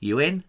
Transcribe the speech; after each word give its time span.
you 0.00 0.18
in? 0.18 0.44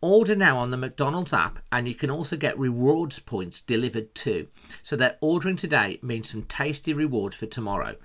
Order 0.00 0.36
now 0.36 0.58
on 0.58 0.70
the 0.70 0.76
McDonald's 0.76 1.32
app, 1.32 1.58
and 1.72 1.88
you 1.88 1.94
can 1.94 2.08
also 2.08 2.36
get 2.36 2.56
rewards 2.56 3.18
points 3.18 3.60
delivered 3.60 4.14
too. 4.14 4.46
So 4.82 4.94
that 4.94 5.18
ordering 5.20 5.56
today 5.56 5.98
means 6.02 6.30
some 6.30 6.42
tasty 6.42 6.92
rewards 6.92 7.34
for 7.34 7.46
tomorrow. 7.46 7.96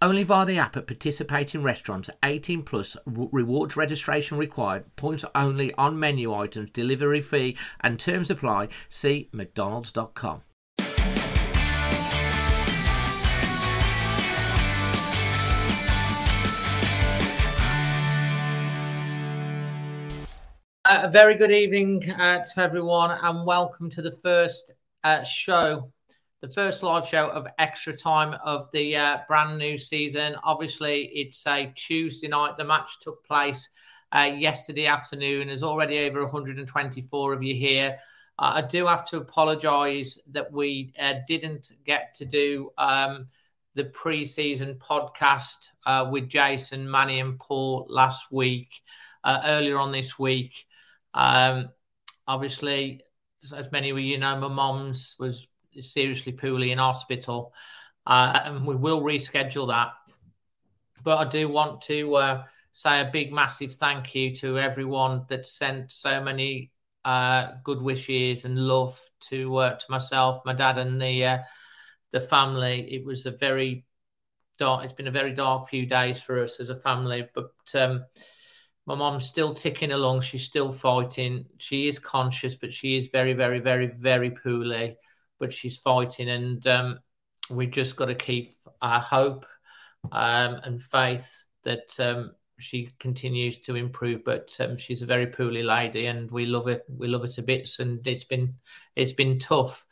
Only 0.00 0.22
via 0.22 0.44
the 0.44 0.58
app 0.58 0.76
at 0.76 0.86
participating 0.86 1.62
restaurants. 1.62 2.10
18 2.22 2.62
plus 2.62 2.96
rewards 3.06 3.76
registration 3.76 4.36
required. 4.38 4.94
Points 4.96 5.24
only 5.34 5.72
on 5.74 5.98
menu 5.98 6.32
items. 6.34 6.70
Delivery 6.70 7.20
fee 7.20 7.56
and 7.80 7.98
terms 7.98 8.30
apply. 8.30 8.68
See 8.90 9.28
McDonald's.com. 9.32 10.42
A 20.90 21.06
very 21.06 21.34
good 21.34 21.50
evening 21.50 22.10
uh, 22.12 22.42
to 22.42 22.62
everyone, 22.62 23.10
and 23.10 23.44
welcome 23.46 23.90
to 23.90 24.00
the 24.00 24.16
first 24.22 24.72
uh, 25.04 25.22
show, 25.22 25.92
the 26.40 26.48
first 26.48 26.82
live 26.82 27.06
show 27.06 27.28
of 27.28 27.46
Extra 27.58 27.94
Time 27.94 28.34
of 28.42 28.70
the 28.72 28.96
uh, 28.96 29.18
brand 29.28 29.58
new 29.58 29.76
season. 29.76 30.34
Obviously, 30.44 31.10
it's 31.12 31.46
a 31.46 31.70
Tuesday 31.76 32.26
night. 32.26 32.56
The 32.56 32.64
match 32.64 33.00
took 33.02 33.22
place 33.26 33.68
uh, 34.12 34.30
yesterday 34.34 34.86
afternoon. 34.86 35.48
There's 35.48 35.62
already 35.62 35.98
over 35.98 36.22
124 36.22 37.32
of 37.34 37.42
you 37.42 37.54
here. 37.54 37.98
Uh, 38.38 38.52
I 38.54 38.62
do 38.62 38.86
have 38.86 39.04
to 39.10 39.18
apologise 39.18 40.18
that 40.30 40.50
we 40.50 40.94
didn't 41.26 41.70
get 41.84 42.14
to 42.14 42.24
do 42.24 42.72
um, 42.78 43.28
the 43.74 43.84
pre-season 43.84 44.76
podcast 44.76 45.68
with 46.10 46.30
Jason, 46.30 46.90
Manny, 46.90 47.20
and 47.20 47.38
Paul 47.38 47.86
last 47.90 48.32
week. 48.32 48.70
earlier 49.26 49.76
on 49.76 49.92
this 49.92 50.18
week. 50.18 50.64
Um, 51.18 51.70
obviously, 52.28 53.00
as 53.52 53.72
many 53.72 53.90
of 53.90 53.98
you 53.98 54.18
know, 54.18 54.38
my 54.38 54.48
mom's 54.48 55.16
was 55.18 55.48
seriously 55.80 56.32
poorly 56.32 56.70
in 56.70 56.78
hospital, 56.78 57.52
uh, 58.06 58.40
and 58.44 58.64
we 58.66 58.76
will 58.76 59.02
reschedule 59.02 59.68
that. 59.68 59.88
But 61.02 61.18
I 61.18 61.28
do 61.28 61.48
want 61.48 61.82
to 61.82 62.14
uh, 62.14 62.44
say 62.70 63.00
a 63.00 63.10
big, 63.12 63.32
massive 63.32 63.74
thank 63.74 64.14
you 64.14 64.34
to 64.36 64.58
everyone 64.58 65.24
that 65.28 65.46
sent 65.46 65.90
so 65.90 66.22
many 66.22 66.70
uh, 67.04 67.52
good 67.64 67.82
wishes 67.82 68.44
and 68.44 68.56
love 68.56 69.00
to 69.28 69.56
uh, 69.56 69.74
to 69.74 69.84
myself, 69.90 70.42
my 70.44 70.52
dad, 70.52 70.78
and 70.78 71.02
the 71.02 71.24
uh, 71.24 71.38
the 72.12 72.20
family. 72.20 72.94
It 72.94 73.04
was 73.04 73.26
a 73.26 73.32
very 73.32 73.84
dark. 74.56 74.84
It's 74.84 74.92
been 74.94 75.08
a 75.08 75.12
very 75.12 75.32
dark 75.32 75.68
few 75.68 75.84
days 75.84 76.22
for 76.22 76.40
us 76.44 76.60
as 76.60 76.70
a 76.70 76.76
family, 76.76 77.28
but. 77.34 77.50
Um, 77.74 78.04
my 78.88 78.94
mom's 78.94 79.26
still 79.26 79.52
ticking 79.52 79.92
along. 79.92 80.22
She's 80.22 80.44
still 80.44 80.72
fighting. 80.72 81.44
She 81.58 81.88
is 81.88 81.98
conscious, 81.98 82.56
but 82.56 82.72
she 82.72 82.96
is 82.96 83.08
very, 83.08 83.34
very, 83.34 83.60
very, 83.60 83.88
very 83.88 84.30
poorly. 84.30 84.96
But 85.38 85.52
she's 85.52 85.76
fighting, 85.76 86.30
and 86.30 86.66
um, 86.66 86.98
we 87.50 87.66
just 87.66 87.96
got 87.96 88.06
to 88.06 88.14
keep 88.14 88.54
our 88.80 88.98
hope 88.98 89.44
um, 90.10 90.54
and 90.64 90.82
faith 90.82 91.30
that 91.64 92.00
um, 92.00 92.32
she 92.58 92.88
continues 92.98 93.58
to 93.60 93.76
improve. 93.76 94.24
But 94.24 94.56
um, 94.58 94.78
she's 94.78 95.02
a 95.02 95.06
very 95.06 95.26
poorly 95.26 95.62
lady, 95.62 96.06
and 96.06 96.30
we 96.30 96.46
love 96.46 96.66
it. 96.68 96.84
We 96.88 97.08
love 97.08 97.24
it 97.24 97.32
to 97.32 97.42
bits, 97.42 97.80
and 97.80 98.04
it's 98.06 98.24
been 98.24 98.54
it's 98.96 99.12
been 99.12 99.38
tough. 99.38 99.84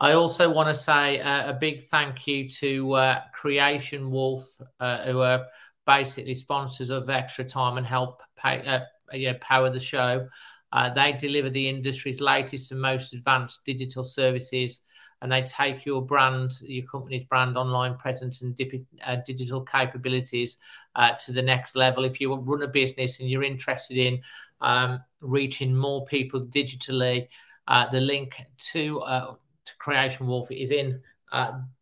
I 0.00 0.14
also 0.14 0.52
want 0.52 0.68
to 0.68 0.74
say 0.74 1.20
uh, 1.20 1.50
a 1.50 1.52
big 1.54 1.84
thank 1.84 2.26
you 2.26 2.48
to 2.48 2.92
uh, 2.94 3.20
Creation 3.32 4.10
Wolf, 4.10 4.44
uh, 4.80 5.04
who 5.04 5.20
are 5.20 5.46
basically 5.86 6.34
sponsors 6.34 6.90
of 6.90 7.08
Extra 7.08 7.44
Time 7.44 7.78
and 7.78 7.86
help 7.86 8.20
pay, 8.42 8.66
uh, 8.66 9.34
power 9.40 9.70
the 9.70 9.80
show. 9.80 10.28
Uh, 10.72 10.92
they 10.92 11.12
deliver 11.12 11.50
the 11.50 11.68
industry's 11.68 12.20
latest 12.20 12.72
and 12.72 12.80
most 12.80 13.12
advanced 13.12 13.64
digital 13.64 14.02
services, 14.02 14.80
and 15.20 15.30
they 15.30 15.42
take 15.42 15.84
your 15.84 16.00
brand, 16.00 16.52
your 16.62 16.86
company's 16.86 17.26
brand, 17.26 17.56
online 17.58 17.96
presence, 17.96 18.40
and 18.40 18.56
dip, 18.56 18.72
uh, 19.04 19.16
digital 19.26 19.60
capabilities 19.60 20.56
uh, 20.96 21.12
to 21.24 21.32
the 21.32 21.42
next 21.42 21.76
level. 21.76 22.04
If 22.04 22.20
you 22.20 22.34
run 22.34 22.62
a 22.62 22.68
business 22.68 23.20
and 23.20 23.28
you're 23.28 23.44
interested 23.44 23.98
in 23.98 24.20
um, 24.62 25.00
reaching 25.20 25.76
more 25.76 26.04
people 26.06 26.40
digitally, 26.46 27.28
uh, 27.68 27.88
the 27.90 28.00
link 28.00 28.42
to, 28.72 29.00
uh, 29.00 29.34
to 29.66 29.72
Creation 29.78 30.26
Wolf 30.26 30.50
is 30.50 30.70
in 30.70 31.00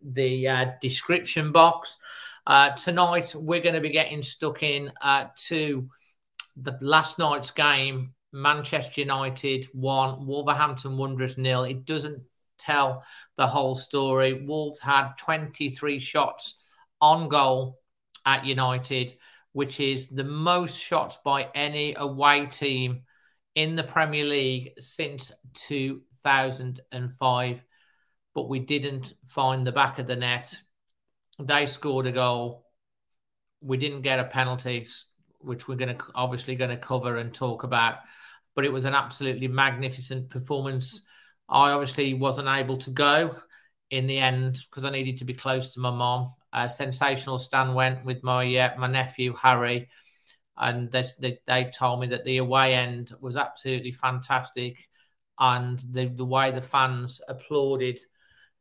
the 0.03 0.75
description 0.82 1.53
box. 1.53 1.97
Tonight, 2.76 3.34
we're 3.37 3.62
going 3.62 3.75
to 3.75 3.81
be 3.81 3.91
getting 3.91 4.22
stuck 4.22 4.62
in 4.62 4.93
to 5.37 5.88
the 6.56 6.78
last 6.81 7.19
night's 7.19 7.50
game. 7.50 8.15
Manchester 8.33 9.00
United 9.00 9.66
one, 9.72 10.25
Wolverhampton 10.25 10.97
Wanderers 10.97 11.37
nil. 11.37 11.65
It 11.65 11.84
doesn't 11.84 12.22
tell 12.59 13.03
the 13.37 13.47
whole 13.47 13.75
story. 13.75 14.44
Wolves 14.47 14.81
had 14.81 15.15
23 15.19 15.99
shots 15.99 16.55
on 17.00 17.28
goal 17.28 17.81
at 18.25 18.47
United, 18.47 19.16
which 19.53 19.81
is 19.81 20.09
the 20.09 20.22
most 20.22 20.78
shots 20.78 21.19
by 21.25 21.49
any 21.56 21.97
away 21.97 22.47
team 22.47 23.03
in 23.56 23.75
the 23.75 23.82
Premier 23.82 24.25
League 24.25 24.75
since 24.78 25.32
2005. 25.55 27.61
But 28.32 28.49
we 28.49 28.61
didn't 28.61 29.12
find 29.27 29.67
the 29.67 29.72
back 29.72 29.99
of 29.99 30.06
the 30.06 30.15
net 30.15 30.56
they 31.47 31.67
scored 31.67 32.06
a 32.06 32.12
goal. 32.12 32.67
We 33.61 33.77
didn't 33.77 34.03
get 34.03 34.21
a 34.21 34.25
penalty, 34.25 34.88
which 35.41 35.69
we're 35.69 35.77
going 35.77 35.97
to 35.97 36.05
obviously 36.15 36.55
going 36.55 36.71
to 36.71 36.77
cover 36.77 37.17
and 37.17 37.33
talk 37.33 37.62
about. 37.62 37.99
But 38.55 38.65
it 38.65 38.73
was 38.73 38.84
an 38.84 38.95
absolutely 38.95 39.49
magnificent 39.49 40.31
performance. 40.31 41.03
I 41.49 41.71
obviously 41.73 42.15
wasn't 42.15 42.49
able 42.49 42.77
to 42.78 42.91
go 42.91 43.37
in 43.91 44.06
the 44.06 44.19
end 44.19 44.61
because 44.69 44.84
I 44.84 44.91
needed 44.91 45.19
to 45.19 45.25
be 45.25 45.34
close 45.34 45.75
to 45.75 45.81
my 45.81 45.91
mom. 45.91 46.34
Sensational 46.69 47.39
stand 47.39 47.75
went 47.75 48.05
with 48.05 48.23
my 48.25 48.56
uh, 48.56 48.77
my 48.77 48.89
nephew 48.89 49.34
Harry, 49.41 49.89
and 50.56 50.91
they, 50.91 51.05
they, 51.21 51.39
they 51.47 51.71
told 51.77 52.00
me 52.00 52.09
that 52.09 52.25
the 52.25 52.39
away 52.39 52.75
end 52.75 53.12
was 53.21 53.37
absolutely 53.37 53.93
fantastic, 53.93 54.77
and 55.39 55.81
the 55.91 56.06
the 56.06 56.25
way 56.25 56.50
the 56.50 56.61
fans 56.61 57.20
applauded 57.29 58.00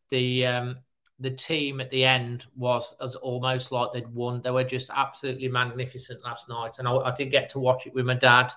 the 0.09 0.45
um, 0.45 0.77
the 1.19 1.31
team 1.31 1.81
at 1.81 1.89
the 1.92 2.06
end 2.06 2.45
was 2.56 2.95
as 3.01 3.16
almost 3.16 3.71
like 3.71 3.92
they'd 3.92 4.07
won. 4.13 4.42
They 4.42 4.51
were 4.51 4.63
just 4.63 4.89
absolutely 4.95 5.50
magnificent 5.50 6.24
last 6.24 6.48
night, 6.48 6.80
and 6.80 6.88
I, 6.88 6.95
I, 6.95 7.16
did 7.16 7.31
get 7.31 7.50
to 7.51 7.60
watch 7.60 7.86
it 7.88 7.94
with 7.94 8.06
my 8.06 8.16
dad. 8.16 8.54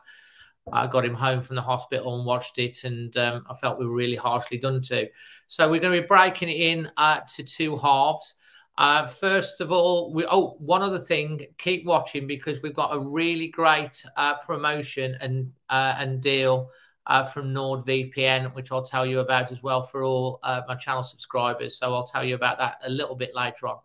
I 0.72 0.86
got 0.86 1.04
him 1.04 1.14
home 1.14 1.42
from 1.42 1.56
the 1.56 1.62
hospital 1.62 2.16
and 2.16 2.24
watched 2.24 2.58
it, 2.58 2.84
and 2.84 3.16
um, 3.16 3.44
I 3.50 3.54
felt 3.54 3.78
we 3.78 3.86
were 3.86 3.94
really 3.94 4.16
harshly 4.16 4.58
done 4.58 4.80
to. 4.82 5.08
So 5.48 5.68
we're 5.68 5.80
going 5.80 5.94
to 5.94 6.00
be 6.00 6.06
breaking 6.06 6.50
it 6.50 6.60
in 6.60 6.90
uh, 6.96 7.20
to 7.34 7.42
two 7.42 7.76
halves. 7.76 8.34
Uh, 8.78 9.06
first 9.06 9.60
of 9.60 9.72
all, 9.72 10.12
we 10.14 10.24
oh 10.30 10.56
one 10.58 10.82
other 10.82 11.00
thing, 11.00 11.44
keep 11.58 11.84
watching 11.84 12.26
because 12.26 12.62
we've 12.62 12.74
got 12.74 12.94
a 12.94 12.98
really 12.98 13.48
great 13.48 14.04
uh, 14.16 14.38
promotion 14.38 15.16
and 15.20 15.52
uh, 15.68 15.96
and 15.98 16.20
deal 16.20 16.70
uh, 17.06 17.24
from 17.24 17.52
NordVPN, 17.52 18.54
which 18.54 18.70
I'll 18.72 18.84
tell 18.84 19.04
you 19.06 19.20
about 19.20 19.52
as 19.52 19.62
well 19.62 19.82
for 19.82 20.04
all 20.04 20.40
uh, 20.42 20.62
my 20.68 20.74
channel 20.74 21.02
subscribers. 21.02 21.76
So 21.76 21.92
I'll 21.94 22.06
tell 22.06 22.24
you 22.24 22.34
about 22.34 22.58
that 22.58 22.78
a 22.84 22.90
little 22.90 23.16
bit 23.16 23.34
later 23.34 23.68
on. 23.68 23.78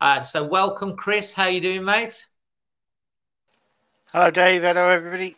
Uh, 0.00 0.22
so 0.22 0.44
welcome, 0.44 0.96
Chris. 0.96 1.32
How 1.32 1.46
you 1.46 1.60
doing, 1.60 1.84
mate? 1.84 2.26
Hello, 4.12 4.30
Dave. 4.30 4.62
Hello, 4.62 4.88
everybody. 4.88 5.36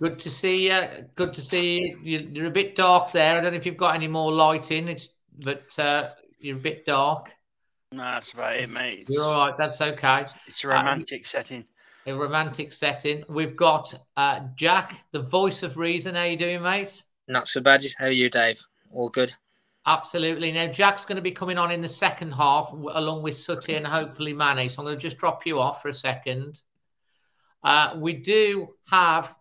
Good 0.00 0.18
to 0.20 0.30
see 0.30 0.68
you. 0.68 0.80
Good 1.16 1.34
to 1.34 1.42
see 1.42 1.96
you. 2.02 2.28
You're 2.32 2.46
a 2.46 2.50
bit 2.50 2.76
dark 2.76 3.12
there. 3.12 3.36
I 3.36 3.40
don't 3.40 3.52
know 3.52 3.58
if 3.58 3.66
you've 3.66 3.76
got 3.76 3.94
any 3.94 4.08
more 4.08 4.30
light 4.30 4.70
in. 4.70 4.88
It's 4.88 5.10
but 5.40 5.78
uh, 5.78 6.08
you're 6.40 6.56
a 6.56 6.60
bit 6.60 6.86
dark. 6.86 7.32
No, 7.92 8.02
that's 8.02 8.32
about 8.32 8.56
it, 8.56 8.70
mate. 8.70 9.06
You're 9.08 9.24
all 9.24 9.48
right. 9.48 9.56
That's 9.58 9.80
okay. 9.80 10.26
It's 10.46 10.62
a 10.62 10.68
romantic 10.68 11.24
uh, 11.24 11.28
setting. 11.28 11.64
A 12.08 12.16
romantic 12.16 12.72
setting. 12.72 13.22
We've 13.28 13.54
got 13.54 13.94
uh, 14.16 14.40
Jack, 14.56 15.04
the 15.12 15.20
voice 15.20 15.62
of 15.62 15.76
reason. 15.76 16.14
How 16.14 16.22
you 16.22 16.38
doing, 16.38 16.62
mate? 16.62 17.02
Not 17.28 17.48
so 17.48 17.60
bad. 17.60 17.84
How 17.98 18.06
are 18.06 18.10
you, 18.10 18.30
Dave? 18.30 18.66
All 18.94 19.10
good. 19.10 19.34
Absolutely. 19.84 20.50
Now, 20.50 20.68
Jack's 20.68 21.04
going 21.04 21.16
to 21.16 21.22
be 21.22 21.32
coming 21.32 21.58
on 21.58 21.70
in 21.70 21.82
the 21.82 21.88
second 21.88 22.32
half 22.32 22.72
along 22.72 23.22
with 23.22 23.36
Sutty 23.36 23.74
and 23.74 23.86
hopefully 23.86 24.32
Manny. 24.32 24.70
So 24.70 24.80
I'm 24.80 24.86
going 24.86 24.96
to 24.96 25.02
just 25.02 25.18
drop 25.18 25.44
you 25.44 25.60
off 25.60 25.82
for 25.82 25.88
a 25.88 25.94
second. 25.94 26.62
Uh, 27.62 27.96
we 27.98 28.14
do 28.14 28.68
have 28.90 29.36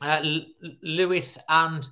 uh, 0.00 0.22
L- 0.24 0.46
Lewis 0.82 1.36
and 1.50 1.86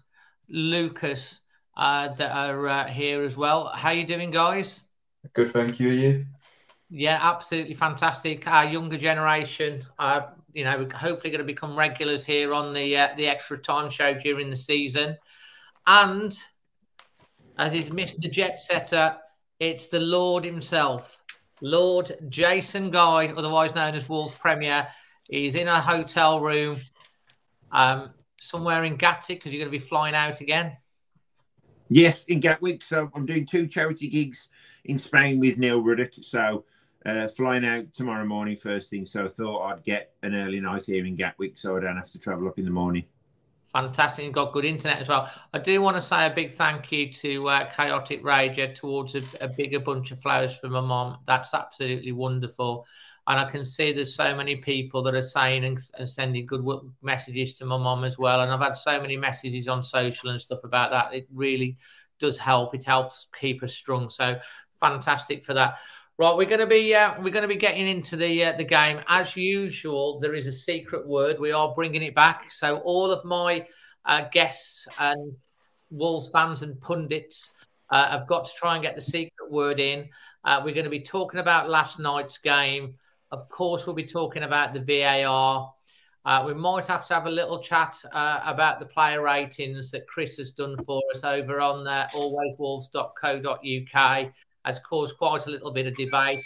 Lucas 0.48 1.40
uh, 1.76 2.08
that 2.14 2.32
are 2.32 2.68
uh, 2.68 2.88
here 2.88 3.22
as 3.22 3.36
well. 3.36 3.66
How 3.66 3.90
are 3.90 3.94
you 3.94 4.06
doing, 4.06 4.30
guys? 4.30 4.82
Good, 5.34 5.50
thank 5.52 5.78
you. 5.78 5.90
Are 5.90 5.92
you? 5.92 6.26
Yeah, 6.90 7.18
absolutely 7.20 7.74
fantastic. 7.74 8.46
Our 8.48 8.64
younger 8.64 8.98
generation, 8.98 9.84
uh, 9.98 10.22
you 10.52 10.64
know, 10.64 10.88
hopefully 10.94 11.30
going 11.30 11.38
to 11.38 11.44
become 11.44 11.76
regulars 11.76 12.24
here 12.24 12.52
on 12.52 12.74
the 12.74 12.96
uh, 12.96 13.08
the 13.16 13.28
extra 13.28 13.58
time 13.58 13.88
show 13.88 14.12
during 14.12 14.50
the 14.50 14.56
season, 14.56 15.16
and 15.86 16.36
as 17.58 17.74
is 17.74 17.90
Mr. 17.90 18.30
Jet 18.30 18.60
Setter, 18.60 19.16
it's 19.60 19.88
the 19.88 20.00
Lord 20.00 20.44
himself, 20.44 21.20
Lord 21.60 22.10
Jason 22.28 22.90
Guy, 22.90 23.28
otherwise 23.28 23.74
known 23.76 23.94
as 23.94 24.08
Wolves 24.08 24.34
Premier. 24.34 24.88
He's 25.28 25.54
in 25.54 25.68
a 25.68 25.80
hotel 25.80 26.40
room 26.40 26.78
um, 27.70 28.10
somewhere 28.40 28.82
in 28.82 28.96
Gatwick 28.96 29.38
because 29.38 29.52
you're 29.52 29.60
going 29.60 29.72
to 29.72 29.78
be 29.78 29.84
flying 29.84 30.14
out 30.16 30.40
again. 30.40 30.76
Yes, 31.88 32.24
in 32.24 32.40
Gatwick. 32.40 32.82
So 32.82 33.10
I'm 33.14 33.26
doing 33.26 33.46
two 33.46 33.66
charity 33.66 34.08
gigs 34.08 34.48
in 34.84 34.98
Spain 34.98 35.38
with 35.38 35.58
Neil 35.58 35.82
Ruddock. 35.82 36.12
So 36.22 36.64
uh, 37.06 37.28
flying 37.28 37.64
out 37.64 37.92
tomorrow 37.92 38.24
morning 38.24 38.56
first 38.56 38.90
thing. 38.90 39.06
So 39.06 39.24
I 39.24 39.28
thought 39.28 39.66
I'd 39.66 39.84
get 39.84 40.12
an 40.22 40.34
early 40.34 40.60
night 40.60 40.84
here 40.84 41.04
in 41.04 41.16
Gatwick 41.16 41.56
so 41.56 41.76
I 41.76 41.80
don't 41.80 41.96
have 41.96 42.10
to 42.10 42.18
travel 42.18 42.48
up 42.48 42.58
in 42.58 42.64
the 42.64 42.70
morning. 42.70 43.04
Fantastic. 43.72 44.24
You've 44.24 44.34
got 44.34 44.52
good 44.52 44.64
internet 44.64 44.98
as 44.98 45.08
well. 45.08 45.30
I 45.54 45.58
do 45.58 45.80
want 45.80 45.96
to 45.96 46.02
say 46.02 46.26
a 46.26 46.30
big 46.30 46.54
thank 46.54 46.90
you 46.90 47.12
to 47.12 47.48
uh, 47.48 47.72
Chaotic 47.72 48.22
Rager 48.24 48.74
towards 48.74 49.14
a, 49.14 49.22
a, 49.40 49.46
bigger 49.46 49.78
bunch 49.78 50.10
of 50.10 50.20
flowers 50.20 50.56
for 50.56 50.68
my 50.68 50.80
mom. 50.80 51.18
That's 51.24 51.54
absolutely 51.54 52.10
wonderful. 52.10 52.84
And 53.28 53.38
I 53.38 53.48
can 53.48 53.64
see 53.64 53.92
there's 53.92 54.14
so 54.14 54.34
many 54.34 54.56
people 54.56 55.04
that 55.04 55.14
are 55.14 55.22
saying 55.22 55.64
and, 55.64 55.78
and 55.96 56.08
sending 56.08 56.46
good 56.46 56.66
messages 57.00 57.52
to 57.58 57.64
my 57.64 57.76
mom 57.76 58.02
as 58.02 58.18
well. 58.18 58.40
And 58.40 58.50
I've 58.50 58.60
had 58.60 58.76
so 58.76 59.00
many 59.00 59.16
messages 59.16 59.68
on 59.68 59.84
social 59.84 60.30
and 60.30 60.40
stuff 60.40 60.64
about 60.64 60.90
that. 60.90 61.14
It 61.14 61.28
really 61.32 61.76
does 62.18 62.38
help. 62.38 62.74
It 62.74 62.82
helps 62.82 63.28
keep 63.38 63.62
us 63.62 63.72
strong. 63.72 64.10
So 64.10 64.36
fantastic 64.80 65.44
for 65.44 65.54
that. 65.54 65.78
Right, 66.20 66.36
we're 66.36 66.44
going 66.44 66.60
to 66.60 66.66
be 66.66 66.94
uh, 66.94 67.14
we're 67.22 67.30
going 67.30 67.44
to 67.44 67.48
be 67.48 67.56
getting 67.56 67.88
into 67.88 68.14
the 68.14 68.44
uh, 68.44 68.52
the 68.52 68.62
game 68.62 69.00
as 69.08 69.34
usual. 69.36 70.18
There 70.18 70.34
is 70.34 70.46
a 70.46 70.52
secret 70.52 71.08
word. 71.08 71.40
We 71.40 71.50
are 71.50 71.74
bringing 71.74 72.02
it 72.02 72.14
back. 72.14 72.50
So 72.50 72.76
all 72.80 73.10
of 73.10 73.24
my 73.24 73.66
uh, 74.04 74.24
guests 74.30 74.86
and 74.98 75.34
Wolves 75.88 76.28
fans 76.28 76.60
and 76.60 76.78
pundits 76.78 77.52
uh, 77.88 78.10
have 78.10 78.26
got 78.26 78.44
to 78.44 78.52
try 78.54 78.74
and 78.74 78.82
get 78.82 78.96
the 78.96 79.00
secret 79.00 79.50
word 79.50 79.80
in. 79.80 80.10
Uh, 80.44 80.60
we're 80.62 80.74
going 80.74 80.84
to 80.84 80.90
be 80.90 81.00
talking 81.00 81.40
about 81.40 81.70
last 81.70 81.98
night's 81.98 82.36
game. 82.36 82.96
Of 83.30 83.48
course, 83.48 83.86
we'll 83.86 83.96
be 83.96 84.04
talking 84.04 84.42
about 84.42 84.74
the 84.74 84.80
VAR. 84.80 85.72
Uh, 86.26 86.44
we 86.46 86.52
might 86.52 86.84
have 86.84 87.06
to 87.06 87.14
have 87.14 87.24
a 87.24 87.30
little 87.30 87.62
chat 87.62 87.96
about 88.12 88.78
the 88.78 88.84
player 88.84 89.22
ratings 89.22 89.90
that 89.92 90.06
Chris 90.06 90.36
has 90.36 90.50
done 90.50 90.76
for 90.84 91.00
us 91.14 91.24
over 91.24 91.62
on 91.62 91.86
uh, 91.86 92.08
alwayswolves.co.uk 92.12 94.32
has 94.64 94.78
caused 94.78 95.16
quite 95.16 95.46
a 95.46 95.50
little 95.50 95.70
bit 95.70 95.86
of 95.86 95.96
debate. 95.96 96.44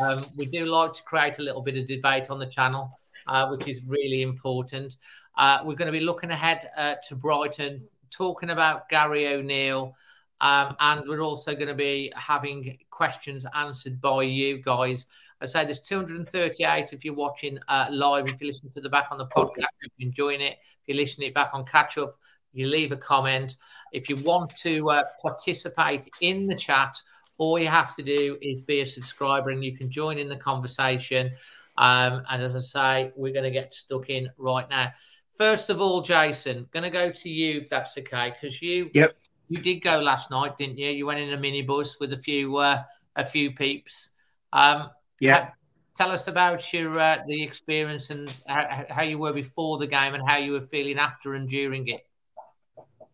Um, 0.00 0.24
we 0.36 0.46
do 0.46 0.66
like 0.66 0.92
to 0.94 1.02
create 1.02 1.38
a 1.38 1.42
little 1.42 1.62
bit 1.62 1.76
of 1.76 1.86
debate 1.86 2.30
on 2.30 2.38
the 2.38 2.46
channel, 2.46 2.98
uh, 3.26 3.48
which 3.48 3.68
is 3.68 3.82
really 3.86 4.22
important. 4.22 4.96
Uh, 5.36 5.60
we're 5.64 5.74
going 5.74 5.92
to 5.92 5.98
be 5.98 6.04
looking 6.04 6.30
ahead 6.30 6.70
uh, 6.76 6.94
to 7.08 7.14
Brighton, 7.14 7.82
talking 8.10 8.50
about 8.50 8.88
Gary 8.88 9.28
O'Neil, 9.28 9.94
um, 10.40 10.76
and 10.80 11.08
we're 11.08 11.22
also 11.22 11.54
going 11.54 11.68
to 11.68 11.74
be 11.74 12.12
having 12.16 12.78
questions 12.90 13.46
answered 13.54 14.00
by 14.00 14.22
you 14.22 14.58
guys. 14.58 15.06
I 15.40 15.46
say 15.46 15.64
there's 15.64 15.80
238 15.80 16.92
if 16.92 17.04
you're 17.04 17.14
watching 17.14 17.58
uh, 17.68 17.86
live. 17.90 18.28
If 18.28 18.40
you 18.40 18.46
listen 18.46 18.70
to 18.70 18.80
the 18.80 18.88
back 18.88 19.08
on 19.10 19.18
the 19.18 19.26
podcast, 19.26 19.66
if 19.82 19.92
you're 19.96 20.08
enjoying 20.08 20.40
it, 20.40 20.58
if 20.82 20.88
you're 20.88 20.96
listening 20.96 21.28
it 21.28 21.34
back 21.34 21.50
on 21.52 21.64
catch 21.64 21.98
up, 21.98 22.14
you 22.52 22.66
leave 22.66 22.92
a 22.92 22.96
comment. 22.96 23.56
If 23.92 24.08
you 24.08 24.16
want 24.16 24.56
to 24.58 24.90
uh, 24.90 25.02
participate 25.20 26.08
in 26.20 26.46
the 26.46 26.54
chat, 26.54 26.96
all 27.38 27.58
you 27.58 27.68
have 27.68 27.94
to 27.96 28.02
do 28.02 28.38
is 28.40 28.60
be 28.60 28.80
a 28.80 28.86
subscriber 28.86 29.50
and 29.50 29.64
you 29.64 29.76
can 29.76 29.90
join 29.90 30.18
in 30.18 30.28
the 30.28 30.36
conversation. 30.36 31.32
Um, 31.76 32.22
and 32.30 32.42
as 32.42 32.54
I 32.54 32.60
say, 32.60 33.12
we're 33.16 33.32
going 33.32 33.44
to 33.44 33.50
get 33.50 33.74
stuck 33.74 34.08
in 34.10 34.30
right 34.38 34.68
now. 34.70 34.92
First 35.36 35.70
of 35.70 35.80
all, 35.80 36.00
Jason, 36.00 36.68
going 36.72 36.84
to 36.84 36.90
go 36.90 37.10
to 37.10 37.28
you 37.28 37.60
if 37.62 37.68
that's 37.68 37.98
okay, 37.98 38.32
because 38.32 38.62
you 38.62 38.90
yep. 38.94 39.16
you 39.48 39.60
did 39.60 39.80
go 39.80 39.98
last 39.98 40.30
night, 40.30 40.56
didn't 40.56 40.78
you? 40.78 40.90
You 40.90 41.06
went 41.06 41.18
in 41.18 41.32
a 41.32 41.36
minibus 41.36 41.98
with 41.98 42.12
a 42.12 42.16
few 42.16 42.56
uh, 42.56 42.84
a 43.16 43.24
few 43.24 43.50
peeps. 43.50 44.10
Um, 44.52 44.90
yeah. 45.18 45.50
Tell 45.96 46.10
us 46.10 46.28
about 46.28 46.72
your 46.72 46.96
uh, 46.96 47.18
the 47.26 47.42
experience 47.42 48.10
and 48.10 48.32
how, 48.46 48.84
how 48.88 49.02
you 49.02 49.18
were 49.18 49.32
before 49.32 49.78
the 49.78 49.86
game 49.86 50.14
and 50.14 50.22
how 50.28 50.36
you 50.36 50.52
were 50.52 50.60
feeling 50.60 50.98
after 50.98 51.34
and 51.34 51.48
during 51.48 51.88
it. 51.88 52.06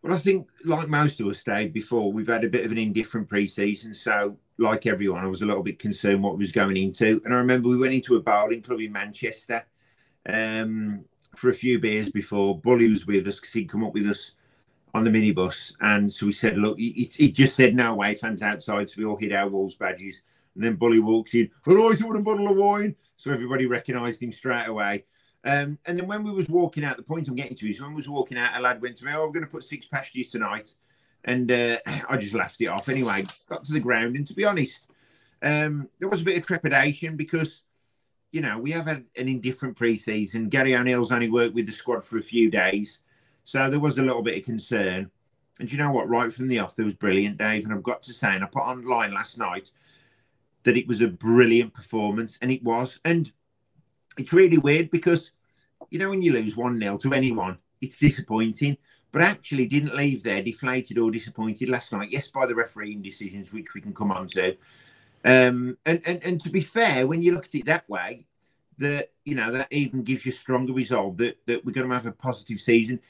Well, 0.03 0.13
I 0.13 0.17
think, 0.17 0.49
like 0.65 0.89
most 0.89 1.19
of 1.19 1.27
us, 1.27 1.43
Dave, 1.43 1.73
before 1.73 2.11
we've 2.11 2.27
had 2.27 2.43
a 2.43 2.49
bit 2.49 2.65
of 2.65 2.71
an 2.71 2.77
indifferent 2.79 3.29
pre-season. 3.29 3.93
So, 3.93 4.37
like 4.57 4.87
everyone, 4.87 5.23
I 5.23 5.27
was 5.27 5.43
a 5.43 5.45
little 5.45 5.63
bit 5.63 5.77
concerned 5.77 6.23
what 6.23 6.37
was 6.37 6.51
going 6.51 6.77
into. 6.77 7.21
And 7.23 7.33
I 7.33 7.37
remember 7.37 7.69
we 7.69 7.77
went 7.77 7.93
into 7.93 8.15
a 8.15 8.21
bowling 8.21 8.63
club 8.63 8.79
in 8.79 8.91
Manchester 8.91 9.63
um, 10.27 11.05
for 11.35 11.49
a 11.51 11.53
few 11.53 11.77
beers 11.79 12.09
before. 12.09 12.59
Bully 12.59 12.89
was 12.89 13.05
with 13.05 13.27
us 13.27 13.39
because 13.39 13.53
he'd 13.53 13.69
come 13.69 13.83
up 13.83 13.93
with 13.93 14.07
us 14.07 14.31
on 14.95 15.03
the 15.03 15.11
minibus. 15.11 15.73
And 15.81 16.11
so 16.11 16.25
we 16.25 16.33
said, 16.33 16.57
look, 16.57 16.79
he, 16.79 17.09
he 17.13 17.31
just 17.31 17.55
said, 17.55 17.75
no 17.75 17.93
way, 17.95 18.15
fans 18.15 18.41
outside. 18.41 18.89
So 18.89 18.95
we 18.97 19.05
all 19.05 19.17
hid 19.17 19.33
our 19.33 19.49
Wolves 19.49 19.75
badges. 19.75 20.23
And 20.55 20.63
then 20.63 20.75
Bully 20.75 20.99
walks 20.99 21.35
in, 21.35 21.49
all 21.67 21.75
right, 21.75 22.01
I 22.01 22.05
want 22.05 22.17
a 22.17 22.21
bottle 22.21 22.49
of 22.49 22.57
wine. 22.57 22.95
So 23.17 23.31
everybody 23.31 23.67
recognised 23.67 24.21
him 24.21 24.31
straight 24.31 24.67
away. 24.67 25.05
Um, 25.43 25.79
and 25.85 25.99
then 25.99 26.07
when 26.07 26.23
we 26.23 26.31
was 26.31 26.49
walking 26.49 26.83
out, 26.83 26.97
the 26.97 27.03
point 27.03 27.27
I'm 27.27 27.35
getting 27.35 27.57
to 27.57 27.69
is 27.69 27.81
when 27.81 27.91
we 27.91 27.95
was 27.95 28.09
walking 28.09 28.37
out, 28.37 28.55
a 28.55 28.61
lad 28.61 28.81
went 28.81 28.97
to 28.97 29.05
me, 29.05 29.11
"Oh, 29.15 29.25
I'm 29.25 29.31
going 29.31 29.45
to 29.45 29.51
put 29.51 29.63
six 29.63 29.87
past 29.87 30.13
you 30.13 30.23
tonight," 30.23 30.71
and 31.25 31.51
uh, 31.51 31.77
I 32.09 32.17
just 32.17 32.35
laughed 32.35 32.61
it 32.61 32.67
off. 32.67 32.89
Anyway, 32.89 33.25
got 33.49 33.65
to 33.65 33.73
the 33.73 33.79
ground, 33.79 34.15
and 34.15 34.27
to 34.27 34.33
be 34.33 34.45
honest, 34.45 34.85
um, 35.41 35.89
there 35.99 36.09
was 36.09 36.21
a 36.21 36.25
bit 36.25 36.37
of 36.37 36.45
trepidation 36.45 37.15
because 37.17 37.63
you 38.31 38.41
know 38.41 38.57
we 38.59 38.71
have 38.71 38.85
had 38.85 39.05
an 39.17 39.27
indifferent 39.27 39.75
pre-season. 39.75 40.49
Gary 40.49 40.75
O'Neil's 40.75 41.11
only 41.11 41.29
worked 41.29 41.55
with 41.55 41.65
the 41.65 41.73
squad 41.73 42.03
for 42.03 42.19
a 42.19 42.23
few 42.23 42.51
days, 42.51 42.99
so 43.43 43.69
there 43.69 43.79
was 43.79 43.97
a 43.97 44.03
little 44.03 44.21
bit 44.23 44.37
of 44.37 44.45
concern. 44.45 45.09
And 45.59 45.71
you 45.71 45.77
know 45.77 45.91
what? 45.91 46.09
Right 46.09 46.31
from 46.31 46.47
the 46.47 46.59
off, 46.59 46.75
there 46.75 46.85
was 46.85 46.95
brilliant, 46.95 47.37
Dave. 47.37 47.65
And 47.65 47.73
I've 47.73 47.83
got 47.83 48.01
to 48.03 48.13
say, 48.13 48.33
and 48.33 48.43
I 48.43 48.47
put 48.47 48.61
online 48.61 49.13
last 49.13 49.37
night 49.37 49.69
that 50.63 50.77
it 50.77 50.87
was 50.87 51.01
a 51.01 51.07
brilliant 51.07 51.73
performance, 51.73 52.37
and 52.41 52.51
it 52.51 52.63
was. 52.63 52.99
And 53.05 53.31
it's 54.21 54.33
really 54.33 54.57
weird 54.57 54.91
because 54.91 55.31
you 55.89 55.99
know 55.99 56.09
when 56.09 56.21
you 56.21 56.33
lose 56.33 56.55
one 56.55 56.79
0 56.79 56.97
to 56.97 57.13
anyone, 57.13 57.57
it's 57.81 57.97
disappointing. 57.97 58.77
But 59.11 59.23
actually, 59.23 59.65
didn't 59.65 59.95
leave 59.95 60.23
there 60.23 60.41
deflated 60.41 60.97
or 60.97 61.11
disappointed 61.11 61.67
last 61.67 61.91
night. 61.91 62.11
Yes, 62.11 62.29
by 62.29 62.45
the 62.45 62.55
refereeing 62.55 63.01
decisions, 63.01 63.51
which 63.51 63.73
we 63.73 63.81
can 63.81 63.93
come 63.93 64.11
on 64.11 64.27
to. 64.27 64.55
Um, 65.25 65.77
and, 65.85 66.01
and 66.07 66.23
and 66.23 66.41
to 66.41 66.49
be 66.49 66.61
fair, 66.61 67.05
when 67.07 67.21
you 67.21 67.33
look 67.33 67.45
at 67.45 67.55
it 67.55 67.65
that 67.65 67.89
way, 67.89 68.25
that 68.77 69.11
you 69.25 69.35
know 69.35 69.51
that 69.51 69.67
even 69.71 70.03
gives 70.03 70.25
you 70.25 70.31
stronger 70.31 70.71
resolve 70.71 71.17
that 71.17 71.37
that 71.45 71.65
we're 71.65 71.73
going 71.73 71.89
to 71.89 71.93
have 71.93 72.05
a 72.05 72.11
positive 72.11 72.59
season. 72.59 73.01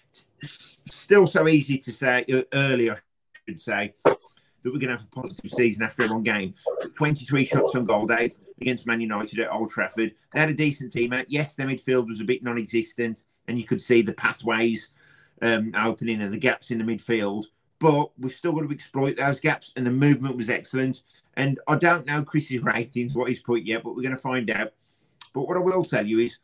It's 0.42 0.82
still 0.90 1.28
so 1.28 1.48
easy 1.48 1.78
to 1.78 1.92
say 1.92 2.26
uh, 2.34 2.42
earlier, 2.54 2.94
I 2.94 3.40
should 3.48 3.62
say, 3.62 3.94
that 4.04 4.18
we're 4.66 4.72
going 4.72 4.88
to 4.88 4.98
have 4.98 5.04
a 5.04 5.22
positive 5.22 5.52
season 5.52 5.84
after 5.84 6.08
one 6.08 6.24
game. 6.24 6.56
23 6.96 7.46
shots 7.46 7.76
on 7.76 7.86
goal, 7.86 8.08
Dave, 8.08 8.36
against 8.62 8.88
Man 8.88 9.02
United 9.02 9.40
at 9.40 9.52
Old 9.52 9.70
Trafford. 9.70 10.14
They 10.32 10.40
had 10.40 10.50
a 10.50 10.54
decent 10.54 10.92
team 10.92 11.14
out. 11.14 11.30
Yes, 11.30 11.56
their 11.56 11.68
midfield 11.68 12.08
was 12.08 12.22
a 12.22 12.26
bit 12.26 12.44
non 12.44 12.58
existent, 12.58 13.26
and 13.48 13.58
you 13.58 13.66
could 13.66 13.82
see 13.82 14.02
the 14.02 14.14
pathways 14.14 14.92
um, 15.42 15.74
opening 15.76 16.22
and 16.22 16.32
the 16.32 16.38
gaps 16.38 16.72
in 16.72 16.78
the 16.78 16.84
midfield. 16.84 17.46
But 17.80 18.12
we've 18.20 18.34
still 18.34 18.54
got 18.54 18.62
to 18.62 18.72
exploit 18.72 19.18
those 19.18 19.40
gaps, 19.40 19.74
and 19.76 19.86
the 19.86 19.92
movement 19.92 20.38
was 20.38 20.50
excellent. 20.50 21.02
And 21.36 21.60
I 21.68 21.76
don't 21.76 22.06
know 22.06 22.24
Chris's 22.24 22.62
ratings, 22.62 23.16
what 23.16 23.30
he's 23.30 23.42
put 23.42 23.64
yet, 23.64 23.84
but 23.84 23.96
we're 23.96 24.04
going 24.04 24.16
to 24.16 24.22
find 24.22 24.50
out. 24.52 24.74
But 25.34 25.48
what 25.48 25.58
I 25.58 25.62
will 25.62 25.84
tell 25.84 26.06
you 26.06 26.20
is 26.20 26.38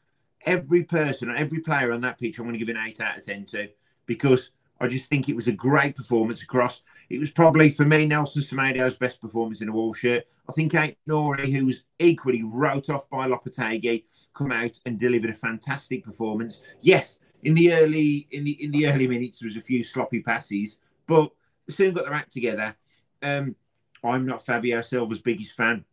every 0.46 0.84
person, 0.84 1.34
every 1.36 1.60
player 1.60 1.92
on 1.92 2.02
that 2.02 2.18
pitch, 2.18 2.40
I'm 2.40 2.46
going 2.46 2.58
to 2.58 2.66
give 2.66 2.74
an 2.74 2.82
8 2.82 3.02
out 3.02 3.18
of 3.18 3.26
10 3.26 3.46
to 3.48 3.70
because 4.06 4.52
I 4.80 4.88
just 4.88 5.10
think 5.10 5.28
it 5.28 5.36
was 5.36 5.48
a 5.48 5.52
great 5.52 5.96
performance 5.96 6.42
across 6.42 6.82
it 7.10 7.20
was 7.20 7.30
probably 7.30 7.70
for 7.70 7.86
me 7.86 8.06
Nelson 8.06 8.42
Semedo's 8.42 8.96
best 8.96 9.22
performance 9.22 9.62
in 9.62 9.70
a 9.70 9.72
wall 9.72 9.94
shirt. 9.94 10.26
I 10.50 10.54
think 10.54 10.76
Ait-Nouri, 10.76 11.52
who 11.52 11.66
was 11.66 11.86
equally 12.00 12.44
wrote 12.44 12.90
off 12.90 13.10
by 13.10 13.28
Lopetegui, 13.28 14.04
come 14.34 14.52
out 14.52 14.80
and 14.86 15.00
delivered 15.00 15.30
a 15.30 15.34
fantastic 15.34 16.04
performance. 16.04 16.62
Yes, 16.82 17.20
in 17.44 17.54
the 17.54 17.74
early 17.74 18.28
in 18.32 18.44
the 18.44 18.64
in 18.64 18.72
the 18.72 18.88
early 18.88 19.08
minutes 19.08 19.40
there 19.40 19.48
was 19.48 19.58
a 19.58 19.62
few 19.62 19.84
sloppy 19.84 20.22
passes, 20.22 20.80
but 21.08 21.32
soon 21.70 21.94
got 21.94 22.06
their 22.06 22.14
act 22.14 22.32
together. 22.32 22.76
Um, 23.22 23.56
I'm 24.04 24.26
not 24.26 24.46
Fabio 24.46 24.82
Silva's 24.82 25.20
biggest 25.20 25.54
fan. 25.54 25.84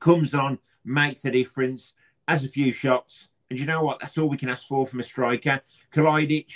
Comes 0.00 0.34
on, 0.34 0.58
makes 0.84 1.24
a 1.24 1.30
difference, 1.30 1.94
has 2.26 2.44
a 2.44 2.48
few 2.48 2.72
shots, 2.72 3.28
and 3.50 3.58
you 3.58 3.66
know 3.66 3.82
what? 3.82 4.00
That's 4.00 4.18
all 4.18 4.28
we 4.28 4.36
can 4.36 4.48
ask 4.48 4.66
for 4.66 4.86
from 4.86 5.00
a 5.00 5.04
striker. 5.04 5.60
Kalajdzic, 5.92 6.50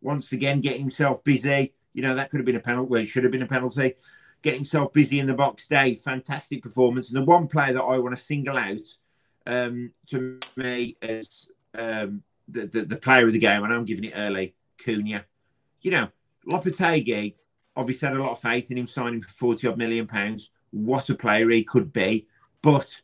once 0.00 0.32
again, 0.32 0.60
getting 0.60 0.80
himself 0.80 1.22
busy. 1.22 1.74
You 1.98 2.02
know, 2.02 2.14
that 2.14 2.30
could 2.30 2.38
have 2.38 2.46
been 2.46 2.54
a 2.54 2.60
penalty. 2.60 2.88
Well, 2.88 3.02
it 3.02 3.06
should 3.06 3.24
have 3.24 3.32
been 3.32 3.42
a 3.42 3.48
penalty. 3.48 3.94
Getting 4.42 4.60
himself 4.60 4.92
busy 4.92 5.18
in 5.18 5.26
the 5.26 5.34
box, 5.34 5.66
Dave. 5.66 5.98
Fantastic 5.98 6.62
performance. 6.62 7.08
And 7.08 7.16
the 7.16 7.24
one 7.24 7.48
player 7.48 7.72
that 7.72 7.82
I 7.82 7.98
want 7.98 8.16
to 8.16 8.22
single 8.22 8.56
out 8.56 8.86
um, 9.48 9.90
to 10.10 10.38
me 10.54 10.96
as 11.02 11.48
um, 11.76 12.22
the, 12.46 12.66
the, 12.66 12.84
the, 12.84 12.96
player 12.96 13.26
of 13.26 13.32
the 13.32 13.40
game, 13.40 13.64
and 13.64 13.72
I'm 13.72 13.84
giving 13.84 14.04
it 14.04 14.12
early, 14.14 14.54
Cunha. 14.80 15.24
You 15.82 15.90
know, 15.90 16.08
Lopetegui 16.48 17.34
obviously 17.74 18.06
had 18.06 18.16
a 18.16 18.22
lot 18.22 18.30
of 18.30 18.38
faith 18.38 18.70
in 18.70 18.78
him 18.78 18.86
signing 18.86 19.20
for 19.20 19.30
40 19.30 19.66
odd 19.66 19.78
million 19.78 20.06
pounds. 20.06 20.52
What 20.70 21.10
a 21.10 21.16
player 21.16 21.50
he 21.50 21.64
could 21.64 21.92
be. 21.92 22.28
But 22.62 22.94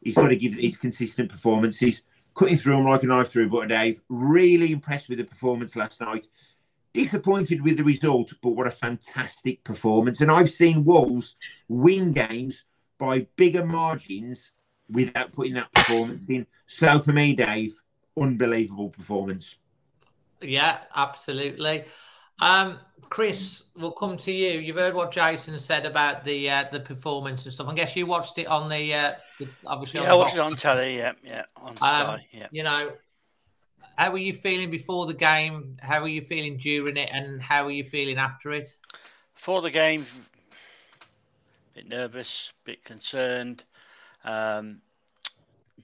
he's 0.00 0.14
got 0.14 0.28
to 0.28 0.36
give 0.36 0.56
these 0.56 0.76
consistent 0.76 1.28
performances 1.28 2.04
cutting 2.36 2.56
through 2.56 2.76
them 2.76 2.86
like 2.86 3.02
a 3.02 3.06
knife 3.06 3.30
through 3.30 3.48
butter, 3.48 3.66
Dave. 3.66 4.00
Really 4.08 4.70
impressed 4.70 5.08
with 5.08 5.18
the 5.18 5.24
performance 5.24 5.74
last 5.74 6.00
night. 6.00 6.28
Disappointed 6.94 7.62
with 7.62 7.76
the 7.76 7.84
result, 7.84 8.32
but 8.40 8.50
what 8.50 8.66
a 8.66 8.70
fantastic 8.70 9.62
performance. 9.64 10.20
And 10.20 10.30
I've 10.30 10.48
seen 10.48 10.84
Wolves 10.84 11.36
win 11.68 12.12
games 12.12 12.64
by 12.98 13.26
bigger 13.36 13.66
margins 13.66 14.52
without 14.88 15.32
putting 15.32 15.54
that 15.54 15.72
performance 15.72 16.30
in. 16.30 16.46
So 16.66 17.00
for 17.00 17.12
me, 17.12 17.34
Dave, 17.34 17.74
unbelievable 18.18 18.90
performance. 18.90 19.56
Yeah, 20.40 20.78
absolutely. 20.94 21.84
Um, 22.38 22.78
Chris, 23.10 23.64
we'll 23.76 23.92
come 23.92 24.16
to 24.18 24.32
you. 24.32 24.60
You've 24.60 24.76
heard 24.76 24.94
what 24.94 25.12
Jason 25.12 25.58
said 25.58 25.86
about 25.86 26.24
the 26.24 26.50
uh, 26.50 26.64
the 26.72 26.80
performance 26.80 27.44
and 27.44 27.52
stuff. 27.52 27.68
I 27.68 27.74
guess 27.74 27.94
you 27.94 28.06
watched 28.06 28.38
it 28.38 28.46
on 28.46 28.68
the, 28.68 28.94
uh, 28.94 29.12
the 29.38 29.48
obviously. 29.66 30.00
Yeah, 30.00 30.12
I 30.12 30.14
watched 30.14 30.34
it 30.34 30.40
on 30.40 30.56
telly. 30.56 30.96
Yeah, 30.96 31.12
yeah, 31.22 31.44
on 31.56 31.70
um, 31.70 31.76
Sky. 31.76 32.02
Um, 32.02 32.20
yeah. 32.32 32.46
You 32.50 32.62
know, 32.62 32.92
how 33.96 34.10
were 34.10 34.18
you 34.18 34.32
feeling 34.32 34.70
before 34.70 35.06
the 35.06 35.14
game? 35.14 35.76
How 35.80 36.00
were 36.00 36.08
you 36.08 36.22
feeling 36.22 36.56
during 36.56 36.96
it, 36.96 37.08
and 37.12 37.40
how 37.40 37.64
were 37.64 37.70
you 37.70 37.84
feeling 37.84 38.18
after 38.18 38.52
it? 38.52 38.76
Before 39.34 39.62
the 39.62 39.70
game, 39.70 40.06
a 41.72 41.74
bit 41.74 41.88
nervous, 41.88 42.52
a 42.52 42.64
bit 42.64 42.84
concerned. 42.84 43.64
Um, 44.24 44.80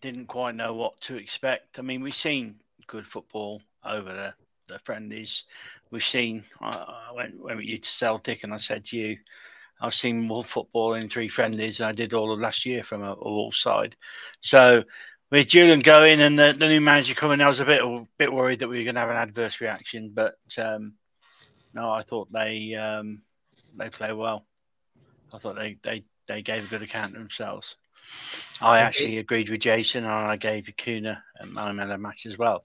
didn't 0.01 0.27
quite 0.27 0.55
know 0.55 0.73
what 0.73 1.01
to 1.03 1.17
expect. 1.17 1.79
I 1.79 1.83
mean, 1.83 2.01
we've 2.01 2.15
seen 2.15 2.57
good 2.87 3.07
football 3.07 3.61
over 3.85 4.13
the, 4.13 4.35
the 4.73 4.79
friendlies 4.81 5.45
we've 5.91 6.05
seen. 6.05 6.45
I 6.61 7.11
went, 7.15 7.43
went 7.43 7.59
with 7.59 7.67
you 7.67 7.79
to 7.79 7.89
Celtic, 7.89 8.45
and 8.45 8.55
I 8.55 8.57
said 8.57 8.85
to 8.87 8.97
you, 8.97 9.19
I've 9.81 9.95
seen 9.95 10.27
more 10.27 10.45
football 10.45 10.95
in 10.95 11.09
three 11.09 11.29
friendlies 11.29 11.79
than 11.79 11.89
I 11.89 11.93
did 11.93 12.13
all 12.13 12.33
of 12.33 12.41
last 12.41 12.67
year 12.67 12.83
from 12.83 13.03
a, 13.03 13.13
a 13.13 13.31
Wolves 13.31 13.59
side. 13.59 13.97
So 14.41 14.83
with 15.31 15.47
Julian 15.47 15.81
going 15.81 16.21
and 16.21 16.39
the, 16.39 16.55
the, 16.57 16.69
new 16.69 16.81
manager 16.81 17.15
coming, 17.15 17.41
I 17.41 17.49
was 17.49 17.61
a 17.61 17.65
bit 17.65 17.83
a 17.83 18.05
bit 18.19 18.33
worried 18.33 18.61
that 18.61 18.69
we 18.69 18.79
were 18.79 18.85
going 18.85 18.95
to 18.95 19.01
have 19.01 19.11
an 19.11 19.17
adverse 19.17 19.61
reaction. 19.61 20.13
But 20.15 20.35
um, 20.59 20.97
no, 21.73 21.91
I 21.91 22.03
thought 22.03 22.33
they 22.33 22.75
um, 22.75 23.23
they 23.77 23.91
play 23.91 24.13
well. 24.13 24.45
I 25.33 25.39
thought 25.39 25.57
they, 25.57 25.77
they, 25.83 26.05
they 26.27 26.43
gave 26.43 26.65
a 26.65 26.69
good 26.69 26.83
account 26.83 27.15
of 27.15 27.21
themselves. 27.21 27.77
I 28.61 28.81
actually 28.81 29.19
agreed 29.19 29.49
with 29.49 29.61
Jason, 29.61 30.05
and 30.05 30.13
I 30.13 30.37
gave 30.37 30.69
Acuna 30.69 31.23
a 31.41 31.47
man 31.47 31.79
of 31.79 31.89
the 31.89 31.99
match 31.99 32.27
as 32.27 32.37
well 32.37 32.65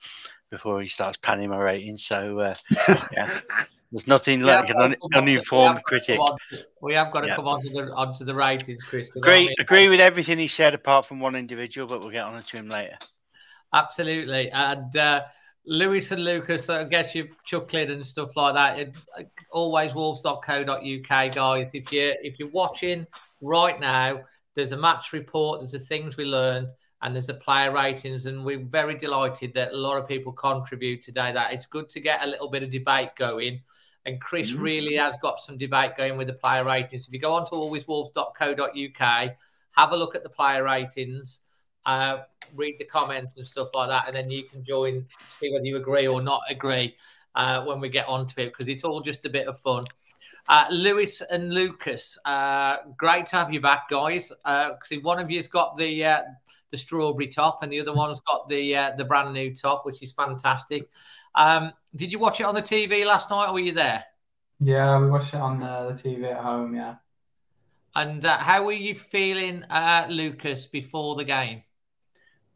before 0.49 0.81
he 0.81 0.89
starts 0.89 1.17
panning 1.17 1.49
my 1.49 1.57
rating. 1.57 1.97
So 1.97 2.39
uh, 2.39 2.55
yeah, 3.11 3.39
there's 3.95 4.07
nothing 4.07 4.41
like 4.41 4.69
an 4.69 4.75
un- 4.77 4.95
uninformed 5.13 5.81
critic. 5.85 6.17
To, 6.17 6.65
we 6.81 6.95
have 6.95 7.13
got 7.13 7.21
to 7.21 7.27
yeah. 7.27 7.37
come 7.37 7.47
on 7.47 7.63
to 7.63 7.69
the 7.69 7.93
onto 7.93 8.25
the 8.25 8.35
ratings, 8.35 8.83
Chris. 8.83 9.09
Agree, 9.15 9.55
agree 9.57 9.87
with 9.87 10.01
everything 10.01 10.37
he 10.37 10.49
said, 10.49 10.73
apart 10.73 11.05
from 11.05 11.21
one 11.21 11.33
individual, 11.33 11.87
but 11.87 12.01
we'll 12.01 12.09
get 12.09 12.25
on 12.25 12.43
to 12.43 12.57
him 12.57 12.69
later. 12.69 12.97
Absolutely, 13.73 14.51
and. 14.51 14.95
Uh, 14.95 15.21
Lewis 15.67 16.11
and 16.11 16.23
Lucas, 16.23 16.69
I 16.69 16.83
guess 16.83 17.15
you're 17.15 17.25
chuckling 17.43 17.89
and 17.89 18.05
stuff 18.05 18.35
like 18.35 18.53
that. 18.53 18.79
It, 18.79 18.95
always 19.51 19.95
wolves.co.uk, 19.95 21.07
guys. 21.33 21.71
If 21.73 21.91
you 21.91 22.13
if 22.21 22.37
you're 22.37 22.51
watching 22.51 23.07
right 23.41 23.79
now, 23.79 24.19
there's 24.53 24.73
a 24.73 24.77
match 24.77 25.11
report. 25.11 25.61
There's 25.61 25.71
the 25.71 25.79
things 25.79 26.17
we 26.17 26.25
learned 26.25 26.71
and 27.01 27.13
there's 27.13 27.27
the 27.27 27.35
player 27.35 27.71
ratings. 27.71 28.25
And 28.25 28.43
we're 28.43 28.65
very 28.65 28.95
delighted 28.95 29.53
that 29.53 29.73
a 29.73 29.77
lot 29.77 29.97
of 29.97 30.07
people 30.07 30.31
contribute 30.31 31.03
today. 31.03 31.31
That 31.31 31.53
it's 31.53 31.65
good 31.65 31.89
to 31.89 31.99
get 31.99 32.23
a 32.23 32.27
little 32.27 32.49
bit 32.49 32.63
of 32.63 32.71
debate 32.71 33.09
going. 33.15 33.61
And 34.05 34.21
Chris 34.21 34.51
mm-hmm. 34.51 34.61
really 34.61 34.95
has 34.95 35.15
got 35.21 35.39
some 35.39 35.57
debate 35.57 35.91
going 35.97 36.17
with 36.17 36.27
the 36.27 36.33
player 36.33 36.63
ratings. 36.63 37.07
If 37.07 37.13
you 37.13 37.19
go 37.19 37.33
on 37.33 37.45
to 37.45 37.51
alwayswolves.co.uk, 37.51 39.31
have 39.71 39.91
a 39.91 39.97
look 39.97 40.15
at 40.15 40.23
the 40.23 40.29
player 40.29 40.63
ratings, 40.63 41.41
uh, 41.85 42.19
read 42.55 42.75
the 42.79 42.85
comments 42.85 43.37
and 43.37 43.47
stuff 43.47 43.69
like 43.73 43.89
that, 43.89 44.07
and 44.07 44.15
then 44.15 44.29
you 44.29 44.43
can 44.43 44.63
join, 44.63 45.05
see 45.31 45.51
whether 45.51 45.65
you 45.65 45.77
agree 45.77 46.07
or 46.07 46.21
not 46.21 46.41
agree 46.49 46.95
uh, 47.35 47.63
when 47.65 47.79
we 47.79 47.89
get 47.89 48.07
onto 48.07 48.39
it, 48.41 48.45
because 48.45 48.67
it's 48.67 48.83
all 48.83 49.01
just 49.01 49.25
a 49.25 49.29
bit 49.29 49.47
of 49.47 49.59
fun. 49.59 49.85
Uh, 50.47 50.65
Lewis 50.69 51.21
and 51.21 51.53
Lucas, 51.53 52.17
uh, 52.25 52.77
great 52.97 53.25
to 53.27 53.35
have 53.35 53.51
you 53.51 53.59
back, 53.59 53.89
guys. 53.89 54.29
Because 54.29 54.91
uh, 54.93 54.99
one 55.01 55.19
of 55.19 55.31
you's 55.31 55.47
got 55.47 55.75
the 55.75 56.05
uh, 56.05 56.21
the 56.69 56.77
strawberry 56.77 57.27
top, 57.27 57.63
and 57.63 57.71
the 57.71 57.79
other 57.79 57.93
one's 57.93 58.19
got 58.21 58.47
the 58.47 58.75
uh, 58.75 58.91
the 58.95 59.05
brand 59.05 59.33
new 59.33 59.55
top, 59.55 59.85
which 59.85 60.03
is 60.03 60.13
fantastic. 60.13 60.89
Um, 61.33 61.73
did 61.95 62.11
you 62.11 62.19
watch 62.19 62.39
it 62.39 62.45
on 62.45 62.55
the 62.55 62.61
TV 62.61 63.05
last 63.05 63.29
night, 63.29 63.47
or 63.47 63.53
were 63.53 63.59
you 63.59 63.71
there? 63.71 64.03
Yeah, 64.59 64.99
we 64.99 65.07
watched 65.07 65.33
it 65.33 65.39
on 65.39 65.61
uh, 65.61 65.87
the 65.87 65.93
TV 65.93 66.31
at 66.31 66.43
home. 66.43 66.75
Yeah. 66.75 66.95
And 67.95 68.25
uh, 68.25 68.37
how 68.37 68.65
were 68.65 68.73
you 68.73 68.95
feeling, 68.95 69.63
uh, 69.69 70.07
Lucas, 70.09 70.65
before 70.65 71.15
the 71.15 71.23
game? 71.23 71.63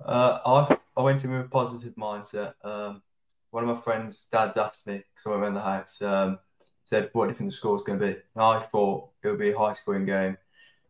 Uh, 0.04 0.40
I 0.46 0.78
I 0.98 1.02
went 1.02 1.24
in 1.24 1.32
with 1.32 1.46
a 1.46 1.50
positive 1.50 1.96
mindset. 1.96 2.54
Um, 2.64 3.02
one 3.52 3.68
of 3.68 3.76
my 3.76 3.82
friends' 3.82 4.28
dads 4.32 4.58
asked 4.58 4.88
me 4.88 4.98
because 4.98 5.26
I 5.26 5.30
went 5.32 5.44
around 5.44 5.54
the 5.56 5.62
house. 5.62 6.02
Um, 6.02 6.40
said, 6.86 7.10
"What 7.14 7.26
do 7.26 7.30
you 7.30 7.36
think 7.36 7.50
the 7.50 7.56
score's 7.56 7.84
going 7.84 8.00
to 8.00 8.06
be?" 8.06 8.12
And 8.14 8.44
I 8.44 8.62
thought 8.62 9.10
it 9.24 9.30
would 9.30 9.40
be 9.40 9.52
a 9.52 9.58
high-scoring 9.58 10.06
game, 10.06 10.38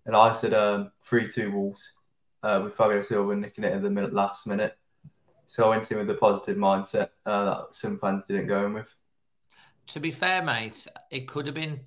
and 0.06 0.16
I 0.16 0.34
said, 0.34 0.54
um, 0.54 0.92
three-two 1.04 1.52
Wolves." 1.52 1.94
uh, 2.44 2.62
with 2.64 2.76
Fabio 2.76 3.02
Silva 3.02 3.36
nicking 3.36 3.64
it 3.64 3.74
at 3.74 3.82
the 3.82 3.90
minute, 3.90 4.14
last 4.14 4.48
minute. 4.48 4.78
So 5.50 5.66
I 5.66 5.70
went 5.70 5.92
in 5.92 5.98
with 5.98 6.10
a 6.12 6.14
positive 6.14 6.58
mindset 6.58 7.10
uh, 7.26 7.46
that 7.46 7.76
some 7.76 7.98
fans 7.98 8.26
didn't 8.26 8.46
go 8.46 8.68
in 8.68 8.74
with. 8.74 8.94
To 9.88 10.00
be 10.00 10.12
fair, 10.12 10.44
mate, 10.44 10.86
it 11.10 11.28
could 11.28 11.48
have 11.48 11.56
been 11.56 11.80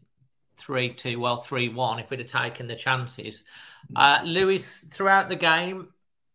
3 0.57 0.95
2, 0.95 1.21
well, 1.21 1.37
3 1.37 1.69
1 1.69 2.01
if 2.01 2.11
we'd 2.11 2.19
have 2.19 2.29
taken 2.29 2.67
the 2.67 2.75
chances. 2.75 3.45
Uh, 3.95 4.19
Lewis, 4.25 4.85
throughout 4.91 5.29
the 5.29 5.37
game, 5.37 5.91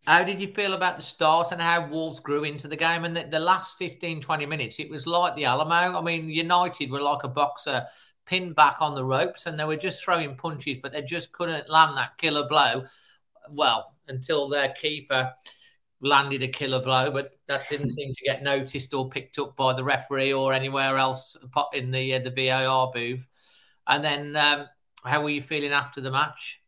how 0.06 0.24
did 0.24 0.40
you 0.40 0.54
feel 0.54 0.74
about 0.74 0.96
the 0.96 1.04
start 1.04 1.52
and 1.52 1.62
how 1.62 1.86
Wolves 1.90 2.22
grew 2.22 2.46
into 2.46 2.70
the 2.70 2.78
game? 2.78 3.04
And 3.04 3.14
the, 3.14 3.28
the 3.30 3.42
last 3.42 3.78
15, 3.78 4.22
20 4.22 4.46
minutes, 4.46 4.80
it 4.80 4.90
was 4.90 5.06
like 5.06 5.36
the 5.36 5.44
Alamo. 5.44 6.00
I 6.00 6.02
mean, 6.02 6.30
United 6.30 6.90
were 6.90 7.02
like 7.02 7.26
a 7.26 7.28
boxer 7.28 7.86
pinned 8.26 8.56
back 8.56 8.78
on 8.80 8.96
the 8.96 9.04
ropes 9.04 9.48
and 9.48 9.60
they 9.60 9.66
were 9.66 9.76
just 9.76 10.02
throwing 10.02 10.38
punches, 10.38 10.78
but 10.82 10.94
they 10.94 11.02
just 11.02 11.34
couldn't 11.34 11.70
land 11.70 11.98
that 11.98 12.18
killer 12.18 12.48
blow. 12.48 12.86
Well, 13.50 13.96
until 14.08 14.48
their 14.48 14.70
keeper 14.70 15.34
landed 16.02 16.44
a 16.44 16.48
killer 16.48 16.82
blow, 16.82 17.12
but 17.12 17.32
that 17.48 17.68
didn't 17.70 17.94
seem 17.94 18.14
to 18.14 18.24
get 18.24 18.44
noticed 18.44 18.94
or 18.94 19.10
picked 19.10 19.40
up 19.40 19.56
by 19.56 19.74
the 19.74 19.84
referee 19.84 20.34
or 20.34 20.54
anywhere 20.54 20.98
else 20.98 21.36
in 21.74 21.92
the 21.92 22.16
uh, 22.16 22.20
the 22.20 22.32
VAR 22.32 22.92
booth. 22.94 23.26
And 23.88 24.04
then, 24.04 24.36
um, 24.36 24.68
how 25.04 25.24
were 25.24 25.30
you 25.30 25.42
feeling 25.42 25.72
after 25.72 26.02
the 26.02 26.12
match? 26.12 26.62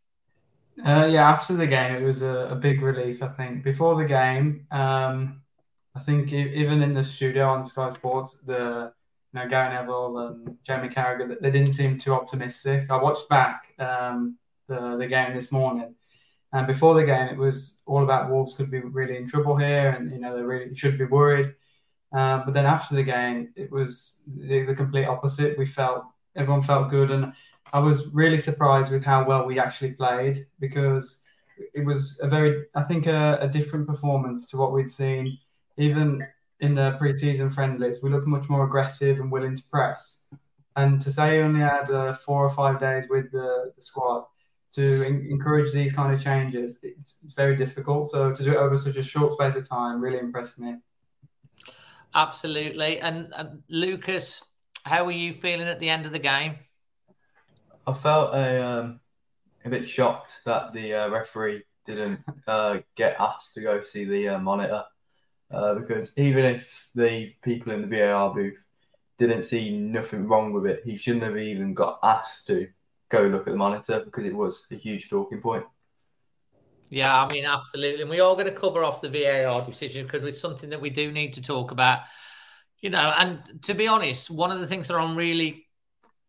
Uh, 0.86 1.06
yeah, 1.08 1.30
after 1.30 1.54
the 1.54 1.68
game, 1.68 1.96
it 1.96 2.04
was 2.04 2.22
a, 2.22 2.50
a, 2.52 2.56
big 2.56 2.82
relief. 2.82 3.22
I 3.22 3.28
think 3.28 3.64
before 3.66 4.02
the 4.02 4.08
game, 4.08 4.66
um, 4.72 5.42
I 5.94 6.00
think 6.00 6.32
even 6.32 6.82
in 6.82 6.94
the 6.94 7.04
studio 7.04 7.50
on 7.50 7.66
Sky 7.66 7.90
Sports, 7.90 8.36
the 8.46 8.94
you 9.34 9.40
know 9.40 9.50
Gary 9.50 9.74
Neville 9.74 10.18
and 10.20 10.58
Jamie 10.64 10.88
Carragher, 10.88 11.38
they 11.42 11.52
didn't 11.52 11.74
seem 11.74 11.98
too 11.98 12.14
optimistic. 12.14 12.90
I 12.90 12.96
watched 12.96 13.28
back 13.28 13.74
um, 13.78 14.38
the 14.68 14.96
the 14.98 15.08
game 15.08 15.36
this 15.36 15.52
morning, 15.52 15.96
and 16.51 16.65
before 16.65 16.96
the 16.96 17.06
game, 17.06 17.27
it 17.27 17.38
was 17.38 17.82
all 17.86 18.03
about 18.03 18.29
Wolves 18.29 18.56
could 18.56 18.72
be 18.72 18.79
really 18.79 19.18
in 19.18 19.27
trouble 19.27 19.56
here, 19.56 19.89
and 19.89 20.12
you 20.12 20.20
know 20.20 20.36
they 20.36 20.44
really 20.44 20.74
should 20.75 20.98
be 20.98 21.06
worried. 21.06 21.53
Um, 22.12 22.44
but 22.46 22.53
then 22.53 22.65
after 22.65 22.96
the 22.96 23.03
game, 23.03 23.53
it 23.56 23.72
was 23.72 24.24
the, 24.25 24.63
the, 24.63 24.74
complete 24.74 25.06
opposite. 25.06 25.60
We 25.60 25.68
felt 25.68 26.06
everyone 26.36 26.63
felt 26.63 26.89
good, 26.89 27.12
and 27.12 27.34
I 27.72 27.79
was 27.79 28.08
really 28.13 28.39
surprised 28.39 28.91
with 28.91 29.03
how 29.03 29.25
well 29.25 29.46
we 29.46 29.60
actually 29.60 29.91
played 29.91 30.48
because 30.60 31.22
it 31.74 31.86
was 31.86 32.20
a 32.24 32.27
very, 32.27 32.65
I 32.75 32.84
think, 32.84 33.06
a, 33.06 33.38
a 33.41 33.48
different 33.48 33.88
performance 33.88 34.48
to 34.48 34.58
what 34.58 34.74
we'd 34.74 34.89
seen 34.89 35.38
even 35.77 36.25
in 36.62 36.75
the 36.75 36.96
pre-season 36.98 37.50
friendlies. 37.50 38.01
We 38.03 38.10
looked 38.10 38.27
much 38.27 38.50
more 38.50 38.65
aggressive 38.65 39.20
and 39.20 39.32
willing 39.32 39.56
to 39.56 39.63
press. 39.72 40.24
And 40.75 41.01
to 41.01 41.12
say 41.12 41.38
you 41.38 41.44
only 41.44 41.62
had 41.62 41.89
uh, 41.89 42.13
four 42.13 42.46
or 42.46 42.50
five 42.50 42.79
days 42.79 43.08
with 43.10 43.32
the, 43.32 43.72
the 43.75 43.82
squad 43.82 44.25
to 44.74 45.06
in- 45.06 45.28
encourage 45.30 45.72
these 45.72 45.92
kind 45.92 46.14
of 46.14 46.24
changes, 46.24 46.80
it's, 46.84 47.16
it's, 47.24 47.34
very 47.34 47.56
difficult. 47.56 48.10
So 48.10 48.32
to 48.32 48.44
do 48.44 48.52
it 48.52 48.58
over 48.58 48.78
such 48.78 48.98
a 48.98 49.04
short 49.04 49.34
space 49.34 49.56
of 49.56 49.68
time 49.68 50.02
really 50.02 50.20
impressed 50.20 50.60
me. 50.60 50.76
Absolutely. 52.14 53.00
And, 53.00 53.34
and 53.36 53.64
Lucas, 53.70 54.44
how 54.86 55.06
were 55.06 55.12
you 55.12 55.34
feeling 55.34 55.68
at 55.68 55.80
the 55.80 55.90
end 55.90 56.06
of 56.06 56.12
the 56.12 56.20
game? 56.20 56.56
I 57.88 57.94
felt 57.94 58.34
a 58.36 58.64
um, 58.64 59.00
a 59.66 59.70
bit 59.70 59.88
shocked 59.88 60.42
that 60.46 60.74
the 60.74 60.94
uh, 60.94 61.10
referee 61.10 61.64
didn't 61.86 62.20
uh, 62.48 62.80
get 62.96 63.16
asked 63.20 63.54
to 63.56 63.62
go 63.62 63.82
see 63.82 64.06
the 64.06 64.30
uh, 64.30 64.40
monitor 64.40 64.84
uh, 65.52 65.76
because 65.76 66.18
even 66.18 66.46
if 66.46 66.90
the 66.96 67.34
people 67.44 67.74
in 67.74 67.82
the 67.82 67.88
VAR 67.88 68.34
booth 68.34 68.64
didn't 69.18 69.44
see 69.44 69.78
nothing 69.78 70.28
wrong 70.28 70.54
with 70.54 70.66
it, 70.66 70.82
he 70.86 70.98
shouldn't 70.98 71.24
have 71.24 71.38
even 71.38 71.74
got 71.74 72.00
asked 72.04 72.48
to 72.48 72.68
go 73.10 73.24
look 73.24 73.48
at 73.48 73.51
the 73.51 73.58
monitor 73.58 74.01
because 74.06 74.25
it 74.25 74.36
was 74.36 74.66
a 74.72 74.75
huge 74.75 75.10
talking 75.10 75.42
point. 75.42 75.66
Yeah, 76.89 77.24
I 77.24 77.32
mean, 77.32 77.46
absolutely. 77.46 78.01
And 78.01 78.10
we 78.10 78.20
are 78.20 78.34
going 78.34 78.46
to 78.46 78.51
cover 78.51 78.84
off 78.84 79.01
the 79.01 79.10
VAR 79.10 79.63
decision 79.63 80.06
because 80.06 80.24
it's 80.24 80.42
something 80.42 80.70
that 80.72 80.82
we 80.82 80.89
do 80.89 81.12
need 81.12 81.34
to 81.34 81.42
talk 81.42 81.72
about. 81.72 82.01
You 82.82 82.89
know, 82.89 83.13
and 83.18 83.62
to 83.63 83.74
be 83.74 83.88
honest, 83.88 84.32
one 84.32 84.51
of 84.51 84.60
the 84.60 84.68
things 84.68 84.88
that 84.88 84.96
I'm 84.96 85.16
really 85.16 85.68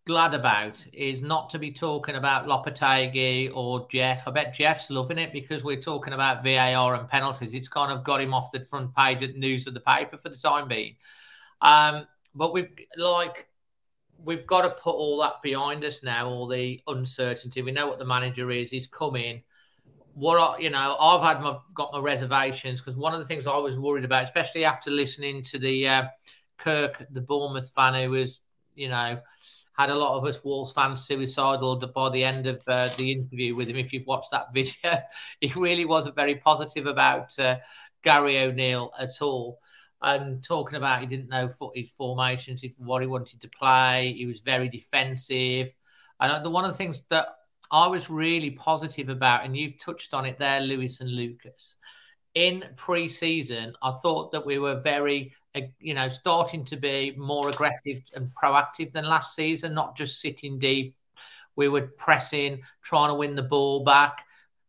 glad 0.06 0.34
about 0.34 0.84
is 0.92 1.20
not 1.20 1.50
to 1.50 1.58
be 1.58 1.70
talking 1.70 2.16
about 2.16 2.46
Lopetegui 2.46 3.52
or 3.54 3.87
Jeff. 3.90 4.26
I 4.26 4.32
bet 4.32 4.54
Jeff's 4.54 4.90
loving 4.90 5.18
it 5.18 5.32
because 5.32 5.62
we're 5.62 5.80
talking 5.80 6.12
about 6.12 6.42
VAR 6.42 6.94
and 6.94 7.08
penalties. 7.08 7.54
It's 7.54 7.68
kind 7.68 7.92
of 7.92 8.04
got 8.04 8.20
him 8.20 8.34
off 8.34 8.50
the 8.50 8.64
front 8.64 8.94
page 8.94 9.22
of 9.22 9.34
the 9.34 9.38
news 9.38 9.66
of 9.66 9.75
the 9.75 9.80
paper 9.80 10.16
for 10.16 10.28
the 10.28 10.37
time 10.37 10.68
being. 10.68 10.96
Um, 11.62 12.06
but 12.34 12.52
we've 12.52 12.70
like 12.96 13.46
we've 14.24 14.46
got 14.46 14.62
to 14.62 14.70
put 14.70 14.92
all 14.92 15.18
that 15.18 15.42
behind 15.42 15.84
us 15.84 16.02
now, 16.02 16.28
all 16.28 16.46
the 16.46 16.80
uncertainty. 16.86 17.62
We 17.62 17.72
know 17.72 17.86
what 17.88 17.98
the 17.98 18.04
manager 18.04 18.50
is. 18.50 18.70
He's 18.70 18.86
coming. 18.86 19.42
What 20.14 20.60
you 20.60 20.70
know, 20.70 20.96
I've 21.00 21.22
had 21.22 21.42
my 21.42 21.56
got 21.74 21.92
my 21.92 22.00
reservations 22.00 22.80
because 22.80 22.96
one 22.96 23.14
of 23.14 23.20
the 23.20 23.26
things 23.26 23.46
I 23.46 23.56
was 23.56 23.78
worried 23.78 24.04
about, 24.04 24.24
especially 24.24 24.64
after 24.64 24.90
listening 24.90 25.42
to 25.44 25.58
the 25.58 25.88
uh, 25.88 26.04
Kirk, 26.58 27.06
the 27.10 27.20
Bournemouth 27.20 27.70
fan, 27.74 27.94
who 27.94 28.10
was, 28.10 28.40
you 28.74 28.88
know, 28.88 29.20
had 29.72 29.90
a 29.90 29.94
lot 29.94 30.18
of 30.18 30.24
us 30.26 30.44
Wolves 30.44 30.72
fans 30.72 31.06
suicidal 31.06 31.76
by 31.94 32.10
the 32.10 32.24
end 32.24 32.46
of 32.46 32.60
uh, 32.66 32.90
the 32.98 33.12
interview 33.12 33.54
with 33.54 33.68
him. 33.68 33.76
If 33.76 33.92
you've 33.92 34.06
watched 34.06 34.30
that 34.32 34.48
video, 34.54 35.00
he 35.40 35.52
really 35.56 35.84
wasn't 35.84 36.16
very 36.16 36.34
positive 36.36 36.86
about 36.86 37.38
uh, 37.38 37.56
Gary 38.02 38.38
O'Neil 38.38 38.92
at 38.98 39.22
all. 39.22 39.60
And 40.02 40.42
talking 40.42 40.76
about 40.76 41.00
he 41.00 41.07
didn't 41.07 41.28
know 41.28 41.52
his 41.75 41.90
formations, 41.90 42.64
what 42.78 43.02
he 43.02 43.09
wanted 43.09 43.40
to 43.42 43.49
play. 43.49 44.14
He 44.16 44.26
was 44.26 44.40
very 44.40 44.69
defensive. 44.69 45.73
And 46.21 46.33
uh, 46.33 46.42
the 46.42 46.50
one 46.50 46.64
of 46.64 46.71
the 46.71 46.76
things 46.76 47.02
that 47.11 47.28
I 47.71 47.87
was 47.87 48.11
really 48.11 48.50
positive 48.50 49.09
about, 49.09 49.45
and 49.45 49.57
you've 49.57 49.78
touched 49.78 50.14
on 50.14 50.25
it 50.25 50.38
there, 50.38 50.61
Lewis 50.61 51.00
and 51.00 51.11
Lucas. 51.11 51.76
In 52.35 52.64
pre-season, 52.76 53.75
I 53.83 53.90
thought 53.90 54.33
that 54.33 54.47
we 54.47 54.59
were 54.59 54.80
very 54.80 55.35
uh, 55.54 55.62
you 55.80 55.95
know, 55.95 56.07
starting 56.07 56.64
to 56.64 56.76
be 56.76 57.12
more 57.16 57.49
aggressive 57.49 58.02
and 58.14 58.30
proactive 58.40 58.92
than 58.92 59.04
last 59.04 59.35
season, 59.35 59.75
not 59.75 59.97
just 59.97 60.21
sitting 60.21 60.59
deep. 60.59 60.95
We 61.57 61.69
were 61.69 61.88
pressing, 61.99 62.62
trying 62.83 63.11
to 63.11 63.16
win 63.16 63.35
the 63.35 63.42
ball 63.42 63.83
back, 63.83 64.25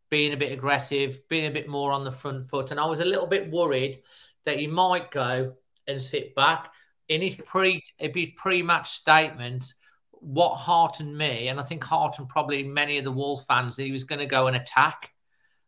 being 0.10 0.34
a 0.34 0.38
bit 0.38 0.52
aggressive, 0.52 1.22
being 1.30 1.46
a 1.46 1.52
bit 1.52 1.70
more 1.70 1.92
on 1.92 2.04
the 2.04 2.12
front 2.12 2.50
foot. 2.50 2.72
And 2.72 2.80
I 2.80 2.86
was 2.86 3.00
a 3.00 3.06
little 3.06 3.28
bit 3.28 3.52
worried 3.52 4.02
that 4.46 4.60
he 4.60 4.68
might 4.68 5.12
go 5.12 5.54
and 5.88 6.02
sit 6.02 6.36
back. 6.36 6.72
In 7.10 7.22
his 7.22 7.36
pre 7.36 7.84
his 7.98 8.28
pre-match 8.38 8.92
statement, 8.92 9.74
what 10.12 10.56
heartened 10.56 11.18
me, 11.18 11.48
and 11.48 11.60
I 11.60 11.64
think 11.64 11.84
heartened 11.84 12.30
probably 12.30 12.64
many 12.64 12.98
of 12.98 13.04
the 13.04 13.12
Wolves 13.12 13.44
fans, 13.44 13.76
that 13.76 13.84
he 13.84 13.92
was 13.92 14.04
going 14.04 14.20
to 14.20 14.26
go 14.26 14.48
and 14.48 14.56
attack. 14.56 15.10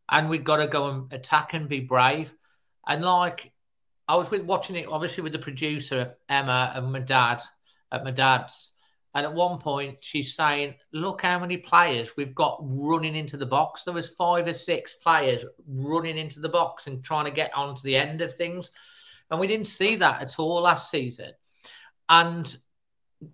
And 0.10 0.30
we've 0.30 0.44
got 0.44 0.58
to 0.58 0.68
go 0.68 0.90
and 0.90 1.14
attack 1.14 1.54
and 1.54 1.68
be 1.68 1.80
brave. 1.80 2.34
And 2.88 3.04
like 3.04 3.52
I 4.08 4.16
was 4.18 4.30
with 4.30 4.44
watching 4.44 4.76
it 4.76 4.88
obviously 4.88 5.24
with 5.24 5.32
the 5.32 5.40
producer 5.40 6.16
Emma 6.28 6.72
and 6.76 6.92
my 6.92 7.00
dad 7.00 7.42
at 7.92 8.04
my 8.04 8.12
dad's, 8.12 8.73
and 9.14 9.26
at 9.26 9.34
one 9.34 9.60
point 9.60 9.98
she's 10.02 10.36
saying, 10.36 10.76
"Look 10.92 11.22
how 11.22 11.40
many 11.40 11.58
players 11.58 12.16
we've 12.18 12.36
got 12.36 12.60
running 12.62 13.16
into 13.16 13.38
the 13.38 13.46
box." 13.46 13.84
There 13.84 13.94
was 13.94 14.10
five 14.10 14.48
or 14.48 14.54
six 14.54 14.96
players 14.96 15.46
running 15.68 16.18
into 16.18 16.40
the 16.40 16.50
box 16.50 16.88
and 16.88 17.04
trying 17.04 17.26
to 17.26 17.32
get 17.32 17.54
onto 17.54 17.82
the 17.84 17.96
end 17.96 18.22
of 18.22 18.34
things, 18.34 18.72
and 19.30 19.40
we 19.40 19.48
didn't 19.48 19.68
see 19.68 19.96
that 19.98 20.22
at 20.22 20.40
all 20.40 20.62
last 20.62 20.90
season. 20.90 21.32
And 22.10 22.56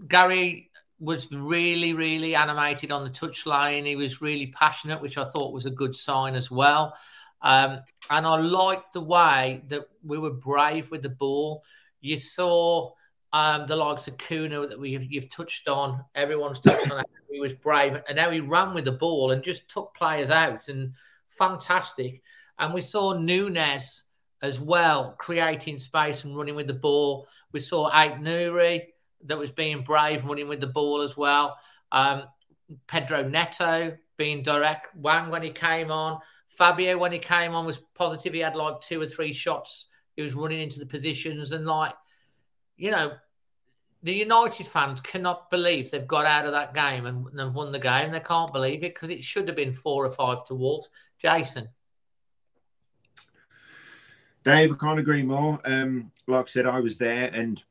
Gary 0.07 0.69
was 0.99 1.31
really, 1.31 1.93
really 1.93 2.35
animated 2.35 2.91
on 2.91 3.03
the 3.03 3.09
touchline. 3.09 3.85
He 3.85 3.95
was 3.95 4.21
really 4.21 4.47
passionate, 4.47 5.01
which 5.01 5.17
I 5.17 5.23
thought 5.23 5.53
was 5.53 5.65
a 5.65 5.71
good 5.71 5.95
sign 5.95 6.35
as 6.35 6.51
well. 6.51 6.95
Um, 7.41 7.79
and 8.09 8.25
I 8.27 8.37
liked 8.37 8.93
the 8.93 9.01
way 9.01 9.63
that 9.69 9.87
we 10.03 10.17
were 10.17 10.31
brave 10.31 10.91
with 10.91 11.01
the 11.01 11.09
ball. 11.09 11.63
You 12.01 12.17
saw 12.17 12.91
um, 13.33 13.67
the 13.67 13.75
likes 13.75 14.07
of 14.07 14.17
Cunha 14.17 14.67
that 14.67 14.79
we 14.79 14.97
you've 15.09 15.29
touched 15.29 15.67
on. 15.67 16.03
Everyone's 16.15 16.59
touched 16.59 16.91
on. 16.91 17.03
He 17.31 17.39
was 17.39 17.53
brave, 17.53 18.01
and 18.07 18.15
now 18.15 18.31
he 18.31 18.39
ran 18.39 18.73
with 18.73 18.85
the 18.85 18.91
ball 18.91 19.31
and 19.31 19.43
just 19.43 19.69
took 19.69 19.93
players 19.93 20.29
out, 20.29 20.67
and 20.67 20.93
fantastic. 21.29 22.21
And 22.57 22.73
we 22.73 22.81
saw 22.81 23.13
Nunes 23.13 24.03
as 24.41 24.59
well, 24.59 25.15
creating 25.17 25.79
space 25.79 26.23
and 26.23 26.35
running 26.35 26.55
with 26.55 26.67
the 26.67 26.73
ball. 26.73 27.27
We 27.51 27.59
saw 27.59 27.89
Aït-Nouri 27.91 28.83
that 29.25 29.37
was 29.37 29.51
being 29.51 29.81
brave, 29.81 30.25
running 30.25 30.47
with 30.47 30.61
the 30.61 30.67
ball 30.67 31.01
as 31.01 31.15
well. 31.15 31.57
Um, 31.91 32.23
Pedro 32.87 33.27
Neto 33.27 33.97
being 34.17 34.43
direct. 34.43 34.87
Hwang 34.95 35.29
when 35.29 35.43
he 35.43 35.51
came 35.51 35.91
on. 35.91 36.19
Fabio, 36.47 36.97
when 36.97 37.11
he 37.11 37.19
came 37.19 37.53
on, 37.53 37.65
was 37.65 37.79
positive. 37.95 38.33
He 38.33 38.39
had 38.39 38.55
like 38.55 38.81
two 38.81 39.01
or 39.01 39.07
three 39.07 39.33
shots. 39.33 39.87
He 40.15 40.21
was 40.21 40.35
running 40.35 40.59
into 40.59 40.79
the 40.79 40.85
positions 40.85 41.51
and 41.51 41.65
like, 41.65 41.93
you 42.79 42.91
know, 42.91 43.11
the 44.01 44.13
United 44.13 44.65
fans 44.65 45.01
cannot 45.01 45.51
believe 45.51 45.91
they've 45.91 46.07
got 46.07 46.25
out 46.25 46.45
of 46.45 46.53
that 46.53 46.73
game 46.73 47.05
and, 47.05 47.27
have 47.37 47.53
won 47.53 47.71
the 47.71 47.79
game. 47.79 48.11
They 48.11 48.21
can't 48.21 48.53
believe 48.53 48.83
it 48.83 48.95
because 48.95 49.09
it 49.09 49.23
should 49.23 49.47
have 49.47 49.57
been 49.57 49.73
four 49.73 50.05
or 50.05 50.09
five 50.09 50.45
to 50.45 50.55
Wolves. 50.55 50.89
Jason. 51.21 51.67
Dave, 54.45 54.71
I 54.71 54.75
can't 54.75 54.99
agree 54.99 55.21
more. 55.21 55.59
Um, 55.65 56.11
like 56.27 56.47
I 56.47 56.49
said, 56.49 56.65
I 56.65 56.79
was 56.79 56.97
there 56.97 57.29
and 57.33 57.61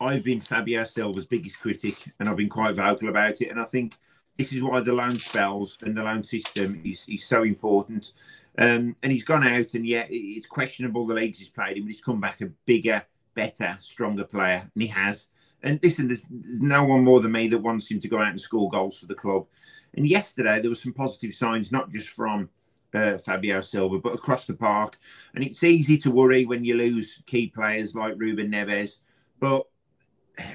I've 0.00 0.24
been 0.24 0.40
Fabio 0.40 0.82
Silva's 0.82 1.26
biggest 1.26 1.60
critic 1.60 2.12
and 2.18 2.28
I've 2.28 2.36
been 2.36 2.48
quite 2.48 2.74
vocal 2.74 3.08
about 3.08 3.40
it. 3.40 3.50
And 3.50 3.60
I 3.60 3.64
think 3.64 3.96
this 4.36 4.52
is 4.52 4.62
why 4.62 4.80
the 4.80 4.92
loan 4.92 5.18
spells 5.18 5.78
and 5.82 5.96
the 5.96 6.02
loan 6.02 6.24
system 6.24 6.82
is, 6.84 7.06
is 7.08 7.24
so 7.24 7.44
important. 7.44 8.12
Um, 8.58 8.96
and 9.02 9.12
he's 9.12 9.24
gone 9.24 9.46
out, 9.46 9.74
and 9.74 9.86
yet 9.86 10.08
it's 10.10 10.46
questionable 10.46 11.06
the 11.06 11.14
leagues 11.14 11.38
he's 11.38 11.48
played 11.48 11.76
in, 11.76 11.82
but 11.82 11.92
he's 11.92 12.00
come 12.00 12.20
back 12.20 12.40
a 12.40 12.46
bigger, 12.64 13.04
better, 13.36 13.76
stronger 13.80 14.24
player, 14.24 14.68
and 14.74 14.82
he 14.82 14.88
has. 14.88 15.28
And 15.62 15.78
listen, 15.82 16.08
there's, 16.08 16.24
there's 16.28 16.60
no 16.60 16.82
one 16.82 17.04
more 17.04 17.20
than 17.20 17.32
me 17.32 17.46
that 17.48 17.58
wants 17.58 17.88
him 17.88 18.00
to 18.00 18.08
go 18.08 18.18
out 18.18 18.28
and 18.30 18.40
score 18.40 18.68
goals 18.70 18.98
for 18.98 19.06
the 19.06 19.14
club. 19.14 19.46
And 19.94 20.06
yesterday 20.08 20.60
there 20.60 20.70
were 20.70 20.74
some 20.74 20.92
positive 20.92 21.34
signs, 21.34 21.70
not 21.70 21.92
just 21.92 22.08
from 22.08 22.48
uh, 22.94 23.18
Fabio 23.18 23.60
Silva, 23.60 23.98
but 23.98 24.14
across 24.14 24.46
the 24.46 24.54
park. 24.54 24.98
And 25.34 25.44
it's 25.44 25.62
easy 25.62 25.98
to 25.98 26.10
worry 26.10 26.44
when 26.44 26.64
you 26.64 26.76
lose 26.76 27.22
key 27.26 27.46
players 27.48 27.94
like 27.94 28.14
Ruben 28.16 28.50
Neves. 28.50 28.98
But 29.38 29.66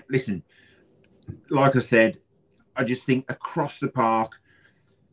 listen, 0.09 0.43
like 1.49 1.75
I 1.75 1.79
said, 1.79 2.19
I 2.75 2.83
just 2.83 3.03
think 3.03 3.29
across 3.29 3.79
the 3.79 3.89
park, 3.89 4.39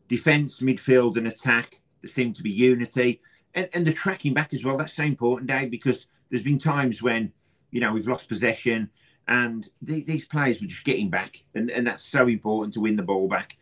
defence, 0.07 0.59
midfield, 0.59 1.17
and 1.17 1.27
attack, 1.27 1.81
there 2.01 2.11
seemed 2.11 2.35
to 2.37 2.43
be 2.43 2.51
unity. 2.51 3.21
And, 3.53 3.67
and 3.73 3.85
the 3.85 3.93
tracking 3.93 4.33
back 4.33 4.53
as 4.53 4.63
well, 4.63 4.77
that's 4.77 4.95
so 4.95 5.03
important, 5.03 5.49
Dave, 5.49 5.71
because 5.71 6.07
there's 6.29 6.43
been 6.43 6.59
times 6.59 7.01
when, 7.01 7.33
you 7.71 7.79
know, 7.79 7.93
we've 7.93 8.07
lost 8.07 8.29
possession 8.29 8.89
and 9.29 9.69
these 9.81 10.25
players 10.25 10.59
were 10.59 10.67
just 10.67 10.83
getting 10.83 11.09
back. 11.09 11.43
And, 11.53 11.69
and 11.69 11.85
that's 11.85 12.03
so 12.03 12.27
important 12.27 12.73
to 12.73 12.81
win 12.81 12.95
the 12.95 13.03
ball 13.03 13.27
back. 13.27 13.57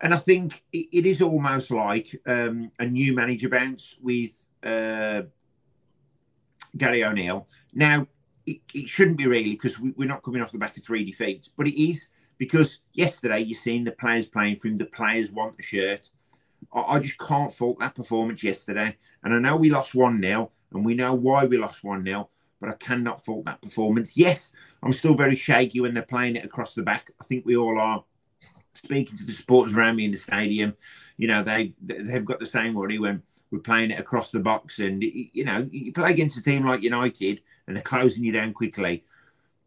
And 0.00 0.12
I 0.12 0.16
think 0.16 0.64
it, 0.72 0.88
it 0.92 1.06
is 1.06 1.22
almost 1.22 1.70
like 1.70 2.20
um, 2.26 2.72
a 2.80 2.86
new 2.86 3.14
manager 3.14 3.48
bounce 3.48 3.96
with 4.02 4.32
uh, 4.64 5.22
Gary 6.76 7.04
O'Neil. 7.04 7.46
Now, 7.72 8.08
it, 8.44 8.58
it 8.74 8.88
shouldn't 8.88 9.18
be 9.18 9.28
really 9.28 9.50
because 9.50 9.78
we, 9.78 9.92
we're 9.96 10.08
not 10.08 10.24
coming 10.24 10.42
off 10.42 10.50
the 10.50 10.58
back 10.58 10.76
of 10.76 10.82
three 10.82 11.04
defeats, 11.04 11.48
but 11.48 11.68
it 11.68 11.80
is 11.80 12.08
because 12.36 12.80
yesterday 12.92 13.38
you've 13.40 13.58
seen 13.58 13.84
the 13.84 13.92
players 13.92 14.26
playing 14.26 14.56
for 14.56 14.66
him, 14.66 14.78
the 14.78 14.86
players 14.86 15.30
want 15.30 15.56
the 15.56 15.62
shirt. 15.62 16.08
I, 16.72 16.80
I 16.80 16.98
just 16.98 17.18
can't 17.18 17.52
fault 17.52 17.78
that 17.78 17.94
performance 17.94 18.42
yesterday. 18.42 18.96
And 19.22 19.32
I 19.32 19.38
know 19.38 19.56
we 19.56 19.70
lost 19.70 19.94
1 19.94 20.20
0, 20.20 20.50
and 20.72 20.84
we 20.84 20.94
know 20.94 21.14
why 21.14 21.44
we 21.44 21.56
lost 21.56 21.84
1 21.84 22.04
0, 22.04 22.28
but 22.60 22.70
I 22.70 22.74
cannot 22.74 23.24
fault 23.24 23.44
that 23.44 23.60
performance. 23.60 24.16
Yes, 24.16 24.52
I'm 24.82 24.92
still 24.92 25.14
very 25.14 25.36
shaky 25.36 25.80
when 25.80 25.94
they're 25.94 26.02
playing 26.02 26.36
it 26.36 26.44
across 26.44 26.74
the 26.74 26.82
back. 26.82 27.10
I 27.20 27.24
think 27.24 27.44
we 27.46 27.56
all 27.56 27.78
are. 27.78 28.04
Speaking 28.74 29.18
to 29.18 29.26
the 29.26 29.32
supporters 29.32 29.74
around 29.74 29.96
me 29.96 30.04
in 30.04 30.12
the 30.12 30.16
stadium, 30.16 30.76
you 31.16 31.26
know, 31.26 31.42
they've 31.42 31.74
they've 31.82 32.24
got 32.24 32.38
the 32.38 32.46
same 32.46 32.74
worry 32.74 33.00
when 33.00 33.22
we're 33.50 33.58
playing 33.58 33.90
it 33.90 33.98
across 33.98 34.30
the 34.30 34.38
box. 34.38 34.78
And, 34.78 35.02
you 35.02 35.44
know, 35.44 35.68
you 35.72 35.92
play 35.92 36.12
against 36.12 36.36
a 36.36 36.42
team 36.42 36.64
like 36.64 36.82
United 36.82 37.40
and 37.66 37.74
they're 37.74 37.82
closing 37.82 38.22
you 38.22 38.30
down 38.30 38.52
quickly. 38.52 39.04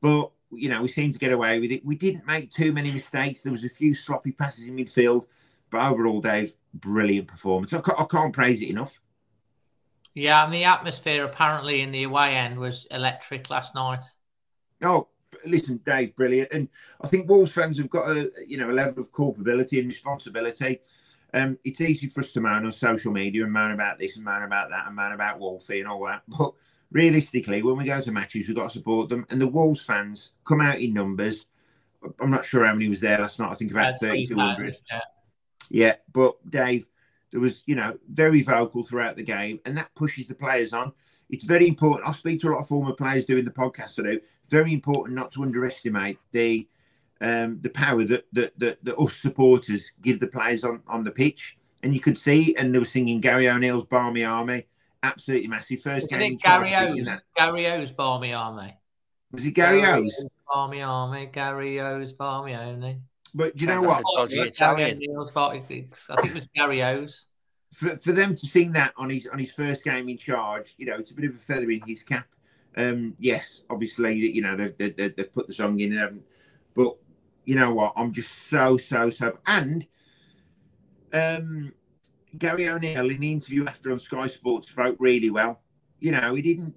But 0.02 0.32
you 0.52 0.70
know, 0.70 0.82
we 0.82 0.88
seem 0.88 1.12
to 1.12 1.20
get 1.20 1.32
away 1.32 1.60
with 1.60 1.72
it. 1.72 1.86
We 1.86 1.96
didn't 1.96 2.26
make 2.28 2.52
too 2.52 2.72
many 2.72 2.92
mistakes. 2.92 3.42
There 3.42 3.52
was 3.52 3.64
a 3.64 3.70
few 3.70 3.94
sloppy 3.94 4.32
passes 4.32 4.68
in 4.68 4.76
midfield, 4.76 5.26
but 5.70 5.82
overall, 5.82 6.22
Dave, 6.22 6.54
brilliant 6.74 7.28
performance. 7.28 7.74
I 7.74 7.80
I 7.98 8.06
can't 8.10 8.34
praise 8.34 8.62
it 8.62 8.70
enough. 8.70 9.00
Yeah, 10.14 10.44
and 10.44 10.54
the 10.54 10.66
atmosphere 10.66 11.24
apparently 11.24 11.82
in 11.82 11.92
the 11.92 12.04
away 12.04 12.36
end 12.36 12.58
was 12.58 12.86
electric 12.92 13.50
last 13.50 13.76
night. 13.76 14.04
Oh, 14.84 15.08
listen, 15.46 15.80
Dave's 15.86 16.12
brilliant, 16.12 16.52
and 16.52 16.68
I 17.02 17.08
think 17.08 17.30
Wolves 17.30 17.52
fans 17.52 17.78
have 17.78 17.90
got 17.90 18.10
a 18.10 18.30
you 18.48 18.58
know 18.58 18.70
a 18.70 18.74
level 18.74 19.02
of 19.02 19.12
culpability 19.12 19.80
and 19.80 19.88
responsibility. 19.88 20.80
Um, 21.34 21.58
it's 21.64 21.80
easy 21.80 22.10
for 22.10 22.22
us 22.22 22.34
to 22.34 22.42
moan 22.42 22.66
on 22.66 22.72
social 22.74 23.14
media 23.14 23.44
and 23.44 23.54
moan 23.54 23.72
about 23.72 24.00
this 24.00 24.18
and 24.18 24.26
moan 24.26 24.44
about 24.44 24.70
that 24.70 24.88
and 24.88 24.96
moan 24.96 25.14
about 25.14 25.40
Wolfie 25.40 25.80
and 25.80 25.88
all 25.88 26.06
that, 26.06 26.24
but 26.28 26.52
realistically, 26.92 27.64
when 27.64 27.78
we 27.78 27.86
go 27.86 28.02
to 28.02 28.12
matches, 28.12 28.48
we've 28.48 28.56
got 28.56 28.72
to 28.72 28.78
support 28.78 29.10
them. 29.10 29.26
And 29.30 29.42
the 29.42 29.48
Wolves 29.48 29.82
fans 29.82 30.34
come 30.46 30.62
out 30.62 30.80
in 30.80 30.94
numbers. 30.94 31.46
I'm 32.20 32.32
not 32.32 32.46
sure 32.46 32.66
how 32.66 32.74
many 32.74 32.90
was 32.90 33.00
there 33.00 33.20
last 33.20 33.40
night. 33.40 33.52
I 33.52 33.56
think 33.56 33.72
about 33.72 34.00
3,200. 34.00 34.78
Yeah. 34.90 35.00
Yeah, 35.70 35.96
but 36.12 36.36
Dave, 36.50 36.88
there 37.32 37.42
was, 37.42 37.64
you 37.66 37.76
know, 37.76 37.98
very 38.10 38.42
vocal 38.42 38.84
throughout 38.84 39.16
the 39.16 39.24
game, 39.24 39.60
and 39.66 39.78
that 39.78 39.94
pushes 39.96 40.28
the 40.28 40.36
players 40.36 40.74
on. 40.74 40.92
It's 41.30 41.46
very 41.46 41.68
important. 41.68 42.08
I 42.08 42.12
speak 42.12 42.42
to 42.42 42.50
a 42.50 42.52
lot 42.52 42.60
of 42.60 42.68
former 42.68 42.94
players 42.94 43.26
doing 43.26 43.46
the 43.46 43.52
podcast 43.52 44.00
I 44.00 44.14
do. 44.14 44.22
Very 44.50 44.74
important 44.74 45.18
not 45.18 45.32
to 45.34 45.44
underestimate 45.44 46.20
the 46.32 46.68
um, 47.22 47.60
the 47.62 47.70
power 47.70 48.04
that, 48.04 48.26
that 48.34 48.58
that 48.60 48.84
that 48.84 48.98
us 48.98 49.16
supporters 49.16 49.92
give 50.02 50.20
the 50.20 50.28
players 50.28 50.64
on 50.64 50.82
on 50.88 51.04
the 51.04 51.12
pitch. 51.12 51.58
And 51.84 51.94
you 51.94 52.00
could 52.00 52.18
see, 52.18 52.56
and 52.58 52.76
they 52.76 52.80
were 52.80 52.86
singing 52.86 53.22
Gary 53.22 53.50
O'Neil's 53.50 53.86
"Barmy 53.86 54.26
Army," 54.26 54.68
absolutely 55.04 55.48
massive. 55.48 55.82
First 55.82 56.08
Isn't 56.08 56.20
game, 56.20 56.34
it 56.34 56.42
Gary 56.42 56.76
O's? 56.76 57.24
Gary 57.36 57.68
O's 57.68 57.92
Barmy 57.92 58.34
Army. 58.34 58.76
was 59.32 59.46
it 59.46 59.52
Gary 59.52 59.86
O's? 59.86 60.14
Barmy 60.54 60.82
Army, 60.82 61.30
Gary 61.32 61.80
O's 61.80 62.12
Barmy 62.12 62.56
Army. 62.56 63.00
But 63.34 63.56
do 63.56 63.62
you 63.62 63.68
know 63.68 63.82
Sounds 63.82 63.86
what? 63.86 63.96
like 63.96 64.04
a 64.04 64.18
dodgy 64.18 64.36
Gary 64.36 64.48
Italian. 64.50 64.98
O'Neill's 64.98 65.32
Barmy- 65.32 65.60
I 66.10 66.16
think 66.22 66.28
it 66.28 66.34
was 66.34 66.48
Gary 66.54 66.84
O's. 66.84 67.28
for, 67.74 67.98
for 67.98 68.12
them 68.12 68.36
to 68.36 68.46
sing 68.46 68.74
that 68.74 68.94
on 68.98 69.10
his 69.10 69.28
on 69.28 69.40
his 69.40 69.52
first 69.52 69.84
game 69.84 70.10
in 70.10 70.18
charge, 70.18 70.74
you 70.78 70.86
know, 70.86 70.96
it's 70.96 71.12
a 71.12 71.14
bit 71.14 71.30
of 71.30 71.36
a 71.36 71.40
feather 71.40 71.72
in 71.72 71.82
his 71.88 72.04
cap. 72.04 72.28
Um, 72.76 73.16
yes, 73.20 73.64
obviously, 73.70 74.16
you 74.16 74.42
know 74.42 74.56
they've 74.56 74.78
they've, 74.78 74.96
they've 74.96 75.34
put 75.34 75.48
the 75.48 75.54
song 75.54 75.80
in, 75.80 75.98
um, 75.98 76.22
but 76.74 76.96
you 77.46 77.56
know 77.56 77.74
what? 77.74 77.94
I'm 77.96 78.12
just 78.12 78.50
so 78.50 78.78
so 78.78 79.10
so. 79.10 79.38
And 79.48 79.86
um, 81.14 81.74
Gary 82.38 82.68
O'Neil 82.68 83.10
in 83.10 83.20
the 83.22 83.32
interview 83.32 83.66
after 83.66 83.92
on 83.92 84.00
Sky 84.00 84.28
Sports 84.28 84.70
spoke 84.70 84.96
really 85.00 85.30
well. 85.30 85.62
You 86.00 86.12
know, 86.12 86.34
he 86.36 86.42
didn't 86.42 86.76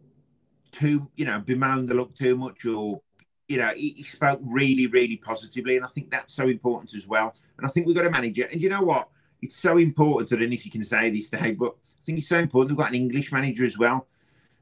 too 0.73 1.09
you 1.17 1.25
know 1.25 1.40
bemoan 1.40 1.87
the 1.87 1.95
look 1.95 2.14
too 2.14 2.37
much 2.37 2.64
or. 2.67 3.01
You 3.48 3.59
know, 3.59 3.68
he, 3.68 3.90
he 3.90 4.02
spoke 4.02 4.40
really, 4.42 4.87
really 4.87 5.16
positively, 5.16 5.76
and 5.76 5.85
I 5.85 5.88
think 5.88 6.11
that's 6.11 6.35
so 6.35 6.48
important 6.48 6.94
as 6.94 7.07
well. 7.07 7.35
And 7.59 7.66
I 7.66 7.70
think 7.70 7.87
we've 7.87 7.96
got 7.96 8.07
a 8.07 8.11
manager. 8.11 8.48
And 8.50 8.61
you 8.61 8.68
know 8.68 8.83
what? 8.83 9.09
it's 9.44 9.57
so 9.57 9.76
important. 9.76 10.33
I 10.33 10.37
don't 10.40 10.48
know 10.48 10.54
if 10.54 10.64
you 10.64 10.70
can 10.70 10.83
say 10.83 11.11
this, 11.11 11.28
Dave, 11.28 11.59
but 11.59 11.74
I 11.74 12.04
think 12.04 12.18
it's 12.18 12.28
so 12.28 12.38
important. 12.38 12.70
We've 12.70 12.78
got 12.78 12.88
an 12.88 12.96
English 12.96 13.30
manager 13.30 13.64
as 13.64 13.76
well. 13.76 14.07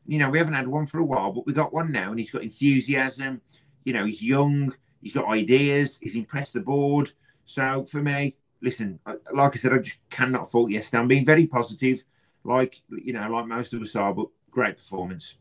You 0.07 0.19
know, 0.19 0.29
we 0.29 0.39
haven't 0.39 0.55
had 0.55 0.67
one 0.67 0.87
for 0.87 0.99
a 0.99 1.05
while, 1.05 1.31
but 1.33 1.47
we 1.47 1.53
got 1.53 1.73
one 1.73 1.93
now, 1.93 2.11
and 2.11 2.19
he's 2.19 2.33
got 2.33 2.43
enthusiasm. 2.43 3.41
You 3.85 3.93
know, 3.93 4.05
he's 4.05 4.21
young, 4.21 4.75
he's 5.01 5.13
got 5.13 5.29
ideas, 5.29 5.99
he's 6.03 6.17
impressed 6.17 6.55
the 6.55 6.61
board. 6.61 7.13
So 7.45 7.85
for 7.85 8.03
me, 8.03 8.37
listen, 8.61 8.99
like 9.33 9.55
I 9.55 9.57
said, 9.57 9.73
I 9.73 9.79
just 9.79 9.99
cannot 10.11 10.51
fault 10.51 10.71
yesterday. 10.71 11.01
I'm 11.01 11.09
being 11.09 11.25
very 11.25 11.47
positive, 11.47 12.03
like 12.43 12.83
you 12.91 13.13
know, 13.13 13.29
like 13.31 13.47
most 13.47 13.75
of 13.75 13.83
us 13.83 13.95
are, 13.95 14.13
but 14.13 14.27
great 14.51 14.77
performance. 14.77 15.37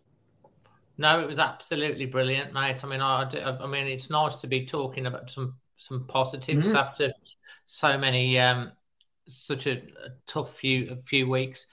No, 0.97 1.19
it 1.21 1.27
was 1.27 1.39
absolutely 1.39 2.05
brilliant, 2.05 2.53
mate. 2.53 2.83
I 2.83 2.87
mean, 2.87 3.01
I, 3.01 3.23
I- 3.23 3.63
I 3.63 3.67
mean, 3.67 3.87
it's 3.87 4.09
nice 4.09 4.35
to 4.37 4.47
be 4.47 4.65
talking 4.65 5.05
about 5.05 5.29
some 5.29 5.55
some 5.77 6.05
positives 6.07 6.67
Mhm. 6.67 6.75
after 6.75 7.11
so 7.65 7.97
many 7.97 8.37
um 8.39 8.71
such 9.27 9.65
a, 9.67 9.77
a 9.77 10.09
tough 10.27 10.55
few 10.57 10.91
a 10.91 10.97
few 10.97 11.27
weeks. 11.29 11.67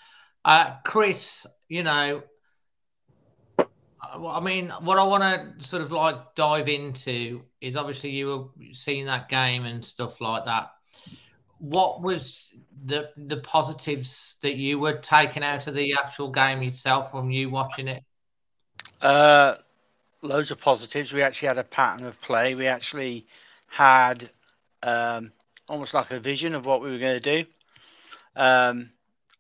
Uh, 0.45 0.77
Chris, 0.85 1.47
you 1.69 1.83
know, 1.83 2.23
uh, 3.59 4.27
I 4.29 4.41
mean, 4.41 4.71
what 4.81 4.99
I 4.99 5.03
want 5.05 5.23
to 5.59 5.65
sort 5.67 5.83
of 5.83 5.93
like 5.93 6.35
dive 6.35 6.69
into 6.69 7.43
is 7.61 7.77
obviously 7.77 8.11
you 8.11 8.27
were 8.27 8.73
seeing 8.75 9.07
that 9.07 9.29
game 9.29 9.65
and 9.65 9.85
stuff 9.85 10.21
like 10.21 10.45
that. 10.45 10.71
What 11.59 12.03
was 12.03 12.55
the 12.85 13.11
the 13.17 13.39
positives 13.39 14.37
that 14.43 14.57
you 14.57 14.79
were 14.79 14.99
taking 14.99 15.43
out 15.43 15.67
of 15.67 15.75
the 15.75 15.95
actual 15.95 16.31
game 16.31 16.63
itself 16.63 17.11
from 17.11 17.31
you 17.31 17.51
watching 17.51 17.89
it? 17.89 18.05
Uh, 19.01 19.55
loads 20.23 20.51
of 20.51 20.59
positives. 20.59 21.13
We 21.13 21.23
actually 21.23 21.49
had 21.49 21.59
a 21.59 21.65
pattern 21.65 22.07
of 22.07 22.21
play. 22.21 22.55
We 22.55 22.67
actually 22.67 23.27
had 23.69 24.31
um, 24.83 25.33
almost 25.69 25.95
like 25.95 26.11
a 26.11 26.21
vision 26.21 26.55
of 26.55 26.67
what 26.67 26.81
we 26.81 26.91
were 26.91 26.99
going 26.99 27.21
to 27.21 27.43
do. 27.43 27.49
Um, 28.37 28.91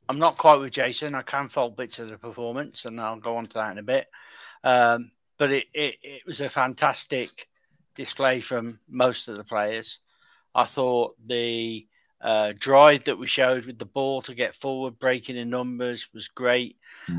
I'm 0.09 0.19
not 0.19 0.39
quite 0.39 0.57
with 0.57 0.73
Jason. 0.73 1.15
I 1.15 1.23
can 1.23 1.49
fault 1.49 1.77
bits 1.77 1.99
of 1.99 2.09
the 2.09 2.17
performance, 2.19 2.85
and 2.85 3.01
I'll 3.01 3.17
go 3.17 3.37
on 3.37 3.47
to 3.47 3.55
that 3.55 3.73
in 3.73 3.79
a 3.79 3.83
bit. 3.83 4.07
Um, 4.65 5.11
but 5.39 5.51
it, 5.53 5.67
it, 5.75 5.97
it 6.03 6.27
was 6.27 6.41
a 6.41 6.49
fantastic 6.49 7.49
display 7.95 8.41
from 8.41 8.79
most 8.89 9.29
of 9.29 9.37
the 9.37 9.45
players. 9.45 9.99
I 10.55 10.65
thought 10.65 11.15
the 11.27 11.87
uh, 12.21 12.53
drive 12.59 13.05
that 13.05 13.19
we 13.19 13.27
showed 13.27 13.67
with 13.67 13.79
the 13.79 13.85
ball 13.85 14.23
to 14.23 14.35
get 14.35 14.57
forward, 14.57 14.99
breaking 14.99 15.37
in 15.37 15.51
numbers, 15.51 16.09
was 16.13 16.29
great. 16.29 16.77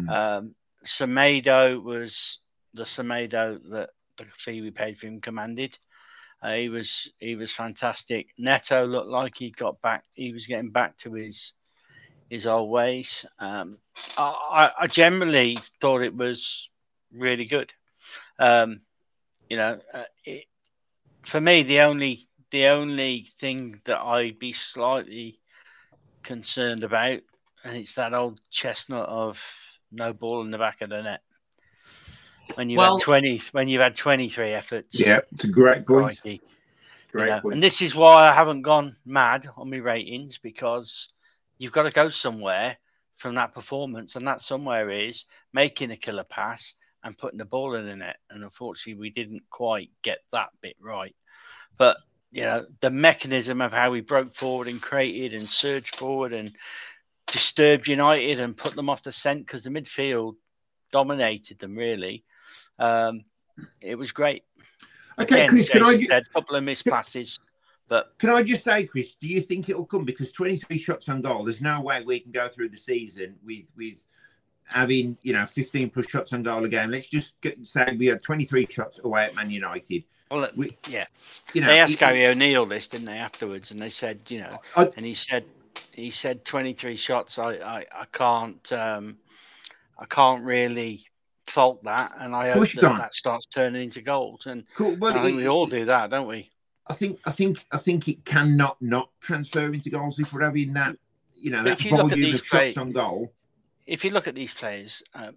Um, 0.09 0.55
Semedo 0.85 1.81
was 1.81 2.39
the 2.73 2.83
Semedo 2.83 3.59
that 3.71 3.89
the 4.17 4.25
fee 4.37 4.61
we 4.61 4.71
paid 4.71 4.97
for 4.97 5.07
him 5.07 5.21
commanded. 5.21 5.77
Uh, 6.41 6.53
he 6.53 6.69
was 6.69 7.11
he 7.17 7.35
was 7.35 7.51
fantastic. 7.51 8.27
Neto 8.37 8.85
looked 8.85 9.09
like 9.09 9.37
he 9.37 9.51
got 9.51 9.81
back. 9.81 10.05
He 10.13 10.31
was 10.31 10.47
getting 10.47 10.71
back 10.71 10.97
to 10.99 11.13
his 11.13 11.53
his 12.29 12.45
old 12.45 12.69
ways. 12.69 13.25
Um, 13.39 13.77
I, 14.17 14.71
I 14.81 14.87
generally 14.87 15.57
thought 15.81 16.03
it 16.03 16.15
was 16.15 16.69
really 17.11 17.45
good. 17.45 17.73
Um, 18.37 18.81
you 19.49 19.57
know, 19.57 19.79
uh, 19.93 20.03
it, 20.23 20.45
for 21.23 21.41
me, 21.41 21.63
the 21.63 21.81
only 21.81 22.27
the 22.51 22.67
only 22.67 23.27
thing 23.39 23.81
that 23.85 23.99
I'd 23.99 24.39
be 24.39 24.53
slightly 24.53 25.39
concerned 26.23 26.83
about, 26.83 27.19
and 27.63 27.75
it's 27.75 27.95
that 27.95 28.13
old 28.13 28.39
chestnut 28.49 29.09
of 29.09 29.39
no 29.91 30.13
ball 30.13 30.41
in 30.41 30.51
the 30.51 30.57
back 30.57 30.81
of 30.81 30.89
the 30.89 31.01
net. 31.01 31.21
When 32.55 32.69
you 32.69 32.77
Well- 32.77 32.97
had 32.97 33.03
twenty, 33.03 33.37
when 33.51 33.67
you've 33.67 33.81
had 33.81 33.95
twenty 33.95 34.29
three 34.29 34.51
efforts, 34.51 34.99
Yeah, 34.99 35.21
it's 35.31 35.43
a 35.43 35.47
great 35.47 35.85
point. 35.85 36.19
crikey, 36.21 36.41
you 36.43 36.49
Great 37.11 37.27
know. 37.27 37.41
point. 37.41 37.53
And 37.55 37.63
this 37.63 37.81
is 37.81 37.93
why 37.95 38.27
I 38.29 38.33
haven't 38.33 38.63
gone 38.63 38.95
mad 39.05 39.47
on 39.55 39.69
my 39.69 39.77
ratings 39.77 40.37
because 40.37 41.09
you've 41.57 41.71
got 41.71 41.83
to 41.83 41.91
go 41.91 42.09
somewhere 42.09 42.77
from 43.17 43.35
that 43.35 43.53
performance, 43.53 44.15
and 44.15 44.27
that 44.27 44.41
somewhere 44.41 44.89
is 44.89 45.25
making 45.53 45.91
a 45.91 45.97
killer 45.97 46.23
pass 46.23 46.73
and 47.03 47.17
putting 47.17 47.37
the 47.37 47.45
ball 47.45 47.75
in 47.75 47.85
the 47.85 47.95
net. 47.95 48.17
And 48.29 48.43
unfortunately, 48.43 48.99
we 48.99 49.09
didn't 49.09 49.49
quite 49.49 49.89
get 50.01 50.19
that 50.31 50.49
bit 50.61 50.75
right. 50.79 51.15
But 51.77 51.97
you 52.31 52.43
know, 52.43 52.65
the 52.81 52.91
mechanism 52.91 53.59
of 53.59 53.71
how 53.71 53.89
we 53.89 54.01
broke 54.01 54.35
forward 54.35 54.67
and 54.67 54.79
created 54.81 55.33
and 55.33 55.49
surged 55.49 55.95
forward 55.95 56.31
and 56.31 56.55
disturbed 57.31 57.87
United 57.87 58.39
and 58.39 58.55
put 58.57 58.75
them 58.75 58.89
off 58.89 59.03
the 59.03 59.11
scent 59.11 59.45
because 59.45 59.63
the 59.63 59.69
midfield 59.69 60.35
dominated 60.91 61.59
them 61.59 61.75
really. 61.75 62.23
Um, 62.77 63.23
it 63.81 63.95
was 63.95 64.11
great. 64.11 64.43
Okay, 65.19 65.35
Again, 65.35 65.49
Chris, 65.49 65.69
can 65.69 65.83
I 65.83 66.01
said, 66.05 66.23
a 66.29 66.33
couple 66.33 66.55
of 66.55 66.63
missed 66.63 66.85
passes, 66.85 67.39
but 67.89 68.13
Can 68.19 68.29
I 68.29 68.41
just 68.41 68.63
say, 68.63 68.85
Chris, 68.85 69.15
do 69.15 69.27
you 69.27 69.41
think 69.41 69.67
it'll 69.67 69.85
come 69.85 70.05
because 70.05 70.31
23 70.31 70.77
shots 70.77 71.09
on 71.09 71.21
goal? 71.21 71.43
There's 71.43 71.61
no 71.61 71.81
way 71.81 72.01
we 72.03 72.19
can 72.21 72.31
go 72.31 72.47
through 72.47 72.69
the 72.69 72.77
season 72.77 73.35
with 73.45 73.71
with 73.75 74.05
having 74.63 75.17
you 75.23 75.33
know 75.33 75.45
15 75.45 75.89
plus 75.89 76.07
shots 76.07 76.31
on 76.31 76.43
goal 76.43 76.63
a 76.63 76.69
game. 76.69 76.91
Let's 76.91 77.07
just 77.07 77.39
get, 77.41 77.57
say 77.65 77.95
we 77.97 78.05
had 78.05 78.21
23 78.21 78.67
shots 78.69 78.99
away 79.03 79.25
at 79.25 79.35
Man 79.35 79.49
United. 79.49 80.03
well, 80.31 80.47
We- 80.55 80.77
yeah, 80.87 81.07
You 81.53 81.61
know, 81.61 81.67
they 81.67 81.79
asked 81.79 81.93
it- 81.93 81.99
Gary 81.99 82.25
O'Neil 82.27 82.65
this, 82.65 82.87
didn't 82.87 83.07
they, 83.07 83.17
afterwards? 83.17 83.71
And 83.71 83.81
they 83.81 83.89
said, 83.89 84.19
you 84.29 84.39
know, 84.41 84.55
I- 84.77 84.91
and 84.95 85.05
he 85.05 85.15
said, 85.15 85.43
he 85.93 86.11
said 86.11 86.45
23 86.45 86.95
shots. 86.95 87.37
I, 87.39 87.53
I, 87.55 87.85
I 87.91 88.05
can't, 88.11 88.71
um, 88.71 89.17
I 89.97 90.05
can't 90.05 90.43
really 90.43 91.05
fault 91.47 91.83
that, 91.83 92.13
and 92.19 92.35
I 92.35 92.51
hope 92.51 92.69
that, 92.73 92.81
that 92.81 93.13
starts 93.13 93.45
turning 93.47 93.81
into 93.83 94.01
goals. 94.01 94.45
And 94.45 94.65
Cool. 94.75 94.95
Well, 94.95 95.17
I 95.17 95.23
think 95.23 95.33
it- 95.33 95.37
we 95.37 95.47
all 95.47 95.65
do 95.65 95.85
that, 95.85 96.09
don't 96.09 96.27
we? 96.27 96.51
I 96.87 96.93
think 96.93 97.19
I 97.25 97.29
think 97.31 97.63
I 97.71 97.77
think 97.77 98.07
it 98.07 98.25
cannot 98.25 98.81
not 98.81 99.11
transfer 99.21 99.71
into 99.71 99.91
goals 99.91 100.17
if 100.17 100.33
we're 100.33 100.41
having 100.43 100.73
that 100.73 100.95
you 101.35 101.51
know 101.51 101.59
But 101.59 101.63
that 101.65 101.71
if 101.79 101.85
you 101.85 101.91
look 101.91 102.05
at 102.05 102.09
volume 102.17 102.31
these 102.31 102.39
of 102.41 102.47
shots 102.47 102.73
play- 102.73 102.81
on 102.81 102.91
goal. 102.91 103.33
If 103.85 104.03
you 104.03 104.09
look 104.09 104.27
at 104.27 104.33
these 104.33 104.53
players, 104.55 105.03
um, 105.13 105.35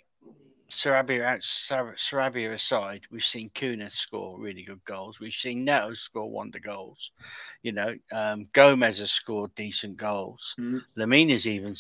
Sarabia 0.73 1.25
out, 1.25 1.45
Sar- 1.45 1.97
Sarabia 1.97 2.53
aside, 2.53 3.03
we've 3.11 3.25
seen 3.25 3.51
Cunha 3.51 3.91
score 3.91 4.41
really 4.41 4.63
good 4.63 4.85
goals. 4.85 5.21
We've 5.21 5.33
seen 5.33 5.65
Neto 5.65 5.93
score 5.93 6.31
wonder 6.31 6.59
goals. 6.59 7.11
You 7.63 7.73
know, 7.73 7.95
um, 8.11 8.49
Gomes 8.53 8.99
has 8.99 9.13
scored 9.13 9.55
decent 9.55 9.99
goals. 9.99 10.55
Mm. 10.59 10.83
Lemina's 10.97 11.47
even 11.47 11.77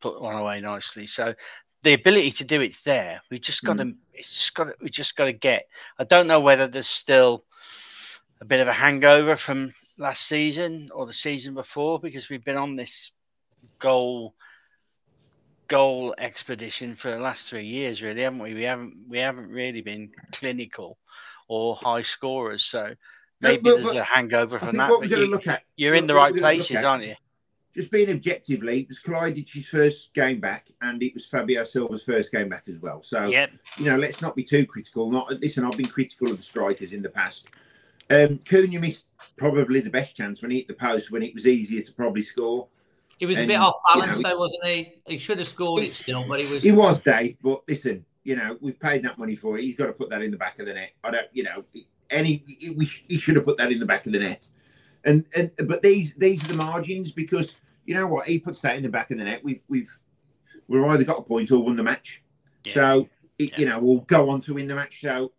put 0.00 0.20
one 0.20 0.36
away 0.36 0.60
nicely. 0.60 1.06
So 1.06 1.34
the 1.82 1.94
ability 1.94 2.32
to 2.32 2.44
do 2.44 2.60
it's 2.60 2.82
there. 2.82 3.22
We 3.30 3.38
just 3.38 3.62
got 3.62 3.78
to. 3.78 3.94
It's 4.12 4.32
just 4.32 4.54
got. 4.54 4.64
to 4.64 4.74
We 4.80 4.90
just 4.90 5.16
got 5.16 5.26
to 5.26 5.32
get. 5.32 5.66
I 5.98 6.04
don't 6.04 6.26
know 6.26 6.40
whether 6.40 6.68
there's 6.68 6.88
still 6.88 7.44
a 8.40 8.44
bit 8.44 8.60
of 8.60 8.68
a 8.68 8.72
hangover 8.72 9.36
from 9.36 9.72
last 9.96 10.26
season 10.26 10.90
or 10.94 11.06
the 11.06 11.12
season 11.12 11.54
before 11.54 11.98
because 11.98 12.28
we've 12.28 12.44
been 12.44 12.56
on 12.56 12.76
this 12.76 13.10
goal 13.78 14.34
goal 15.68 16.14
expedition 16.18 16.94
for 16.96 17.10
the 17.10 17.18
last 17.18 17.48
three 17.48 17.66
years, 17.66 18.02
really, 18.02 18.22
haven't 18.22 18.40
we? 18.40 18.54
We 18.54 18.62
haven't 18.62 19.04
we 19.08 19.18
haven't 19.18 19.50
really 19.50 19.82
been 19.82 20.10
clinical 20.32 20.98
or 21.46 21.76
high 21.76 22.02
scorers. 22.02 22.62
So 22.64 22.94
No, 23.40 23.48
maybe 23.48 23.62
but- 23.62 23.74
there's 23.76 23.84
but 23.86 23.96
a 23.96 24.02
hangover 24.04 24.58
from 24.58 24.76
that. 24.76 24.90
what 24.90 25.00
we're 25.00 25.08
going 25.08 25.24
to 25.26 25.30
look 25.30 25.46
at, 25.46 25.62
you're 25.76 25.94
in 25.94 26.06
the 26.06 26.14
right 26.14 26.32
we're 26.32 26.40
gonna 26.40 26.56
look 26.56 26.66
places, 26.66 26.76
at- 26.76 26.84
aren't 26.84 27.04
you? 27.04 27.14
Just 27.74 27.90
being 27.92 28.10
objectively, 28.10 28.80
it 28.80 28.88
was 28.88 28.98
Kalajdzic's 28.98 29.66
first 29.66 30.12
game 30.14 30.40
back, 30.40 30.66
and 30.80 31.00
it 31.02 31.14
was 31.14 31.26
Fabio 31.26 31.62
Silva's 31.62 32.02
first 32.02 32.32
game 32.32 32.48
back 32.48 32.64
as 32.66 32.78
well. 32.80 33.02
So 33.02 33.26
Yep. 33.28 33.50
you 33.76 33.84
know, 33.84 33.96
let's 33.96 34.20
not 34.20 34.34
be 34.34 34.42
too 34.42 34.66
critical. 34.66 35.10
Not 35.12 35.30
listen, 35.40 35.64
I've 35.64 35.76
been 35.76 35.86
critical 35.86 36.30
of 36.30 36.38
the 36.38 36.42
strikers 36.42 36.92
in 36.92 37.02
the 37.02 37.10
past. 37.10 37.46
Um, 38.10 38.38
Cunha 38.38 38.80
missed 38.80 39.04
probably 39.36 39.80
the 39.80 39.90
best 39.90 40.16
chance 40.16 40.40
when 40.42 40.50
he 40.50 40.56
hit 40.58 40.66
the 40.68 40.74
post 40.74 41.10
when 41.12 41.22
it 41.22 41.34
was 41.34 41.46
easier 41.46 41.82
to 41.82 41.92
probably 41.92 42.22
score. 42.22 42.66
He 43.18 43.26
was 43.26 43.38
a 43.38 43.46
bit 43.46 43.56
off 43.56 43.74
you 43.94 44.00
balance, 44.00 44.20
know, 44.20 44.30
though, 44.30 44.38
wasn't 44.38 44.64
he? 44.64 44.94
He 45.06 45.18
should 45.18 45.38
have 45.38 45.48
scored 45.48 45.82
it 45.82 45.92
still, 45.92 46.24
but 46.28 46.40
he 46.40 46.46
was. 46.46 46.62
He 46.62 46.72
was 46.72 47.00
Dave, 47.00 47.36
but 47.42 47.62
listen, 47.66 48.04
you 48.22 48.36
know, 48.36 48.56
we've 48.60 48.78
paid 48.78 49.02
that 49.04 49.18
money 49.18 49.34
for 49.34 49.58
it. 49.58 49.62
He's 49.62 49.74
got 49.74 49.86
to 49.86 49.92
put 49.92 50.10
that 50.10 50.22
in 50.22 50.30
the 50.30 50.36
back 50.36 50.58
of 50.58 50.66
the 50.66 50.74
net. 50.74 50.92
I 51.02 51.10
don't, 51.10 51.26
you 51.32 51.42
know, 51.42 51.64
any 52.10 52.44
we 52.76 52.84
he 53.08 53.16
should 53.16 53.36
have 53.36 53.44
put 53.44 53.58
that 53.58 53.72
in 53.72 53.78
the 53.78 53.86
back 53.86 54.06
of 54.06 54.12
the 54.12 54.18
net. 54.18 54.46
And 55.04 55.24
and 55.36 55.50
but 55.66 55.82
these 55.82 56.14
these 56.14 56.44
are 56.44 56.48
the 56.48 56.54
margins 56.54 57.12
because 57.12 57.54
you 57.86 57.94
know 57.94 58.06
what 58.06 58.26
he 58.26 58.38
puts 58.38 58.60
that 58.60 58.76
in 58.76 58.82
the 58.82 58.88
back 58.88 59.10
of 59.10 59.18
the 59.18 59.24
net. 59.24 59.42
We've 59.42 59.62
we've 59.68 59.90
we've 60.68 60.84
either 60.84 61.04
got 61.04 61.18
a 61.18 61.22
point 61.22 61.50
or 61.50 61.62
won 61.62 61.76
the 61.76 61.82
match. 61.82 62.22
So 62.66 63.08
it, 63.38 63.58
you 63.58 63.66
know 63.66 63.78
we'll 63.78 64.00
go 64.00 64.30
on 64.30 64.40
to 64.42 64.54
win 64.54 64.68
the 64.68 64.74
match. 64.74 65.00
So 65.00 65.32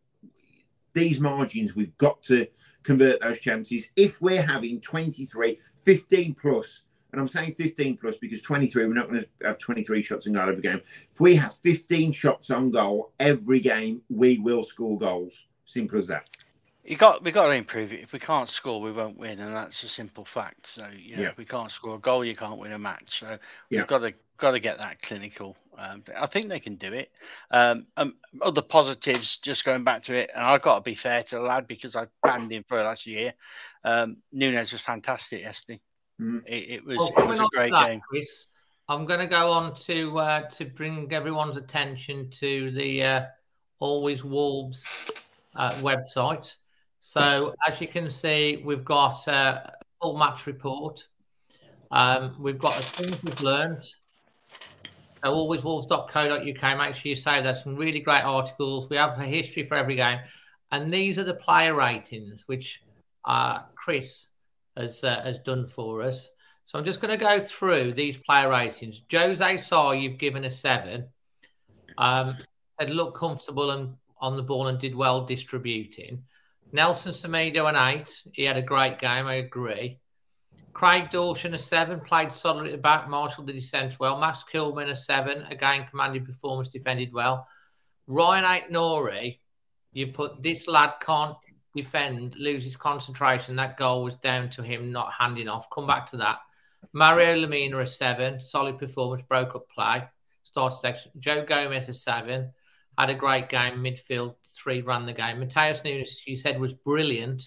these 0.93 1.19
margins 1.19 1.75
we've 1.75 1.95
got 1.97 2.23
to 2.23 2.47
convert 2.83 3.21
those 3.21 3.39
chances. 3.39 3.89
If 3.95 4.21
we're 4.21 4.41
having 4.41 4.81
23, 4.81 5.59
15 5.83 6.35
plus, 6.35 6.83
and 7.11 7.19
I'm 7.19 7.27
saying 7.27 7.55
15 7.55 7.97
plus 7.97 8.17
because 8.17 8.41
23, 8.41 8.85
we're 8.85 8.93
not 8.93 9.09
going 9.09 9.21
to 9.21 9.47
have 9.47 9.57
23 9.57 10.03
shots 10.03 10.27
on 10.27 10.33
goal 10.33 10.49
every 10.49 10.61
game. 10.61 10.81
If 11.11 11.19
we 11.19 11.35
have 11.35 11.53
15 11.55 12.11
shots 12.11 12.51
on 12.51 12.71
goal 12.71 13.11
every 13.19 13.59
game, 13.59 14.01
we 14.09 14.37
will 14.37 14.63
score 14.63 14.97
goals. 14.97 15.45
Simple 15.65 15.97
as 15.99 16.07
that. 16.07 16.27
You 16.83 16.97
got 16.97 17.23
we 17.23 17.31
got 17.31 17.47
to 17.47 17.53
improve 17.53 17.93
it. 17.93 17.99
If 17.99 18.13
we 18.13 18.19
can't 18.19 18.49
score, 18.49 18.81
we 18.81 18.91
won't 18.91 19.17
win, 19.17 19.39
and 19.39 19.55
that's 19.55 19.83
a 19.83 19.87
simple 19.87 20.25
fact. 20.25 20.65
So 20.65 20.87
you 20.97 21.15
know, 21.15 21.23
Yeah. 21.23 21.29
if 21.29 21.37
we 21.37 21.45
can't 21.45 21.69
score 21.69 21.95
a 21.95 21.99
goal, 21.99 22.25
you 22.25 22.35
can't 22.35 22.57
win 22.57 22.71
a 22.71 22.79
match. 22.79 23.19
So 23.19 23.37
Yeah. 23.69 23.81
we've 23.81 23.87
got 23.87 23.99
to 23.99 24.13
got 24.37 24.51
to 24.51 24.59
get 24.59 24.79
that 24.79 25.01
clinical. 25.01 25.55
Um, 25.77 26.03
I 26.17 26.25
think 26.25 26.47
they 26.47 26.59
can 26.59 26.75
do 26.75 26.93
it. 26.93 27.11
Um, 27.51 27.85
um, 27.97 28.17
other 28.41 28.61
positives, 28.61 29.37
just 29.37 29.65
going 29.65 29.83
back 29.83 30.03
to 30.03 30.15
it, 30.15 30.31
and 30.33 30.43
I've 30.43 30.61
got 30.61 30.75
to 30.75 30.81
be 30.81 30.95
fair 30.95 31.21
to 31.23 31.35
the 31.35 31.41
lad 31.41 31.67
because 31.67 31.95
I 31.95 32.07
banned 32.23 32.51
him 32.51 32.63
for 32.67 32.81
last 32.81 33.05
year. 33.05 33.33
Um, 33.83 34.17
Nunes 34.31 34.71
was 34.71 34.81
fantastic 34.81 35.41
yesterday. 35.41 35.81
Mhm. 36.19 36.43
It, 36.45 36.69
it 36.69 36.85
was 36.85 36.97
Well, 36.97 37.07
it 37.07 37.15
was 37.15 37.23
coming 37.23 37.39
a 37.39 37.43
on 37.43 37.49
to 37.49 37.57
great 37.57 37.71
that, 37.71 37.87
game. 37.87 38.01
Chris, 38.07 38.47
I'm 38.87 39.05
going 39.05 39.19
to 39.19 39.27
go 39.27 39.51
on 39.51 39.75
to 39.75 40.19
uh, 40.19 40.49
to 40.49 40.65
bring 40.65 41.11
everyone's 41.13 41.57
attention 41.57 42.29
to 42.31 42.71
the 42.71 43.03
uh, 43.03 43.25
Always 43.79 44.23
Wolves 44.23 44.85
uh, 45.55 45.73
website. 45.75 46.55
So 46.99 47.55
as 47.67 47.79
you 47.79 47.87
can 47.87 48.09
see, 48.09 48.61
we've 48.65 48.83
got 48.83 49.25
uh, 49.27 49.61
a 49.63 49.71
full 50.01 50.17
match 50.17 50.47
report. 50.47 51.07
Um, 51.91 52.35
we've 52.39 52.59
got 52.59 52.75
the 52.75 52.83
things 52.83 53.23
we've 53.23 53.41
learned. 53.41 53.81
So 53.81 55.33
alwayswolves.co.uk. 55.35 56.77
Make 56.77 56.95
sure 56.95 57.09
you 57.09 57.15
save 57.15 57.43
that. 57.43 57.57
Some 57.57 57.75
really 57.75 57.99
great 57.99 58.23
articles. 58.23 58.89
We 58.89 58.97
have 58.97 59.19
a 59.19 59.25
history 59.25 59.67
for 59.67 59.75
every 59.75 59.95
game, 59.95 60.19
and 60.71 60.93
these 60.93 61.17
are 61.17 61.23
the 61.23 61.33
player 61.33 61.73
ratings, 61.75 62.47
which 62.47 62.81
uh, 63.25 63.59
Chris 63.75 64.29
has 64.79 65.03
uh, 65.03 65.21
has 65.23 65.39
done 65.39 65.67
for 65.67 66.01
us. 66.01 66.29
So 66.65 66.77
I'm 66.77 66.85
just 66.85 67.01
going 67.01 67.17
to 67.17 67.23
go 67.23 67.39
through 67.39 67.93
these 67.93 68.17
player 68.17 68.49
ratings. 68.49 69.01
Jose 69.11 69.57
Sa, 69.57 69.91
you've 69.91 70.19
given 70.19 70.45
a 70.45 70.49
seven. 70.49 71.07
Um, 71.97 72.37
looked 72.87 73.17
comfortable 73.17 73.71
and 73.71 73.95
on 74.21 74.37
the 74.37 74.43
ball 74.43 74.67
and 74.67 74.79
did 74.79 74.95
well 74.95 75.25
distributing. 75.25 76.23
Nelson 76.71 77.11
Semedo 77.11 77.67
an 77.67 77.75
eight. 77.75 78.21
He 78.33 78.43
had 78.43 78.57
a 78.57 78.61
great 78.61 78.99
game. 78.99 79.25
I 79.25 79.35
agree. 79.35 79.99
Craig 80.73 81.09
Dawson 81.09 81.55
a 81.55 81.59
seven. 81.59 81.99
Played 81.99 82.33
solid 82.33 82.67
at 82.67 82.71
the 82.71 82.77
back. 82.77 83.09
Marshall 83.09 83.45
did 83.45 83.55
his 83.55 83.73
well. 83.99 84.19
Max 84.19 84.43
Kilman 84.53 84.89
a 84.89 84.95
seven. 84.95 85.45
Again, 85.49 85.87
commanded 85.89 86.25
performance, 86.25 86.69
defended 86.69 87.11
well. 87.11 87.47
Rayan 88.07 88.43
Aït-Nouri, 88.43 89.39
you 89.91 90.07
put 90.07 90.41
this 90.41 90.67
lad 90.67 90.93
can't 91.01 91.35
defend, 91.75 92.35
loses 92.35 92.75
concentration. 92.75 93.55
That 93.55 93.77
goal 93.77 94.03
was 94.03 94.15
down 94.15 94.49
to 94.51 94.63
him 94.63 94.91
not 94.91 95.13
handing 95.17 95.47
off. 95.47 95.69
Come 95.69 95.87
back 95.87 96.09
to 96.11 96.17
that. 96.17 96.39
Mario 96.93 97.35
Lemina 97.35 97.81
a 97.81 97.85
seven, 97.85 98.39
solid 98.39 98.77
performance, 98.77 99.21
broke 99.23 99.55
up 99.55 99.69
play, 99.69 100.03
started 100.43 100.77
section. 100.79 101.11
João 101.19 101.47
Gomes 101.47 101.89
a 101.89 101.93
seven, 101.93 102.51
had 102.97 103.09
a 103.09 103.13
great 103.13 103.49
game, 103.49 103.75
midfield 103.75 104.35
three, 104.45 104.81
ran 104.81 105.05
the 105.05 105.13
game. 105.13 105.37
Matheus 105.39 105.83
Nunes, 105.83 106.21
you 106.25 106.35
said 106.35 106.59
was 106.59 106.73
brilliant. 106.73 107.43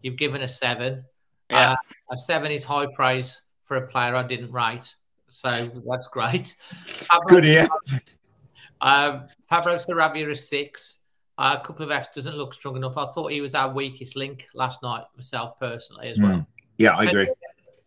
You've 0.00 0.16
given 0.16 0.42
a 0.42 0.48
seven. 0.48 1.04
Yeah. 1.50 1.72
Uh, 1.72 1.76
a 2.12 2.18
seven 2.18 2.50
is 2.50 2.64
high 2.64 2.86
praise 2.94 3.42
for 3.64 3.76
a 3.76 3.86
player 3.86 4.16
I 4.16 4.22
didn't 4.22 4.52
rate, 4.52 4.94
so 5.28 5.70
that's 5.88 6.08
great. 6.08 6.56
Good 7.28 7.44
here. 7.44 7.68
Um, 8.80 9.28
Pablo 9.48 9.76
Sarabia 9.76 10.28
is 10.30 10.48
six. 10.48 10.98
Uh, 11.38 11.56
a 11.60 11.64
couple 11.64 11.84
of 11.84 11.90
Fs 11.90 12.14
doesn't 12.14 12.36
look 12.36 12.54
strong 12.54 12.76
enough. 12.76 12.96
I 12.96 13.06
thought 13.06 13.32
he 13.32 13.40
was 13.40 13.54
our 13.54 13.72
weakest 13.72 14.16
link 14.16 14.48
last 14.54 14.82
night, 14.82 15.04
myself 15.16 15.58
personally 15.58 16.08
as 16.08 16.20
well. 16.20 16.32
Mm. 16.32 16.46
Yeah, 16.78 16.96
I 16.96 17.04
agree. 17.04 17.28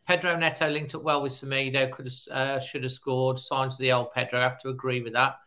Pedro 0.07 0.35
Neto 0.35 0.69
linked 0.69 0.93
up 0.95 1.03
well 1.03 1.21
with 1.21 1.31
Semedo. 1.33 1.91
Could 1.91 2.05
have, 2.05 2.37
uh, 2.37 2.59
should 2.59 2.83
have 2.83 2.91
scored. 2.91 3.39
Signs 3.39 3.73
of 3.73 3.79
the 3.79 3.91
old 3.91 4.11
Pedro. 4.11 4.39
I 4.39 4.43
have 4.43 4.59
to 4.59 4.69
agree 4.69 5.01
with 5.01 5.13
that. 5.13 5.37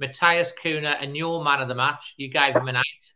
Matheus 0.00 0.52
Cunha 0.62 0.96
and 1.00 1.16
your 1.16 1.42
man 1.44 1.60
of 1.60 1.68
the 1.68 1.74
match. 1.74 2.14
You 2.16 2.28
gave 2.28 2.54
him 2.54 2.68
an 2.68 2.76
eight. 2.76 3.12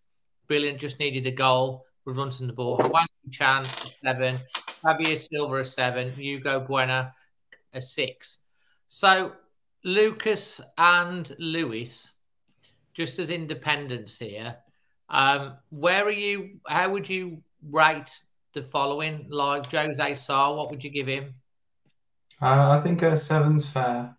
Brilliant. 0.46 0.78
Just 0.78 0.98
needed 0.98 1.26
a 1.26 1.30
goal. 1.30 1.86
With 2.04 2.16
runs 2.16 2.40
in 2.40 2.46
the 2.46 2.52
ball. 2.52 2.76
Hwang 2.78 3.06
Chan 3.30 3.62
a 3.62 3.86
seven. 3.86 4.38
Fabio 4.82 5.16
Silva 5.16 5.56
a 5.56 5.64
seven. 5.64 6.12
Hugo 6.12 6.60
Bueno 6.60 7.10
a 7.72 7.80
six. 7.80 8.38
So 8.88 9.32
Lucas 9.84 10.60
and 10.76 11.34
Lewis, 11.38 12.12
just 13.00 13.18
as 13.18 13.30
independents 13.30 14.18
here, 14.18 14.56
um, 15.08 15.54
where 15.70 16.04
are 16.04 16.10
you? 16.10 16.60
How 16.66 16.90
would 16.90 17.08
you 17.08 17.42
rate 17.66 18.10
the 18.52 18.62
following? 18.62 19.26
Like 19.30 19.72
Jose 19.72 20.14
Sa, 20.16 20.54
what 20.54 20.70
would 20.70 20.84
you 20.84 20.90
give 20.90 21.06
him? 21.06 21.34
Uh, 22.42 22.76
I 22.76 22.80
think 22.82 23.00
a 23.00 23.16
seven's 23.16 23.66
fair. 23.70 24.14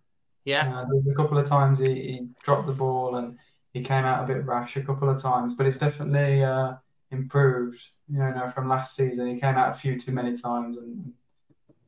Yeah. 0.46 0.64
Uh, 0.76 0.86
there's 0.90 1.08
a 1.08 1.16
couple 1.16 1.38
of 1.38 1.46
times 1.48 1.78
he, 1.78 1.94
he 1.94 2.28
dropped 2.42 2.66
the 2.66 2.74
ball 2.74 3.18
and 3.18 3.38
he 3.72 3.84
came 3.84 4.04
out 4.04 4.24
a 4.24 4.28
bit 4.34 4.46
rash 4.48 4.76
a 4.78 4.82
couple 4.82 5.10
of 5.10 5.22
times, 5.22 5.54
but 5.54 5.68
it's 5.68 5.78
definitely 5.78 6.44
uh, 6.44 6.74
improved. 7.12 7.82
You 8.10 8.18
know, 8.18 8.52
from 8.54 8.68
last 8.68 8.96
season, 8.96 9.28
he 9.28 9.40
came 9.40 9.58
out 9.58 9.70
a 9.70 9.78
few 9.78 10.00
too 10.00 10.12
many 10.12 10.36
times 10.36 10.78
and 10.78 11.14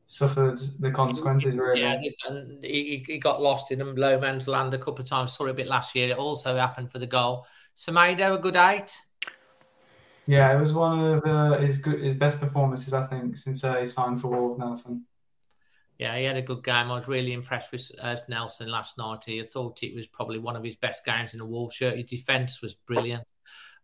suffered 0.06 0.58
the 0.80 0.90
consequences. 0.90 1.54
Really, 1.54 1.80
Yeah, 1.80 2.00
and 2.28 2.62
he, 2.62 3.04
he 3.06 3.18
got 3.18 3.40
lost 3.40 3.70
in 3.70 3.80
a 3.80 3.84
low 3.84 4.18
man's 4.18 4.46
land 4.46 4.74
a 4.74 4.78
couple 4.78 5.02
of 5.02 5.08
times. 5.08 5.32
Saw 5.32 5.46
it 5.46 5.50
a 5.50 5.54
bit 5.54 5.66
last 5.66 5.94
year. 5.94 6.10
It 6.10 6.18
also 6.18 6.56
happened 6.56 6.90
for 6.90 6.98
the 6.98 7.06
goal. 7.06 7.46
Semedo, 7.76 8.34
a 8.34 8.38
good 8.38 8.56
eight. 8.56 8.96
Yeah, 10.26 10.56
it 10.56 10.60
was 10.60 10.72
one 10.72 10.98
of 11.00 11.26
uh, 11.26 11.58
his 11.58 11.76
good, 11.78 12.00
his 12.00 12.14
best 12.14 12.40
performances, 12.40 12.94
I 12.94 13.06
think, 13.06 13.36
since 13.36 13.62
uh, 13.62 13.80
he 13.80 13.86
signed 13.86 14.20
for 14.20 14.28
Wolves 14.28 14.58
Nelson. 14.58 15.04
Yeah, 15.98 16.16
he 16.16 16.24
had 16.24 16.36
a 16.36 16.42
good 16.42 16.64
game. 16.64 16.90
I 16.90 16.98
was 16.98 17.08
really 17.08 17.32
impressed 17.32 17.70
with 17.70 17.90
uh, 18.00 18.16
Nelson 18.28 18.68
last 18.68 18.98
night. 18.98 19.24
I 19.28 19.44
thought 19.44 19.82
it 19.82 19.94
was 19.94 20.08
probably 20.08 20.38
one 20.38 20.56
of 20.56 20.64
his 20.64 20.76
best 20.76 21.04
games 21.04 21.34
in 21.34 21.40
a 21.40 21.46
Wolves 21.46 21.76
shirt. 21.76 21.96
His 21.96 22.06
defence 22.06 22.62
was 22.62 22.74
brilliant, 22.74 23.24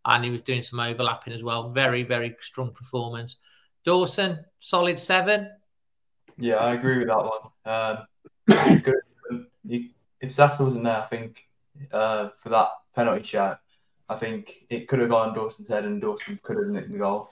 and 0.05 0.25
he 0.25 0.31
was 0.31 0.43
doing 0.43 0.63
some 0.63 0.81
overlapping 0.81 1.33
as 1.33 1.43
well. 1.43 1.71
Very, 1.71 2.03
very 2.03 2.35
strong 2.41 2.73
performance. 2.73 3.37
Dawson, 3.85 4.45
solid 4.59 4.99
seven. 4.99 5.51
Yeah, 6.41 6.57
I 6.57 6.73
agree 6.75 6.99
with 6.99 7.09
that 7.09 7.31
one. 7.67 8.07
Um, 8.49 8.81
good. 8.83 8.95
You, 9.65 9.91
if 10.21 10.33
Zata 10.33 10.65
wasn't 10.65 10.85
there, 10.85 11.03
I 11.03 11.07
think 11.07 11.47
uh, 11.93 12.31
for 12.43 12.49
that 12.49 12.69
penalty 12.95 13.23
shot, 13.23 13.61
I 14.09 14.17
think 14.17 14.65
it 14.69 14.89
could 14.89 14.99
have 15.01 15.11
gone 15.11 15.35
Dawson's 15.35 15.69
head 15.69 15.85
and 15.85 16.01
Dawson 16.01 16.41
could 16.43 16.57
have 16.57 16.67
nicked 16.67 16.91
the 16.91 16.99
goal. 16.99 17.31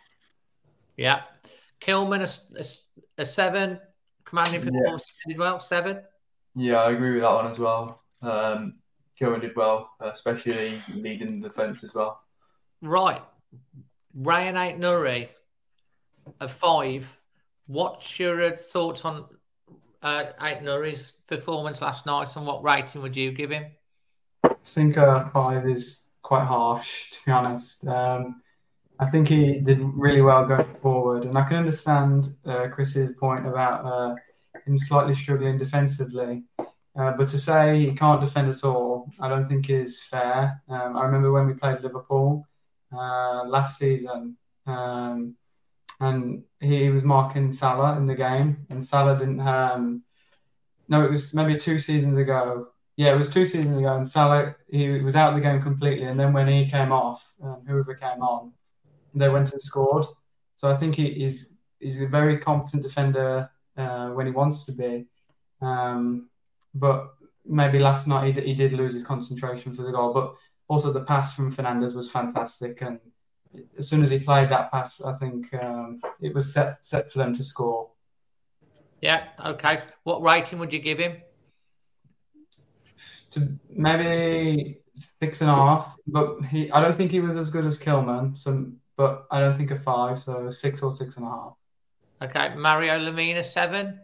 Yeah. 0.97 1.23
Kilman, 1.81 2.23
a, 2.23 2.61
a, 2.61 3.23
a 3.23 3.27
seven. 3.27 3.81
Commanding 4.25 4.61
performance, 4.61 5.07
did 5.27 5.38
well, 5.38 5.59
seven. 5.59 6.03
Yeah, 6.55 6.83
I 6.83 6.92
agree 6.92 7.12
with 7.12 7.23
that 7.23 7.33
one 7.33 7.47
as 7.47 7.59
well. 7.59 8.03
Um, 8.21 8.75
Kilman 9.18 9.40
did 9.40 9.57
well, 9.57 9.90
especially 10.01 10.81
leading 10.94 11.40
the 11.40 11.49
defence 11.49 11.83
as 11.83 11.94
well. 11.94 12.21
Right. 12.83 13.23
Rayan 14.16 14.55
Aït-Nouri, 14.55 15.29
a 16.40 16.49
five. 16.49 17.17
What's 17.68 18.18
your 18.18 18.40
uh, 18.40 18.57
thoughts 18.57 19.04
on 19.04 19.26
uh, 20.00 20.24
Nouri's 20.62 21.12
performance 21.26 21.83
last 21.83 22.07
night 22.07 22.35
and 22.35 22.46
what 22.46 22.64
rating 22.64 23.02
would 23.02 23.14
you 23.14 23.31
give 23.31 23.50
him? 23.50 23.66
I 24.42 24.54
think 24.64 24.96
a 24.96 25.31
five 25.35 25.68
is 25.68 26.09
quite 26.22 26.44
harsh, 26.44 27.11
to 27.11 27.18
be 27.26 27.31
honest. 27.31 27.87
Um, 27.87 28.40
I 28.98 29.04
think 29.04 29.28
he 29.28 29.61
did 29.61 29.81
really 29.83 30.22
well 30.22 30.46
going 30.46 30.74
forward, 30.81 31.26
and 31.26 31.37
I 31.37 31.46
can 31.46 31.59
understand 31.59 32.28
uh, 32.46 32.68
Chris's 32.68 33.12
point 33.12 33.46
about 33.46 33.85
uh, 33.85 34.14
him 34.66 34.78
slightly 34.78 35.14
struggling 35.14 35.59
defensively. 35.59 36.44
Uh, 36.59 37.12
but 37.12 37.28
to 37.28 37.38
say 37.38 37.78
he 37.78 37.92
can't 37.92 38.22
defend 38.22 38.48
at 38.48 38.64
all, 38.64 39.12
I 39.20 39.28
don't 39.28 39.46
think 39.46 39.68
is 39.68 40.02
fair. 40.02 40.62
Um, 40.70 40.96
I 40.96 41.04
remember 41.04 41.31
when 41.33 41.46
we 41.46 41.52
played 41.52 41.83
Liverpool 41.83 42.48
uh, 42.92 43.44
last 43.46 43.78
season, 43.78 44.38
um, 44.66 45.37
and 46.00 46.44
he 46.61 46.90
was 46.90 47.04
marking 47.04 47.52
Salah 47.52 47.96
in 47.96 48.06
the 48.06 48.14
game, 48.14 48.66
and 48.70 48.84
Salah 48.84 49.18
didn't. 49.18 49.40
Um, 49.40 50.02
no, 50.88 51.04
it 51.04 51.11
was 51.11 51.34
maybe 51.34 51.56
two 51.56 51.78
seasons 51.78 52.16
ago. 52.16 52.68
Yeah, 52.96 53.12
it 53.12 53.18
was 53.18 53.28
two 53.28 53.46
seasons 53.46 53.76
ago, 53.78 53.96
and 53.96 54.08
Salah 54.08 54.54
he 54.68 55.00
was 55.02 55.16
out 55.16 55.30
of 55.30 55.34
the 55.37 55.40
game 55.40 55.62
completely. 55.62 56.06
And 56.06 56.18
then 56.18 56.32
when 56.32 56.48
he 56.48 56.68
came 56.68 56.92
off, 56.92 57.32
um, 57.42 57.62
whoever 57.66 57.94
came 57.94 58.22
on, 58.22 58.52
they 59.14 59.28
went 59.28 59.52
and 59.52 59.61
scored. 59.61 60.06
So 60.56 60.68
I 60.68 60.76
think 60.76 60.94
he 60.94 61.06
is 61.24 61.56
he's 61.80 62.00
a 62.00 62.06
very 62.06 62.38
competent 62.38 62.82
defender 62.82 63.50
uh, 63.76 64.08
when 64.11 64.26
he 64.26 64.32
wants 64.32 64.64
to 64.66 64.72
be. 64.72 65.06
Um, 65.61 66.28
but 66.74 67.14
maybe 67.44 67.78
last 67.78 68.06
night 68.06 68.34
he, 68.34 68.40
he 68.40 68.54
did 68.54 68.72
lose 68.72 68.94
his 68.94 69.02
concentration 69.04 69.74
for 69.74 69.82
the 69.82 69.92
goal. 69.92 70.12
But 70.12 70.34
also 70.68 70.92
the 70.92 71.04
pass 71.04 71.34
from 71.34 71.52
Fernandes 71.52 71.94
was 71.94 72.11
fantastic, 72.11 72.82
and 72.82 73.00
as 73.76 73.88
soon 73.88 74.02
as 74.02 74.11
he 74.11 74.18
played 74.18 74.50
that 74.50 74.70
pass, 74.70 75.00
I 75.00 75.12
think 75.14 75.52
um, 75.54 76.00
it 76.20 76.34
was 76.34 76.52
set 76.52 76.84
set 76.84 77.11
for 77.12 77.18
them 77.18 77.34
to 77.34 77.42
score. 77.42 77.90
Yeah. 79.00 79.28
Okay. 79.44 79.82
What 80.04 80.22
rating 80.22 80.58
would 80.58 80.72
you 80.72 80.78
give 80.78 80.98
him? 80.98 81.18
To 83.30 83.48
maybe 83.70 84.80
six 84.94 85.40
and 85.40 85.50
a 85.50 85.54
half, 85.54 85.94
but 86.06 86.42
he 86.46 86.70
I 86.72 86.80
don't 86.80 86.96
think 86.96 87.11
he 87.11 87.20
was 87.20 87.37
as 87.37 87.50
good 87.50 87.64
as 87.64 87.78
Kilman. 87.78 88.38
So, 88.38 88.66
but 88.96 89.26
I 89.30 89.40
don't 89.40 89.56
think 89.56 89.70
a 89.70 89.78
five, 89.78 90.18
so 90.18 90.50
six 90.50 90.82
or 90.82 90.90
six 90.90 91.16
and 91.16 91.26
a 91.26 91.28
half. 91.28 91.52
Okay, 92.22 92.54
Mario 92.56 92.98
Lemina 92.98 93.44
seven. 93.44 94.00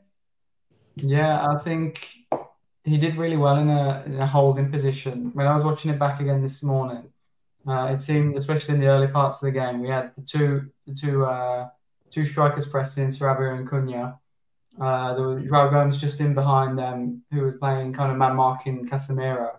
Yeah, 0.96 1.44
I 1.48 1.59
think 1.59 2.07
he 2.85 2.98
did 2.98 3.16
really 3.16 3.37
well 3.37 3.57
in 3.57 3.68
a, 3.68 4.02
in 4.07 4.20
a 4.20 4.26
holding 4.26 4.70
position. 4.70 5.30
When 5.33 5.46
I 5.46 5.54
was 5.54 5.64
watching 5.64 5.90
it 5.90 5.98
back 5.98 6.20
again 6.20 6.42
this 6.42 6.62
morning, 6.62 7.11
uh, 7.66 7.88
it 7.92 8.00
seemed, 8.00 8.37
especially 8.37 8.74
in 8.74 8.81
the 8.81 8.87
early 8.87 9.09
parts 9.09 9.38
of 9.38 9.46
the 9.46 9.53
game, 9.53 9.81
we 9.81 9.88
had 9.88 10.12
the 10.16 10.22
two 10.22 10.70
the 10.87 10.94
two 10.94 11.24
uh, 11.24 11.68
two 12.11 12.24
strikers 12.24 12.66
pressing, 12.66 13.09
Sarabia 13.09 13.59
and 13.59 13.68
Cunha. 13.68 14.18
Uh, 14.81 15.14
there 15.14 15.27
was 15.27 15.44
João 15.44 15.70
Gomes 15.70 16.00
just 16.00 16.20
in 16.20 16.35
behind 16.35 16.79
them, 16.79 17.22
who 17.31 17.42
was 17.42 17.55
playing 17.57 17.92
kind 17.92 18.11
of 18.11 18.18
man 18.18 18.37
marking 18.37 18.88
Casemiro, 18.88 19.57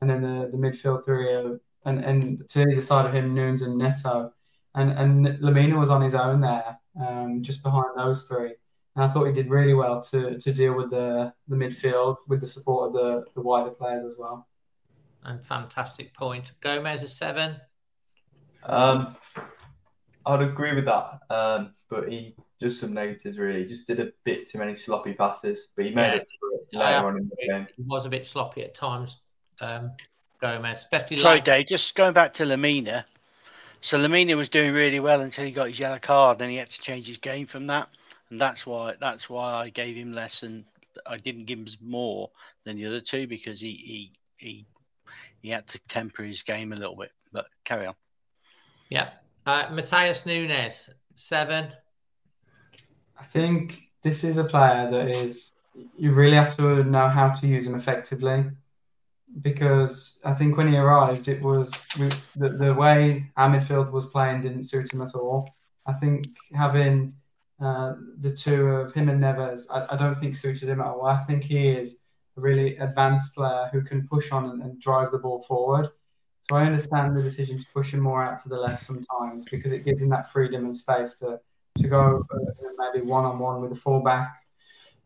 and 0.00 0.10
then 0.10 0.22
the, 0.22 0.50
the 0.52 0.58
midfield 0.58 1.04
three, 1.04 1.34
uh, 1.34 1.56
and 1.84 2.04
and 2.04 2.48
to 2.50 2.62
either 2.62 2.80
side 2.80 3.06
of 3.06 3.14
him, 3.14 3.34
Nunes 3.34 3.62
and 3.62 3.76
Neto, 3.76 4.32
and 4.74 4.90
and 4.92 5.26
Lemina 5.40 5.78
was 5.78 5.90
on 5.90 6.02
his 6.02 6.14
own 6.14 6.40
there, 6.40 6.78
um, 7.00 7.42
just 7.42 7.62
behind 7.62 7.86
those 7.96 8.28
three. 8.28 8.54
And 8.94 9.04
I 9.04 9.08
thought 9.08 9.24
he 9.26 9.32
did 9.32 9.50
really 9.50 9.74
well 9.74 10.00
to 10.02 10.38
to 10.38 10.52
deal 10.52 10.74
with 10.74 10.90
the 10.90 11.32
the 11.48 11.56
midfield 11.56 12.18
with 12.28 12.40
the 12.40 12.46
support 12.46 12.88
of 12.88 12.92
the 12.92 13.24
the 13.34 13.40
wider 13.42 13.70
players 13.70 14.04
as 14.04 14.16
well. 14.18 14.46
And 15.24 15.44
fantastic 15.46 16.14
point. 16.14 16.50
Gomes 16.60 17.02
a 17.02 17.08
seven. 17.08 17.56
Um, 18.64 19.16
I'd 20.26 20.42
agree 20.42 20.74
with 20.74 20.86
that. 20.86 21.20
Um, 21.30 21.74
but 21.88 22.10
he 22.10 22.34
just 22.60 22.80
some 22.80 22.92
negatives 22.94 23.38
really. 23.38 23.64
Just 23.64 23.86
did 23.86 24.00
a 24.00 24.12
bit 24.24 24.48
too 24.48 24.58
many 24.58 24.74
sloppy 24.74 25.12
passes, 25.14 25.68
but 25.76 25.84
he 25.84 25.94
made 25.94 26.08
Yeah. 26.08 26.14
it 26.16 26.28
through 26.40 26.80
later 26.80 27.06
on 27.06 27.16
in 27.18 27.28
the 27.28 27.48
game. 27.48 27.66
He 27.76 27.82
was 27.86 28.04
a 28.04 28.08
bit 28.08 28.26
sloppy 28.26 28.62
at 28.62 28.74
times. 28.74 29.20
Um, 29.60 29.92
Gomes, 30.40 30.78
especially 30.78 31.18
Sorry, 31.18 31.36
late. 31.36 31.44
Dave. 31.44 31.66
Just 31.66 31.94
going 31.94 32.14
back 32.14 32.34
to 32.34 32.44
Lemina. 32.44 33.04
So 33.80 33.98
Lemina 33.98 34.36
was 34.36 34.48
doing 34.48 34.72
really 34.74 35.00
well 35.00 35.20
until 35.20 35.44
he 35.44 35.50
got 35.52 35.68
his 35.68 35.78
yellow 35.78 35.98
card. 35.98 36.38
Then 36.38 36.50
he 36.50 36.56
had 36.56 36.70
to 36.70 36.80
change 36.80 37.06
his 37.06 37.18
game 37.18 37.46
from 37.46 37.66
that, 37.68 37.88
and 38.30 38.40
that's 38.40 38.64
why 38.64 38.94
that's 39.00 39.28
why 39.28 39.52
I 39.54 39.70
gave 39.70 39.96
him 39.96 40.12
less 40.14 40.42
and 40.42 40.64
I 41.06 41.16
didn't 41.16 41.46
give 41.46 41.58
him 41.58 41.66
more 41.80 42.30
than 42.64 42.76
the 42.76 42.86
other 42.86 43.00
two 43.00 43.26
because 43.26 43.60
he 43.60 43.72
he 43.72 44.12
he, 44.36 44.66
he 45.42 45.50
had 45.50 45.66
to 45.68 45.80
temper 45.88 46.22
his 46.22 46.42
game 46.42 46.72
a 46.72 46.76
little 46.76 46.96
bit. 46.96 47.10
But 47.32 47.46
carry 47.64 47.86
on. 47.86 47.94
Yeah. 48.88 49.10
Uh, 49.44 49.66
Matheus 49.66 50.24
Nunes 50.24 50.90
seven. 51.14 51.68
I 53.18 53.24
think 53.24 53.90
this 54.02 54.24
is 54.24 54.36
a 54.36 54.44
player 54.44 54.90
that 54.90 55.08
is 55.08 55.52
you 55.96 56.12
really 56.12 56.36
have 56.36 56.56
to 56.56 56.84
know 56.84 57.08
how 57.08 57.30
to 57.30 57.46
use 57.46 57.66
him 57.66 57.74
effectively 57.74 58.44
because 59.40 60.20
I 60.24 60.32
think 60.32 60.56
when 60.56 60.68
he 60.68 60.76
arrived, 60.76 61.28
it 61.28 61.40
was 61.40 61.70
the, 61.96 62.14
the 62.36 62.74
way 62.74 63.30
our 63.36 63.48
midfield 63.48 63.90
was 63.92 64.06
playing 64.06 64.42
didn't 64.42 64.64
suit 64.64 64.92
him 64.92 65.00
at 65.00 65.14
all. 65.14 65.48
I 65.86 65.94
think 65.94 66.26
having 66.54 67.14
uh, 67.60 67.94
the 68.18 68.30
two 68.30 68.66
of 68.66 68.92
him 68.92 69.08
and 69.08 69.22
Neves, 69.22 69.66
I, 69.70 69.94
I 69.94 69.96
don't 69.96 70.18
think 70.18 70.36
suited 70.36 70.68
him 70.68 70.80
at 70.80 70.86
all. 70.86 71.06
I 71.06 71.18
think 71.24 71.44
he 71.44 71.68
is 71.68 72.00
a 72.36 72.40
really 72.40 72.76
advanced 72.78 73.34
player 73.34 73.68
who 73.72 73.82
can 73.82 74.06
push 74.08 74.32
on 74.32 74.50
and, 74.50 74.62
and 74.62 74.80
drive 74.80 75.12
the 75.12 75.18
ball 75.18 75.42
forward. 75.42 75.88
So 76.42 76.56
I 76.56 76.64
understand 76.64 77.16
the 77.16 77.22
decision 77.22 77.58
to 77.58 77.66
push 77.72 77.92
him 77.92 78.00
more 78.00 78.24
out 78.24 78.42
to 78.42 78.48
the 78.48 78.56
left 78.56 78.82
sometimes 78.82 79.44
because 79.44 79.72
it 79.72 79.84
gives 79.84 80.02
him 80.02 80.08
that 80.10 80.32
freedom 80.32 80.64
and 80.64 80.74
space 80.74 81.18
to 81.18 81.40
to 81.78 81.88
go 81.88 82.26
maybe 82.76 83.06
one 83.06 83.24
on 83.24 83.38
one 83.38 83.62
with 83.62 83.72
a 83.72 83.76
fullback. 83.76 84.44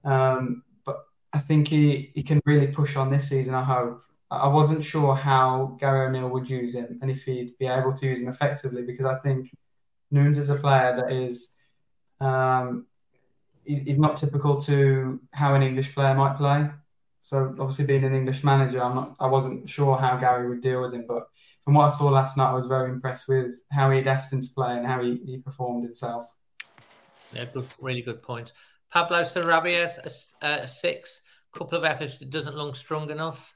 Um, 0.05 0.65
but 0.85 1.05
I 1.33 1.39
think 1.39 1.69
he, 1.69 2.11
he 2.15 2.23
can 2.23 2.41
really 2.45 2.67
push 2.67 2.97
on 2.97 3.11
this 3.11 3.29
season. 3.29 3.55
I 3.55 3.63
hope. 3.63 4.03
I 4.29 4.49
wasn't 4.49 4.85
sure 4.85 5.15
how 5.15 5.77
Gary 5.79 6.09
O'Neil 6.09 6.29
would 6.31 6.51
use 6.51 6.75
him 6.75 6.99
and 7.01 7.13
if 7.13 7.23
he'd 7.23 7.57
be 7.59 7.67
able 7.67 7.93
to 7.93 8.07
use 8.07 8.19
him 8.19 8.27
effectively 8.27 8.83
because 8.83 9.07
I 9.07 9.17
think 9.19 9.55
Nunes 10.11 10.37
is 10.37 10.51
a 10.51 10.57
player 10.57 10.97
that 10.97 11.13
is 11.13 11.55
um, 12.21 12.87
he's 13.65 13.99
not 13.99 14.17
typical 14.17 14.61
to 14.63 15.21
how 15.33 15.55
an 15.55 15.63
English 15.63 15.95
player 15.95 16.15
might 16.15 16.37
play. 16.37 16.69
So 17.27 17.57
obviously 17.59 17.87
being 17.87 18.05
an 18.05 18.15
English 18.15 18.45
manager, 18.45 18.81
I'm 18.81 18.95
not 18.95 19.17
I 19.19 19.27
wasn't 19.27 19.69
sure 19.69 19.97
how 19.97 20.17
Gary 20.17 20.49
would 20.49 20.61
deal 20.61 20.83
with 20.83 20.95
him, 20.95 21.07
but 21.09 21.27
from 21.65 21.75
what 21.75 21.87
I 21.87 21.91
saw 21.91 22.05
last 22.09 22.37
night, 22.37 22.51
I 22.51 22.55
was 22.55 22.67
very 22.67 22.89
impressed 22.89 23.27
with 23.27 23.63
how 23.73 23.91
he'd 23.91 24.07
asked 24.07 24.33
him 24.33 24.43
to 24.43 24.51
play 24.55 24.77
and 24.77 24.87
how 24.87 25.03
he, 25.03 25.17
he 25.27 25.39
performed 25.39 25.83
himself. 25.83 26.33
Yeah, 27.33 27.47
good, 27.53 27.67
really 27.81 28.03
good 28.03 28.23
point. 28.23 28.53
Pablo 28.93 29.23
Sarabia 29.23 29.99
a, 29.99 30.05
s- 30.05 30.37
uh, 30.41 30.59
a 30.61 30.69
six. 30.69 31.23
Couple 31.53 31.77
of 31.77 31.85
efforts 31.85 32.19
that 32.19 32.31
doesn't 32.31 32.55
look 32.55 32.77
strong 32.77 33.11
enough. 33.11 33.53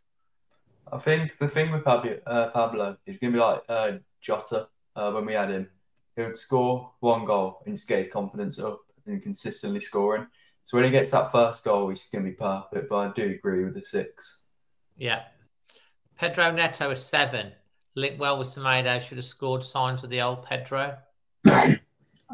I 0.92 0.98
think 0.98 1.38
the 1.38 1.46
thing 1.46 1.70
with 1.70 1.84
Pablo, 1.84 2.18
uh, 2.26 2.48
Pablo 2.48 2.96
is 3.06 3.18
going 3.18 3.32
to 3.32 3.36
be 3.36 3.40
like 3.40 3.62
uh, 3.68 3.92
Jota 4.20 4.66
uh, 4.96 5.12
when 5.12 5.26
we 5.26 5.34
had 5.34 5.50
him. 5.50 5.68
He 6.16 6.22
would 6.22 6.36
score 6.36 6.90
one 6.98 7.24
goal 7.24 7.62
and 7.66 7.76
just 7.76 7.86
get 7.86 8.00
his 8.00 8.12
confidence 8.12 8.58
up 8.58 8.80
and 9.06 9.22
consistently 9.22 9.78
scoring. 9.78 10.26
So 10.70 10.76
when 10.76 10.84
he 10.84 10.92
gets 10.92 11.10
that 11.10 11.32
first 11.32 11.64
goal, 11.64 11.88
he's 11.88 12.04
going 12.04 12.24
to 12.24 12.30
be 12.30 12.36
perfect. 12.36 12.88
But 12.88 12.96
I 12.96 13.12
do 13.12 13.28
agree 13.28 13.64
with 13.64 13.74
the 13.74 13.82
six. 13.82 14.42
Yeah. 14.96 15.22
Pedro 16.16 16.52
Neto 16.52 16.92
a 16.92 16.94
seven. 16.94 17.50
Linked 17.96 18.20
well 18.20 18.38
with 18.38 18.46
Semedo. 18.46 19.00
Should 19.00 19.18
have 19.18 19.24
scored 19.24 19.64
signs 19.64 20.04
of 20.04 20.10
the 20.10 20.20
old 20.20 20.44
Pedro. 20.44 20.96
I 21.44 21.80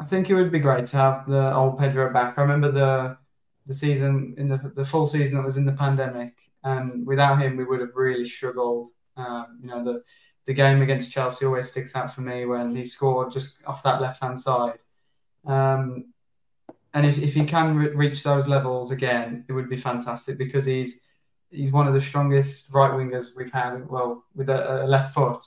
think 0.05 0.29
it 0.29 0.35
would 0.35 0.51
be 0.51 0.59
great 0.59 0.85
to 0.85 0.97
have 0.97 1.27
the 1.27 1.51
old 1.51 1.79
Pedro 1.79 2.13
back. 2.13 2.37
I 2.37 2.41
remember 2.43 2.71
the 2.71 3.17
the 3.65 3.73
season 3.73 4.35
in 4.37 4.49
the 4.49 4.71
the 4.75 4.85
full 4.85 5.07
season 5.07 5.37
that 5.37 5.43
was 5.43 5.57
in 5.57 5.65
the 5.65 5.71
pandemic, 5.71 6.37
and 6.63 7.07
without 7.07 7.41
him, 7.41 7.57
we 7.57 7.65
would 7.65 7.79
have 7.79 7.95
really 7.95 8.25
struggled. 8.25 8.89
Um, 9.15 9.57
you 9.63 9.67
know, 9.69 9.83
the 9.83 10.03
the 10.45 10.53
game 10.53 10.83
against 10.83 11.11
Chelsea 11.11 11.47
always 11.47 11.71
sticks 11.71 11.95
out 11.95 12.13
for 12.13 12.21
me 12.21 12.45
when 12.45 12.75
he 12.75 12.83
scored 12.83 13.31
just 13.31 13.65
off 13.65 13.81
that 13.81 13.99
left 13.99 14.21
hand 14.21 14.39
side. 14.39 14.77
Um, 15.47 16.13
and 16.93 17.05
if, 17.05 17.17
if 17.17 17.33
he 17.33 17.45
can 17.45 17.75
re- 17.75 17.89
reach 17.91 18.23
those 18.23 18.47
levels 18.47 18.91
again, 18.91 19.45
it 19.47 19.53
would 19.53 19.69
be 19.69 19.77
fantastic 19.77 20.37
because 20.37 20.65
he's 20.65 21.01
he's 21.49 21.71
one 21.71 21.87
of 21.87 21.93
the 21.93 22.01
strongest 22.01 22.73
right 22.73 22.91
wingers 22.91 23.35
we've 23.35 23.51
had. 23.51 23.89
Well, 23.89 24.23
with 24.35 24.49
a, 24.49 24.83
a 24.83 24.87
left 24.87 25.13
foot 25.13 25.43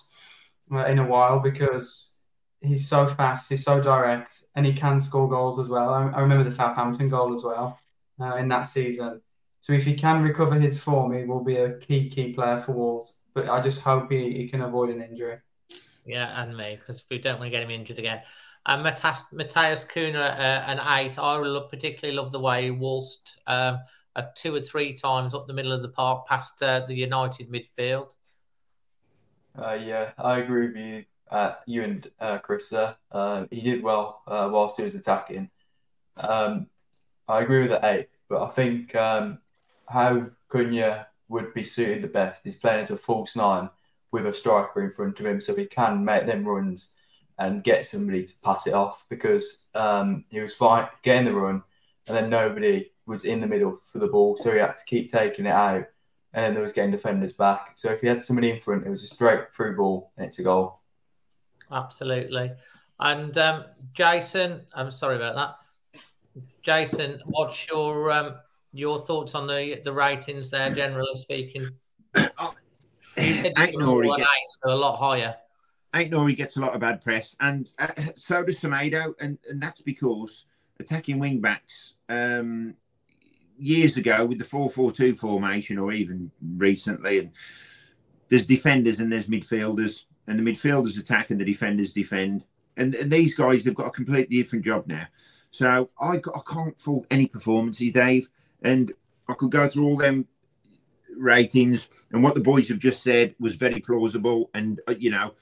uh, 0.72 0.84
in 0.86 0.98
a 0.98 1.06
while 1.06 1.40
because 1.40 2.18
he's 2.60 2.88
so 2.88 3.06
fast, 3.06 3.48
he's 3.50 3.64
so 3.64 3.80
direct, 3.80 4.42
and 4.54 4.64
he 4.66 4.72
can 4.72 5.00
score 5.00 5.28
goals 5.28 5.58
as 5.58 5.68
well. 5.68 5.90
I, 5.90 6.08
I 6.10 6.20
remember 6.20 6.44
the 6.44 6.50
Southampton 6.50 7.08
goal 7.08 7.34
as 7.34 7.42
well 7.42 7.78
uh, 8.20 8.36
in 8.36 8.48
that 8.48 8.62
season. 8.62 9.20
So 9.62 9.72
if 9.72 9.84
he 9.84 9.94
can 9.94 10.22
recover 10.22 10.58
his 10.58 10.78
form, 10.82 11.12
he 11.12 11.24
will 11.24 11.44
be 11.44 11.56
a 11.56 11.74
key 11.78 12.08
key 12.08 12.32
player 12.32 12.58
for 12.58 12.72
Wolves. 12.72 13.18
But 13.34 13.48
I 13.48 13.60
just 13.60 13.80
hope 13.82 14.10
he, 14.10 14.32
he 14.32 14.48
can 14.48 14.62
avoid 14.62 14.90
an 14.90 15.02
injury. 15.02 15.38
Yeah, 16.06 16.42
and 16.42 16.56
me, 16.56 16.78
because 16.78 17.04
we 17.10 17.18
don't 17.18 17.38
want 17.38 17.46
to 17.46 17.50
get 17.50 17.62
him 17.62 17.70
injured 17.70 17.98
again. 17.98 18.22
And 18.66 18.84
Matas, 18.84 19.24
Matheus 19.32 19.88
Cunha, 19.88 20.20
uh, 20.20 20.64
an 20.66 20.80
eight. 20.98 21.18
I 21.18 21.36
love, 21.38 21.70
particularly 21.70 22.16
love 22.16 22.30
the 22.30 22.40
way 22.40 22.64
he 22.64 22.70
waltzed 22.70 23.38
um, 23.46 23.78
two 24.36 24.54
or 24.54 24.60
three 24.60 24.92
times 24.92 25.34
up 25.34 25.46
the 25.46 25.52
middle 25.52 25.72
of 25.72 25.82
the 25.82 25.88
park 25.88 26.26
past 26.26 26.62
uh, 26.62 26.84
the 26.86 26.94
United 26.94 27.50
midfield. 27.50 28.12
Uh, 29.58 29.74
yeah, 29.74 30.10
I 30.18 30.38
agree 30.38 30.68
with 30.68 30.76
you, 30.76 31.04
uh, 31.30 31.54
you 31.66 31.82
and 31.82 32.10
uh, 32.20 32.38
Chris. 32.38 32.72
Uh, 32.72 32.94
he 33.50 33.60
did 33.60 33.82
well 33.82 34.22
uh, 34.26 34.48
whilst 34.52 34.76
he 34.76 34.84
was 34.84 34.94
attacking. 34.94 35.50
Um, 36.16 36.66
I 37.28 37.42
agree 37.42 37.62
with 37.62 37.70
the 37.70 37.84
eight, 37.84 38.08
but 38.28 38.42
I 38.42 38.50
think 38.50 38.94
um, 38.94 39.38
how 39.88 40.26
Cunha 40.50 41.06
would 41.28 41.54
be 41.54 41.64
suited 41.64 42.02
the 42.02 42.08
best 42.08 42.46
is 42.46 42.56
playing 42.56 42.82
as 42.82 42.90
a 42.90 42.96
false 42.96 43.36
nine 43.36 43.70
with 44.10 44.26
a 44.26 44.34
striker 44.34 44.82
in 44.82 44.90
front 44.90 45.18
of 45.20 45.26
him 45.26 45.40
so 45.40 45.54
he 45.54 45.66
can 45.66 46.04
make 46.04 46.26
them 46.26 46.44
runs 46.44 46.92
and 47.40 47.64
get 47.64 47.86
somebody 47.86 48.22
to 48.22 48.32
pass 48.44 48.66
it 48.66 48.74
off 48.74 49.06
because 49.08 49.66
um, 49.74 50.24
he 50.28 50.38
was 50.38 50.54
fine 50.54 50.86
getting 51.02 51.24
the 51.24 51.32
run 51.32 51.62
and 52.06 52.16
then 52.16 52.30
nobody 52.30 52.90
was 53.06 53.24
in 53.24 53.40
the 53.40 53.46
middle 53.46 53.80
for 53.86 53.98
the 53.98 54.06
ball, 54.06 54.36
so 54.36 54.52
he 54.52 54.58
had 54.58 54.76
to 54.76 54.84
keep 54.86 55.10
taking 55.10 55.46
it 55.46 55.52
out 55.52 55.86
and 56.32 56.44
then 56.44 56.54
there 56.54 56.62
was 56.62 56.72
getting 56.72 56.92
defenders 56.92 57.32
back. 57.32 57.72
So 57.74 57.90
if 57.90 58.02
he 58.02 58.06
had 58.06 58.22
somebody 58.22 58.50
in 58.50 58.60
front, 58.60 58.86
it 58.86 58.90
was 58.90 59.02
a 59.02 59.06
straight 59.06 59.50
through 59.50 59.76
ball 59.76 60.12
and 60.16 60.26
it's 60.26 60.38
a 60.38 60.42
goal. 60.42 60.80
Absolutely. 61.72 62.52
And 63.00 63.36
um, 63.38 63.64
Jason, 63.94 64.60
I'm 64.74 64.90
sorry 64.90 65.16
about 65.16 65.34
that. 65.34 66.42
Jason, 66.62 67.20
what's 67.24 67.66
your 67.68 68.12
um, 68.12 68.34
your 68.72 68.98
thoughts 68.98 69.34
on 69.34 69.46
the 69.46 69.80
the 69.84 69.92
ratings 69.92 70.50
there, 70.50 70.72
generally 70.72 71.18
speaking? 71.18 71.66
Aït-Nouri 73.16 74.16
gets, 74.16 74.60
a 74.64 74.74
lot 74.74 74.98
higher. 74.98 75.34
Aït-Nouri 75.94 76.36
gets 76.36 76.56
a 76.56 76.60
lot 76.60 76.74
of 76.74 76.80
bad 76.80 77.02
press, 77.02 77.36
and 77.40 77.70
uh, 77.78 77.88
so 78.14 78.44
does 78.44 78.58
Semedo, 78.58 79.14
and, 79.20 79.38
and 79.48 79.60
that's 79.60 79.80
because 79.80 80.44
attacking 80.78 81.18
wing 81.18 81.40
backs 81.40 81.94
um, 82.08 82.74
years 83.58 83.96
ago 83.96 84.24
with 84.24 84.38
the 84.38 84.44
4-4-2 84.44 85.16
formation, 85.16 85.78
or 85.78 85.92
even 85.92 86.30
recently, 86.56 87.18
and 87.18 87.30
there's 88.28 88.46
defenders 88.46 89.00
and 89.00 89.12
there's 89.12 89.26
midfielders, 89.26 90.04
and 90.28 90.38
the 90.38 90.52
midfielders 90.52 90.98
attack 90.98 91.30
and 91.30 91.40
the 91.40 91.44
defenders 91.44 91.92
defend, 91.92 92.44
and, 92.76 92.94
and 92.94 93.10
these 93.10 93.34
guys 93.34 93.64
they've 93.64 93.74
got 93.74 93.88
a 93.88 93.90
completely 93.90 94.40
different 94.40 94.64
job 94.64 94.86
now. 94.86 95.06
So 95.50 95.90
I, 96.00 96.14
I 96.16 96.40
can't 96.48 96.80
fault 96.80 97.06
any 97.10 97.26
performances, 97.26 97.92
Dave, 97.92 98.28
and 98.62 98.92
I 99.28 99.34
could 99.34 99.50
go 99.50 99.66
through 99.66 99.86
all 99.86 99.96
them 99.96 100.28
ratings, 101.16 101.88
and 102.12 102.22
what 102.22 102.34
the 102.34 102.40
boys 102.40 102.68
have 102.68 102.78
just 102.78 103.02
said 103.02 103.34
was 103.40 103.56
very 103.56 103.80
plausible, 103.80 104.50
and 104.54 104.80
uh, 104.86 104.94
you 104.96 105.10
know, 105.10 105.34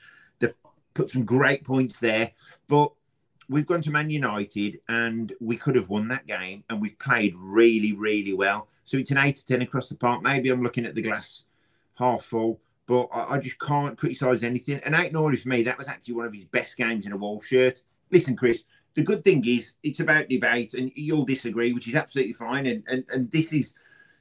put 0.99 1.11
some 1.11 1.25
great 1.25 1.65
points 1.65 2.01
there. 2.01 2.33
But 2.67 2.93
we've 3.49 3.67
gone 3.67 3.83
to 3.83 3.91
Man 3.91 4.11
United, 4.11 4.81
and 4.89 5.33
we 5.41 5.57
could 5.57 5.77
have 5.77 5.89
won 5.89 6.09
that 6.09 6.27
game, 6.27 6.65
and 6.69 6.81
we've 6.83 6.99
played 6.99 7.35
really, 7.37 7.93
really 7.93 8.35
well. 8.35 8.69
So 8.85 8.99
it's 8.99 9.13
an 9.13 9.19
eight 9.19 9.37
to 9.37 9.47
ten 9.47 9.63
across 9.63 9.89
the 9.89 9.95
park. 9.95 10.23
Maybe 10.23 10.51
I'm 10.51 10.63
looking 10.63 10.87
at 10.87 10.95
the 10.95 11.03
glass 11.03 11.45
half 11.95 12.25
full, 12.25 12.61
but 12.87 13.05
I, 13.13 13.35
I 13.35 13.39
just 13.39 13.59
can't 13.61 13.97
criticise 13.97 14.43
anything. 14.43 14.81
And 14.85 14.95
Aït-Nouri 14.95 15.39
for 15.39 15.49
me, 15.49 15.63
that 15.63 15.79
was 15.79 15.89
actually 15.89 16.15
one 16.15 16.27
of 16.27 16.35
his 16.35 16.45
best 16.47 16.77
games 16.77 17.07
in 17.07 17.13
a 17.13 17.17
Wolf 17.17 17.47
shirt. 17.47 17.81
Listen, 18.11 18.35
Chris, 18.37 18.65
the 18.95 19.03
good 19.03 19.23
thing 19.23 19.47
is 19.47 19.75
it's 19.83 20.01
about 20.01 20.29
debate, 20.29 20.75
and 20.75 20.91
you'll 20.95 21.25
disagree, 21.25 21.73
which 21.73 21.87
is 21.87 21.95
absolutely 21.95 22.33
fine. 22.33 22.67
And 22.67 22.83
and, 22.89 23.05
and 23.13 23.31
this 23.31 23.53
is 23.53 23.75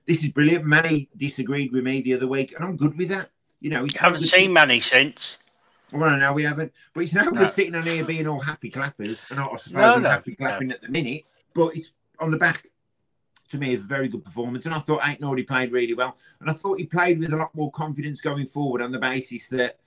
this 0.05 0.19
is 0.19 0.29
brilliant. 0.29 0.65
Manny 0.65 1.09
disagreed 1.17 1.71
with 1.71 1.83
me 1.83 2.01
the 2.01 2.13
other 2.13 2.27
week, 2.27 2.53
and 2.55 2.63
I'm 2.63 2.77
good 2.77 2.95
with 2.97 3.09
that. 3.09 3.29
You 3.61 3.71
know, 3.71 3.87
haven't 3.95 4.21
seen 4.21 4.53
Manny 4.53 4.79
since. 4.79 5.37
Well, 5.91 6.17
no, 6.17 6.33
we 6.33 6.43
haven't. 6.43 6.73
But 6.93 7.03
it's 7.05 7.13
no, 7.13 7.23
no. 7.25 7.31
good 7.31 7.53
sitting 7.53 7.75
on 7.75 7.83
here 7.83 8.03
being 8.03 8.27
all 8.27 8.39
happy 8.39 8.69
clappers, 8.69 9.19
and 9.29 9.39
I 9.39 9.45
suppose 9.57 9.71
No, 9.71 9.95
I'm 9.95 10.03
no, 10.03 10.09
happy 10.09 10.35
clapping 10.35 10.71
at 10.71 10.81
the 10.81 10.89
minute. 10.89 11.23
But 11.53 11.75
it's 11.75 11.93
on 12.19 12.31
the 12.31 12.37
back. 12.37 12.67
To 13.51 13.57
me, 13.57 13.75
a 13.75 13.77
very 13.77 14.09
good 14.09 14.25
performance, 14.25 14.65
and 14.65 14.75
I 14.75 14.79
thought 14.79 14.99
Aït-Nouri 14.99 15.47
played 15.47 15.71
really 15.71 15.93
well, 15.93 16.17
and 16.41 16.49
I 16.49 16.53
thought 16.53 16.79
he 16.79 16.85
played 16.85 17.17
with 17.17 17.31
a 17.31 17.37
lot 17.37 17.55
more 17.55 17.71
confidence 17.71 18.19
going 18.19 18.45
forward 18.45 18.81
on 18.81 18.91
the 18.91 18.99
basis 18.99 19.47
that 19.47 19.77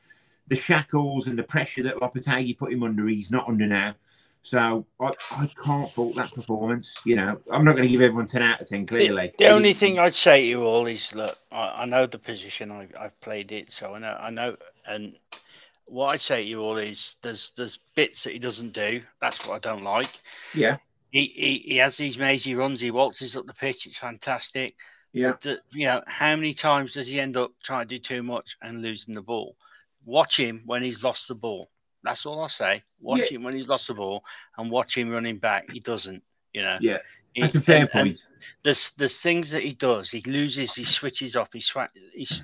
the 0.49 0.57
shackles 0.57 1.27
and 1.27 1.39
the 1.39 1.43
pressure 1.43 1.83
that 1.83 1.97
Lopetegui 1.97 2.57
put 2.57 2.73
him 2.73 2.83
under, 2.83 3.07
he's 3.07 3.31
not 3.31 3.47
under 3.47 3.67
now. 3.67 3.95
So 4.43 4.87
I, 4.99 5.13
I 5.31 5.51
can't 5.63 5.91
fault 5.91 6.17
that 6.17 6.33
performance. 6.33 6.95
You 7.05 7.17
know, 7.17 7.41
I'm 7.53 7.65
not 7.65 7.73
going 7.77 7.87
to 7.87 7.93
give 7.93 8.01
everyone 8.01 8.27
10 8.27 8.43
out 8.43 8.61
of 8.61 8.69
10, 8.69 8.87
clearly. 8.87 9.33
The 9.39 9.49
only 9.49 9.75
thing 9.75 9.99
I'd 9.99 10.15
say 10.15 10.41
to 10.41 10.47
you 10.47 10.63
all 10.63 10.87
is, 10.87 11.15
look, 11.15 11.37
I, 11.53 11.83
I 11.83 11.85
know 11.85 12.07
the 12.07 12.19
position. 12.19 12.71
I, 12.71 12.89
I've 12.99 13.21
played 13.21 13.53
it, 13.53 13.71
so 13.71 13.95
I 13.95 13.99
know. 13.99 14.17
I 14.19 14.31
know, 14.31 14.57
and 14.87 15.15
what 15.91 16.12
I'd 16.12 16.20
say 16.20 16.43
to 16.43 16.49
you 16.49 16.61
all 16.62 16.76
is, 16.76 17.16
there's 17.22 17.53
there's 17.57 17.78
bits 17.97 18.24
that 18.24 18.32
he 18.32 18.38
doesn't 18.38 18.72
do. 18.72 19.03
That's 19.20 19.47
what 19.47 19.57
I 19.57 19.59
don't 19.59 19.82
like. 19.84 20.09
Yeah. 20.55 20.76
He 21.11 21.26
he, 21.34 21.64
he 21.72 21.76
has 21.78 21.97
these 21.97 22.16
mazy 22.18 22.55
runs. 22.55 22.80
He 22.80 22.91
waltzes 22.91 23.36
up 23.36 23.47
the 23.47 23.53
pitch. 23.55 23.86
It's 23.86 23.99
fantastic. 23.99 24.76
Yeah. 25.12 25.32
But, 25.32 25.41
the- 25.43 25.61
you 25.72 25.86
know, 25.86 26.03
how 26.07 26.36
many 26.36 26.55
times 26.55 26.95
does 26.95 27.09
he 27.09 27.20
end 27.20 27.36
up 27.36 27.51
trying 27.62 27.88
to 27.88 27.99
do 27.99 27.99
too 27.99 28.22
much 28.22 28.57
and 28.62 28.80
losing 28.82 29.14
the 29.14 29.22
ball? 29.22 29.57
Watch 30.05 30.38
him 30.38 30.62
when 30.66 30.82
he's 30.82 31.03
lost 31.03 31.26
the 31.28 31.34
ball. 31.34 31.70
That's 32.05 32.24
all 32.24 32.41
I 32.43 32.49
say. 32.49 32.82
Watch 33.01 33.22
Yeah. 33.30 33.36
him 33.36 33.43
when 33.43 33.55
he's 33.55 33.68
lost 33.68 33.88
the 33.88 33.95
ball 33.95 34.24
and 34.57 34.70
watch 34.70 34.97
him 34.97 35.11
running 35.11 35.38
back. 35.38 35.70
He 35.70 35.80
doesn't. 35.80 36.22
You 36.53 36.62
know. 36.62 36.78
Yeah. 36.80 36.99
He- 37.34 37.43
That's 37.43 37.55
a 37.57 37.61
fair 37.61 37.76
and- 37.82 37.91
and 37.95 38.07
point. 38.07 38.24
there's 38.62 38.93
there's 38.97 39.18
things 39.18 39.51
that 39.51 39.62
he 39.62 39.72
does. 39.72 40.11
He 40.11 40.20
loses. 40.22 40.74
He 40.74 40.84
switches 40.84 41.34
off. 41.36 41.53
He 41.53 41.59
swa- 41.61 41.88
he's 42.14 42.43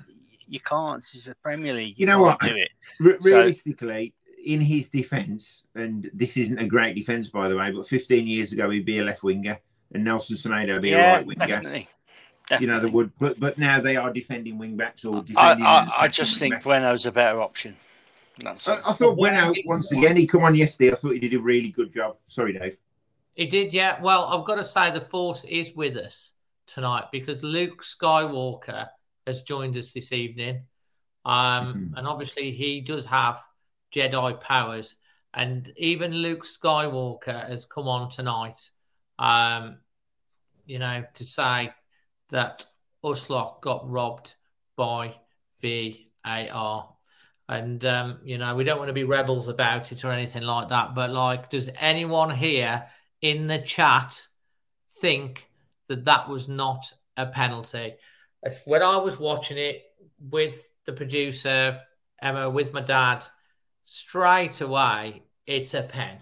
you 0.49 0.59
can't. 0.61 1.03
Is 1.13 1.27
a 1.27 1.35
Premier 1.35 1.73
League. 1.73 1.97
You 1.99 2.05
know 2.05 2.23
can't 2.23 2.41
what? 2.41 2.41
Do 2.41 2.55
it. 2.55 2.69
Re- 2.99 3.13
So- 3.13 3.17
realistically, 3.21 4.13
in 4.45 4.61
his 4.61 4.89
defence, 4.89 5.63
and 5.75 6.09
this 6.13 6.37
isn't 6.37 6.57
a 6.59 6.65
great 6.65 6.95
defence, 6.95 7.29
by 7.29 7.49
the 7.49 7.55
way, 7.55 7.71
but 7.71 7.87
15 7.87 8.25
years 8.27 8.53
ago, 8.53 8.69
he'd 8.69 8.85
be 8.85 8.99
a 8.99 9.03
left 9.03 9.23
winger, 9.23 9.59
and 9.93 10.03
Nelson 10.03 10.37
Semedo 10.37 10.73
would 10.73 10.81
be 10.83 10.93
a 10.93 10.97
right 11.15 11.25
winger. 11.25 11.47
definitely. 11.47 11.89
You 12.49 12.67
know, 12.67 12.75
they 12.79 12.87
definitely. 12.87 12.91
would, 12.91 13.11
but 13.19 13.39
but 13.41 13.57
now 13.57 13.81
they 13.81 13.97
are 13.97 14.11
defending 14.13 14.57
wing 14.57 14.77
backs 14.77 15.03
or 15.03 15.17
I, 15.17 15.19
defending. 15.19 15.65
and 15.65 15.67
I, 15.67 15.91
I 15.97 16.07
just 16.07 16.39
think 16.39 16.53
backs. 16.53 16.63
Bueno's 16.63 17.05
a 17.05 17.11
better 17.11 17.41
option. 17.41 17.75
That's 18.39 18.65
I, 18.67 18.75
I 18.75 18.93
thought 18.93 19.17
Bueno, 19.17 19.53
once 19.65 19.91
again, 19.91 20.15
he 20.15 20.25
come 20.27 20.43
on 20.43 20.55
yesterday. 20.55 20.91
I 20.93 20.95
thought 20.95 21.11
he 21.13 21.19
did 21.19 21.33
a 21.33 21.39
really 21.39 21.69
good 21.69 21.91
job. 21.91 22.17
Sorry, 22.27 22.53
Dave. 22.57 22.77
He 23.35 23.47
did, 23.47 23.73
yeah. 23.73 23.99
Well, 24.01 24.25
I've 24.25 24.45
got 24.45 24.55
to 24.55 24.63
say 24.63 24.91
the 24.91 25.01
force 25.01 25.43
is 25.43 25.75
with 25.75 25.97
us 25.97 26.31
tonight 26.67 27.05
because 27.11 27.43
Luke 27.43 27.83
Skywalker 27.83 28.87
has 29.25 29.41
joined 29.41 29.75
us 29.75 29.91
this 29.91 30.11
evening. 30.13 30.61
Um, 31.25 31.73
Mhm. 31.73 31.97
and 31.97 32.07
obviously 32.07 32.51
he 32.51 32.81
does 32.81 33.05
have 33.05 33.43
Jedi 33.93 34.39
powers. 34.39 34.95
And 35.33 35.71
even 35.77 36.11
Luke 36.11 36.45
Skywalker 36.45 37.47
has 37.47 37.65
come 37.65 37.87
on 37.87 38.09
tonight, 38.09 38.71
um, 39.19 39.81
you 40.65 40.79
know, 40.79 41.05
to 41.13 41.23
say 41.23 41.73
that 42.29 42.65
Uslock 43.03 43.61
got 43.61 43.89
robbed 43.89 44.35
by 44.75 45.15
VAR. 45.61 46.93
And, 47.49 47.85
um, 47.85 48.19
you 48.23 48.37
know, 48.37 48.55
we 48.55 48.63
don't 48.63 48.77
want 48.77 48.89
to 48.89 48.93
be 48.93 49.05
rebels 49.05 49.47
about 49.47 49.91
it 49.91 50.03
or 50.03 50.11
anything 50.11 50.43
like 50.43 50.69
that. 50.69 50.95
But, 50.95 51.11
like, 51.11 51.49
does 51.49 51.69
anyone 51.79 52.29
here 52.29 52.87
in 53.21 53.47
the 53.47 53.59
chat 53.59 54.27
think 54.99 55.49
that 55.87 56.05
that 56.05 56.27
was 56.27 56.49
not 56.49 56.91
a 57.15 57.25
penalty? 57.25 57.95
As 58.43 58.61
when 58.65 58.83
I 58.83 58.97
was 58.97 59.17
watching 59.19 59.57
it 59.57 59.83
with 60.19 60.66
the 60.87 60.93
producer, 60.93 61.79
Emma, 62.19 62.49
with 62.49 62.73
my 62.73 62.81
dad, 62.81 63.23
straight 63.83 64.61
away, 64.61 65.21
it's 65.45 65.75
a 65.75 65.83
pen 65.83 66.17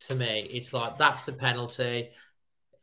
to 0.00 0.14
me. 0.14 0.50
It's 0.52 0.74
like, 0.74 0.98
that's 0.98 1.28
a 1.28 1.32
penalty. 1.32 2.10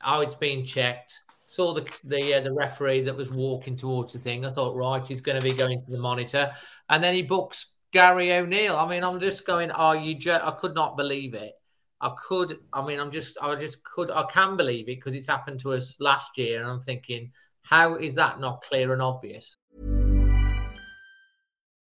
Oh, 0.03 0.21
it's 0.21 0.35
been 0.35 0.65
checked. 0.65 1.19
Saw 1.45 1.73
the 1.73 1.87
the 2.03 2.33
uh, 2.33 2.41
the 2.41 2.51
referee 2.51 3.01
that 3.03 3.15
was 3.15 3.31
walking 3.31 3.77
towards 3.77 4.11
the 4.11 4.19
thing. 4.19 4.45
I 4.45 4.49
thought, 4.49 4.75
right, 4.75 5.05
he's 5.07 5.21
going 5.21 5.39
to 5.39 5.49
be 5.49 5.55
going 5.55 5.79
to 5.79 5.91
the 5.91 5.97
monitor, 5.97 6.51
and 6.89 7.01
then 7.01 7.13
he 7.13 7.21
books 7.21 7.67
Gary 7.93 8.33
O'Neil. 8.33 8.75
I 8.75 8.85
mean, 8.85 9.01
I'm 9.01 9.19
just 9.21 9.45
going, 9.45 9.71
are 9.71 9.95
you? 9.95 10.15
Jo-? 10.15 10.41
I 10.43 10.51
could 10.51 10.75
not 10.75 10.97
believe 10.97 11.33
it. 11.35 11.53
I 12.01 12.13
could. 12.27 12.59
I 12.73 12.85
mean, 12.85 12.99
I'm 12.99 13.11
just. 13.11 13.37
I 13.41 13.55
just 13.55 13.81
could. 13.83 14.11
I 14.11 14.25
can 14.29 14.57
believe 14.57 14.89
it 14.89 14.97
because 14.97 15.15
it's 15.15 15.29
happened 15.29 15.61
to 15.61 15.71
us 15.71 15.95
last 16.01 16.37
year, 16.37 16.61
and 16.61 16.69
I'm 16.69 16.81
thinking, 16.81 17.31
how 17.61 17.95
is 17.95 18.15
that 18.15 18.41
not 18.41 18.61
clear 18.61 18.91
and 18.91 19.01
obvious? 19.01 19.55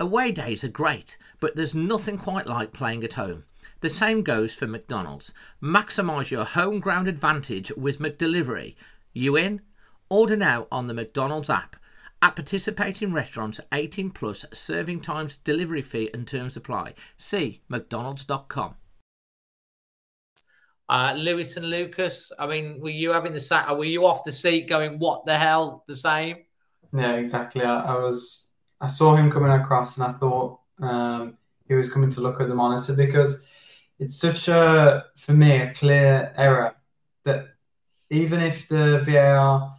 Away 0.00 0.30
days 0.30 0.62
are 0.62 0.68
great, 0.68 1.18
but 1.40 1.56
there's 1.56 1.74
nothing 1.74 2.18
quite 2.18 2.46
like 2.46 2.72
playing 2.72 3.02
at 3.02 3.14
home. 3.14 3.44
The 3.80 3.90
same 3.90 4.22
goes 4.22 4.54
for 4.54 4.66
McDonald's. 4.68 5.34
Maximise 5.60 6.30
your 6.30 6.44
home 6.44 6.78
ground 6.78 7.08
advantage 7.08 7.72
with 7.76 7.98
McDelivery. 7.98 8.76
You 9.12 9.36
in? 9.36 9.60
Order 10.08 10.36
now 10.36 10.68
on 10.70 10.86
the 10.86 10.94
McDonald's 10.94 11.50
app. 11.50 11.74
At 12.22 12.36
participating 12.36 13.12
restaurants, 13.12 13.60
18 13.72 14.10
plus 14.10 14.44
serving 14.52 15.00
times, 15.00 15.36
delivery 15.38 15.82
fee 15.82 16.10
and 16.14 16.26
terms 16.26 16.56
apply. 16.56 16.94
See 17.16 17.60
McDonald's.com. 17.68 18.74
Uh, 20.88 21.14
Lewis 21.16 21.56
and 21.56 21.68
Lucas, 21.68 22.32
I 22.38 22.46
mean, 22.46 22.80
were 22.80 22.88
you 22.88 23.12
having 23.12 23.34
the 23.34 23.40
sa- 23.40 23.74
Were 23.74 23.84
you 23.84 24.06
off 24.06 24.24
the 24.24 24.32
seat 24.32 24.68
going, 24.68 24.98
what 24.98 25.26
the 25.26 25.36
hell? 25.36 25.84
The 25.86 25.96
same? 25.96 26.38
Yeah, 26.96 27.14
exactly. 27.16 27.62
I, 27.62 27.80
I 27.80 27.98
was, 27.98 28.47
I 28.80 28.86
saw 28.86 29.16
him 29.16 29.30
coming 29.30 29.50
across, 29.50 29.96
and 29.96 30.06
I 30.06 30.12
thought 30.12 30.60
um, 30.80 31.36
he 31.66 31.74
was 31.74 31.92
coming 31.92 32.10
to 32.10 32.20
look 32.20 32.40
at 32.40 32.48
the 32.48 32.54
monitor 32.54 32.92
because 32.92 33.44
it's 33.98 34.16
such 34.16 34.48
a, 34.48 35.04
for 35.16 35.32
me, 35.32 35.62
a 35.62 35.74
clear 35.74 36.32
error 36.36 36.76
that 37.24 37.48
even 38.10 38.40
if 38.40 38.68
the 38.68 39.00
VAR 39.00 39.78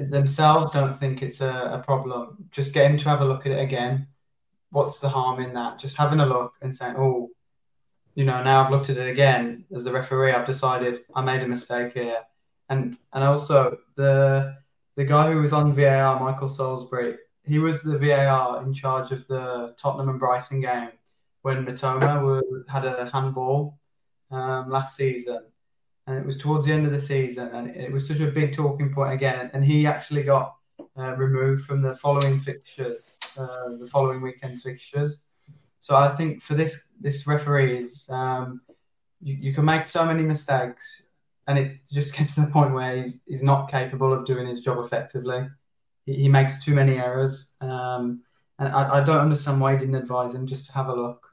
themselves 0.00 0.72
don't 0.72 0.96
think 0.96 1.22
it's 1.22 1.40
a, 1.40 1.70
a 1.72 1.78
problem. 1.78 2.48
Just 2.50 2.74
get 2.74 2.90
him 2.90 2.96
to 2.98 3.08
have 3.08 3.20
a 3.20 3.24
look 3.24 3.46
at 3.46 3.52
it 3.52 3.60
again. 3.60 4.08
What's 4.70 4.98
the 4.98 5.08
harm 5.08 5.40
in 5.40 5.54
that? 5.54 5.78
Just 5.78 5.96
having 5.96 6.20
a 6.20 6.26
look 6.26 6.54
and 6.60 6.74
saying, 6.74 6.96
oh, 6.98 7.30
you 8.14 8.24
know, 8.24 8.42
now 8.42 8.62
I've 8.62 8.70
looked 8.70 8.90
at 8.90 8.96
it 8.96 9.08
again 9.08 9.64
as 9.74 9.84
the 9.84 9.92
referee, 9.92 10.32
I've 10.32 10.46
decided 10.46 11.00
I 11.14 11.22
made 11.22 11.42
a 11.42 11.48
mistake 11.48 11.94
here. 11.94 12.18
And 12.68 12.96
and 13.12 13.24
also 13.24 13.78
the 13.96 14.56
the 14.96 15.04
guy 15.04 15.32
who 15.32 15.40
was 15.40 15.52
on 15.52 15.72
VAR, 15.72 16.18
Michael 16.20 16.48
Salisbury, 16.48 17.16
he 17.46 17.58
was 17.58 17.82
the 17.82 17.98
VAR 17.98 18.62
in 18.62 18.72
charge 18.72 19.12
of 19.12 19.26
the 19.28 19.74
Tottenham 19.76 20.08
and 20.08 20.18
Brighton 20.18 20.60
game 20.60 20.90
when 21.42 21.66
Mitoma 21.66 22.22
were, 22.22 22.64
had 22.68 22.84
a 22.84 23.10
handball 23.10 23.78
um, 24.30 24.70
last 24.70 24.96
season. 24.96 25.44
And 26.06 26.18
it 26.18 26.26
was 26.26 26.36
towards 26.36 26.66
the 26.66 26.72
end 26.72 26.84
of 26.84 26.92
the 26.92 27.00
season, 27.00 27.48
and 27.54 27.68
it 27.74 27.90
was 27.90 28.06
such 28.06 28.20
a 28.20 28.26
big 28.26 28.52
talking 28.52 28.92
point 28.92 29.14
again. 29.14 29.50
And 29.54 29.64
he 29.64 29.86
actually 29.86 30.22
got 30.22 30.54
uh, 30.98 31.14
removed 31.16 31.64
from 31.64 31.80
the 31.80 31.94
following 31.94 32.38
fixtures, 32.38 33.16
uh, 33.38 33.76
the 33.78 33.86
following 33.86 34.20
weekend's 34.20 34.62
fixtures. 34.62 35.22
So 35.80 35.96
I 35.96 36.08
think 36.08 36.42
for 36.42 36.54
this 36.54 36.88
this 37.00 37.26
referee 37.26 37.78
is 37.78 38.06
um, 38.10 38.60
you, 39.22 39.34
you 39.34 39.54
can 39.54 39.64
make 39.64 39.86
so 39.86 40.04
many 40.04 40.22
mistakes, 40.22 41.02
and 41.46 41.58
it 41.58 41.78
just 41.90 42.16
gets 42.16 42.34
to 42.34 42.42
the 42.42 42.48
point 42.48 42.74
where 42.74 42.96
he's 42.96 43.22
he's 43.26 43.42
not 43.42 43.70
capable 43.70 44.12
of 44.12 44.26
doing 44.26 44.46
his 44.46 44.60
job 44.60 44.84
effectively. 44.84 45.48
He, 46.04 46.14
he 46.14 46.28
makes 46.28 46.64
too 46.64 46.74
many 46.74 46.98
errors, 46.98 47.54
um, 47.60 48.22
and 48.58 48.68
I, 48.68 49.00
I 49.00 49.04
don't 49.04 49.18
understand 49.18 49.60
why 49.60 49.72
he 49.72 49.78
didn't 49.78 49.96
advise 49.96 50.34
him 50.34 50.46
just 50.46 50.66
to 50.66 50.72
have 50.72 50.88
a 50.88 50.94
look. 50.94 51.28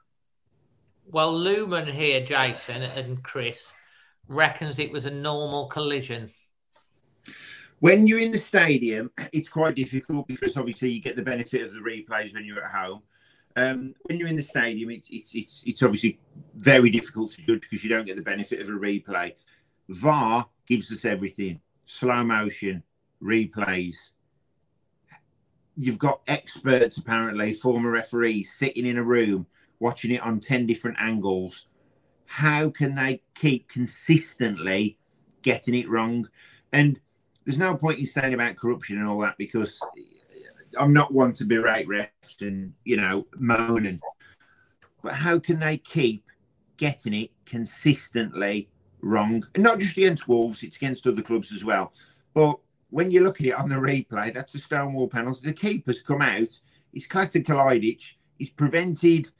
Well, 1.05 1.37
Lumen 1.37 1.87
here, 1.87 2.23
Jason 2.25 2.83
and 2.83 3.21
Chris, 3.21 3.73
reckons 4.27 4.79
it 4.79 4.91
was 4.91 5.05
a 5.05 5.11
normal 5.11 5.67
collision. 5.67 6.31
When 7.79 8.05
you're 8.07 8.19
in 8.19 8.31
the 8.31 8.37
stadium, 8.37 9.11
it's 9.33 9.49
quite 9.49 9.75
difficult 9.75 10.27
because 10.27 10.55
obviously 10.55 10.91
you 10.91 11.01
get 11.01 11.15
the 11.15 11.23
benefit 11.23 11.63
of 11.63 11.73
the 11.73 11.79
replays 11.79 12.33
when 12.33 12.45
you're 12.45 12.63
at 12.63 12.71
home. 12.71 13.01
Um, 13.55 13.95
when 14.03 14.17
you're 14.17 14.27
in 14.29 14.35
the 14.35 14.43
stadium, 14.43 14.91
it's, 14.91 15.07
it's 15.11 15.35
it's 15.35 15.63
it's 15.65 15.83
obviously 15.83 16.19
very 16.55 16.89
difficult 16.89 17.33
to 17.33 17.41
judge 17.41 17.61
because 17.61 17.83
you 17.83 17.89
don't 17.89 18.05
get 18.05 18.15
the 18.15 18.21
benefit 18.21 18.61
of 18.61 18.69
a 18.69 18.71
replay. 18.71 19.33
VAR 19.89 20.47
gives 20.67 20.91
us 20.91 21.03
everything: 21.05 21.59
slow 21.85 22.23
motion, 22.23 22.83
replays. 23.21 24.11
You've 25.81 25.97
got 25.97 26.21
experts, 26.27 26.97
apparently, 26.97 27.53
former 27.53 27.89
referees, 27.89 28.53
sitting 28.53 28.85
in 28.85 28.99
a 28.99 29.03
room 29.03 29.47
watching 29.79 30.11
it 30.11 30.21
on 30.21 30.39
ten 30.39 30.67
different 30.67 30.97
angles. 30.99 31.65
How 32.27 32.69
can 32.69 32.93
they 32.93 33.23
keep 33.33 33.67
consistently 33.67 34.99
getting 35.41 35.73
it 35.73 35.89
wrong? 35.89 36.29
And 36.71 36.99
there's 37.45 37.57
no 37.57 37.75
point 37.75 37.97
in 37.97 38.05
saying 38.05 38.35
about 38.35 38.57
corruption 38.57 38.99
and 38.99 39.07
all 39.07 39.17
that 39.21 39.39
because 39.39 39.81
I'm 40.77 40.93
not 40.93 41.15
one 41.15 41.33
to 41.33 41.45
berate 41.45 41.87
refs 41.87 42.41
and 42.41 42.73
you 42.85 42.97
know 42.97 43.25
moaning, 43.39 43.99
but 45.01 45.13
how 45.13 45.39
can 45.39 45.59
they 45.59 45.77
keep 45.77 46.23
getting 46.77 47.15
it 47.15 47.31
consistently 47.47 48.69
wrong? 49.01 49.47
And 49.55 49.63
not 49.63 49.79
just 49.79 49.97
against 49.97 50.27
Wolves, 50.27 50.61
it's 50.61 50.75
against 50.75 51.07
other 51.07 51.23
clubs 51.23 51.51
as 51.51 51.65
well. 51.65 51.91
But 52.35 52.59
when 52.91 53.09
you 53.09 53.23
look 53.23 53.39
at 53.39 53.47
it 53.47 53.55
on 53.55 53.69
the 53.69 53.75
replay, 53.75 54.33
that's 54.33 54.53
a 54.53 54.59
stonewall 54.59 55.07
penalty. 55.07 55.47
The 55.47 55.53
keeper's 55.53 56.01
come 56.01 56.21
out. 56.21 56.59
He's 56.91 57.07
clattered 57.07 57.45
Kalajdzic. 57.45 58.13
He's 58.37 58.49
prevented 58.49 59.31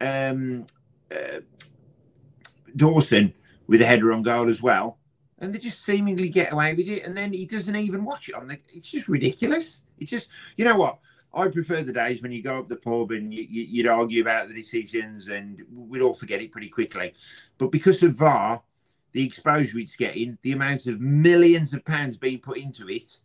um, 0.00 0.66
uh, 1.10 1.40
Dawson 2.74 3.34
with 3.66 3.82
a 3.82 3.86
header 3.86 4.12
on 4.12 4.22
goal 4.22 4.48
as 4.48 4.62
well. 4.62 4.98
And 5.38 5.54
they 5.54 5.58
just 5.58 5.84
seemingly 5.84 6.28
get 6.28 6.52
away 6.52 6.74
with 6.74 6.88
it. 6.88 7.04
And 7.04 7.16
then 7.16 7.32
he 7.32 7.46
doesn't 7.46 7.76
even 7.76 8.04
watch 8.04 8.28
it 8.28 8.34
on 8.34 8.46
the. 8.46 8.58
It's 8.74 8.90
just 8.90 9.08
ridiculous. 9.08 9.82
It's 9.98 10.10
just, 10.10 10.28
you 10.56 10.64
know 10.64 10.76
what? 10.76 10.98
I 11.32 11.48
prefer 11.48 11.82
the 11.82 11.92
days 11.92 12.22
when 12.22 12.32
you 12.32 12.42
go 12.42 12.58
up 12.58 12.68
the 12.68 12.76
pub 12.76 13.12
and 13.12 13.32
you, 13.32 13.46
you, 13.48 13.82
would 13.82 13.90
argue 13.90 14.22
about 14.22 14.48
the 14.48 14.54
decisions 14.54 15.28
and 15.28 15.62
we'd 15.72 16.02
all 16.02 16.14
forget 16.14 16.42
it 16.42 16.50
pretty 16.52 16.68
quickly. 16.68 17.14
But 17.58 17.68
because 17.68 18.02
of 18.02 18.16
VAR, 18.16 18.62
the 19.12 19.24
exposure 19.24 19.78
it's 19.78 19.96
getting, 19.96 20.38
the 20.42 20.52
amount 20.52 20.86
of 20.86 21.00
millions 21.00 21.74
of 21.74 21.84
pounds 21.84 22.16
being 22.16 22.38
put 22.38 22.58
into 22.58 22.88
it, 22.88 23.18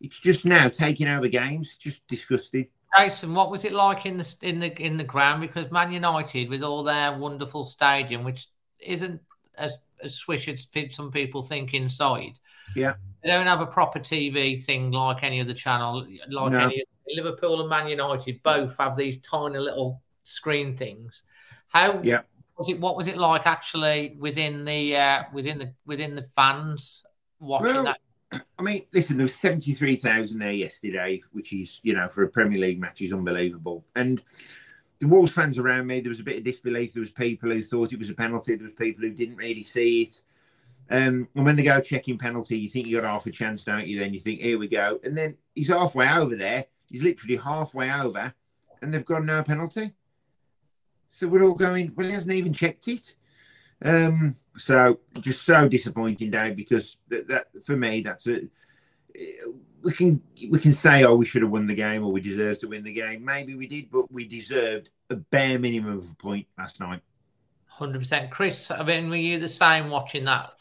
it's 0.00 0.18
just 0.18 0.44
now 0.44 0.68
taking 0.68 1.08
over 1.08 1.28
games. 1.28 1.76
Just 1.76 2.06
disgusting. 2.06 2.68
Jason, 2.96 3.34
what 3.34 3.50
was 3.50 3.64
it 3.64 3.72
like 3.72 4.06
in 4.06 4.16
the 4.18 4.36
in 4.42 4.60
the 4.60 4.80
in 4.80 4.96
the 4.96 5.04
ground? 5.04 5.40
Because 5.40 5.70
Man 5.70 5.92
United, 5.92 6.48
with 6.48 6.62
all 6.62 6.82
their 6.82 7.16
wonderful 7.16 7.64
stadium, 7.64 8.24
which 8.24 8.48
isn't 8.78 9.20
as 9.56 9.78
as 10.02 10.14
swish 10.14 10.48
as 10.48 10.66
some 10.90 11.10
people 11.10 11.42
think 11.42 11.74
inside, 11.74 12.38
yeah, 12.74 12.94
they 13.22 13.30
don't 13.30 13.46
have 13.46 13.60
a 13.60 13.66
proper 13.66 13.98
TV 13.98 14.62
thing 14.62 14.90
like 14.92 15.22
any 15.22 15.40
other 15.40 15.54
channel, 15.54 16.06
like 16.30 16.52
no. 16.52 16.58
any 16.58 16.84
Liverpool 17.08 17.60
and 17.60 17.70
Man 17.70 17.88
United 17.88 18.42
both 18.42 18.76
have 18.78 18.96
these 18.96 19.18
tiny 19.20 19.58
little 19.58 20.02
screen 20.24 20.76
things. 20.76 21.22
How 21.68 22.00
yeah. 22.02 22.22
Was 22.58 22.68
it? 22.68 22.80
What 22.80 22.96
was 22.96 23.06
it 23.06 23.16
like 23.16 23.46
actually 23.46 24.16
within 24.18 24.64
the 24.64 24.96
uh, 24.96 25.22
within 25.32 25.58
the 25.58 25.72
within 25.86 26.14
the 26.14 26.26
fans 26.36 27.04
watching 27.38 27.74
well, 27.74 27.84
that? 27.84 28.00
I 28.58 28.62
mean, 28.62 28.82
listen, 28.92 29.16
there 29.16 29.24
was 29.24 29.34
seventy 29.34 29.74
three 29.74 29.96
thousand 29.96 30.38
there 30.38 30.52
yesterday, 30.52 31.22
which 31.32 31.52
is 31.52 31.80
you 31.82 31.94
know 31.94 32.08
for 32.08 32.24
a 32.24 32.28
Premier 32.28 32.58
League 32.58 32.80
match 32.80 33.02
is 33.02 33.12
unbelievable. 33.12 33.84
And 33.94 34.22
the 34.98 35.08
Wolves 35.08 35.32
fans 35.32 35.58
around 35.58 35.86
me, 35.86 36.00
there 36.00 36.10
was 36.10 36.20
a 36.20 36.24
bit 36.24 36.38
of 36.38 36.44
disbelief. 36.44 36.94
There 36.94 37.00
was 37.02 37.10
people 37.10 37.50
who 37.50 37.62
thought 37.62 37.92
it 37.92 37.98
was 37.98 38.10
a 38.10 38.14
penalty. 38.14 38.56
There 38.56 38.66
was 38.66 38.74
people 38.74 39.02
who 39.02 39.10
didn't 39.10 39.36
really 39.36 39.62
see 39.62 40.02
it. 40.02 40.22
Um, 40.88 41.28
and 41.34 41.44
when 41.44 41.56
they 41.56 41.64
go 41.64 41.80
checking 41.80 42.16
penalty, 42.16 42.58
you 42.58 42.68
think 42.68 42.86
you 42.86 43.00
got 43.00 43.08
half 43.08 43.26
a 43.26 43.30
chance, 43.30 43.64
don't 43.64 43.86
you? 43.86 43.98
Then 43.98 44.14
you 44.14 44.20
think, 44.20 44.40
here 44.40 44.58
we 44.58 44.68
go. 44.68 45.00
And 45.02 45.18
then 45.18 45.36
he's 45.54 45.68
halfway 45.68 46.08
over 46.08 46.36
there. 46.36 46.66
He's 46.86 47.02
literally 47.02 47.36
halfway 47.36 47.92
over, 47.92 48.32
and 48.80 48.94
they've 48.94 49.04
got 49.04 49.24
no 49.24 49.42
penalty. 49.42 49.92
So 51.10 51.28
we're 51.28 51.42
all 51.42 51.54
going, 51.54 51.92
well, 51.96 52.06
he 52.06 52.12
hasn't 52.12 52.34
even 52.34 52.52
checked 52.52 52.88
it. 52.88 53.14
Um, 53.84 54.36
so 54.56 55.00
just 55.20 55.42
so 55.42 55.68
disappointing, 55.68 56.30
Dave, 56.30 56.56
because 56.56 56.96
that, 57.08 57.28
that 57.28 57.64
for 57.64 57.76
me, 57.76 58.00
that's 58.00 58.26
a 58.26 58.40
we 59.82 59.92
can 59.92 60.22
we 60.50 60.58
can 60.58 60.72
say, 60.72 61.04
oh, 61.04 61.14
we 61.14 61.26
should 61.26 61.42
have 61.42 61.50
won 61.50 61.66
the 61.66 61.74
game 61.74 62.04
or 62.04 62.12
we 62.12 62.20
deserve 62.20 62.58
to 62.60 62.68
win 62.68 62.84
the 62.84 62.92
game. 62.92 63.24
Maybe 63.24 63.54
we 63.54 63.66
did, 63.66 63.90
but 63.90 64.10
we 64.10 64.26
deserved 64.26 64.90
a 65.10 65.16
bare 65.16 65.58
minimum 65.58 65.98
of 65.98 66.10
a 66.10 66.14
point 66.14 66.46
last 66.58 66.80
night. 66.80 67.00
Hundred 67.66 67.98
percent, 68.00 68.30
Chris. 68.30 68.70
I 68.70 68.82
mean, 68.82 69.10
were 69.10 69.16
you 69.16 69.38
the 69.38 69.48
same 69.48 69.90
watching 69.90 70.24
that 70.24 70.52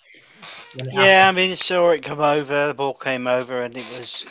yeah, 0.91 1.27
I 1.27 1.31
mean, 1.31 1.51
I 1.51 1.55
saw 1.55 1.91
it 1.91 2.03
come 2.03 2.19
over. 2.19 2.67
The 2.67 2.73
ball 2.73 2.93
came 2.93 3.27
over, 3.27 3.61
and 3.61 3.75
it 3.75 3.85
was 3.97 4.25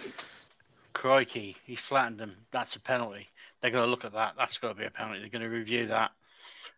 crikey. 0.93 1.57
He 1.65 1.77
flattened 1.77 2.19
them. 2.19 2.37
That's 2.51 2.77
a 2.77 2.81
penalty. 2.81 3.29
They're 3.65 3.71
going 3.71 3.87
to 3.87 3.91
look 3.91 4.05
at 4.05 4.13
that. 4.13 4.35
That's 4.37 4.59
got 4.59 4.69
to 4.69 4.75
be 4.75 4.85
a 4.85 4.91
penalty. 4.91 5.21
They're 5.21 5.31
going 5.31 5.41
to 5.41 5.49
review 5.49 5.87
that. 5.87 6.11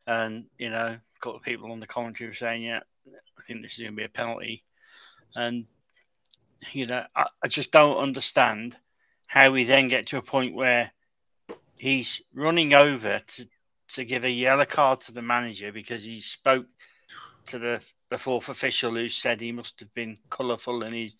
And 0.06 0.44
you 0.56 0.70
know, 0.70 0.96
a 0.96 1.20
couple 1.20 1.38
of 1.38 1.42
people 1.42 1.72
on 1.72 1.80
the 1.80 1.86
commentary 1.88 2.30
were 2.30 2.34
saying, 2.34 2.62
"Yeah, 2.62 2.78
I 3.08 3.42
think 3.44 3.62
this 3.62 3.72
is 3.72 3.80
going 3.80 3.94
to 3.94 3.96
be 3.96 4.04
a 4.04 4.08
penalty." 4.08 4.62
And 5.34 5.64
you 6.70 6.86
know, 6.86 7.02
I, 7.16 7.26
I 7.42 7.48
just 7.48 7.72
don't 7.72 7.96
understand 7.96 8.76
how 9.26 9.50
we 9.50 9.64
then 9.64 9.88
get 9.88 10.06
to 10.06 10.18
a 10.18 10.22
point 10.22 10.54
where 10.54 10.92
he's 11.74 12.20
running 12.32 12.72
over 12.72 13.20
to 13.26 13.48
to 13.88 14.04
give 14.04 14.24
a 14.24 14.30
yellow 14.30 14.64
card 14.64 15.00
to 15.00 15.12
the 15.12 15.22
manager 15.22 15.72
because 15.72 16.04
he 16.04 16.20
spoke 16.20 16.66
to 17.46 17.58
the 17.58 17.80
the 18.10 18.18
fourth 18.18 18.48
official 18.48 18.94
who 18.94 19.08
said 19.08 19.40
he 19.40 19.50
must 19.50 19.80
have 19.80 19.92
been 19.92 20.18
colourful 20.30 20.84
in 20.84 20.92
his 20.92 21.16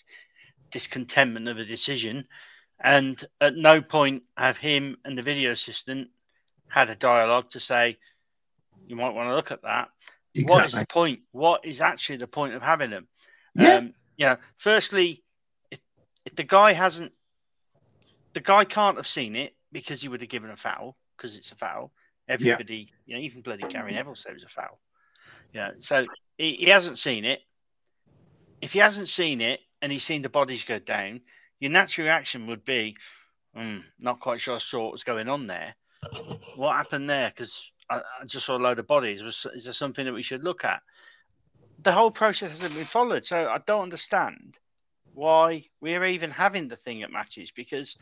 discontentment 0.71 1.49
of 1.49 1.59
a 1.59 1.65
decision. 1.65 2.29
And 2.83 3.23
at 3.41 3.57
no 3.57 3.81
point 3.81 4.25
have 4.37 4.59
him 4.59 4.99
and 5.05 5.17
the 5.17 5.23
video 5.23 5.51
assistant 5.51 6.09
had 6.69 6.91
a 6.91 6.95
dialogue 6.95 7.51
to 7.51 7.61
say, 7.61 7.99
you 8.87 8.97
might 8.97 9.15
want 9.15 9.29
to 9.29 9.35
look 9.35 9.51
at 9.51 9.63
that. 9.63 9.89
Exactly. 10.35 10.55
What 10.55 10.67
is 10.67 10.73
the 10.73 10.87
point? 10.87 11.21
What 11.33 11.65
is 11.65 11.81
actually 11.81 12.19
the 12.19 12.27
point 12.27 12.55
of 12.55 12.63
having 12.63 12.91
them? 12.91 13.09
Yeah. 13.55 13.77
Um, 13.77 13.95
you 14.17 14.27
know, 14.27 14.37
firstly, 14.59 15.25
if, 15.71 15.81
if 16.25 16.37
the 16.37 16.45
guy 16.45 16.73
hasn't, 16.73 17.13
the 18.35 18.41
guy 18.41 18.65
can't 18.65 18.99
have 18.99 19.07
seen 19.07 19.35
it 19.37 19.55
because 19.73 20.03
he 20.03 20.09
would 20.09 20.21
have 20.21 20.31
given 20.31 20.51
a 20.51 20.57
foul 20.57 20.97
because 21.17 21.37
it's 21.37 21.53
a 21.53 21.57
foul. 21.57 21.93
Everybody, 22.29 22.91
yeah. 23.07 23.07
you 23.07 23.15
know, 23.15 23.23
even 23.23 23.41
bloody 23.41 23.65
Gary 23.69 23.93
Neville 23.93 24.17
said 24.17 24.31
it 24.31 24.35
was 24.35 24.45
a 24.45 24.49
foul. 24.49 24.79
Yeah. 25.55 25.71
So 25.79 26.05
he, 26.37 26.55
he 26.55 26.67
hasn't 26.67 26.99
seen 26.99 27.25
it. 27.25 27.41
If 28.61 28.73
he 28.73 28.79
hasn't 28.79 29.09
seen 29.09 29.41
it 29.41 29.61
and 29.81 29.93
he's 29.93 30.05
seen 30.05 30.23
the 30.23 30.29
bodies 30.29 30.65
go 30.65 30.79
down, 30.79 31.21
your 31.61 31.71
natural 31.71 32.07
reaction 32.07 32.47
would 32.47 32.65
be, 32.65 32.97
mm, 33.57 33.83
not 33.99 34.21
quite 34.21 34.41
sure 34.41 34.57
I 34.57 34.59
saw 34.59 34.85
what 34.85 34.93
was 34.93 35.05
going 35.05 35.29
on 35.29 35.47
there. 35.47 35.75
What 36.57 36.77
happened 36.77 37.09
there? 37.11 37.31
Because 37.31 37.71
I, 37.91 37.97
I, 37.97 38.25
just 38.27 38.47
saw 38.47 38.57
a 38.57 38.59
load 38.59 38.79
of 38.79 38.87
bodies. 38.87 39.23
Was 39.23 39.47
is 39.55 39.65
there 39.65 39.73
something 39.73 40.05
that 40.05 40.13
we 40.13 40.23
should 40.23 40.45
look 40.45 40.65
at? 40.65 40.83
The 41.83 41.93
whole 41.93 42.11
process 42.11 42.51
hasn't 42.51 42.75
been 42.75 42.85
followed, 42.85 43.25
so 43.25 43.49
I 43.49 43.59
don't 43.59 43.83
understand 43.83 44.59
why 45.15 45.65
we're 45.81 46.05
even 46.05 46.31
having 46.31 46.69
the 46.69 46.77
thing 46.77 47.03
at 47.03 47.11
matches 47.11 47.51
because 47.51 47.97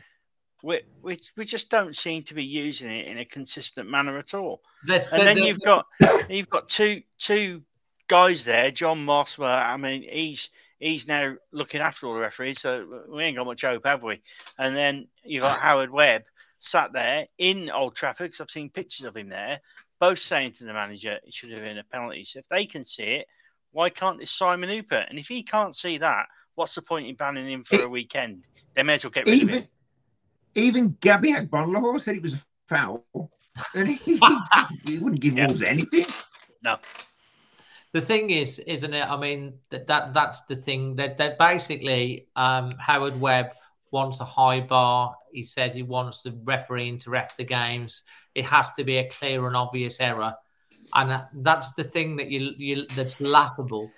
we, 0.61 0.81
we, 1.01 1.17
we 1.37 1.45
just 1.45 1.69
don't 1.69 1.95
seem 1.95 2.23
to 2.23 2.33
be 2.33 2.43
using 2.43 2.89
it 2.89 3.07
in 3.07 3.17
a 3.17 3.25
consistent 3.25 3.89
manner 3.89 4.17
at 4.17 4.33
all. 4.33 4.61
That's, 4.85 5.11
and 5.11 5.21
then 5.21 5.37
you've 5.37 5.61
got 5.61 5.85
you've 6.29 6.49
got 6.49 6.67
two 6.67 7.03
two 7.17 7.61
guys 8.07 8.45
there, 8.45 8.71
John 8.71 9.05
Moss. 9.05 9.37
Well, 9.37 9.49
I 9.49 9.77
mean, 9.77 10.05
he's 10.09 10.49
he's 10.79 11.07
now 11.07 11.35
looking 11.51 11.81
after 11.81 12.07
all 12.07 12.13
the 12.13 12.19
referees, 12.19 12.61
so 12.61 13.03
we 13.09 13.23
ain't 13.23 13.37
got 13.37 13.45
much 13.45 13.61
hope, 13.61 13.85
have 13.85 14.03
we? 14.03 14.21
And 14.57 14.75
then 14.75 15.07
you've 15.23 15.41
got 15.41 15.59
Howard 15.59 15.89
Webb 15.89 16.23
sat 16.59 16.93
there 16.93 17.27
in 17.37 17.69
Old 17.69 17.95
Trafford, 17.95 18.31
because 18.31 18.41
I've 18.41 18.49
seen 18.49 18.69
pictures 18.69 19.05
of 19.05 19.15
him 19.15 19.29
there, 19.29 19.59
both 19.99 20.19
saying 20.19 20.53
to 20.53 20.65
the 20.65 20.73
manager 20.73 21.19
it 21.23 21.33
should 21.33 21.51
have 21.51 21.63
been 21.63 21.77
a 21.77 21.83
penalty. 21.83 22.25
So 22.25 22.39
if 22.39 22.45
they 22.49 22.65
can 22.65 22.85
see 22.85 23.03
it, 23.03 23.27
why 23.71 23.89
can't 23.89 24.19
this 24.19 24.31
Simon 24.31 24.69
Hooper? 24.69 25.05
And 25.09 25.19
if 25.19 25.27
he 25.27 25.43
can't 25.43 25.75
see 25.75 25.97
that, 25.97 26.27
what's 26.55 26.75
the 26.75 26.81
point 26.81 27.07
in 27.07 27.15
banning 27.15 27.49
him 27.49 27.63
for 27.63 27.83
a 27.83 27.89
weekend? 27.89 28.45
They 28.75 28.83
may 28.83 28.95
as 28.95 29.03
well 29.03 29.11
get 29.11 29.25
rid 29.27 29.35
even, 29.35 29.49
of 29.49 29.61
him. 29.61 29.69
Even 30.55 30.97
Gabby 30.99 31.33
Agbonlahor 31.33 32.01
said 32.01 32.15
it 32.15 32.23
was 32.23 32.33
a 32.33 32.41
foul, 32.67 33.05
and 33.73 33.89
he, 33.89 34.17
he 34.85 34.97
wouldn't 34.97 35.21
give 35.21 35.37
Yeah. 35.37 35.47
Wolves 35.47 35.63
anything. 35.63 36.05
No. 36.63 36.77
The 37.95 38.01
thing 38.01 38.29
is, 38.29 38.59
isn't 38.59 38.93
it? 38.93 39.09
I 39.09 39.15
mean, 39.15 39.53
that, 39.69 39.87
that 39.87 40.13
that's 40.13 40.41
the 40.47 40.55
thing 40.57 40.97
that 40.97 41.17
that 41.17 41.39
basically 41.39 42.27
um, 42.35 42.75
Howard 42.77 43.17
Webb 43.17 43.51
wants 43.89 44.19
a 44.19 44.25
high 44.25 44.59
bar. 44.59 45.15
He 45.31 45.45
said 45.45 45.73
he 45.73 45.81
wants 45.81 46.21
the 46.21 46.37
refereeing 46.43 46.99
to 46.99 47.09
ref 47.09 47.37
the 47.37 47.45
games. 47.45 48.03
It 48.33 48.43
has 48.43 48.73
to 48.73 48.83
be 48.83 48.97
a 48.97 49.07
clear 49.07 49.47
and 49.47 49.55
obvious 49.55 50.01
error, 50.01 50.35
and 50.93 51.21
that's 51.35 51.71
the 51.71 51.85
thing 51.85 52.17
that 52.17 52.29
you 52.29 52.51
you 52.57 52.85
that's 52.97 53.21
laughable 53.21 53.89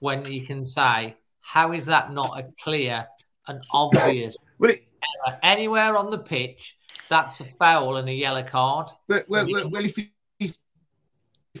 when 0.00 0.24
you 0.24 0.44
can 0.44 0.66
say, 0.66 1.14
how 1.40 1.70
is 1.70 1.86
that 1.86 2.12
not 2.12 2.36
a 2.36 2.48
clear 2.60 3.06
and 3.46 3.62
obvious 3.70 4.36
Well, 4.58 4.72
it, 4.72 4.82
error 5.28 5.38
anywhere 5.44 5.96
on 5.96 6.10
the 6.10 6.18
pitch? 6.18 6.76
That's 7.08 7.38
a 7.38 7.44
foul 7.44 7.98
and 7.98 8.08
a 8.08 8.12
yellow 8.12 8.42
card. 8.42 8.88
But 9.06 9.28
well, 9.28 9.46
well, 9.48 9.70
well 9.70 9.84
if 9.84 9.96
if 9.96 10.08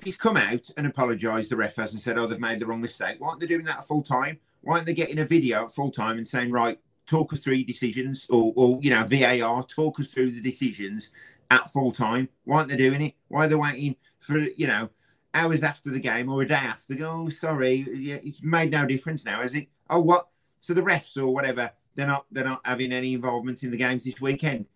he's 0.02 0.16
come 0.16 0.36
out 0.36 0.68
and 0.76 0.86
apologised, 0.86 1.50
the 1.50 1.56
ref 1.56 1.76
has 1.76 1.92
and 1.92 2.00
said, 2.00 2.18
"Oh, 2.18 2.26
they've 2.26 2.40
made 2.40 2.58
the 2.58 2.66
wrong 2.66 2.80
mistake." 2.80 3.16
Why 3.20 3.28
aren't 3.28 3.40
they 3.40 3.46
doing 3.46 3.64
that 3.66 3.86
full 3.86 4.02
time? 4.02 4.38
Why 4.62 4.74
aren't 4.74 4.86
they 4.86 4.94
getting 4.94 5.18
a 5.20 5.24
video 5.24 5.68
full 5.68 5.90
time 5.90 6.18
and 6.18 6.26
saying, 6.26 6.50
"Right, 6.50 6.78
talk 7.06 7.32
us 7.32 7.40
through 7.40 7.64
decisions," 7.64 8.26
or, 8.28 8.52
or 8.56 8.78
you 8.82 8.90
know, 8.90 9.04
VAR, 9.04 9.62
talk 9.64 10.00
us 10.00 10.08
through 10.08 10.32
the 10.32 10.40
decisions 10.40 11.12
at 11.50 11.68
full 11.68 11.92
time? 11.92 12.28
Why 12.44 12.58
aren't 12.58 12.70
they 12.70 12.76
doing 12.76 13.02
it? 13.02 13.14
Why 13.28 13.44
are 13.44 13.48
they 13.48 13.54
waiting 13.54 13.96
for 14.18 14.38
you 14.38 14.66
know 14.66 14.90
hours 15.32 15.62
after 15.62 15.90
the 15.90 16.00
game 16.00 16.28
or 16.28 16.42
a 16.42 16.48
day 16.48 16.54
after? 16.54 16.96
Oh, 17.04 17.28
sorry, 17.28 17.86
yeah, 17.92 18.18
it's 18.22 18.42
made 18.42 18.70
no 18.70 18.86
difference 18.86 19.24
now, 19.24 19.42
has 19.42 19.54
it? 19.54 19.68
Oh, 19.90 20.00
what? 20.00 20.28
So 20.60 20.74
the 20.74 20.82
refs 20.82 21.16
or 21.16 21.28
whatever, 21.28 21.70
they're 21.94 22.06
not 22.06 22.26
they're 22.32 22.44
not 22.44 22.62
having 22.64 22.92
any 22.92 23.14
involvement 23.14 23.62
in 23.62 23.70
the 23.70 23.76
games 23.76 24.04
this 24.04 24.20
weekend. 24.20 24.66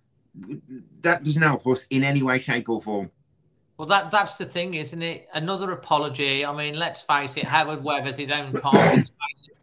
That 1.02 1.24
doesn't 1.24 1.42
help 1.42 1.66
us 1.66 1.86
in 1.90 2.04
any 2.04 2.22
way, 2.22 2.38
shape, 2.38 2.68
or 2.68 2.80
form. 2.80 3.10
Well, 3.79 3.87
that 3.87 4.11
that's 4.11 4.37
the 4.37 4.45
thing, 4.45 4.74
isn't 4.74 5.03
it? 5.03 5.29
Another 5.33 5.70
apology. 5.70 6.45
I 6.45 6.55
mean, 6.55 6.74
let's 6.74 7.01
face 7.01 7.37
it. 7.37 7.45
Howard 7.45 7.83
Webb 7.85 8.05
has 8.05 8.16
his 8.16 8.31
own 8.31 8.53
part 8.61 9.09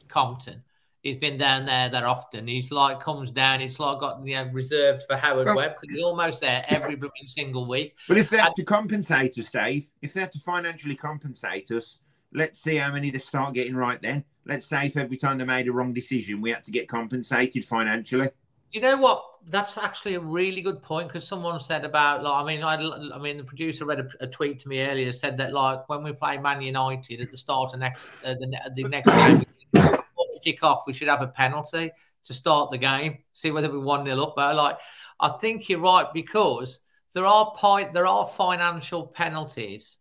Compton. 0.08 0.64
He's 1.02 1.18
been 1.18 1.38
down 1.38 1.66
there 1.66 1.90
that 1.90 2.04
often. 2.04 2.48
He's 2.48 2.72
like 2.72 3.02
comes 3.02 3.30
down. 3.30 3.62
It's 3.62 3.78
like 3.78 4.00
got 4.00 4.26
you 4.26 4.36
know 4.36 4.50
reserved 4.54 5.04
for 5.04 5.18
Howard 5.18 5.48
Well- 5.48 5.58
Webb 5.58 5.76
because 5.80 5.94
he's 5.94 6.04
almost 6.04 6.40
there 6.42 6.66
every 6.70 6.98
single 7.28 7.68
week. 7.68 7.94
But 8.08 8.18
if 8.18 8.30
they 8.30 8.38
have 8.38 8.56
to 8.56 8.64
compensate 8.64 9.38
us, 9.38 9.50
Dave, 9.50 9.92
if 10.02 10.14
they 10.14 10.22
have 10.22 10.32
to 10.32 10.40
financially 10.40 10.96
compensate 10.96 11.70
us, 11.72 11.98
let's 12.34 12.60
see 12.60 12.78
how 12.78 12.94
many 12.94 13.12
they 13.12 13.20
start 13.20 13.54
getting 13.54 13.76
right 13.76 14.02
then. 14.02 14.24
Let's 14.46 14.68
say 14.68 14.88
if 14.88 14.96
every 14.96 15.18
time 15.18 15.38
they 15.38 15.46
made 15.46 15.68
a 15.68 15.74
wrong 15.74 15.92
decision, 15.92 16.40
we 16.40 16.52
had 16.52 16.64
to 16.64 16.72
get 16.72 16.88
compensated 16.88 17.66
financially. 17.66 18.30
You 18.72 18.82
know 18.82 18.98
what? 18.98 19.24
That's 19.48 19.78
actually 19.78 20.16
a 20.16 20.20
really 20.20 20.62
good 20.62 20.82
point 20.82 21.08
because 21.08 21.28
someone 21.28 21.60
said 21.60 21.86
about 21.86 22.24
like 22.24 22.34
I 22.34 22.46
mean 22.46 22.64
I, 22.64 22.76
I 23.16 23.20
mean 23.20 23.38
the 23.38 23.44
producer 23.44 23.86
read 23.86 24.00
a, 24.00 24.08
a 24.22 24.28
tweet 24.28 24.60
to 24.60 24.70
me 24.70 24.82
earlier 24.82 25.12
said 25.12 25.38
that 25.38 25.54
like 25.54 25.88
when 25.88 26.04
we 26.04 26.14
play 26.14 26.38
Man 26.38 26.62
United 26.62 27.22
at 27.22 27.32
the 27.32 27.38
start 27.38 27.74
of 27.74 27.80
next 27.80 28.10
uh, 28.26 28.34
the, 28.34 28.72
the 28.76 28.90
next 28.90 29.12
game 29.12 29.44
we 29.74 30.40
kick 30.44 30.64
off 30.64 30.84
we 30.88 30.94
should 30.94 31.08
have 31.08 31.22
a 31.22 31.28
penalty 31.28 31.92
to 32.24 32.34
start 32.34 32.72
the 32.72 32.78
game 32.78 33.20
see 33.34 33.52
whether 33.52 33.70
we 33.70 33.78
one 33.78 34.04
nil 34.04 34.24
up 34.24 34.34
but 34.36 34.56
like 34.56 34.78
I 35.20 35.30
think 35.30 35.70
you're 35.70 35.80
right 35.80 36.08
because 36.12 36.80
there 37.14 37.28
are 37.28 37.54
point 37.56 37.94
there 37.94 38.08
are 38.08 38.26
financial 38.26 39.06
penalties 39.08 39.98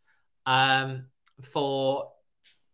um, 0.46 1.04
for 1.42 2.12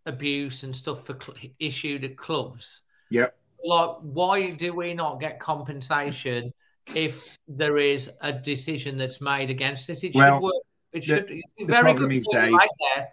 abuse 0.07 0.63
and 0.63 0.75
stuff 0.75 1.05
for 1.05 1.19
cl- 1.21 1.53
issued 1.59 2.05
at 2.05 2.17
clubs 2.17 2.83
Yep. 3.11 3.37
like 3.65 3.97
why 4.03 4.51
do 4.51 4.73
we 4.73 4.95
not 4.95 5.21
get 5.21 5.41
compensation 5.41 6.53
if 6.95 7.37
there 7.49 7.79
is 7.79 8.11
a 8.21 8.33
decision 8.33 8.97
that's 8.99 9.21
made 9.21 9.51
against 9.51 9.89
us 9.91 10.03
it 10.03 10.15
Well, 10.15 10.37
should 10.37 10.43
work 10.43 10.55
it 10.93 11.05
should 11.05 11.29
the 11.29 11.65
very 11.67 11.95
good 11.95 12.13
is, 12.13 12.27
Dave, 12.31 12.53
right 12.53 12.69
there 12.95 13.09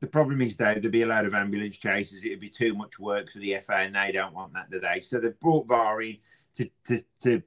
The 0.00 0.06
problem 0.06 0.40
is, 0.42 0.56
Dave, 0.56 0.82
there'd 0.82 0.92
be 0.92 1.02
a 1.02 1.06
load 1.06 1.24
of 1.24 1.34
ambulance 1.34 1.78
chases. 1.78 2.24
It'd 2.24 2.40
be 2.40 2.50
too 2.50 2.74
much 2.74 2.98
work 2.98 3.30
for 3.30 3.38
the 3.38 3.56
FA, 3.60 3.76
and 3.76 3.94
they 3.94 4.12
don't 4.12 4.34
want 4.34 4.52
that, 4.52 4.70
today. 4.70 5.00
So 5.00 5.18
they've 5.18 5.38
brought 5.40 5.66
VAR 5.66 6.02
in 6.02 6.18
to, 6.56 6.68
to, 6.86 7.02
to 7.22 7.42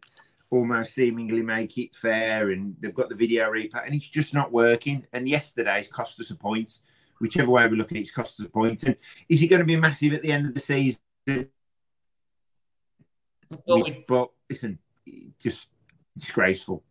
almost 0.50 0.94
seemingly 0.94 1.42
make 1.44 1.78
it 1.78 1.96
fair, 1.96 2.50
and 2.52 2.76
they've 2.80 2.96
got 2.96 3.10
the 3.10 3.16
video 3.16 3.52
replay, 3.52 3.86
and 3.86 3.94
it's 3.94 4.08
just 4.08 4.34
not 4.34 4.52
working. 4.52 5.06
And 5.14 5.28
yesterday's 5.30 5.88
cost 5.88 6.20
us 6.20 6.32
a 6.32 6.36
point. 6.36 6.80
Whichever 7.20 7.52
way 7.52 7.68
we 7.68 7.78
look 7.78 7.92
at 7.92 7.98
it, 7.98 8.02
it's 8.02 8.12
cost 8.12 8.40
us 8.40 8.46
a 8.46 8.50
point. 8.50 8.84
And 8.84 8.96
is 9.30 9.44
it 9.44 9.48
going 9.48 9.60
to 9.60 9.66
be 9.66 9.76
massive 9.76 10.14
at 10.14 10.22
the 10.24 10.32
end 10.32 10.48
of 10.48 10.54
the 10.54 10.60
season? 10.60 11.00
Well, 13.66 13.84
We- 13.84 14.06
but 14.08 14.32
listen, 14.50 14.80
just 15.40 15.70
disgraceful. 16.16 16.84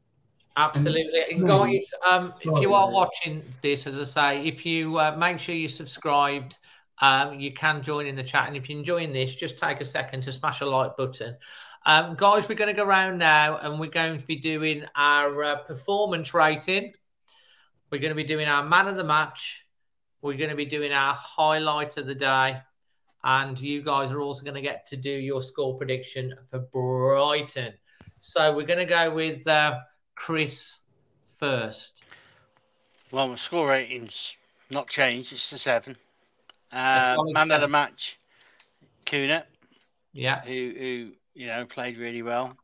Absolutely. 0.57 1.21
And 1.31 1.47
guys, 1.47 1.93
um, 2.09 2.33
if 2.41 2.61
you 2.63 2.73
are 2.73 2.91
watching 2.91 3.43
this, 3.61 3.87
as 3.87 3.99
I 3.99 4.05
say, 4.05 4.47
if 4.47 4.65
you 4.65 4.99
uh, 4.99 5.15
make 5.19 5.39
sure 5.39 5.55
you're 5.55 5.69
subscribed, 5.69 6.57
um, 7.03 7.39
you 7.39 7.53
can 7.53 7.83
join 7.83 8.07
in 8.07 8.17
the 8.17 8.25
chat. 8.25 8.49
And 8.49 8.57
if 8.57 8.71
you're 8.71 8.79
enjoying 8.79 9.13
this, 9.13 9.35
just 9.35 9.59
take 9.59 9.83
a 9.83 9.85
second 9.85 10.23
to 10.23 10.33
smash 10.33 10.63
a 10.63 10.67
like 10.67 10.97
button. 10.97 11.37
Um, 11.85 12.15
guys, 12.15 12.49
we're 12.49 12.55
going 12.55 12.75
to 12.75 12.77
go 12.77 12.85
around 12.85 13.19
now 13.19 13.59
and 13.59 13.79
we're 13.79 13.91
going 13.91 14.19
to 14.19 14.27
be 14.27 14.37
doing 14.37 14.85
our 14.97 15.43
uh, 15.43 15.57
performance 15.65 16.33
rating. 16.33 16.93
We're 17.91 18.01
going 18.01 18.11
to 18.11 18.17
be 18.17 18.25
doing 18.25 18.49
our 18.49 18.65
man 18.65 18.89
of 18.89 18.97
the 18.97 19.05
match. 19.05 19.61
We're 20.23 20.39
going 20.39 20.51
to 20.51 20.57
be 20.57 20.65
doing 20.65 20.93
our 20.93 21.15
highlight 21.15 21.99
of 21.99 22.07
the 22.07 22.15
day. 22.15 22.59
And 23.23 23.61
you 23.61 23.83
guys 23.83 24.11
are 24.11 24.21
also 24.21 24.43
going 24.43 24.55
to 24.55 24.63
get 24.63 24.87
to 24.87 24.97
do 24.97 25.11
your 25.11 25.43
score 25.43 25.77
prediction 25.77 26.35
for 26.49 26.61
Brighton. 26.61 27.75
So 28.27 28.53
we're 28.55 28.67
going 28.67 28.81
to 28.81 28.85
go 28.85 29.09
with 29.15 29.47
uh, 29.47 29.79
Chris 30.17 30.79
first. 31.39 32.05
Well, 33.13 33.29
my 33.29 33.37
score 33.37 33.69
rating's 33.69 34.37
not 34.69 34.89
changed. 34.89 35.33
It's 35.33 35.49
the 35.49 35.59
seven. 35.59 35.97
Uh, 36.73 37.17
man 37.29 37.53
of 37.53 37.61
the 37.61 37.69
match, 37.69 38.19
Cunha, 39.07 39.45
Yeah. 40.13 40.43
who 40.43 40.75
who 40.77 41.13
you 41.35 41.47
know 41.47 41.65
played 41.67 41.99
really 41.99 42.23
well. 42.23 42.57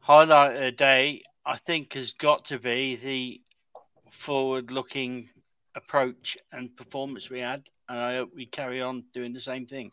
Highlight 0.00 0.56
of 0.56 0.60
the 0.60 0.72
day, 0.72 1.22
I 1.46 1.56
think, 1.56 1.94
has 1.94 2.12
got 2.12 2.44
to 2.46 2.58
be 2.58 2.96
the 2.96 3.40
forward-looking 4.10 5.30
approach 5.74 6.36
and 6.52 6.76
performance 6.76 7.30
we 7.30 7.40
had, 7.40 7.64
and 7.88 7.98
I 7.98 8.16
hope 8.16 8.32
we 8.34 8.44
carry 8.44 8.82
on 8.82 9.04
doing 9.14 9.32
the 9.32 9.40
same 9.40 9.64
thing. 9.64 9.92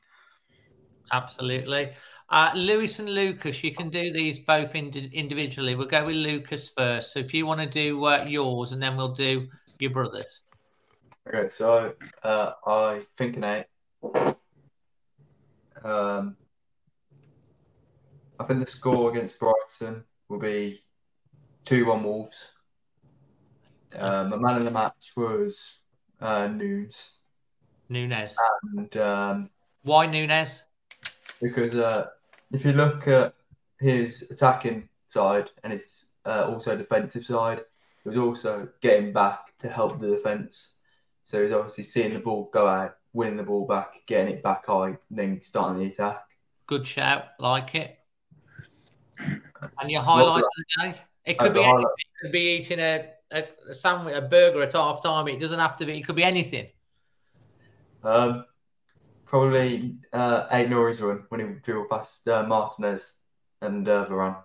Absolutely. 1.12 1.92
Uh, 2.30 2.52
Lewis 2.56 3.00
and 3.00 3.10
Lucas, 3.10 3.62
you 3.64 3.76
can 3.76 3.90
do 3.90 4.14
these 4.14 4.40
both 4.40 4.74
indi- 4.74 5.12
individually. 5.14 5.76
We'll 5.76 5.88
go 5.88 6.06
with 6.06 6.16
Lucas 6.16 6.70
first. 6.70 7.14
So 7.14 7.20
if 7.20 7.34
you 7.34 7.46
want 7.46 7.60
to 7.60 7.68
do 7.68 8.06
uh, 8.06 8.26
yours, 8.28 8.72
and 8.72 8.82
then 8.82 8.96
we'll 8.96 9.14
do 9.14 9.48
your 9.80 9.92
brothers. 9.92 10.44
Okay, 11.28 11.50
so 11.50 11.94
uh, 12.24 12.52
I 12.66 13.02
think 13.18 13.36
an 13.36 13.44
eight. 13.44 13.66
Um, 15.84 16.38
I 18.40 18.44
think 18.46 18.60
the 18.60 18.68
score 18.68 19.12
against 19.12 19.40
Brighton 19.40 20.04
will 20.30 20.40
be 20.40 20.84
2 21.66 21.86
1 21.86 22.04
Wolves. 22.04 22.54
Um, 23.96 24.30
the 24.30 24.38
man 24.38 24.56
of 24.56 24.64
the 24.64 24.72
match 24.72 25.12
was 25.18 25.80
uh, 26.22 26.48
Nunes. 26.48 27.20
Nunes. 27.90 28.36
And 28.78 28.98
um, 28.98 29.50
Why 29.84 30.06
Nunes? 30.08 30.64
Because 31.42 31.76
uh, 31.76 32.08
if 32.52 32.64
you 32.64 32.74
look 32.74 33.08
at 33.08 33.34
his 33.80 34.30
attacking 34.32 34.88
side 35.08 35.50
and 35.64 35.74
his 35.74 36.06
uh, 36.26 36.48
also 36.50 36.78
defensive 36.78 37.26
side, 37.26 37.62
he 38.04 38.10
was 38.10 38.18
also 38.18 38.70
getting 38.82 39.12
back 39.12 39.58
to 39.60 39.70
help 39.70 40.00
the 40.00 40.08
defence. 40.08 40.76
So 41.26 41.44
he's 41.44 41.52
obviously 41.52 41.84
seeing 41.84 42.14
the 42.14 42.20
ball 42.20 42.50
go 42.54 42.68
out, 42.68 42.98
winning 43.14 43.38
the 43.38 43.44
ball 43.44 43.66
back, 43.66 44.06
getting 44.06 44.36
it 44.36 44.44
back 44.44 44.66
high, 44.66 44.98
then 45.10 45.42
starting 45.42 45.82
the 45.82 45.90
attack. 45.90 46.24
Good 46.68 46.86
shout. 46.86 47.26
Like 47.40 47.76
it. 47.76 47.98
And 49.80 49.92
your 49.92 50.02
highlight 50.02 50.42
of 50.42 50.50
the 50.58 50.82
day? 50.82 51.02
It 51.24 51.38
could 51.38 51.54
be 51.54 51.64
anything. 51.64 51.82
It 51.82 52.22
could 52.22 52.32
be 52.32 52.58
eating 52.58 52.80
a, 52.80 53.10
a, 53.32 53.44
a 53.70 53.76
sandwich, 53.76 54.16
a 54.16 54.22
burger 54.22 54.64
at 54.64 54.74
half 54.74 55.04
time. 55.04 55.28
It 55.28 55.40
doesn't 55.40 55.60
have 55.60 55.78
to 55.78 55.86
be. 55.86 56.00
It 56.00 56.02
could 56.02 56.16
be 56.16 56.24
anything. 56.24 56.68
Um, 58.04 58.46
probably 59.32 59.96
uh, 60.12 60.50
Aït-Nouri's 60.50 61.02
run 61.02 61.24
when 61.30 61.40
he 61.40 61.48
dribbled 61.64 61.90
past 61.90 62.28
uh, 62.28 62.44
Martinez 62.44 63.14
and 63.62 63.88
uh, 63.88 64.06
Varane. 64.06 64.36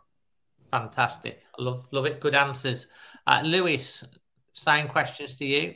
Fantastic. 0.70 1.42
I 1.58 1.62
love 1.62 1.86
love 1.90 2.06
it. 2.06 2.20
Good 2.20 2.36
answers. 2.36 2.86
Uh, 3.26 3.42
Lewis, 3.44 4.04
same 4.52 4.86
questions 4.86 5.34
to 5.34 5.44
you. 5.44 5.74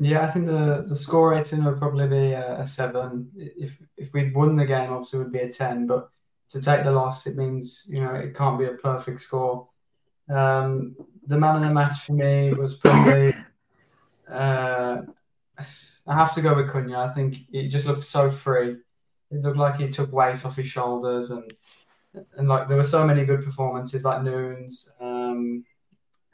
Yeah, 0.00 0.26
I 0.26 0.30
think 0.30 0.46
the, 0.46 0.84
the 0.86 0.96
score 0.96 1.30
rating 1.30 1.64
would 1.64 1.78
probably 1.78 2.08
be 2.08 2.32
a, 2.32 2.60
a 2.60 2.66
seven. 2.66 3.30
If 3.36 3.78
if 3.98 4.12
we'd 4.14 4.34
won 4.34 4.54
the 4.54 4.64
game, 4.64 4.92
obviously 4.92 5.20
it 5.20 5.22
would 5.24 5.32
be 5.32 5.40
a 5.40 5.52
ten. 5.52 5.86
But 5.86 6.08
to 6.50 6.60
take 6.62 6.84
the 6.84 6.92
loss, 6.92 7.26
it 7.26 7.36
means 7.36 7.84
you 7.86 8.00
know 8.00 8.14
it 8.14 8.34
can't 8.34 8.58
be 8.58 8.64
a 8.64 8.72
perfect 8.72 9.20
score. 9.20 9.68
Um, 10.30 10.96
the 11.26 11.38
man 11.38 11.56
of 11.56 11.62
the 11.62 11.70
match 11.70 12.00
for 12.00 12.14
me 12.14 12.54
was 12.54 12.76
probably. 12.76 13.34
Uh, 14.28 15.02
I 16.06 16.14
have 16.14 16.34
to 16.34 16.40
go 16.40 16.54
with 16.54 16.70
Cunha. 16.70 16.96
I 16.96 17.12
think 17.12 17.38
it 17.52 17.68
just 17.68 17.86
looked 17.86 18.04
so 18.04 18.30
free. 18.30 18.76
It 19.30 19.42
looked 19.42 19.56
like 19.56 19.76
he 19.76 19.88
took 19.88 20.12
weight 20.12 20.44
off 20.44 20.56
his 20.56 20.68
shoulders, 20.68 21.30
and 21.30 21.52
and 22.36 22.48
like 22.48 22.68
there 22.68 22.76
were 22.76 22.82
so 22.82 23.06
many 23.06 23.24
good 23.24 23.44
performances, 23.44 24.04
like 24.04 24.22
Nunes, 24.22 24.92
um, 25.00 25.64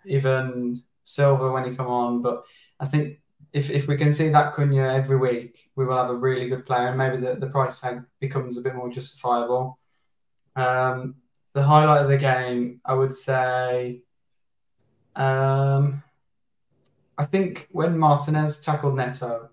even 0.05 0.83
Silva 1.05 1.51
when 1.51 1.71
he 1.71 1.77
come 1.77 1.89
on. 1.89 2.23
But 2.23 2.45
I 2.79 2.87
think 2.87 3.19
if, 3.53 3.71
if 3.71 3.87
we 3.87 3.97
can 3.97 4.13
see 4.13 4.29
that 4.29 4.55
Cunha 4.55 4.95
every 4.95 5.17
week, 5.17 5.71
we 5.75 5.85
will 5.85 5.97
have 5.97 6.11
a 6.11 6.15
really 6.15 6.49
good 6.49 6.67
player, 6.67 6.89
and 6.89 6.99
maybe 6.99 7.17
the, 7.19 7.37
the 7.37 7.49
price 7.49 7.81
tag 7.81 8.03
becomes 8.21 8.59
a 8.59 8.63
bit 8.63 8.75
more 8.75 8.91
justifiable. 8.91 9.79
Um, 10.55 11.17
the 11.55 11.63
highlight 11.63 12.03
of 12.03 12.09
the 12.09 12.17
game, 12.19 12.81
I 12.85 12.95
would 12.95 13.15
say, 13.15 14.03
um, 15.17 16.03
I 17.19 17.25
think 17.25 17.69
when 17.73 17.99
Martinez 17.99 18.61
tackled 18.61 18.97
Neto, 18.97 19.51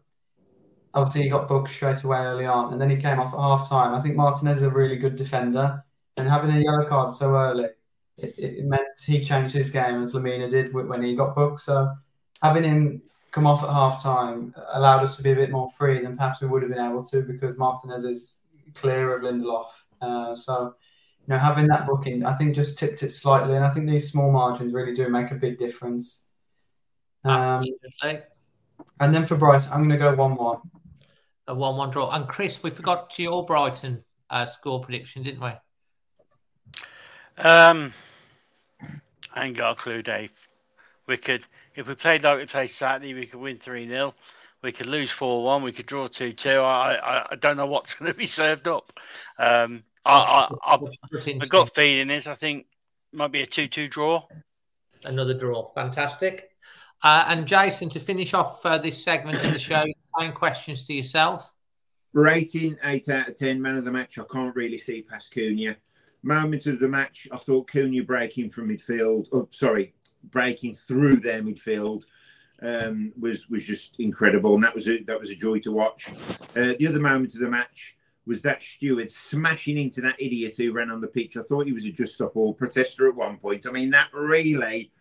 obviously 0.94 1.24
he 1.24 1.30
got 1.30 1.48
booked 1.48 1.72
straight 1.72 2.04
away 2.04 2.20
early 2.20 2.46
on, 2.46 2.74
and 2.74 2.82
then 2.82 2.90
he 2.90 2.98
came 2.98 3.20
off 3.20 3.34
at 3.34 3.40
half 3.40 3.70
time. 3.70 3.94
I 3.94 4.02
think 4.02 4.16
Martinez 4.16 4.58
is 4.58 4.64
a 4.64 4.70
really 4.70 4.98
good 4.98 5.16
defender, 5.16 5.84
and 6.18 6.28
having 6.28 6.52
a 6.52 6.60
yellow 6.60 6.86
card 6.86 7.14
so 7.14 7.36
early, 7.36 7.70
it, 8.18 8.34
it 8.38 8.66
meant 8.66 8.84
he 9.06 9.24
changed 9.24 9.54
his 9.54 9.70
game 9.70 10.02
as 10.04 10.14
Lemina 10.14 10.50
did 10.50 10.74
when 10.74 11.02
he 11.02 11.16
got 11.16 11.36
booked. 11.36 11.62
So 11.62 11.94
having 12.42 12.64
him 12.64 13.02
come 13.32 13.46
off 13.46 13.64
at 13.64 13.70
half 13.70 14.02
time 14.02 14.54
allowed 14.74 15.04
us 15.04 15.16
to 15.18 15.24
be 15.24 15.32
a 15.32 15.36
bit 15.36 15.52
more 15.52 15.70
free 15.72 16.02
than 16.02 16.18
perhaps 16.18 16.42
we 16.42 16.48
would 16.48 16.64
have 16.64 16.72
been 16.72 16.84
able 16.84 17.04
to 17.04 17.22
because 17.22 17.58
Martinez 17.58 18.04
is 18.04 18.36
clear 18.74 19.16
of 19.16 19.22
Lindelof. 19.22 19.68
Uh, 20.02 20.36
so, 20.36 20.76
you 21.22 21.34
know, 21.34 21.38
having 21.38 21.68
that 21.68 21.86
booking, 21.86 22.26
I 22.26 22.34
think 22.34 22.56
just 22.56 22.80
tipped 22.80 23.04
it 23.04 23.12
slightly. 23.12 23.56
And 23.56 23.66
I 23.66 23.70
think 23.70 23.88
these 23.88 24.10
small 24.10 24.32
margins 24.32 24.74
really 24.74 24.94
do 24.94 25.10
make 25.10 25.32
a 25.32 25.36
big 25.36 25.60
difference. 25.60 26.30
Um, 27.24 27.34
Absolutely. 27.34 28.22
And 29.00 29.14
then 29.14 29.26
for 29.26 29.36
Bryce, 29.36 29.68
I'm 29.68 29.80
going 29.80 29.90
to 29.90 29.98
go 29.98 30.14
1 30.14 30.36
1. 30.36 30.58
A 31.50 31.54
1 31.54 31.78
1 31.78 31.90
draw. 31.90 32.12
And 32.12 32.28
Chris, 32.28 32.62
we 32.62 32.70
forgot 32.70 33.18
your 33.18 33.44
Brighton 33.44 34.04
uh, 34.30 34.46
score 34.46 34.82
prediction, 34.82 35.24
didn't 35.24 35.42
we? 35.42 35.50
Um, 37.38 37.92
I 39.34 39.46
ain't 39.46 39.58
got 39.58 39.72
a 39.72 39.76
clue, 39.76 40.04
Dave. 40.04 40.32
We 41.08 41.18
could 41.18 41.44
if 41.76 41.88
we 41.88 41.96
played 41.96 42.24
like 42.24 42.38
we 42.38 42.46
played 42.46 42.70
Saturday, 42.70 43.16
we 43.16 43.26
could 43.26 43.40
win 43.40 43.58
3 43.58 43.88
0. 43.88 44.14
We 44.62 44.72
could 44.72 44.86
lose 44.86 45.10
4 45.10 45.44
1. 45.44 45.64
We 45.64 45.72
could 45.72 45.88
draw 45.88 46.06
2 46.08 46.34
2. 46.34 46.50
I, 46.50 46.96
I, 46.96 47.28
I 47.32 47.36
don't 47.36 47.58
know 47.58 47.66
what's 47.66 47.94
going 47.96 48.12
to 48.12 48.18
be 48.18 48.28
served 48.28 48.68
up. 48.68 48.92
Um, 49.40 49.84
I, 50.06 50.48
I, 50.64 50.76
I, 50.76 51.46
got 51.48 51.74
feeling 51.74 52.12
is 52.12 52.28
I 52.28 52.36
think 52.36 52.68
might 53.12 53.32
be 53.32 53.42
a 53.42 53.48
2 53.48 53.68
2 53.68 53.88
draw. 53.88 54.24
Another 55.04 55.34
draw. 55.34 55.72
Fantastic. 55.74 56.52
Uh, 57.02 57.26
and 57.28 57.48
Jason, 57.48 57.90
to 57.90 58.00
finish 58.00 58.34
off 58.34 58.66
uh, 58.66 58.78
this 58.78 59.04
segment 59.04 59.44
of 59.44 59.54
the 59.54 59.60
show, 59.60 59.86
nine 60.18 60.34
questions 60.34 60.86
to 60.88 60.94
yourself. 60.94 61.52
Rating 62.14 62.78
8 62.84 63.10
out 63.10 63.30
of 63.30 63.38
10. 63.38 63.62
Man 63.62 63.78
of 63.78 63.86
the 63.86 63.92
match, 63.92 64.18
I 64.18 64.24
can't 64.32 64.56
really 64.56 64.78
see 64.78 65.02
past 65.02 65.34
Cunha. 65.34 65.76
Moment 66.24 66.66
of 66.66 66.80
the 66.80 66.88
match, 66.88 67.28
I 67.32 67.38
thought 67.38 67.70
Cunha 67.72 68.06
breaking 68.06 68.50
from 68.50 68.70
midfield. 68.70 69.28
Oh, 69.32 69.48
sorry, 69.52 69.94
breaking 70.24 70.76
through 70.76 71.18
their 71.18 71.42
midfield 71.42 72.04
um, 72.62 73.14
was 73.18 73.50
was 73.50 73.66
just 73.66 74.00
incredible, 74.00 74.56
and 74.56 74.64
that 74.64 74.76
was 74.76 74.88
a, 74.88 75.02
that 75.04 75.20
was 75.20 75.30
a 75.30 75.36
joy 75.36 75.60
to 75.60 75.72
watch. 75.72 76.10
Uh, 76.56 76.74
the 76.78 76.88
other 76.88 77.00
moment 77.00 77.34
of 77.36 77.40
the 77.40 77.50
match 77.50 77.96
was 78.26 78.42
that 78.42 78.62
steward 78.62 79.10
smashing 79.10 79.78
into 79.78 80.02
that 80.02 80.20
idiot 80.20 80.56
who 80.58 80.74
ran 80.74 80.92
on 80.92 81.02
the 81.02 81.08
pitch. 81.08 81.38
I 81.38 81.42
thought 81.42 81.66
he 81.66 81.74
was 81.74 81.86
a 81.86 81.92
Just 81.92 82.16
Stop 82.16 82.36
Oil 82.36 82.54
protester 82.54 83.08
at 83.08 83.16
one 83.16 83.38
point. 83.38 83.66
I 83.66 83.72
mean, 83.72 83.90
that 83.92 84.10
really 84.14 84.92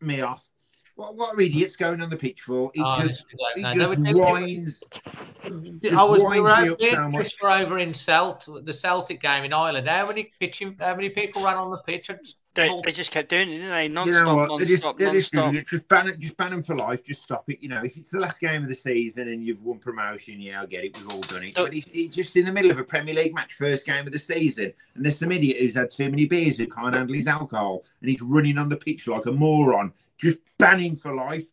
me 0.00 0.20
off. 0.22 0.48
What, 0.96 1.14
what 1.14 1.36
are 1.36 1.40
idiots 1.40 1.76
going 1.76 2.00
on 2.00 2.08
the 2.08 2.16
pitch 2.16 2.40
for? 2.40 2.70
He 2.74 2.80
oh, 2.82 3.02
just, 3.02 3.26
he 3.54 3.62
just 3.62 4.14
whines. 4.14 4.82
I 5.44 6.02
was 6.02 6.24
we 6.24 6.40
were, 6.40 6.50
over, 6.50 6.74
we 6.80 6.90
over 6.90 7.78
in 7.78 7.92
Celt, 7.92 8.48
the 8.64 8.72
Celtic 8.72 9.20
game 9.20 9.44
in 9.44 9.52
Ireland. 9.52 9.86
How 9.86 10.06
many 10.08 10.32
pitching, 10.40 10.74
how 10.80 10.96
many 10.96 11.10
people 11.10 11.44
ran 11.44 11.56
on 11.56 11.70
the 11.70 11.78
pitch? 11.78 12.10
They, 12.54 12.80
they 12.82 12.92
just 12.92 13.10
kept 13.10 13.28
doing 13.28 13.50
it, 13.50 13.58
didn't 13.58 13.68
they? 13.68 13.88
Non-stop, 13.88 14.06
you 14.06 14.24
know 14.24 14.34
what? 14.34 14.48
Non-stop, 14.48 14.58
they 14.58 14.64
just, 14.64 14.82
they 14.98 15.12
just, 15.12 15.34
non-stop. 15.34 15.66
just 15.66 15.88
ban 15.88 16.08
it, 16.08 16.18
just 16.18 16.36
ban 16.38 16.50
them 16.52 16.62
for 16.62 16.74
life. 16.74 17.04
Just 17.04 17.22
stop 17.22 17.50
it. 17.50 17.58
You 17.60 17.68
know, 17.68 17.84
if 17.84 17.98
it's 17.98 18.08
the 18.08 18.18
last 18.18 18.40
game 18.40 18.62
of 18.62 18.70
the 18.70 18.74
season 18.74 19.28
and 19.28 19.44
you've 19.44 19.62
won 19.62 19.78
promotion, 19.78 20.40
yeah, 20.40 20.62
I 20.62 20.66
get 20.66 20.84
it. 20.84 20.96
We've 20.96 21.10
all 21.10 21.20
done 21.20 21.42
it. 21.42 21.54
But 21.54 21.74
if 21.74 21.84
it's 21.92 22.16
just 22.16 22.34
in 22.36 22.46
the 22.46 22.52
middle 22.52 22.70
of 22.70 22.78
a 22.78 22.84
Premier 22.84 23.14
League 23.14 23.34
match, 23.34 23.52
first 23.52 23.84
game 23.84 24.06
of 24.06 24.14
the 24.14 24.18
season, 24.18 24.72
and 24.94 25.04
there's 25.04 25.18
some 25.18 25.30
idiot 25.30 25.58
who's 25.58 25.74
had 25.74 25.90
too 25.90 26.08
many 26.08 26.24
beers 26.24 26.56
who 26.56 26.66
can't 26.66 26.94
handle 26.94 27.14
his 27.14 27.26
alcohol, 27.26 27.84
and 28.00 28.08
he's 28.08 28.22
running 28.22 28.56
on 28.56 28.70
the 28.70 28.76
pitch 28.76 29.06
like 29.06 29.26
a 29.26 29.32
moron, 29.32 29.92
just 30.18 30.38
banning 30.58 30.96
for 30.96 31.14
life. 31.14 31.46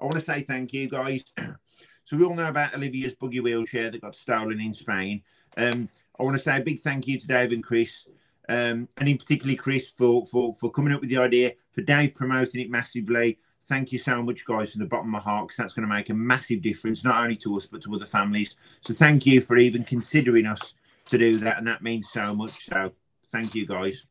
I 0.00 0.04
want 0.04 0.18
to 0.18 0.24
say 0.24 0.42
thank 0.42 0.72
you, 0.72 0.88
guys. 0.88 1.24
so 2.04 2.16
we 2.16 2.24
all 2.24 2.34
know 2.34 2.48
about 2.48 2.74
Olivia's 2.74 3.14
buggy 3.14 3.40
wheelchair 3.40 3.90
that 3.90 4.00
got 4.00 4.16
stolen 4.16 4.60
in 4.60 4.72
Spain. 4.72 5.22
Um, 5.56 5.88
I 6.18 6.22
want 6.22 6.36
to 6.36 6.42
say 6.42 6.58
a 6.58 6.62
big 6.62 6.80
thank 6.80 7.06
you 7.06 7.18
to 7.18 7.26
Dave 7.26 7.52
and 7.52 7.64
Chris 7.64 8.06
um, 8.48 8.88
and 8.96 9.08
in 9.08 9.18
particularly 9.18 9.56
Chris 9.56 9.90
for, 9.96 10.24
for 10.26 10.54
for 10.54 10.70
coming 10.70 10.92
up 10.92 11.00
with 11.00 11.10
the 11.10 11.18
idea, 11.18 11.52
for 11.70 11.82
Dave 11.82 12.14
promoting 12.14 12.62
it 12.62 12.70
massively. 12.70 13.38
Thank 13.66 13.92
you 13.92 13.98
so 13.98 14.22
much, 14.22 14.46
guys, 14.46 14.72
from 14.72 14.80
the 14.80 14.86
bottom 14.86 15.08
of 15.08 15.12
my 15.12 15.18
heart, 15.18 15.48
because 15.48 15.58
that's 15.58 15.74
going 15.74 15.86
to 15.86 15.94
make 15.94 16.08
a 16.08 16.14
massive 16.14 16.62
difference, 16.62 17.04
not 17.04 17.22
only 17.22 17.36
to 17.36 17.54
us, 17.58 17.66
but 17.66 17.82
to 17.82 17.94
other 17.94 18.06
families. 18.06 18.56
So 18.80 18.94
thank 18.94 19.26
you 19.26 19.42
for 19.42 19.58
even 19.58 19.84
considering 19.84 20.46
us 20.46 20.72
to 21.10 21.18
do 21.18 21.36
that, 21.38 21.58
and 21.58 21.66
that 21.66 21.82
means 21.82 22.08
so 22.10 22.34
much. 22.34 22.64
So 22.64 22.92
thank 23.30 23.54
you, 23.54 23.66
guys. 23.66 24.06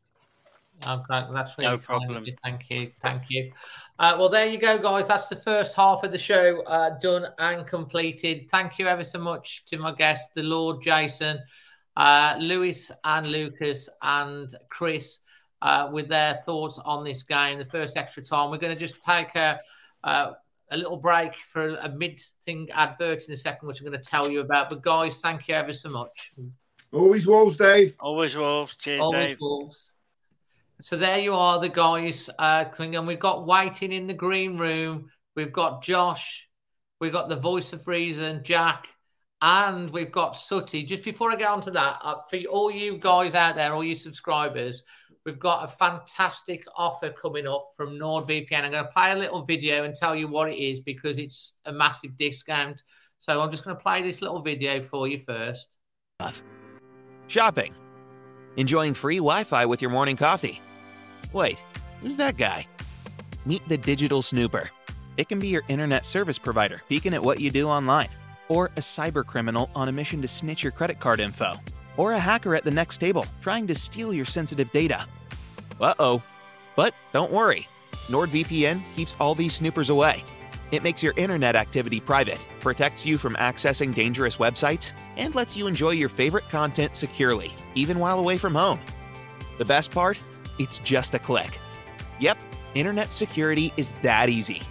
Oh, 0.85 1.03
that's 1.09 1.57
really 1.57 1.71
no 1.71 1.77
problem. 1.77 2.25
Thank 2.43 2.69
you, 2.69 2.91
thank 3.01 3.23
you. 3.29 3.51
Uh, 3.97 4.15
well, 4.19 4.29
there 4.29 4.45
you 4.45 4.59
go, 4.59 4.77
guys. 4.77 5.07
That's 5.07 5.27
the 5.27 5.35
first 5.35 5.75
half 5.75 6.03
of 6.03 6.11
the 6.11 6.17
show 6.17 6.61
uh, 6.63 6.99
done 6.99 7.27
and 7.39 7.65
completed. 7.65 8.47
Thank 8.49 8.77
you 8.77 8.87
ever 8.87 9.03
so 9.03 9.17
much 9.17 9.65
to 9.65 9.77
my 9.77 9.91
guest, 9.91 10.35
the 10.35 10.43
Lord 10.43 10.83
Jason 10.83 11.39
uh, 11.97 12.35
Lewis 12.39 12.91
and 13.03 13.27
Lucas 13.27 13.89
and 14.03 14.55
Chris 14.69 15.21
uh, 15.63 15.89
with 15.91 16.07
their 16.07 16.35
thoughts 16.35 16.77
on 16.77 17.03
this 17.03 17.23
game, 17.23 17.57
the 17.57 17.65
first 17.65 17.97
extra 17.97 18.23
time. 18.23 18.51
We're 18.51 18.57
going 18.57 18.73
to 18.73 18.79
just 18.79 19.03
take 19.03 19.35
a, 19.35 19.59
uh, 20.03 20.33
a 20.69 20.77
little 20.77 20.97
break 20.97 21.33
for 21.33 21.75
a 21.75 21.89
mid 21.89 22.21
thing 22.45 22.69
advert 22.71 23.27
in 23.27 23.33
a 23.33 23.37
second, 23.37 23.67
which 23.67 23.81
I'm 23.81 23.87
going 23.87 23.99
to 23.99 24.09
tell 24.09 24.29
you 24.29 24.41
about. 24.41 24.69
But 24.69 24.83
guys, 24.83 25.19
thank 25.19 25.47
you 25.47 25.55
ever 25.55 25.73
so 25.73 25.89
much. 25.89 26.33
Always 26.93 27.25
Wolves, 27.25 27.57
Dave. 27.57 27.95
Always 27.99 28.35
Wolves. 28.35 28.75
Cheers, 28.77 29.01
Always 29.01 29.29
Dave. 29.29 29.37
Wolves. 29.41 29.93
So 30.81 30.95
there 30.95 31.19
you 31.19 31.33
are, 31.33 31.59
the 31.59 31.69
guys. 31.69 32.29
Uh, 32.37 32.65
and 32.79 33.07
we've 33.07 33.19
got 33.19 33.47
waiting 33.47 33.91
in 33.91 34.07
the 34.07 34.13
green 34.13 34.57
room. 34.57 35.09
We've 35.35 35.51
got 35.51 35.83
Josh. 35.83 36.47
We've 36.99 37.11
got 37.11 37.29
the 37.29 37.35
voice 37.35 37.73
of 37.73 37.87
reason, 37.87 38.43
Jack. 38.43 38.87
And 39.41 39.89
we've 39.91 40.11
got 40.11 40.37
Sooty. 40.37 40.83
Just 40.83 41.03
before 41.03 41.31
I 41.31 41.35
get 41.35 41.49
on 41.49 41.61
to 41.61 41.71
that, 41.71 41.99
uh, 42.01 42.15
for 42.29 42.37
all 42.49 42.71
you 42.71 42.97
guys 42.97 43.35
out 43.35 43.55
there, 43.55 43.73
all 43.73 43.83
you 43.83 43.95
subscribers, 43.95 44.83
we've 45.25 45.39
got 45.39 45.65
a 45.65 45.67
fantastic 45.67 46.63
offer 46.75 47.09
coming 47.09 47.47
up 47.47 47.67
from 47.75 47.97
NordVPN. 47.99 48.63
I'm 48.63 48.71
going 48.71 48.83
to 48.83 48.91
play 48.91 49.11
a 49.11 49.15
little 49.15 49.45
video 49.45 49.83
and 49.83 49.95
tell 49.95 50.15
you 50.15 50.27
what 50.27 50.49
it 50.49 50.57
is 50.57 50.79
because 50.79 51.17
it's 51.17 51.53
a 51.65 51.71
massive 51.71 52.17
discount. 52.17 52.81
So 53.19 53.41
I'm 53.41 53.51
just 53.51 53.63
going 53.63 53.75
to 53.75 53.81
play 53.81 54.01
this 54.01 54.21
little 54.21 54.41
video 54.41 54.81
for 54.81 55.07
you 55.07 55.19
first. 55.19 55.69
Shopping. 57.27 57.73
Enjoying 58.55 58.93
free 58.93 59.17
Wi 59.17 59.43
Fi 59.43 59.65
with 59.65 59.81
your 59.81 59.91
morning 59.91 60.17
coffee. 60.17 60.61
Wait, 61.33 61.59
who's 62.01 62.17
that 62.17 62.37
guy? 62.37 62.65
Meet 63.45 63.67
the 63.67 63.77
Digital 63.77 64.21
Snooper. 64.21 64.69
It 65.17 65.29
can 65.29 65.39
be 65.39 65.47
your 65.47 65.63
internet 65.67 66.05
service 66.05 66.37
provider 66.37 66.81
peeking 66.87 67.13
at 67.13 67.23
what 67.23 67.39
you 67.39 67.51
do 67.51 67.67
online 67.67 68.09
or 68.49 68.67
a 68.77 68.81
cybercriminal 68.81 69.69
on 69.75 69.89
a 69.89 69.91
mission 69.91 70.21
to 70.21 70.27
snitch 70.27 70.63
your 70.63 70.71
credit 70.71 70.99
card 70.99 71.19
info, 71.19 71.55
or 71.97 72.13
a 72.13 72.19
hacker 72.19 72.55
at 72.55 72.63
the 72.63 72.71
next 72.71 72.99
table 72.99 73.25
trying 73.41 73.67
to 73.67 73.75
steal 73.75 74.13
your 74.13 74.25
sensitive 74.25 74.71
data. 74.71 75.05
Uh 75.79 75.93
oh. 75.99 76.23
But 76.75 76.93
don't 77.11 77.31
worry, 77.31 77.67
NordVPN 78.07 78.81
keeps 78.95 79.15
all 79.19 79.35
these 79.35 79.55
snoopers 79.55 79.89
away. 79.89 80.23
It 80.71 80.83
makes 80.83 81.01
your 81.01 81.13
internet 81.15 81.55
activity 81.55 81.99
private, 81.99 82.45
protects 82.59 83.05
you 83.05 83.17
from 83.17 83.35
accessing 83.35 83.93
dangerous 83.93 84.35
websites, 84.35 84.91
and 85.15 85.33
lets 85.33 85.55
you 85.55 85.67
enjoy 85.67 85.91
your 85.91 86.09
favorite 86.09 86.49
content 86.49 86.95
securely, 86.95 87.53
even 87.75 87.99
while 87.99 88.19
away 88.19 88.37
from 88.37 88.55
home. 88.55 88.79
The 89.57 89.65
best 89.65 89.91
part? 89.91 90.19
It's 90.59 90.79
just 90.79 91.13
a 91.13 91.19
click. 91.19 91.57
Yep, 92.19 92.37
internet 92.75 93.13
security 93.13 93.71
is 93.77 93.91
that 94.01 94.27
easy. 94.29 94.61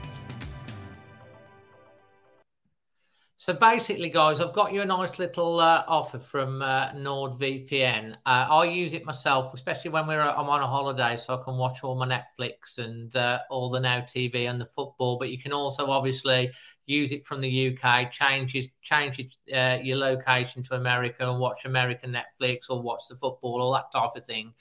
So 3.47 3.53
basically, 3.53 4.09
guys, 4.09 4.41
I've 4.41 4.53
got 4.53 4.73
you 4.73 4.83
a 4.83 4.85
nice 4.85 5.21
little 5.21 5.61
uh, 5.61 5.85
offer 5.87 6.19
from 6.19 6.63
uh, 6.63 6.91
NordVPN. 6.91 8.15
Uh, 8.27 8.47
I 8.51 8.65
use 8.65 8.93
it 8.93 9.05
myself, 9.05 9.55
especially 9.55 9.93
when 9.93 10.09
we're 10.09 10.21
I'm 10.21 10.49
on 10.49 10.63
a 10.63 10.67
holiday, 10.67 11.17
so 11.17 11.39
I 11.39 11.45
can 11.45 11.57
watch 11.57 11.85
all 11.85 11.95
my 11.95 12.09
Netflix 12.09 12.79
and 12.79 13.15
uh, 13.15 13.39
all 13.49 13.71
the 13.71 13.79
Now 13.79 14.01
TV 14.01 14.51
and 14.51 14.61
the 14.61 14.67
football. 14.67 15.17
But 15.17 15.31
you 15.31 15.39
can 15.39 15.53
also 15.53 15.87
obviously 15.87 16.51
use 16.87 17.13
it 17.13 17.25
from 17.25 17.41
the 17.41 17.79
UK, 17.79 18.11
change 18.11 18.57
change 18.83 19.21
uh, 19.55 19.79
your 19.81 19.99
location 19.99 20.65
to 20.65 20.75
America 20.75 21.31
and 21.31 21.39
watch 21.39 21.67
American 21.67 22.13
Netflix 22.13 22.69
or 22.69 22.83
watch 22.83 23.03
the 23.09 23.15
football, 23.15 23.61
all 23.61 23.73
that 23.75 23.93
type 23.93 24.17
of 24.17 24.27
thing. 24.27 24.55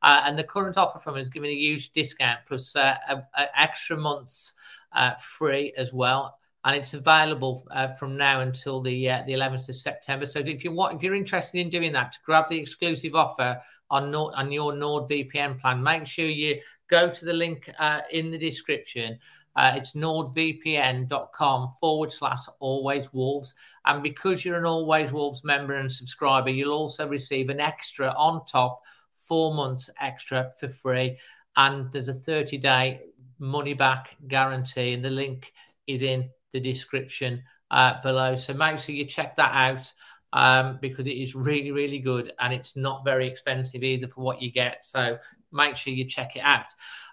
Uh, 0.00 0.22
and 0.24 0.38
the 0.38 0.44
current 0.44 0.78
offer 0.78 0.98
from 0.98 1.18
is 1.18 1.28
giving 1.28 1.50
a 1.50 1.54
huge 1.54 1.90
discount 1.90 2.40
plus 2.48 2.74
uh, 2.76 2.96
a, 3.10 3.22
a 3.36 3.60
extra 3.60 3.94
months 3.94 4.54
uh, 4.94 5.12
free 5.16 5.74
as 5.76 5.92
well. 5.92 6.38
And 6.64 6.76
it's 6.76 6.94
available 6.94 7.66
uh, 7.72 7.88
from 7.94 8.16
now 8.16 8.40
until 8.40 8.80
the 8.80 9.10
uh, 9.10 9.22
the 9.26 9.32
11th 9.32 9.68
of 9.68 9.74
September. 9.74 10.26
So 10.26 10.38
if 10.38 10.62
you 10.62 10.72
want, 10.72 10.94
if 10.94 11.02
you're 11.02 11.14
interested 11.14 11.58
in 11.58 11.70
doing 11.70 11.92
that, 11.92 12.12
to 12.12 12.18
grab 12.24 12.48
the 12.48 12.58
exclusive 12.58 13.14
offer 13.16 13.60
on 13.90 14.10
Nord, 14.10 14.34
on 14.34 14.52
your 14.52 14.72
NordVPN 14.72 15.60
plan, 15.60 15.82
make 15.82 16.06
sure 16.06 16.26
you 16.26 16.60
go 16.88 17.10
to 17.10 17.24
the 17.24 17.32
link 17.32 17.68
uh, 17.78 18.02
in 18.10 18.30
the 18.30 18.38
description. 18.38 19.18
Uh, 19.54 19.74
it's 19.76 19.92
nordvpn.com 19.92 21.72
forward 21.78 22.12
slash 22.12 22.40
always 22.60 23.12
wolves. 23.12 23.54
And 23.84 24.02
because 24.02 24.44
you're 24.44 24.56
an 24.56 24.64
always 24.64 25.12
wolves 25.12 25.44
member 25.44 25.74
and 25.74 25.90
subscriber, 25.90 26.50
you'll 26.50 26.72
also 26.72 27.06
receive 27.06 27.50
an 27.50 27.60
extra 27.60 28.14
on 28.16 28.46
top, 28.46 28.80
four 29.14 29.54
months 29.54 29.90
extra 30.00 30.52
for 30.58 30.68
free. 30.68 31.18
And 31.56 31.92
there's 31.92 32.08
a 32.08 32.14
30 32.14 32.56
day 32.58 33.00
money 33.38 33.74
back 33.74 34.16
guarantee. 34.26 34.94
And 34.94 35.04
the 35.04 35.10
link 35.10 35.52
is 35.86 36.02
in 36.02 36.30
the 36.52 36.60
description 36.60 37.42
uh, 37.70 38.00
below. 38.02 38.36
So 38.36 38.54
make 38.54 38.78
sure 38.78 38.94
you 38.94 39.04
check 39.04 39.36
that 39.36 39.54
out 39.54 39.92
um, 40.32 40.78
because 40.80 41.06
it 41.06 41.12
is 41.12 41.34
really, 41.34 41.72
really 41.72 41.98
good 41.98 42.32
and 42.38 42.52
it's 42.52 42.76
not 42.76 43.04
very 43.04 43.26
expensive 43.26 43.82
either 43.82 44.08
for 44.08 44.22
what 44.22 44.40
you 44.40 44.50
get. 44.50 44.84
So 44.84 45.18
make 45.52 45.76
sure 45.76 45.92
you 45.92 46.04
check 46.04 46.36
it 46.36 46.42
out. 46.42 46.66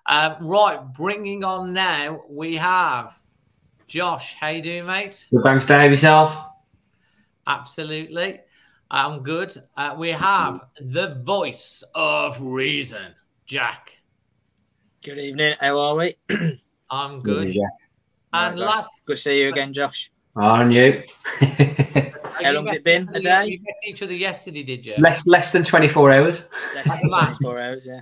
Um, 0.05 0.35
right, 0.39 0.79
bringing 0.93 1.43
on 1.43 1.73
now, 1.73 2.23
we 2.29 2.55
have 2.57 3.19
Josh. 3.87 4.35
How 4.39 4.49
you 4.49 4.61
doing, 4.61 4.85
mate? 4.85 5.27
Good, 5.31 5.43
thanks, 5.43 5.65
Dave. 5.65 5.91
Yourself? 5.91 6.37
Absolutely. 7.45 8.39
I'm 8.91 9.21
good. 9.23 9.55
Uh, 9.77 9.95
we 9.97 10.11
have 10.11 10.61
the 10.79 11.15
voice 11.23 11.83
of 11.93 12.41
reason, 12.41 13.13
Jack. 13.45 13.91
Good 15.03 15.19
evening. 15.19 15.55
How 15.59 15.77
are 15.79 15.95
we? 15.95 16.15
I'm 16.89 17.19
good. 17.19 17.53
Yeah. 17.53 17.67
And 18.31 18.59
Right, 18.59 18.67
last, 18.67 19.05
Good 19.05 19.17
to 19.17 19.21
see 19.21 19.41
you 19.41 19.49
again, 19.49 19.73
Josh. 19.73 20.11
On 20.35 20.69
you. 20.71 21.03
How 21.39 22.51
long's 22.51 22.71
it 22.71 22.83
been? 22.83 23.09
A 23.13 23.19
day? 23.19 23.47
You 23.47 23.59
met 23.61 23.75
each 23.87 24.01
other 24.03 24.13
yesterday, 24.15 24.63
did 24.63 24.85
you? 24.85 24.95
less 24.99 25.25
less 25.25 25.51
than 25.51 25.63
24 25.63 26.11
hours. 26.11 26.43
Less 26.75 27.01
than 27.01 27.09
24 27.09 27.59
hours, 27.59 27.87
yeah. 27.87 28.01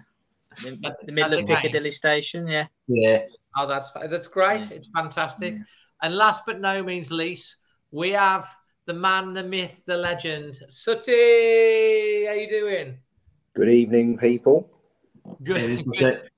In 0.66 0.78
At- 0.86 0.98
the 1.06 1.14
middle 1.14 1.40
of 1.40 1.46
Piccadilly 1.46 1.86
games. 1.86 1.96
Station, 1.96 2.48
yeah. 2.48 2.68
Yeah. 2.88 3.24
Oh, 3.58 3.68
that's 3.68 3.92
that's 4.10 4.28
great. 4.28 4.70
It's 4.72 4.90
fantastic. 4.90 5.56
And 6.04 6.16
last 6.16 6.44
but 6.46 6.60
no 6.60 6.84
means 6.84 7.10
least, 7.10 7.58
we 7.92 8.12
have 8.12 8.48
the 8.86 8.94
man, 8.94 9.34
the 9.34 9.44
myth, 9.44 9.82
the 9.86 9.98
legend, 9.98 10.60
Sooty. 10.70 12.26
How 12.28 12.34
you 12.34 12.50
doing? 12.50 12.98
Good 13.56 13.70
evening, 13.70 14.18
people. 14.18 14.70
Good. 15.44 15.84
Good, 15.98 16.30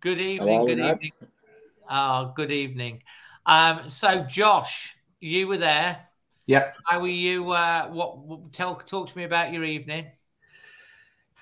good 0.00 0.20
evening. 0.20 0.58
are 0.60 0.66
Good 0.66 0.78
we, 0.78 0.90
evening. 0.90 1.12
Oh, 1.88 2.32
good 2.34 2.52
evening. 2.52 3.02
Um, 3.46 3.90
so 3.90 4.22
Josh, 4.24 4.94
you 5.20 5.48
were 5.48 5.58
there. 5.58 5.98
Yep. 6.46 6.76
How 6.86 7.00
were 7.00 7.08
you? 7.08 7.50
Uh, 7.50 7.88
what? 7.88 8.52
Tell, 8.52 8.76
talk 8.76 9.08
to 9.08 9.18
me 9.18 9.24
about 9.24 9.52
your 9.52 9.64
evening. 9.64 10.06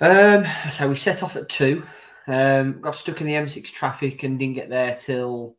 Um, 0.01 0.45
so 0.73 0.89
we 0.89 0.97
set 0.97 1.23
off 1.23 1.37
at 1.37 1.49
two. 1.49 1.85
Um, 2.27 2.81
got 2.81 2.97
stuck 2.97 3.21
in 3.21 3.27
the 3.27 3.35
M6 3.35 3.65
traffic 3.73 4.23
and 4.23 4.39
didn't 4.39 4.55
get 4.55 4.69
there 4.69 4.95
till 4.95 5.57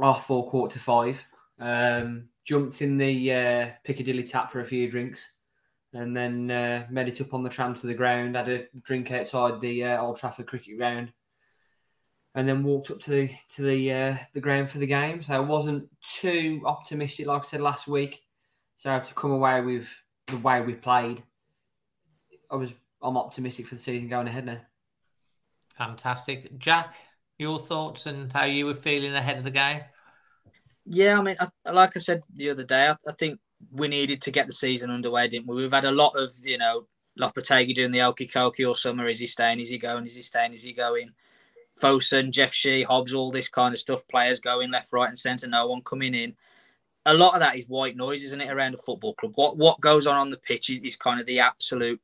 half 0.00 0.26
four, 0.26 0.48
quarter 0.48 0.74
to 0.74 0.78
five. 0.78 1.24
Um, 1.58 2.28
jumped 2.44 2.82
in 2.82 2.96
the 2.96 3.32
uh, 3.32 3.70
Piccadilly 3.84 4.24
tap 4.24 4.50
for 4.50 4.60
a 4.60 4.64
few 4.64 4.90
drinks, 4.90 5.32
and 5.92 6.16
then 6.16 6.50
uh, 6.50 6.86
made 6.90 7.08
it 7.08 7.20
up 7.20 7.34
on 7.34 7.42
the 7.42 7.50
tram 7.50 7.74
to 7.74 7.86
the 7.86 7.94
ground. 7.94 8.36
Had 8.36 8.48
a 8.48 8.66
drink 8.82 9.10
outside 9.12 9.60
the 9.60 9.84
uh, 9.84 10.02
Old 10.02 10.16
Trafford 10.16 10.46
cricket 10.46 10.78
ground, 10.78 11.12
and 12.34 12.48
then 12.48 12.62
walked 12.62 12.90
up 12.90 13.00
to 13.00 13.10
the 13.10 13.30
to 13.54 13.62
the 13.62 13.92
uh, 13.92 14.16
the 14.34 14.40
ground 14.40 14.70
for 14.70 14.78
the 14.78 14.86
game. 14.86 15.22
So 15.22 15.34
I 15.34 15.40
wasn't 15.40 15.88
too 16.02 16.62
optimistic, 16.64 17.26
like 17.26 17.42
I 17.42 17.46
said 17.46 17.60
last 17.60 17.88
week. 17.88 18.22
So 18.76 18.98
to 18.98 19.14
come 19.14 19.32
away 19.32 19.60
with 19.60 19.88
the 20.26 20.38
way 20.38 20.60
we 20.60 20.74
played, 20.74 21.22
I 22.50 22.56
was 22.56 22.72
I'm 23.02 23.16
optimistic 23.16 23.66
for 23.66 23.74
the 23.74 23.82
season 23.82 24.08
going 24.08 24.28
ahead 24.28 24.46
now. 24.46 24.60
Fantastic, 25.76 26.58
Jack. 26.58 26.94
Your 27.38 27.58
thoughts 27.58 28.04
and 28.04 28.30
how 28.30 28.44
you 28.44 28.66
were 28.66 28.74
feeling 28.74 29.14
ahead 29.14 29.38
of 29.38 29.44
the 29.44 29.50
game? 29.50 29.80
Yeah, 30.84 31.18
I 31.18 31.22
mean, 31.22 31.36
I, 31.40 31.70
like 31.70 31.96
I 31.96 32.00
said 32.00 32.22
the 32.34 32.50
other 32.50 32.64
day, 32.64 32.88
I, 32.88 32.96
I 33.08 33.12
think 33.12 33.40
we 33.72 33.88
needed 33.88 34.20
to 34.22 34.30
get 34.30 34.46
the 34.46 34.52
season 34.52 34.90
underway, 34.90 35.28
didn't 35.28 35.46
we? 35.46 35.56
We've 35.56 35.72
had 35.72 35.86
a 35.86 35.90
lot 35.90 36.12
of, 36.16 36.34
you 36.42 36.58
know, 36.58 36.86
Lopetegui 37.18 37.74
doing 37.74 37.92
the 37.92 38.00
okie 38.00 38.30
kokie 38.30 38.68
all 38.68 38.74
summer. 38.74 39.08
Is 39.08 39.20
he 39.20 39.26
staying? 39.26 39.60
Is 39.60 39.70
he 39.70 39.78
going? 39.78 40.06
Is 40.06 40.16
he 40.16 40.22
staying? 40.22 40.52
Is 40.52 40.62
he 40.62 40.74
going? 40.74 41.12
Fosun, 41.80 42.30
Jeff 42.30 42.52
Shi, 42.52 42.82
Hobbs, 42.82 43.12
all 43.12 43.30
this 43.30 43.48
kind 43.48 43.74
of 43.74 43.80
stuff. 43.80 44.06
Players 44.08 44.40
going 44.40 44.70
left, 44.70 44.92
right, 44.92 45.08
and 45.08 45.18
centre. 45.18 45.48
No 45.48 45.66
one 45.66 45.82
coming 45.82 46.14
in. 46.14 46.34
A 47.06 47.14
lot 47.14 47.34
of 47.34 47.40
that 47.40 47.56
is 47.56 47.68
white 47.68 47.96
noise, 47.96 48.22
isn't 48.22 48.40
it, 48.40 48.50
around 48.50 48.74
a 48.74 48.78
football 48.78 49.14
club? 49.14 49.32
What 49.34 49.56
what 49.56 49.80
goes 49.80 50.06
on 50.06 50.16
on 50.16 50.30
the 50.30 50.36
pitch 50.36 50.70
is, 50.70 50.80
is 50.80 50.96
kind 50.96 51.20
of 51.20 51.26
the 51.26 51.40
absolute 51.40 52.00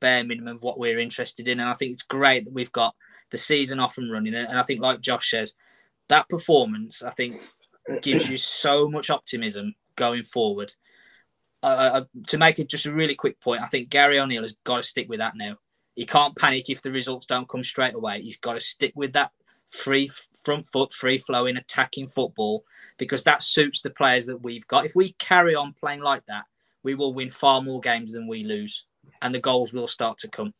bare 0.00 0.24
minimum 0.24 0.56
of 0.56 0.62
what 0.62 0.78
we're 0.78 1.00
interested 1.00 1.48
in. 1.48 1.60
And 1.60 1.68
I 1.68 1.74
think 1.74 1.92
it's 1.92 2.02
great 2.02 2.44
that 2.44 2.54
we've 2.54 2.72
got 2.72 2.94
the 3.30 3.36
season 3.36 3.80
off 3.80 3.98
and 3.98 4.10
running. 4.10 4.34
And 4.34 4.58
I 4.58 4.62
think, 4.62 4.80
like 4.80 5.00
Josh 5.00 5.30
says, 5.30 5.54
that 6.08 6.28
performance, 6.28 7.02
I 7.02 7.10
think, 7.10 7.34
gives 8.02 8.28
you 8.28 8.36
so 8.36 8.88
much 8.88 9.10
optimism 9.10 9.74
going 9.96 10.22
forward. 10.22 10.74
Uh, 11.62 12.02
to 12.28 12.38
make 12.38 12.60
it 12.60 12.68
just 12.68 12.86
a 12.86 12.92
really 12.92 13.16
quick 13.16 13.40
point, 13.40 13.60
I 13.60 13.66
think 13.66 13.88
Gary 13.88 14.20
O'Neil 14.20 14.42
has 14.42 14.56
got 14.64 14.76
to 14.76 14.82
stick 14.84 15.08
with 15.08 15.18
that 15.18 15.36
now. 15.36 15.56
He 15.98 16.06
can't 16.06 16.36
panic 16.36 16.70
if 16.70 16.80
the 16.80 16.92
results 16.92 17.26
don't 17.26 17.48
come 17.48 17.64
straight 17.64 17.96
away. 17.96 18.22
He's 18.22 18.38
got 18.38 18.52
to 18.52 18.60
stick 18.60 18.92
with 18.94 19.14
that 19.14 19.32
free 19.68 20.08
front 20.44 20.64
foot, 20.68 20.92
free 20.92 21.18
flowing, 21.18 21.56
attacking 21.56 22.06
football 22.06 22.62
because 22.98 23.24
that 23.24 23.42
suits 23.42 23.82
the 23.82 23.90
players 23.90 24.24
that 24.26 24.40
we've 24.40 24.64
got. 24.68 24.84
If 24.84 24.94
we 24.94 25.14
carry 25.14 25.56
on 25.56 25.72
playing 25.72 26.02
like 26.02 26.24
that, 26.26 26.44
we 26.84 26.94
will 26.94 27.14
win 27.14 27.30
far 27.30 27.62
more 27.62 27.80
games 27.80 28.12
than 28.12 28.28
we 28.28 28.44
lose, 28.44 28.84
and 29.22 29.34
the 29.34 29.40
goals 29.40 29.72
will 29.72 29.88
start 29.88 30.18
to 30.18 30.28
come. 30.28 30.54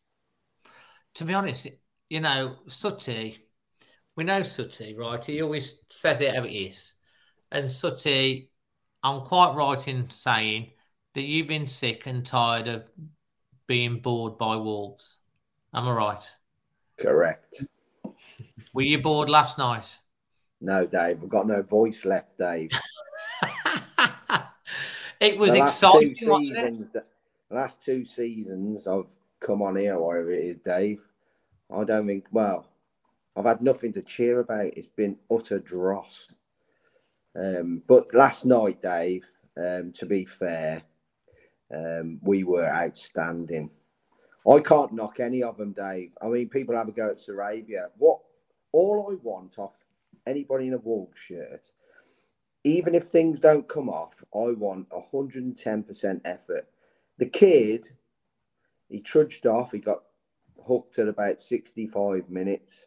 To 1.14 1.24
be 1.24 1.34
honest, 1.34 1.68
you 2.10 2.18
know, 2.18 2.56
Sooty, 2.66 3.38
we 4.16 4.24
know 4.24 4.42
Sooty, 4.42 4.96
right? 4.96 5.24
He 5.24 5.40
always 5.40 5.82
says 5.88 6.20
it 6.20 6.34
how 6.34 6.42
it 6.42 6.50
is. 6.50 6.94
And 7.52 7.70
Sooty, 7.70 8.50
I'm 9.04 9.20
quite 9.20 9.54
right 9.54 9.86
in 9.86 10.10
saying 10.10 10.72
that 11.14 11.22
you've 11.22 11.46
been 11.46 11.68
sick 11.68 12.08
and 12.08 12.26
tired 12.26 12.66
of 12.66 12.88
being 13.68 14.00
bored 14.00 14.36
by 14.36 14.56
Wolves. 14.56 15.20
Am 15.74 15.88
I 15.88 15.92
right? 15.92 16.22
Correct. 16.98 17.64
Were 18.72 18.82
you 18.82 18.98
bored 18.98 19.28
last 19.28 19.58
night? 19.58 19.98
No, 20.60 20.86
Dave, 20.86 21.22
I've 21.22 21.28
got 21.28 21.46
no 21.46 21.62
voice 21.62 22.04
left, 22.04 22.36
Dave. 22.38 22.70
It 25.20 25.36
was 25.36 25.54
exciting, 25.54 26.14
wasn't 26.28 26.56
it? 26.56 26.60
seasons, 26.60 26.90
the 26.92 27.04
last 27.50 27.84
two 27.84 28.04
seasons 28.04 28.86
I've 28.86 29.10
come 29.40 29.62
on 29.62 29.76
here, 29.76 29.96
or 29.96 30.06
whatever 30.06 30.32
it 30.32 30.44
is, 30.44 30.56
Dave. 30.58 31.06
I 31.74 31.84
don't 31.84 32.06
think. 32.06 32.26
Well, 32.30 32.66
I've 33.36 33.44
had 33.44 33.60
nothing 33.60 33.92
to 33.94 34.02
cheer 34.02 34.40
about. 34.40 34.76
It's 34.76 34.88
been 34.88 35.16
utter 35.30 35.58
dross. 35.58 36.28
Um, 37.34 37.82
but 37.86 38.14
last 38.14 38.44
night, 38.44 38.80
Dave. 38.80 39.26
Um, 39.56 39.92
to 39.94 40.06
be 40.06 40.24
fair, 40.24 40.82
um, 41.74 42.20
we 42.22 42.44
were 42.44 42.68
outstanding. 42.68 43.70
I 44.48 44.60
can't 44.60 44.92
knock 44.92 45.20
any 45.20 45.42
of 45.42 45.56
them, 45.56 45.72
Dave. 45.72 46.12
I 46.22 46.26
mean, 46.26 46.48
people 46.48 46.76
have 46.76 46.88
a 46.88 46.92
go 46.92 47.10
at 47.10 47.18
Sarabia. 47.18 47.88
What? 47.96 48.20
All 48.72 49.08
I 49.10 49.14
want 49.22 49.58
off 49.58 49.76
anybody 50.26 50.68
in 50.68 50.74
a 50.74 50.78
Wolves 50.78 51.18
shirt 51.18 51.70
even 52.64 52.94
if 52.94 53.04
things 53.04 53.40
don't 53.40 53.68
come 53.68 53.88
off, 53.88 54.22
I 54.34 54.52
want 54.52 54.88
110% 54.90 56.20
effort. 56.24 56.68
The 57.18 57.26
kid, 57.26 57.86
he 58.88 59.00
trudged 59.00 59.46
off. 59.46 59.72
He 59.72 59.78
got 59.78 60.02
hooked 60.64 60.98
at 60.98 61.08
about 61.08 61.40
65 61.42 62.28
minutes. 62.28 62.86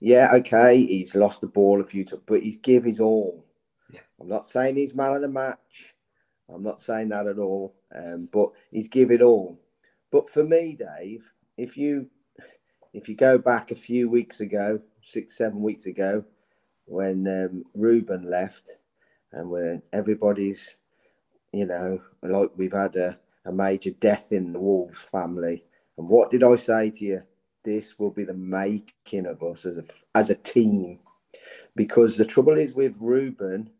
Yeah, 0.00 0.30
okay, 0.34 0.84
he's 0.84 1.14
lost 1.14 1.40
the 1.40 1.46
ball 1.46 1.80
a 1.80 1.84
few 1.84 2.04
times, 2.04 2.22
but 2.26 2.42
he's 2.42 2.56
give 2.56 2.84
his 2.84 2.98
all. 2.98 3.44
Yeah. 3.92 4.00
I'm 4.20 4.28
not 4.28 4.50
saying 4.50 4.76
he's 4.76 4.94
man 4.94 5.14
of 5.14 5.22
the 5.22 5.28
match. 5.28 5.94
I'm 6.52 6.62
not 6.62 6.82
saying 6.82 7.10
that 7.10 7.26
at 7.26 7.38
all. 7.38 7.74
Um, 7.94 8.28
but 8.32 8.50
he's 8.70 8.88
give 8.88 9.10
it 9.10 9.22
all. 9.22 9.60
But 10.12 10.28
for 10.28 10.44
me, 10.44 10.78
Dave, 10.78 11.28
if 11.56 11.76
you 11.76 12.08
if 12.92 13.08
you 13.08 13.16
go 13.16 13.38
back 13.38 13.70
a 13.70 13.74
few 13.74 14.10
weeks 14.10 14.40
ago, 14.40 14.78
six, 15.02 15.36
seven 15.36 15.62
weeks 15.62 15.86
ago, 15.86 16.22
when 16.84 17.26
um, 17.26 17.64
Ruben 17.74 18.28
left, 18.28 18.70
and 19.32 19.48
when 19.48 19.82
everybody's, 19.94 20.76
you 21.52 21.64
know, 21.64 22.00
like 22.22 22.50
we've 22.54 22.74
had 22.74 22.96
a, 22.96 23.18
a 23.46 23.52
major 23.52 23.92
death 23.92 24.30
in 24.30 24.52
the 24.52 24.60
Wolves 24.60 25.00
family. 25.00 25.64
And 25.96 26.06
what 26.06 26.30
did 26.30 26.44
I 26.44 26.56
say 26.56 26.90
to 26.90 27.04
you? 27.04 27.22
This 27.64 27.98
will 27.98 28.10
be 28.10 28.24
the 28.24 28.34
making 28.34 29.24
of 29.24 29.42
us 29.42 29.64
as 29.64 29.78
a 29.78 29.84
as 30.14 30.28
a 30.28 30.34
team, 30.34 30.98
because 31.74 32.16
the 32.16 32.24
trouble 32.26 32.58
is 32.58 32.74
with 32.74 32.98
Ruben, 33.00 33.70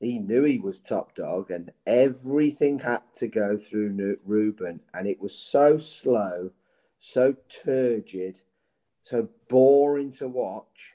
he 0.00 0.18
knew 0.18 0.44
he 0.44 0.58
was 0.58 0.78
top 0.78 1.14
dog, 1.14 1.50
and 1.50 1.70
everything 1.86 2.78
had 2.78 3.02
to 3.16 3.28
go 3.28 3.58
through 3.58 4.18
Ruben, 4.24 4.80
and 4.94 5.06
it 5.06 5.20
was 5.20 5.36
so 5.36 5.76
slow, 5.76 6.50
so 6.98 7.36
turgid, 7.64 8.40
so 9.04 9.28
boring 9.48 10.10
to 10.12 10.26
watch. 10.26 10.94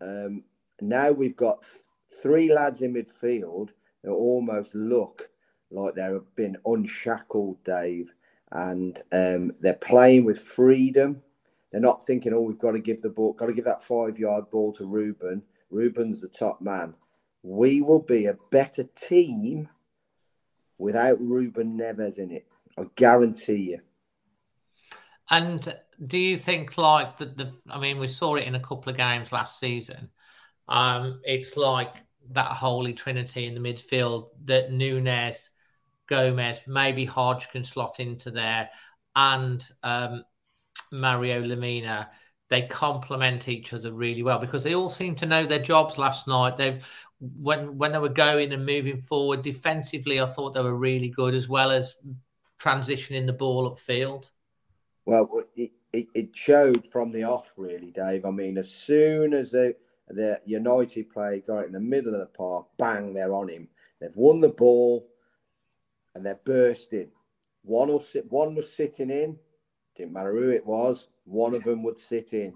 Um, 0.00 0.44
now 0.80 1.10
we've 1.10 1.36
got 1.36 1.62
th- 1.62 1.82
three 2.22 2.52
lads 2.52 2.80
in 2.82 2.94
midfield 2.94 3.70
that 4.04 4.12
almost 4.12 4.72
look 4.72 5.28
like 5.72 5.94
they've 5.94 6.20
been 6.36 6.56
unshackled, 6.64 7.62
Dave, 7.64 8.12
and 8.52 9.02
um, 9.10 9.52
they're 9.60 9.74
playing 9.74 10.24
with 10.24 10.38
freedom. 10.38 11.22
They're 11.72 11.80
not 11.80 12.06
thinking, 12.06 12.34
"Oh, 12.34 12.42
we've 12.42 12.58
got 12.58 12.72
to 12.72 12.78
give 12.78 13.02
the 13.02 13.08
ball, 13.08 13.32
got 13.32 13.46
to 13.46 13.52
give 13.52 13.64
that 13.64 13.82
five-yard 13.82 14.48
ball 14.50 14.72
to 14.74 14.86
Ruben." 14.86 15.42
Ruben's 15.70 16.20
the 16.20 16.28
top 16.28 16.60
man 16.60 16.94
we 17.42 17.80
will 17.82 18.00
be 18.00 18.26
a 18.26 18.36
better 18.50 18.84
team 18.84 19.68
without 20.78 21.20
Ruben 21.20 21.78
Neves 21.78 22.18
in 22.18 22.30
it. 22.30 22.46
I 22.78 22.84
guarantee 22.96 23.70
you. 23.70 23.80
And 25.30 25.74
do 26.06 26.18
you 26.18 26.36
think 26.36 26.76
like 26.78 27.18
the, 27.18 27.26
the 27.26 27.52
I 27.70 27.78
mean, 27.78 27.98
we 27.98 28.08
saw 28.08 28.36
it 28.36 28.46
in 28.46 28.54
a 28.54 28.60
couple 28.60 28.90
of 28.90 28.96
games 28.96 29.32
last 29.32 29.58
season. 29.58 30.10
Um, 30.68 31.20
it's 31.24 31.56
like 31.56 31.96
that 32.30 32.52
holy 32.52 32.92
trinity 32.92 33.46
in 33.46 33.54
the 33.54 33.60
midfield 33.60 34.28
that 34.44 34.72
Nunes, 34.72 35.50
Gomes, 36.06 36.58
maybe 36.66 37.04
Hodge 37.04 37.50
can 37.50 37.64
slot 37.64 38.00
into 38.00 38.30
there, 38.30 38.70
and 39.16 39.64
um, 39.82 40.24
Mario 40.90 41.42
Lemina 41.42 42.08
they 42.52 42.60
complement 42.60 43.48
each 43.48 43.72
other 43.72 43.94
really 43.94 44.22
well 44.22 44.38
because 44.38 44.62
they 44.62 44.74
all 44.74 44.90
seem 44.90 45.14
to 45.14 45.24
know 45.24 45.46
their 45.46 45.58
jobs 45.58 45.96
last 45.96 46.28
night. 46.28 46.58
They've 46.58 46.84
when 47.40 47.78
when 47.78 47.92
they 47.92 47.98
were 47.98 48.08
going 48.08 48.52
and 48.52 48.66
moving 48.66 48.96
forward 48.96 49.42
defensively, 49.42 50.20
I 50.20 50.26
thought 50.26 50.54
they 50.54 50.60
were 50.60 50.76
really 50.76 51.08
good 51.08 51.34
as 51.34 51.48
well 51.48 51.70
as 51.70 51.96
transitioning 52.60 53.26
the 53.26 53.32
ball 53.32 53.70
upfield. 53.70 54.30
Well, 55.04 55.44
it, 55.56 55.70
it, 55.92 56.06
it 56.14 56.36
showed 56.36 56.86
from 56.90 57.10
the 57.10 57.24
off, 57.24 57.54
really, 57.56 57.90
Dave. 57.90 58.24
I 58.24 58.30
mean, 58.30 58.58
as 58.58 58.72
soon 58.72 59.34
as 59.34 59.50
the 59.50 59.74
the 60.08 60.40
United 60.44 61.10
play 61.10 61.42
got 61.46 61.64
in 61.66 61.72
the 61.72 61.80
middle 61.80 62.14
of 62.14 62.20
the 62.20 62.26
park, 62.26 62.66
bang, 62.76 63.14
they're 63.14 63.32
on 63.32 63.48
him. 63.48 63.68
They've 64.00 64.16
won 64.16 64.40
the 64.40 64.48
ball, 64.48 65.08
and 66.14 66.26
they're 66.26 66.40
bursting. 66.44 67.10
One 67.62 67.88
will 67.88 68.00
sit, 68.00 68.30
one 68.30 68.54
was 68.54 68.72
sitting 68.72 69.10
in. 69.10 69.38
Didn't 69.96 70.12
matter 70.12 70.32
who 70.32 70.50
it 70.50 70.66
was. 70.66 71.08
One 71.24 71.54
of 71.54 71.62
them 71.62 71.82
would 71.84 71.98
sit 71.98 72.32
in. 72.32 72.54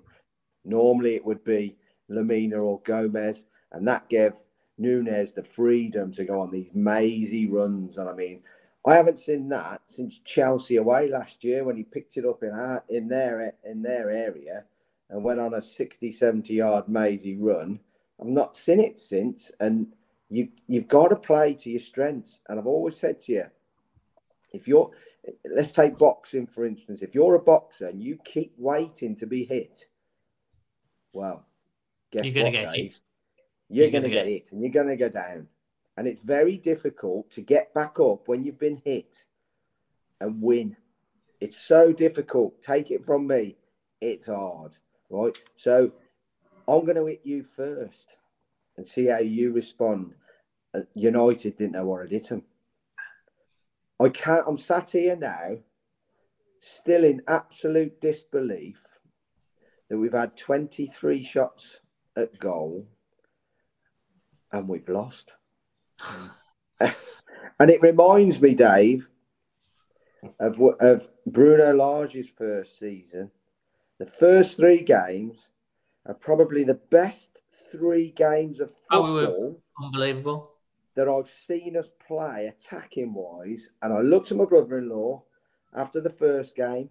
Normally, 0.64 1.14
it 1.14 1.24
would 1.24 1.44
be 1.44 1.76
Lemina 2.10 2.62
or 2.62 2.80
Gomes, 2.80 3.44
and 3.72 3.86
that 3.86 4.08
gave 4.08 4.32
Nunes 4.79 5.33
the 5.33 5.43
freedom 5.43 6.12
to 6.12 6.24
go 6.24 6.41
on 6.41 6.51
these 6.51 6.74
mazy 6.74 7.47
runs. 7.47 7.99
And 7.99 8.09
I 8.09 8.12
mean, 8.12 8.43
I 8.87 8.95
haven't 8.95 9.18
seen 9.18 9.49
that 9.49 9.83
since 9.87 10.20
Chelsea 10.24 10.77
away 10.77 11.09
last 11.09 11.43
year 11.43 11.64
when 11.64 11.77
he 11.77 11.83
picked 11.83 12.16
it 12.16 12.24
up 12.24 12.43
in 12.43 12.51
our, 12.51 12.85
in 12.89 13.09
their 13.09 13.55
in 13.64 13.83
their 13.83 14.11
area 14.11 14.64
and 15.11 15.24
went 15.24 15.41
on 15.41 15.55
a 15.55 15.62
60, 15.62 16.12
70 16.12 16.55
yard 16.55 16.89
mazy 16.89 17.37
run. 17.37 17.81
I've 18.20 18.29
not 18.29 18.57
seen 18.57 18.81
it 18.81 18.99
since. 18.99 19.51
And 19.61 19.89
you 20.29 20.49
you've 20.66 20.89
got 20.89 21.09
to 21.09 21.16
play 21.16 21.55
to 21.55 21.70
your 21.70 21.81
strengths. 21.81 22.41
And 22.49 22.59
I've 22.59 22.66
always 22.66 22.97
said 22.97 23.20
to 23.22 23.33
you, 23.33 23.45
if 24.53 24.68
you're 24.68 24.91
let's 25.51 25.72
take 25.72 25.99
boxing 25.99 26.47
for 26.47 26.66
instance, 26.66 27.03
if 27.03 27.14
you're 27.14 27.35
a 27.35 27.43
boxer 27.43 27.87
and 27.87 28.03
you 28.03 28.18
keep 28.24 28.53
waiting 28.57 29.16
to 29.16 29.27
be 29.27 29.45
hit, 29.45 29.87
well, 31.12 31.45
guess 32.12 32.24
you're 32.24 32.35
going 32.35 32.53
to 32.53 32.59
get 32.59 32.74
hit 32.74 33.01
you're, 33.68 33.90
going 33.90 34.04
to 34.04 34.10
get 34.10 34.26
hit 34.26 34.52
and 34.52 34.60
you're 34.62 34.70
going 34.70 34.88
to 34.88 34.96
go 34.96 35.08
down. 35.08 35.48
And 35.96 36.06
it's 36.06 36.22
very 36.22 36.58
difficult 36.58 37.30
to 37.32 37.40
get 37.40 37.72
back 37.74 37.98
up 37.98 38.28
when 38.28 38.44
you've 38.44 38.58
been 38.58 38.80
hit 38.84 39.24
and 40.20 40.40
win. 40.42 40.76
It's 41.40 41.56
so 41.58 41.92
difficult. 41.92 42.62
Take 42.62 42.90
it 42.90 43.04
from 43.04 43.26
me. 43.26 43.56
It's 44.00 44.26
hard, 44.26 44.72
right? 45.10 45.36
So 45.56 45.92
I'm 46.68 46.84
going 46.84 46.96
to 46.96 47.06
hit 47.06 47.22
you 47.24 47.42
first 47.42 48.16
and 48.76 48.86
see 48.86 49.06
how 49.06 49.18
you 49.18 49.52
respond. 49.52 50.14
Uh, 50.74 50.80
United 50.94 51.56
didn't 51.56 51.72
know 51.72 51.86
what 51.86 52.02
had 52.02 52.10
hit 52.10 52.28
them. 52.28 52.42
I 53.98 54.10
can't. 54.10 54.44
I'm 54.46 54.58
sat 54.58 54.90
here 54.90 55.16
now, 55.16 55.56
still 56.60 57.04
in 57.04 57.22
absolute 57.26 58.00
disbelief 58.00 58.84
that 59.88 59.96
we've 59.96 60.12
had 60.12 60.36
23 60.36 61.22
shots 61.22 61.80
at 62.16 62.38
goal 62.38 62.86
and 64.53 64.68
we've 64.68 64.88
lost. 64.88 65.32
and 66.80 67.70
it 67.70 67.82
reminds 67.82 68.40
me, 68.40 68.55
Dave, 68.55 69.09
of 70.40 70.61
of 70.80 71.09
Bruno 71.26 71.72
Lage's 71.72 72.30
first 72.30 72.78
season. 72.78 73.30
The 73.99 74.07
first 74.07 74.57
three 74.57 74.82
games 74.82 75.49
are 76.05 76.14
probably 76.14 76.64
the 76.64 76.74
best 76.74 77.40
three 77.70 78.12
games 78.12 78.61
of 78.61 78.72
oh, 78.90 79.03
football. 79.03 79.62
Oh, 79.80 79.84
unbelievable. 79.84 80.51
That 80.94 81.09
I've 81.09 81.28
seen 81.28 81.76
us 81.76 81.90
play 82.07 82.47
attacking 82.47 83.12
wise. 83.12 83.70
And 83.82 83.92
I 83.92 84.01
looked 84.01 84.30
at 84.30 84.38
my 84.38 84.44
brother 84.44 84.78
in 84.78 84.88
law 84.88 85.24
after 85.74 86.01
the 86.01 86.11
first 86.11 86.57
game 86.57 86.88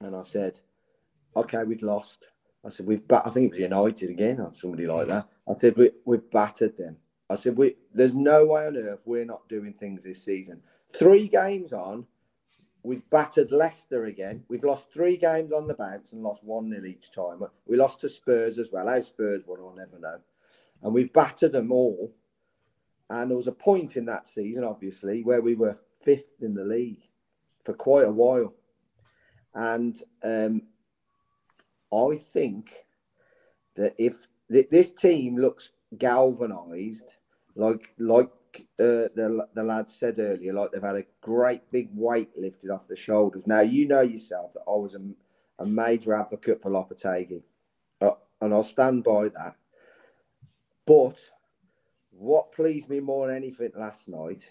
and 0.00 0.16
I 0.16 0.22
said, 0.22 0.58
okay, 1.36 1.62
we've 1.64 1.82
lost. 1.82 2.26
I 2.64 2.70
said, 2.70 2.86
we've, 2.86 3.06
ba-, 3.06 3.22
I 3.24 3.30
think 3.30 3.46
it 3.46 3.50
was 3.52 3.60
United 3.60 4.10
again 4.10 4.40
or 4.40 4.52
somebody 4.52 4.86
like 4.86 5.04
hmm. 5.04 5.10
that. 5.10 5.28
I 5.48 5.54
said, 5.54 5.76
we, 5.76 5.90
we've 6.04 6.30
battered 6.30 6.76
them. 6.76 6.96
I 7.28 7.36
said, 7.36 7.56
we, 7.56 7.76
there's 7.94 8.14
no 8.14 8.46
way 8.46 8.66
on 8.66 8.76
earth 8.76 9.02
we're 9.04 9.24
not 9.24 9.48
doing 9.48 9.72
things 9.72 10.04
this 10.04 10.22
season. 10.22 10.60
Three 10.88 11.28
games 11.28 11.72
on, 11.72 12.06
we've 12.82 13.08
battered 13.10 13.50
Leicester 13.50 14.06
again. 14.06 14.44
We've 14.48 14.64
lost 14.64 14.92
three 14.92 15.16
games 15.16 15.52
on 15.52 15.66
the 15.66 15.74
bounce 15.74 16.12
and 16.12 16.22
lost 16.22 16.44
1 16.44 16.68
nil 16.68 16.86
each 16.86 17.10
time. 17.10 17.42
We 17.66 17.76
lost 17.76 18.00
to 18.00 18.08
Spurs 18.08 18.58
as 18.58 18.70
well. 18.70 18.86
How 18.86 19.00
Spurs 19.00 19.44
won, 19.46 19.60
I'll 19.60 19.74
never 19.74 19.98
know. 19.98 20.18
And 20.82 20.92
we've 20.92 21.12
battered 21.12 21.52
them 21.52 21.72
all. 21.72 22.12
And 23.08 23.30
there 23.30 23.36
was 23.36 23.46
a 23.46 23.52
point 23.52 23.96
in 23.96 24.06
that 24.06 24.26
season, 24.26 24.64
obviously, 24.64 25.22
where 25.22 25.40
we 25.40 25.54
were 25.54 25.78
fifth 26.00 26.34
in 26.40 26.54
the 26.54 26.64
league 26.64 27.02
for 27.64 27.74
quite 27.74 28.06
a 28.06 28.10
while. 28.10 28.54
And 29.54 30.00
um, 30.22 30.62
I 31.92 32.16
think 32.16 32.72
that 33.74 33.94
if 33.98 34.26
this 34.70 34.92
team 34.92 35.36
looks 35.36 35.70
galvanized, 35.98 37.14
like 37.56 37.94
like 37.98 38.30
uh, 38.78 39.08
the 39.14 39.46
the 39.54 39.62
lad 39.62 39.88
said 39.90 40.18
earlier, 40.18 40.52
like 40.52 40.72
they've 40.72 40.82
had 40.82 40.96
a 40.96 41.06
great 41.20 41.70
big 41.70 41.88
weight 41.94 42.30
lifted 42.36 42.70
off 42.70 42.88
the 42.88 42.96
shoulders. 42.96 43.46
Now 43.46 43.60
you 43.60 43.86
know 43.86 44.02
yourself 44.02 44.54
that 44.54 44.64
I 44.66 44.76
was 44.76 44.94
a, 44.94 45.00
a 45.62 45.66
major 45.66 46.14
advocate 46.14 46.60
for 46.60 46.70
Lopetegui, 46.70 47.42
uh, 48.00 48.12
and 48.40 48.52
I'll 48.52 48.62
stand 48.62 49.04
by 49.04 49.28
that. 49.28 49.56
But 50.86 51.18
what 52.10 52.52
pleased 52.52 52.88
me 52.88 53.00
more 53.00 53.26
than 53.26 53.36
anything 53.36 53.72
last 53.76 54.08
night 54.08 54.50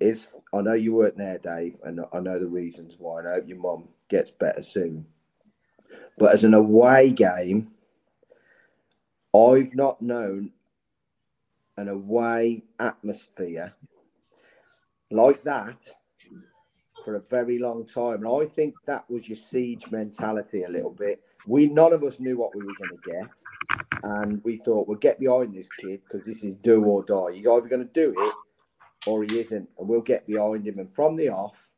is 0.00 0.28
I 0.52 0.60
know 0.60 0.74
you 0.74 0.94
weren't 0.94 1.18
there, 1.18 1.38
Dave, 1.38 1.78
and 1.84 2.00
I 2.12 2.20
know 2.20 2.38
the 2.38 2.46
reasons 2.46 2.96
why. 2.98 3.20
And 3.20 3.28
I 3.28 3.34
hope 3.34 3.48
your 3.48 3.58
mum 3.58 3.88
gets 4.08 4.30
better 4.30 4.62
soon. 4.62 5.06
But 6.16 6.32
as 6.32 6.44
an 6.44 6.54
away 6.54 7.10
game, 7.10 7.72
I've 9.34 9.74
not 9.74 10.00
known 10.00 10.52
an 11.76 11.88
away 11.88 12.64
atmosphere 12.80 13.74
like 15.10 15.42
that 15.44 15.78
for 17.04 17.16
a 17.16 17.20
very 17.20 17.58
long 17.58 17.86
time. 17.86 18.24
And 18.24 18.28
I 18.28 18.46
think 18.46 18.74
that 18.86 19.08
was 19.08 19.28
your 19.28 19.36
siege 19.36 19.90
mentality 19.90 20.64
a 20.64 20.68
little 20.68 20.90
bit. 20.90 21.22
We 21.46 21.66
none 21.66 21.92
of 21.92 22.02
us 22.02 22.20
knew 22.20 22.36
what 22.36 22.54
we 22.54 22.62
were 22.62 22.74
going 22.78 23.00
to 23.02 23.10
get, 23.10 24.02
and 24.02 24.42
we 24.44 24.56
thought 24.56 24.86
we'll 24.86 24.98
get 24.98 25.20
behind 25.20 25.54
this 25.54 25.68
kid 25.80 26.02
because 26.04 26.26
this 26.26 26.44
is 26.44 26.56
do 26.56 26.84
or 26.84 27.02
die. 27.04 27.34
He's 27.34 27.46
either 27.46 27.68
going 27.68 27.86
to 27.86 27.92
do 27.94 28.12
it 28.16 28.34
or 29.06 29.22
he 29.22 29.40
isn't, 29.40 29.68
and 29.78 29.88
we'll 29.88 30.02
get 30.02 30.26
behind 30.26 30.66
him. 30.66 30.78
And 30.78 30.94
from 30.94 31.14
the 31.14 31.28
off, 31.30 31.72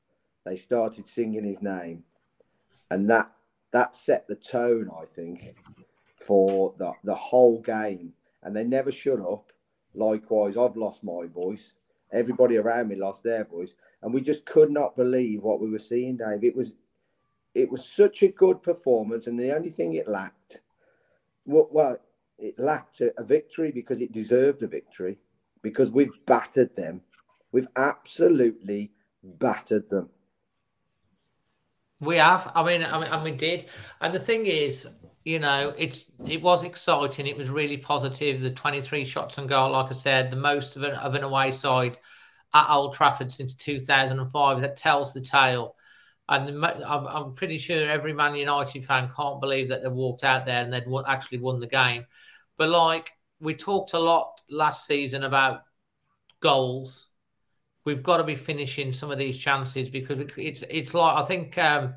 they 0.45 0.57
started 0.57 1.07
singing 1.07 1.45
his 1.45 1.63
name, 1.63 2.03
and 2.91 3.09
that 3.11 3.31
that 3.73 3.95
set 3.95 4.27
the 4.27 4.35
tone, 4.35 4.91
I 5.01 5.05
think, 5.05 5.55
for 6.27 6.75
the, 6.79 6.93
the 7.05 7.15
whole 7.15 7.61
game. 7.61 8.13
And 8.43 8.55
they 8.55 8.65
never 8.65 8.91
shut 8.91 9.21
up. 9.21 9.53
Likewise, 9.95 10.57
I've 10.57 10.77
lost 10.77 11.05
my 11.05 11.27
voice. 11.27 11.75
Everybody 12.13 12.57
around 12.57 12.89
me 12.89 12.97
lost 12.97 13.23
their 13.23 13.45
voice. 13.45 13.75
And 14.03 14.13
we 14.13 14.21
just 14.21 14.45
could 14.47 14.71
not 14.71 14.97
believe 14.97 15.43
what 15.43 15.61
we 15.61 15.71
were 15.71 15.79
seeing, 15.79 16.17
Dave. 16.17 16.45
It 16.45 16.57
was 16.57 16.75
it 17.55 17.71
was 17.71 17.85
such 17.85 18.23
a 18.23 18.29
good 18.29 18.63
performance, 18.63 19.27
and 19.27 19.39
the 19.39 19.55
only 19.55 19.71
thing 19.71 19.95
it 19.95 20.07
lacked, 20.07 20.61
well, 21.45 21.69
well 21.71 21.97
it 22.39 22.59
lacked 22.59 23.01
a, 23.01 23.13
a 23.19 23.25
victory 23.25 23.73
because 23.73 24.01
it 24.01 24.13
deserved 24.13 24.63
a 24.63 24.67
victory 24.67 25.19
because 25.63 25.93
we've 25.93 26.13
battered 26.27 26.75
them. 26.77 27.01
We've 27.53 27.69
absolutely 27.77 28.93
battered 29.23 29.91
them. 29.91 30.09
We 32.01 32.17
have. 32.17 32.51
I 32.55 32.63
mean, 32.65 32.83
I 32.83 32.99
mean, 32.99 33.13
and 33.13 33.23
we 33.23 33.33
did. 33.33 33.67
And 34.01 34.15
the 34.15 34.21
thing 34.21 34.47
is, 34.47 34.89
you 35.25 35.39
know, 35.39 35.75
it's 35.77 36.03
it 36.27 36.43
was 36.43 36.63
exciting. 36.63 37.27
It 37.27 37.37
was 37.37 37.51
really 37.51 37.77
positive. 37.77 38.41
The 38.41 38.51
23 38.51 39.05
shots 39.05 39.39
on 39.39 39.47
goal, 39.47 39.73
like 39.73 39.91
I 39.91 39.95
said, 39.95 40.31
the 40.31 40.37
most 40.37 40.77
of 40.77 40.83
an, 40.83 40.93
of 40.93 41.15
an 41.15 41.23
away 41.23 41.53
side 41.53 41.99
at 42.55 42.71
Old 42.71 42.95
Trafford 42.95 43.31
since 43.31 43.55
2005. 43.55 44.61
That 44.61 44.77
tells 44.77 45.13
the 45.13 45.21
tale. 45.21 45.77
And 46.29 46.65
I'm, 46.65 47.35
pretty 47.35 47.59
sure 47.59 47.91
every 47.91 48.13
Man 48.13 48.37
United 48.37 48.85
fan 48.85 49.11
can't 49.15 49.41
believe 49.41 49.69
that 49.69 49.83
they 49.83 49.89
walked 49.89 50.23
out 50.23 50.47
there 50.47 50.63
and 50.63 50.73
they'd 50.73 50.87
actually 51.09 51.39
won 51.39 51.59
the 51.59 51.67
game. 51.67 52.07
But 52.57 52.69
like 52.69 53.11
we 53.41 53.55
talked 53.55 53.95
a 53.95 53.99
lot 53.99 54.41
last 54.49 54.87
season 54.87 55.25
about 55.25 55.63
goals. 56.39 57.09
We've 57.85 58.03
got 58.03 58.19
to 58.19 58.25
be 58.25 58.37
finishing 58.37 58.93
some 58.93 59.11
of 59.11 59.19
these 59.19 59.39
chances 59.39 59.91
because 59.91 60.19
it's 60.37 60.63
it's 60.69 60.95
like 60.95 61.17
I 61.17 61.25
think 61.25 61.59
um, 61.59 61.95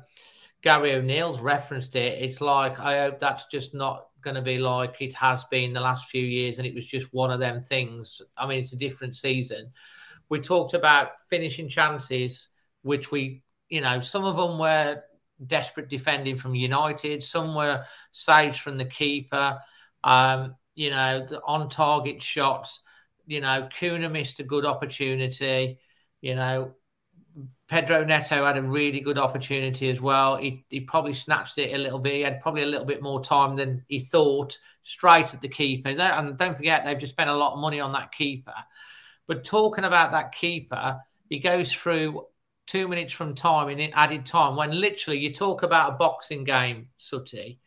Gary 0.64 0.94
O'Neil's 0.94 1.42
referenced 1.42 1.94
it. 1.94 2.22
It's 2.22 2.40
like 2.40 2.80
I 2.80 3.02
hope 3.02 3.18
that's 3.18 3.44
just 3.52 3.74
not 3.74 4.06
going 4.22 4.34
to 4.34 4.42
be 4.42 4.56
like 4.56 4.96
it 4.98 5.12
has 5.12 5.44
been 5.44 5.74
the 5.74 5.80
last 5.80 6.08
few 6.08 6.24
years, 6.24 6.56
and 6.56 6.66
it 6.66 6.74
was 6.74 6.86
just 6.86 7.12
one 7.12 7.30
of 7.30 7.38
them 7.38 7.62
things. 7.62 8.22
I 8.34 8.46
mean, 8.46 8.60
it's 8.60 8.72
a 8.72 8.76
different 8.76 9.14
season. 9.14 9.72
We 10.30 10.40
talked 10.40 10.72
about 10.72 11.10
finishing 11.28 11.68
chances, 11.68 12.48
which 12.80 13.10
we, 13.10 13.42
you 13.68 13.82
know, 13.82 14.00
some 14.00 14.24
of 14.24 14.38
them 14.38 14.58
were 14.58 15.02
desperate 15.46 15.90
defending 15.90 16.36
from 16.36 16.54
United, 16.54 17.22
some 17.22 17.54
were 17.54 17.84
saves 18.10 18.56
from 18.56 18.78
the 18.78 18.86
keeper. 18.86 19.58
Um, 20.02 20.56
you 20.74 20.88
know, 20.88 21.26
the 21.26 21.42
on 21.46 21.68
target 21.68 22.22
shots. 22.22 22.80
You 23.26 23.42
know, 23.42 23.68
Cunha 23.78 24.10
missed 24.10 24.40
a 24.40 24.44
good 24.44 24.64
opportunity. 24.64 25.78
You 26.22 26.36
know, 26.36 26.74
Pedro 27.66 28.04
Neto 28.04 28.44
had 28.44 28.56
a 28.56 28.62
really 28.62 29.00
good 29.00 29.18
opportunity 29.18 29.88
as 29.88 30.00
well. 30.00 30.36
He, 30.36 30.64
he 30.68 30.80
probably 30.80 31.14
snatched 31.14 31.58
it 31.58 31.74
a 31.74 31.78
little 31.78 31.98
bit. 31.98 32.14
He 32.14 32.20
had 32.20 32.40
probably 32.40 32.62
a 32.62 32.66
little 32.66 32.86
bit 32.86 33.02
more 33.02 33.22
time 33.22 33.56
than 33.56 33.84
he 33.88 34.00
thought 34.00 34.58
straight 34.82 35.32
at 35.34 35.40
the 35.40 35.48
keeper. 35.48 35.88
And 35.88 36.38
don't 36.38 36.56
forget, 36.56 36.84
they've 36.84 36.98
just 36.98 37.14
spent 37.14 37.30
a 37.30 37.36
lot 37.36 37.54
of 37.54 37.60
money 37.60 37.80
on 37.80 37.92
that 37.92 38.12
keeper. 38.12 38.54
But 39.26 39.44
talking 39.44 39.84
about 39.84 40.12
that 40.12 40.32
keeper, 40.32 41.00
he 41.30 41.38
goes 41.38 41.72
through 41.72 42.26
two 42.66 42.86
minutes 42.88 43.12
from 43.12 43.34
time 43.34 43.68
in 43.68 43.92
added 43.94 44.26
time 44.26 44.56
when 44.56 44.78
literally 44.78 45.18
you 45.18 45.32
talk 45.32 45.62
about 45.62 45.92
a 45.92 45.96
boxing 45.96 46.44
game, 46.44 46.88
Sooty. 46.98 47.60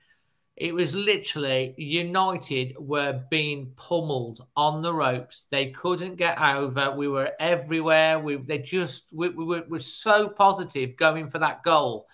It 0.58 0.74
was 0.74 0.96
literally 0.96 1.76
United 1.78 2.76
were 2.80 3.24
being 3.30 3.74
pummeled 3.76 4.44
on 4.56 4.82
the 4.82 4.92
ropes. 4.92 5.46
They 5.52 5.70
couldn't 5.70 6.16
get 6.16 6.42
over. 6.42 6.96
We 6.98 7.08
were 7.08 7.32
everywhere. 7.40 8.20
We 8.20 8.38
they 8.38 8.58
just 8.58 9.14
we, 9.14 9.30
we 9.30 9.46
were, 9.46 9.64
were 9.70 9.80
so 9.80 10.28
positive 10.28 10.98
going 10.98 11.30
for 11.30 11.38
that 11.38 11.62
goal, 11.62 12.08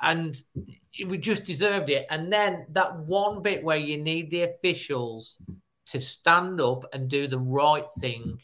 and 0.00 0.36
we 1.06 1.16
just 1.16 1.44
deserved 1.44 1.90
it. 1.90 2.06
And 2.10 2.32
then 2.32 2.66
that 2.70 2.98
one 2.98 3.40
bit 3.40 3.62
where 3.62 3.76
you 3.76 3.98
need 3.98 4.32
the 4.32 4.42
officials 4.42 5.40
to 5.86 6.00
stand 6.00 6.60
up 6.60 6.86
and 6.92 7.08
do 7.08 7.28
the 7.28 7.38
right 7.38 7.86
thing 8.00 8.40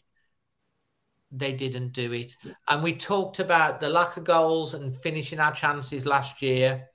they 1.33 1.53
didn't 1.53 1.93
do 1.93 2.12
it. 2.12 2.37
And 2.68 2.81
we 2.81 2.95
talked 2.95 3.41
about 3.41 3.81
the 3.81 3.89
lack 3.89 4.16
of 4.16 4.22
goals 4.22 4.74
and 4.74 4.97
finishing 4.97 5.41
our 5.41 5.53
chances 5.53 6.07
last 6.07 6.41
year 6.41 6.89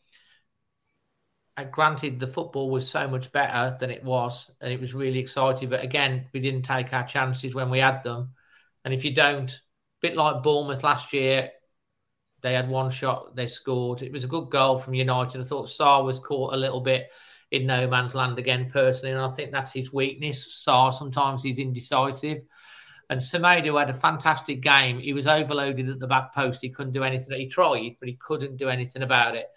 granted, 1.65 2.19
the 2.19 2.27
football 2.27 2.69
was 2.69 2.89
so 2.89 3.07
much 3.07 3.31
better 3.31 3.77
than 3.79 3.91
it 3.91 4.03
was, 4.03 4.51
and 4.61 4.71
it 4.71 4.79
was 4.79 4.93
really 4.93 5.19
exciting. 5.19 5.69
But 5.69 5.83
again, 5.83 6.27
we 6.33 6.39
didn't 6.39 6.63
take 6.63 6.93
our 6.93 7.05
chances 7.05 7.53
when 7.53 7.69
we 7.69 7.79
had 7.79 8.03
them. 8.03 8.31
And 8.85 8.93
if 8.93 9.05
you 9.05 9.13
don't, 9.13 9.59
bit 10.01 10.15
like 10.15 10.43
Bournemouth 10.43 10.83
last 10.83 11.13
year, 11.13 11.51
they 12.41 12.53
had 12.53 12.69
one 12.69 12.89
shot, 12.89 13.35
they 13.35 13.47
scored. 13.47 14.01
It 14.01 14.11
was 14.11 14.23
a 14.23 14.27
good 14.27 14.49
goal 14.49 14.77
from 14.77 14.95
United. 14.95 15.39
I 15.39 15.43
thought 15.43 15.69
Sá 15.69 16.01
was 16.01 16.19
caught 16.19 16.53
a 16.53 16.57
little 16.57 16.81
bit 16.81 17.09
in 17.51 17.67
no 17.67 17.87
man's 17.87 18.15
land 18.15 18.39
again, 18.39 18.69
personally, 18.71 19.13
and 19.13 19.21
I 19.21 19.27
think 19.27 19.51
that's 19.51 19.73
his 19.73 19.93
weakness. 19.93 20.63
Sá 20.63 20.89
sometimes 20.89 21.43
he's 21.43 21.59
indecisive. 21.59 22.41
And 23.09 23.19
Semedo 23.19 23.77
had 23.77 23.89
a 23.89 23.93
fantastic 23.93 24.61
game. 24.61 24.97
He 24.97 25.11
was 25.11 25.27
overloaded 25.27 25.89
at 25.89 25.99
the 25.99 26.07
back 26.07 26.33
post. 26.33 26.61
He 26.61 26.69
couldn't 26.69 26.93
do 26.93 27.03
anything. 27.03 27.37
He 27.37 27.47
tried, 27.47 27.97
but 27.99 28.07
he 28.07 28.15
couldn't 28.15 28.55
do 28.55 28.69
anything 28.69 29.03
about 29.03 29.35
it. 29.35 29.47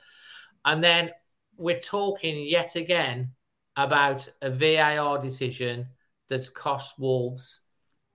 And 0.65 0.83
then 0.83 1.13
we're 1.57 1.81
talking 1.81 2.45
yet 2.47 2.77
again 2.77 3.31
about 3.77 4.29
a 4.43 4.51
VAR 4.51 5.19
decision 5.19 5.87
that's 6.29 6.49
cost 6.49 6.99
Wolves. 6.99 7.61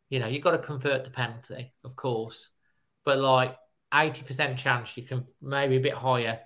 You 0.09 0.19
know, 0.19 0.27
you've 0.27 0.43
got 0.43 0.51
to 0.51 0.57
convert 0.57 1.03
the 1.03 1.09
penalty, 1.09 1.73
of 1.83 1.95
course, 1.95 2.49
but 3.05 3.19
like 3.19 3.55
80% 3.93 4.57
chance 4.57 4.95
you 4.97 5.03
can, 5.03 5.25
maybe 5.41 5.77
a 5.77 5.81
bit 5.81 5.93
higher, 5.93 6.39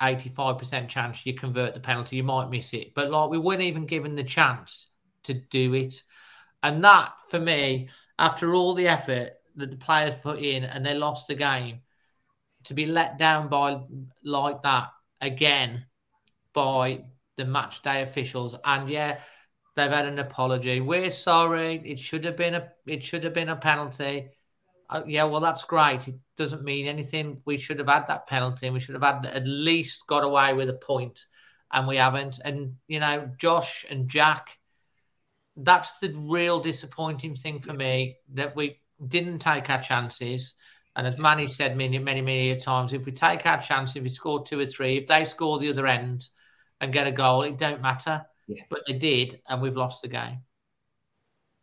85% 0.00 0.88
chance 0.88 1.24
you 1.26 1.34
convert 1.34 1.74
the 1.74 1.80
penalty. 1.80 2.16
You 2.16 2.24
might 2.24 2.50
miss 2.50 2.72
it, 2.74 2.94
but 2.94 3.10
like 3.10 3.30
we 3.30 3.38
weren't 3.38 3.60
even 3.60 3.86
given 3.86 4.14
the 4.14 4.24
chance 4.24 4.88
to 5.24 5.34
do 5.34 5.74
it. 5.74 6.02
And 6.62 6.82
that, 6.84 7.12
for 7.28 7.40
me, 7.40 7.88
after 8.18 8.54
all 8.54 8.74
the 8.74 8.88
effort 8.88 9.32
that 9.56 9.70
the 9.70 9.76
players 9.76 10.14
put 10.22 10.38
in 10.38 10.64
and 10.64 10.84
they 10.84 10.94
lost 10.94 11.28
the 11.28 11.34
game, 11.34 11.80
to 12.64 12.74
be 12.74 12.86
let 12.86 13.18
down 13.18 13.48
by 13.48 13.80
like 14.22 14.62
that 14.62 14.88
again 15.20 15.84
by 16.52 17.04
the 17.36 17.44
match 17.44 17.82
day 17.82 18.02
officials. 18.02 18.56
And 18.64 18.88
yeah, 18.88 19.18
they've 19.76 19.90
had 19.90 20.06
an 20.06 20.18
apology. 20.18 20.80
We're 20.80 21.10
sorry. 21.10 21.82
It 21.84 21.98
should 21.98 22.24
have 22.24 22.36
been 22.36 22.54
a 22.54 22.68
it 22.86 23.02
should 23.02 23.24
have 23.24 23.34
been 23.34 23.48
a 23.48 23.56
penalty. 23.56 24.30
Uh, 24.90 25.02
yeah, 25.06 25.24
well, 25.24 25.40
that's 25.40 25.64
great. 25.64 26.06
It 26.06 26.16
doesn't 26.36 26.64
mean 26.64 26.86
anything. 26.86 27.40
We 27.46 27.56
should 27.56 27.78
have 27.78 27.88
had 27.88 28.08
that 28.08 28.26
penalty, 28.26 28.66
and 28.66 28.74
we 28.74 28.80
should 28.80 28.94
have 28.94 29.02
had 29.02 29.26
at 29.26 29.46
least 29.46 30.06
got 30.06 30.24
away 30.24 30.52
with 30.52 30.68
a 30.68 30.74
point, 30.74 31.26
and 31.72 31.86
we 31.88 31.96
haven't. 31.96 32.40
And 32.44 32.76
you 32.88 33.00
know, 33.00 33.30
Josh 33.38 33.86
and 33.88 34.08
Jack, 34.08 34.58
that's 35.56 35.98
the 35.98 36.12
real 36.14 36.60
disappointing 36.60 37.36
thing 37.36 37.60
for 37.60 37.72
me 37.72 38.16
that 38.34 38.54
we 38.54 38.80
didn't 39.08 39.38
take 39.38 39.70
our 39.70 39.82
chances. 39.82 40.54
And 40.94 41.06
as 41.06 41.16
Manny 41.16 41.46
said 41.46 41.74
many, 41.74 41.98
many, 41.98 42.20
many 42.20 42.54
times, 42.56 42.92
if 42.92 43.06
we 43.06 43.12
take 43.12 43.46
our 43.46 43.62
chance, 43.62 43.96
if 43.96 44.02
we 44.02 44.10
score 44.10 44.44
two 44.44 44.60
or 44.60 44.66
three, 44.66 44.98
if 44.98 45.06
they 45.06 45.24
score 45.24 45.58
the 45.58 45.70
other 45.70 45.86
end, 45.86 46.28
and 46.82 46.92
get 46.92 47.06
a 47.06 47.12
goal. 47.12 47.42
It 47.42 47.56
don't 47.56 47.80
matter. 47.80 48.26
Yeah. 48.48 48.64
But 48.68 48.82
they 48.86 48.94
did, 48.94 49.40
and 49.48 49.62
we've 49.62 49.76
lost 49.76 50.02
the 50.02 50.08
game. 50.08 50.38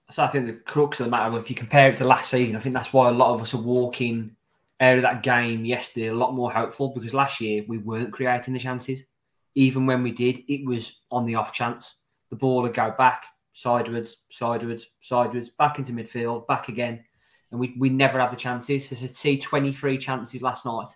So 0.09 0.24
I 0.24 0.28
think 0.28 0.47
the 0.47 0.53
crux 0.53 0.99
of 0.99 1.05
the 1.05 1.11
matter, 1.11 1.38
if 1.38 1.49
you 1.51 1.55
compare 1.55 1.91
it 1.91 1.97
to 1.97 2.05
last 2.05 2.32
season, 2.32 2.55
I 2.55 2.59
think 2.59 2.74
that's 2.74 2.93
why 2.93 3.09
a 3.09 3.11
lot 3.11 3.36
of 3.36 3.41
us 3.41 3.53
are 3.53 3.61
walking 3.61 4.36
out 4.80 4.95
of 4.95 5.03
that 5.03 5.22
game 5.22 5.65
yesterday 5.65 6.07
a 6.07 6.13
lot 6.13 6.34
more 6.34 6.51
hopeful 6.51 6.93
because 6.95 7.13
last 7.13 7.41
year 7.41 7.63
we 7.67 7.78
weren't 7.78 8.13
creating 8.13 8.53
the 8.53 8.59
chances. 8.59 9.03
Even 9.53 9.86
when 9.86 10.01
we 10.01 10.11
did, 10.11 10.41
it 10.47 10.65
was 10.65 11.01
on 11.11 11.26
the 11.26 11.36
off 11.36 11.53
chance. 11.53 11.95
The 12.30 12.38
ball 12.38 12.61
would 12.61 12.74
go 12.74 12.95
back, 12.97 13.26
sideways, 13.51 14.15
sideways, 14.32 14.88
sideways, 15.01 15.49
back 15.49 15.78
into 15.78 15.91
midfield, 15.91 16.47
back 16.47 16.70
again. 16.70 17.03
And 17.51 17.59
we, 17.59 17.76
we 17.78 17.89
never 17.89 18.20
had 18.20 18.32
the 18.32 18.38
chances. 18.38 18.88
So 18.88 18.95
to 18.95 19.13
see 19.13 19.38
23 19.38 19.97
chances 19.97 20.41
last 20.41 20.65
night 20.65 20.88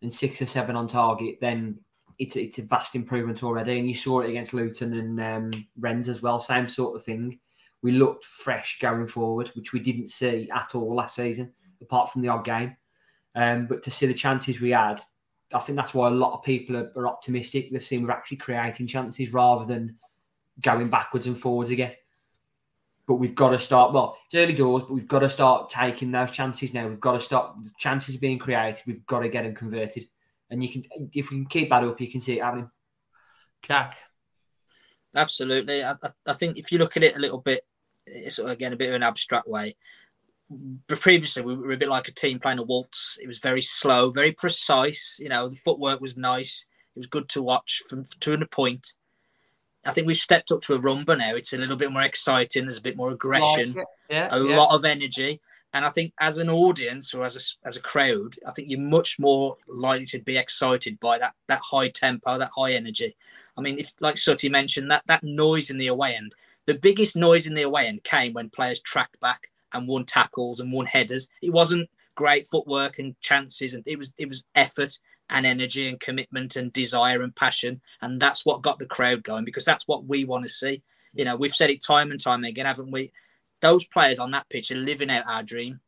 and 0.00 0.12
six 0.12 0.40
or 0.40 0.46
seven 0.46 0.76
on 0.76 0.86
target, 0.86 1.38
then 1.40 1.80
it's 2.18 2.36
it's 2.36 2.58
a 2.58 2.62
vast 2.62 2.94
improvement 2.94 3.42
already. 3.42 3.78
And 3.78 3.88
you 3.88 3.94
saw 3.94 4.20
it 4.20 4.30
against 4.30 4.54
Luton 4.54 4.94
and 4.94 5.20
um, 5.20 5.66
Rennes 5.78 6.08
as 6.08 6.22
well, 6.22 6.38
same 6.38 6.68
sort 6.68 6.96
of 6.96 7.04
thing. 7.04 7.38
We 7.82 7.92
looked 7.92 8.24
fresh 8.24 8.78
going 8.80 9.08
forward, 9.08 9.48
which 9.54 9.72
we 9.72 9.80
didn't 9.80 10.08
see 10.08 10.48
at 10.54 10.74
all 10.74 10.94
last 10.94 11.16
season, 11.16 11.52
apart 11.80 12.10
from 12.10 12.22
the 12.22 12.28
odd 12.28 12.44
game. 12.44 12.76
Um, 13.34 13.66
but 13.66 13.82
to 13.84 13.90
see 13.90 14.06
the 14.06 14.14
chances 14.14 14.60
we 14.60 14.70
had, 14.70 15.00
I 15.52 15.58
think 15.58 15.76
that's 15.76 15.94
why 15.94 16.08
a 16.08 16.12
lot 16.12 16.34
of 16.34 16.44
people 16.44 16.76
are, 16.76 16.92
are 16.96 17.08
optimistic. 17.08 17.70
They've 17.70 17.82
seen 17.82 18.04
we're 18.04 18.12
actually 18.12 18.36
creating 18.38 18.86
chances 18.86 19.32
rather 19.32 19.64
than 19.64 19.96
going 20.60 20.90
backwards 20.90 21.26
and 21.26 21.38
forwards 21.38 21.70
again. 21.70 21.92
But 23.06 23.14
we've 23.14 23.34
got 23.34 23.50
to 23.50 23.58
start. 23.58 23.92
Well, 23.92 24.16
it's 24.26 24.34
early 24.34 24.52
doors, 24.52 24.82
but 24.82 24.92
we've 24.92 25.08
got 25.08 25.20
to 25.20 25.30
start 25.30 25.68
taking 25.70 26.12
those 26.12 26.30
chances 26.30 26.72
now. 26.72 26.86
We've 26.86 27.00
got 27.00 27.12
to 27.12 27.20
stop. 27.20 27.62
The 27.62 27.70
chances 27.78 28.16
being 28.16 28.38
created. 28.38 28.82
We've 28.86 29.04
got 29.06 29.20
to 29.20 29.28
get 29.28 29.42
them 29.42 29.54
converted 29.54 30.06
and 30.52 30.62
you 30.62 30.70
can 30.70 30.84
if 31.14 31.30
we 31.30 31.38
can 31.38 31.46
keep 31.46 31.70
that 31.70 31.82
up, 31.82 32.00
you 32.00 32.10
can 32.10 32.20
see 32.20 32.38
it 32.38 32.42
happening. 32.44 32.70
Jack, 33.62 33.96
absolutely. 35.16 35.82
I, 35.82 35.94
I 36.26 36.34
think 36.34 36.58
if 36.58 36.70
you 36.70 36.78
look 36.78 36.96
at 36.96 37.02
it 37.02 37.16
a 37.16 37.20
little 37.20 37.38
bit, 37.38 37.62
it's 38.06 38.38
again 38.38 38.74
a 38.74 38.76
bit 38.76 38.90
of 38.90 38.94
an 38.94 39.02
abstract 39.02 39.48
way. 39.48 39.76
But 40.50 41.00
previously, 41.00 41.42
we 41.42 41.56
were 41.56 41.72
a 41.72 41.78
bit 41.78 41.88
like 41.88 42.08
a 42.08 42.12
team 42.12 42.38
playing 42.38 42.58
a 42.58 42.62
waltz. 42.62 43.18
It 43.20 43.26
was 43.26 43.38
very 43.38 43.62
slow, 43.62 44.10
very 44.10 44.32
precise. 44.32 45.18
You 45.18 45.30
know, 45.30 45.48
the 45.48 45.56
footwork 45.56 46.02
was 46.02 46.18
nice. 46.18 46.66
It 46.94 46.98
was 46.98 47.06
good 47.06 47.30
to 47.30 47.42
watch 47.42 47.82
from 47.88 48.04
to 48.20 48.34
a 48.34 48.46
point. 48.46 48.92
I 49.84 49.92
think 49.92 50.06
we've 50.06 50.16
stepped 50.16 50.52
up 50.52 50.60
to 50.62 50.74
a 50.74 50.78
rumba 50.78 51.18
now. 51.18 51.34
It's 51.34 51.54
a 51.54 51.58
little 51.58 51.76
bit 51.76 51.90
more 51.90 52.02
exciting. 52.02 52.64
There's 52.64 52.76
a 52.76 52.82
bit 52.82 52.96
more 52.96 53.10
aggression, 53.10 53.72
like 53.72 53.86
yeah, 54.10 54.28
a 54.30 54.38
yeah. 54.38 54.56
lot 54.56 54.74
of 54.74 54.84
energy. 54.84 55.40
And 55.74 55.84
I 55.84 55.90
think 55.90 56.12
as 56.20 56.38
an 56.38 56.50
audience 56.50 57.14
or 57.14 57.24
as 57.24 57.36
a, 57.36 57.66
as 57.66 57.76
a 57.76 57.80
crowd, 57.80 58.36
I 58.46 58.50
think 58.52 58.68
you're 58.68 58.80
much 58.80 59.18
more 59.18 59.56
likely 59.66 60.06
to 60.06 60.18
be 60.18 60.36
excited 60.36 61.00
by 61.00 61.18
that 61.18 61.34
that 61.48 61.60
high 61.62 61.88
tempo, 61.88 62.38
that 62.38 62.50
high 62.56 62.72
energy. 62.72 63.16
I 63.56 63.62
mean, 63.62 63.78
if 63.78 63.92
like 64.00 64.16
Sooty 64.18 64.48
mentioned, 64.48 64.90
that 64.90 65.04
that 65.06 65.24
noise 65.24 65.70
in 65.70 65.78
the 65.78 65.86
away 65.86 66.14
end, 66.14 66.34
the 66.66 66.74
biggest 66.74 67.16
noise 67.16 67.46
in 67.46 67.54
the 67.54 67.62
away 67.62 67.86
end 67.86 68.04
came 68.04 68.34
when 68.34 68.50
players 68.50 68.80
tracked 68.80 69.18
back 69.20 69.50
and 69.72 69.88
won 69.88 70.04
tackles 70.04 70.60
and 70.60 70.72
won 70.72 70.86
headers. 70.86 71.28
It 71.40 71.52
wasn't 71.52 71.88
great 72.14 72.46
footwork 72.46 72.98
and 72.98 73.18
chances, 73.20 73.74
and 73.74 73.82
it 73.86 73.96
was 73.98 74.12
it 74.18 74.28
was 74.28 74.44
effort 74.54 74.98
and 75.30 75.46
energy 75.46 75.88
and 75.88 75.98
commitment 75.98 76.56
and 76.56 76.72
desire 76.72 77.22
and 77.22 77.34
passion. 77.34 77.80
And 78.02 78.20
that's 78.20 78.44
what 78.44 78.62
got 78.62 78.78
the 78.78 78.86
crowd 78.86 79.22
going 79.22 79.44
because 79.44 79.64
that's 79.64 79.88
what 79.88 80.04
we 80.04 80.24
want 80.24 80.44
to 80.44 80.50
see. 80.50 80.82
You 81.14 81.24
know, 81.24 81.36
we've 81.36 81.54
said 81.54 81.70
it 81.70 81.82
time 81.82 82.10
and 82.10 82.20
time 82.20 82.44
again, 82.44 82.66
haven't 82.66 82.90
we? 82.90 83.12
Those 83.62 83.86
players 83.86 84.18
on 84.18 84.32
that 84.32 84.48
pitch 84.50 84.70
are 84.70 84.76
living 84.76 85.10
out 85.10 85.24
our 85.26 85.42
dream. 85.42 85.80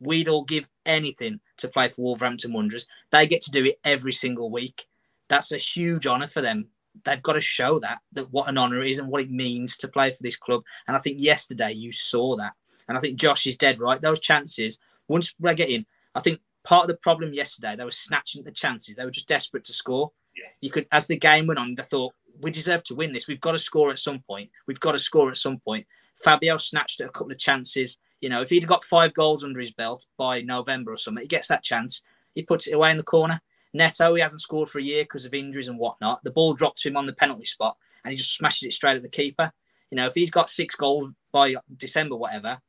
We'd 0.00 0.28
all 0.28 0.44
give 0.44 0.68
anything 0.84 1.40
to 1.58 1.68
play 1.68 1.88
for 1.88 2.02
Wolverhampton 2.02 2.52
Wanderers. 2.52 2.86
They 3.10 3.26
get 3.26 3.40
to 3.42 3.50
do 3.50 3.64
it 3.64 3.78
every 3.84 4.12
single 4.12 4.50
week. 4.50 4.86
That's 5.28 5.52
a 5.52 5.58
huge 5.58 6.06
honour 6.06 6.26
for 6.26 6.42
them. 6.42 6.68
They've 7.04 7.22
got 7.22 7.34
to 7.34 7.40
show 7.40 7.78
that 7.78 8.00
that 8.12 8.32
what 8.32 8.48
an 8.48 8.58
honour 8.58 8.82
is 8.82 8.98
and 8.98 9.08
what 9.08 9.22
it 9.22 9.30
means 9.30 9.76
to 9.78 9.88
play 9.88 10.10
for 10.10 10.22
this 10.22 10.36
club. 10.36 10.64
And 10.88 10.96
I 10.96 11.00
think 11.00 11.20
yesterday 11.20 11.72
you 11.72 11.92
saw 11.92 12.36
that. 12.36 12.52
And 12.88 12.98
I 12.98 13.00
think 13.00 13.18
Josh 13.18 13.46
is 13.46 13.56
dead 13.56 13.78
right. 13.78 14.00
Those 14.00 14.18
chances, 14.18 14.80
once 15.06 15.34
they 15.38 15.54
get 15.54 15.68
in, 15.68 15.86
I 16.14 16.20
think 16.20 16.40
part 16.64 16.82
of 16.82 16.88
the 16.88 16.96
problem 16.96 17.32
yesterday, 17.32 17.76
they 17.76 17.84
were 17.84 17.92
snatching 17.92 18.42
the 18.42 18.50
chances. 18.50 18.96
They 18.96 19.04
were 19.04 19.10
just 19.12 19.28
desperate 19.28 19.64
to 19.64 19.72
score. 19.72 20.10
Yeah. 20.36 20.48
You 20.60 20.70
could, 20.70 20.88
as 20.90 21.06
the 21.06 21.16
game 21.16 21.46
went 21.46 21.60
on, 21.60 21.76
they 21.76 21.82
thought 21.84 22.14
we 22.40 22.50
deserve 22.50 22.82
to 22.84 22.94
win 22.94 23.12
this. 23.12 23.28
We've 23.28 23.40
got 23.40 23.52
to 23.52 23.58
score 23.58 23.90
at 23.90 23.98
some 23.98 24.20
point. 24.20 24.50
We've 24.66 24.80
got 24.80 24.92
to 24.92 24.98
score 24.98 25.30
at 25.30 25.36
some 25.36 25.58
point. 25.58 25.86
Fabio 26.16 26.56
snatched 26.56 27.00
at 27.00 27.08
a 27.08 27.12
couple 27.12 27.32
of 27.32 27.38
chances. 27.38 27.98
You 28.20 28.28
know, 28.28 28.42
if 28.42 28.50
he'd 28.50 28.66
got 28.66 28.84
five 28.84 29.14
goals 29.14 29.44
under 29.44 29.60
his 29.60 29.72
belt 29.72 30.06
by 30.16 30.42
November 30.42 30.92
or 30.92 30.96
something, 30.96 31.22
he 31.22 31.28
gets 31.28 31.48
that 31.48 31.62
chance. 31.62 32.02
He 32.34 32.42
puts 32.42 32.66
it 32.66 32.74
away 32.74 32.90
in 32.90 32.98
the 32.98 33.02
corner. 33.02 33.40
Neto, 33.72 34.14
he 34.14 34.20
hasn't 34.20 34.42
scored 34.42 34.68
for 34.68 34.78
a 34.78 34.82
year 34.82 35.04
because 35.04 35.24
of 35.24 35.34
injuries 35.34 35.68
and 35.68 35.78
whatnot. 35.78 36.22
The 36.24 36.30
ball 36.30 36.54
to 36.54 36.88
him 36.88 36.96
on 36.96 37.06
the 37.06 37.12
penalty 37.12 37.44
spot 37.44 37.76
and 38.04 38.10
he 38.10 38.16
just 38.16 38.34
smashes 38.34 38.64
it 38.64 38.72
straight 38.72 38.96
at 38.96 39.02
the 39.02 39.08
keeper. 39.08 39.52
You 39.90 39.96
know, 39.96 40.06
if 40.06 40.14
he's 40.14 40.30
got 40.30 40.50
six 40.50 40.74
goals 40.74 41.08
by 41.32 41.56
December, 41.76 42.16
whatever, 42.16 42.60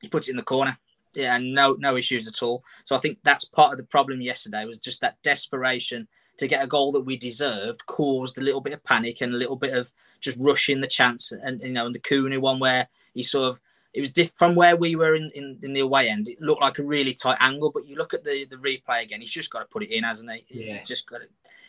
he 0.00 0.08
puts 0.08 0.28
it 0.28 0.32
in 0.32 0.36
the 0.36 0.42
corner 0.42 0.78
yeah, 1.14 1.38
no 1.38 1.74
no 1.78 1.96
issues 1.96 2.26
at 2.26 2.42
all. 2.42 2.64
So 2.84 2.96
I 2.96 2.98
think 2.98 3.18
that's 3.22 3.44
part 3.44 3.72
of 3.72 3.78
the 3.78 3.84
problem 3.84 4.20
yesterday 4.20 4.64
was 4.64 4.78
just 4.78 5.00
that 5.00 5.20
desperation 5.22 6.08
to 6.38 6.48
get 6.48 6.62
a 6.62 6.66
goal 6.66 6.92
that 6.92 7.02
we 7.02 7.16
deserved 7.16 7.86
caused 7.86 8.38
a 8.38 8.42
little 8.42 8.60
bit 8.60 8.72
of 8.72 8.82
panic 8.84 9.20
and 9.20 9.34
a 9.34 9.36
little 9.36 9.56
bit 9.56 9.74
of 9.74 9.90
just 10.20 10.36
rushing 10.38 10.80
the 10.80 10.86
chance. 10.86 11.32
And 11.32 11.62
you 11.62 11.72
know, 11.72 11.86
and 11.86 11.94
the 11.94 12.00
Cunha 12.00 12.40
one 12.40 12.58
where 12.58 12.88
he 13.14 13.22
sort 13.22 13.50
of 13.50 13.60
it 13.92 14.00
was 14.00 14.10
diff- 14.10 14.32
from 14.36 14.54
where 14.54 14.74
we 14.74 14.96
were 14.96 15.14
in, 15.14 15.30
in, 15.34 15.58
in, 15.62 15.74
the 15.74 15.80
away 15.80 16.08
end. 16.08 16.26
It 16.26 16.40
looked 16.40 16.62
like 16.62 16.78
a 16.78 16.82
really 16.82 17.12
tight 17.12 17.36
angle, 17.40 17.70
but 17.70 17.86
you 17.86 17.96
look 17.96 18.14
at 18.14 18.24
the, 18.24 18.46
the 18.46 18.56
replay 18.56 19.02
again. 19.02 19.20
He's 19.20 19.30
just 19.30 19.50
got 19.50 19.58
to 19.58 19.66
put 19.66 19.82
it 19.82 19.90
in, 19.90 20.04
hasn't 20.04 20.30
he? 20.30 20.44
Yeah. 20.48 20.78
He's 20.78 20.88
just 20.88 21.06
got 21.06 21.18
to. 21.18 21.24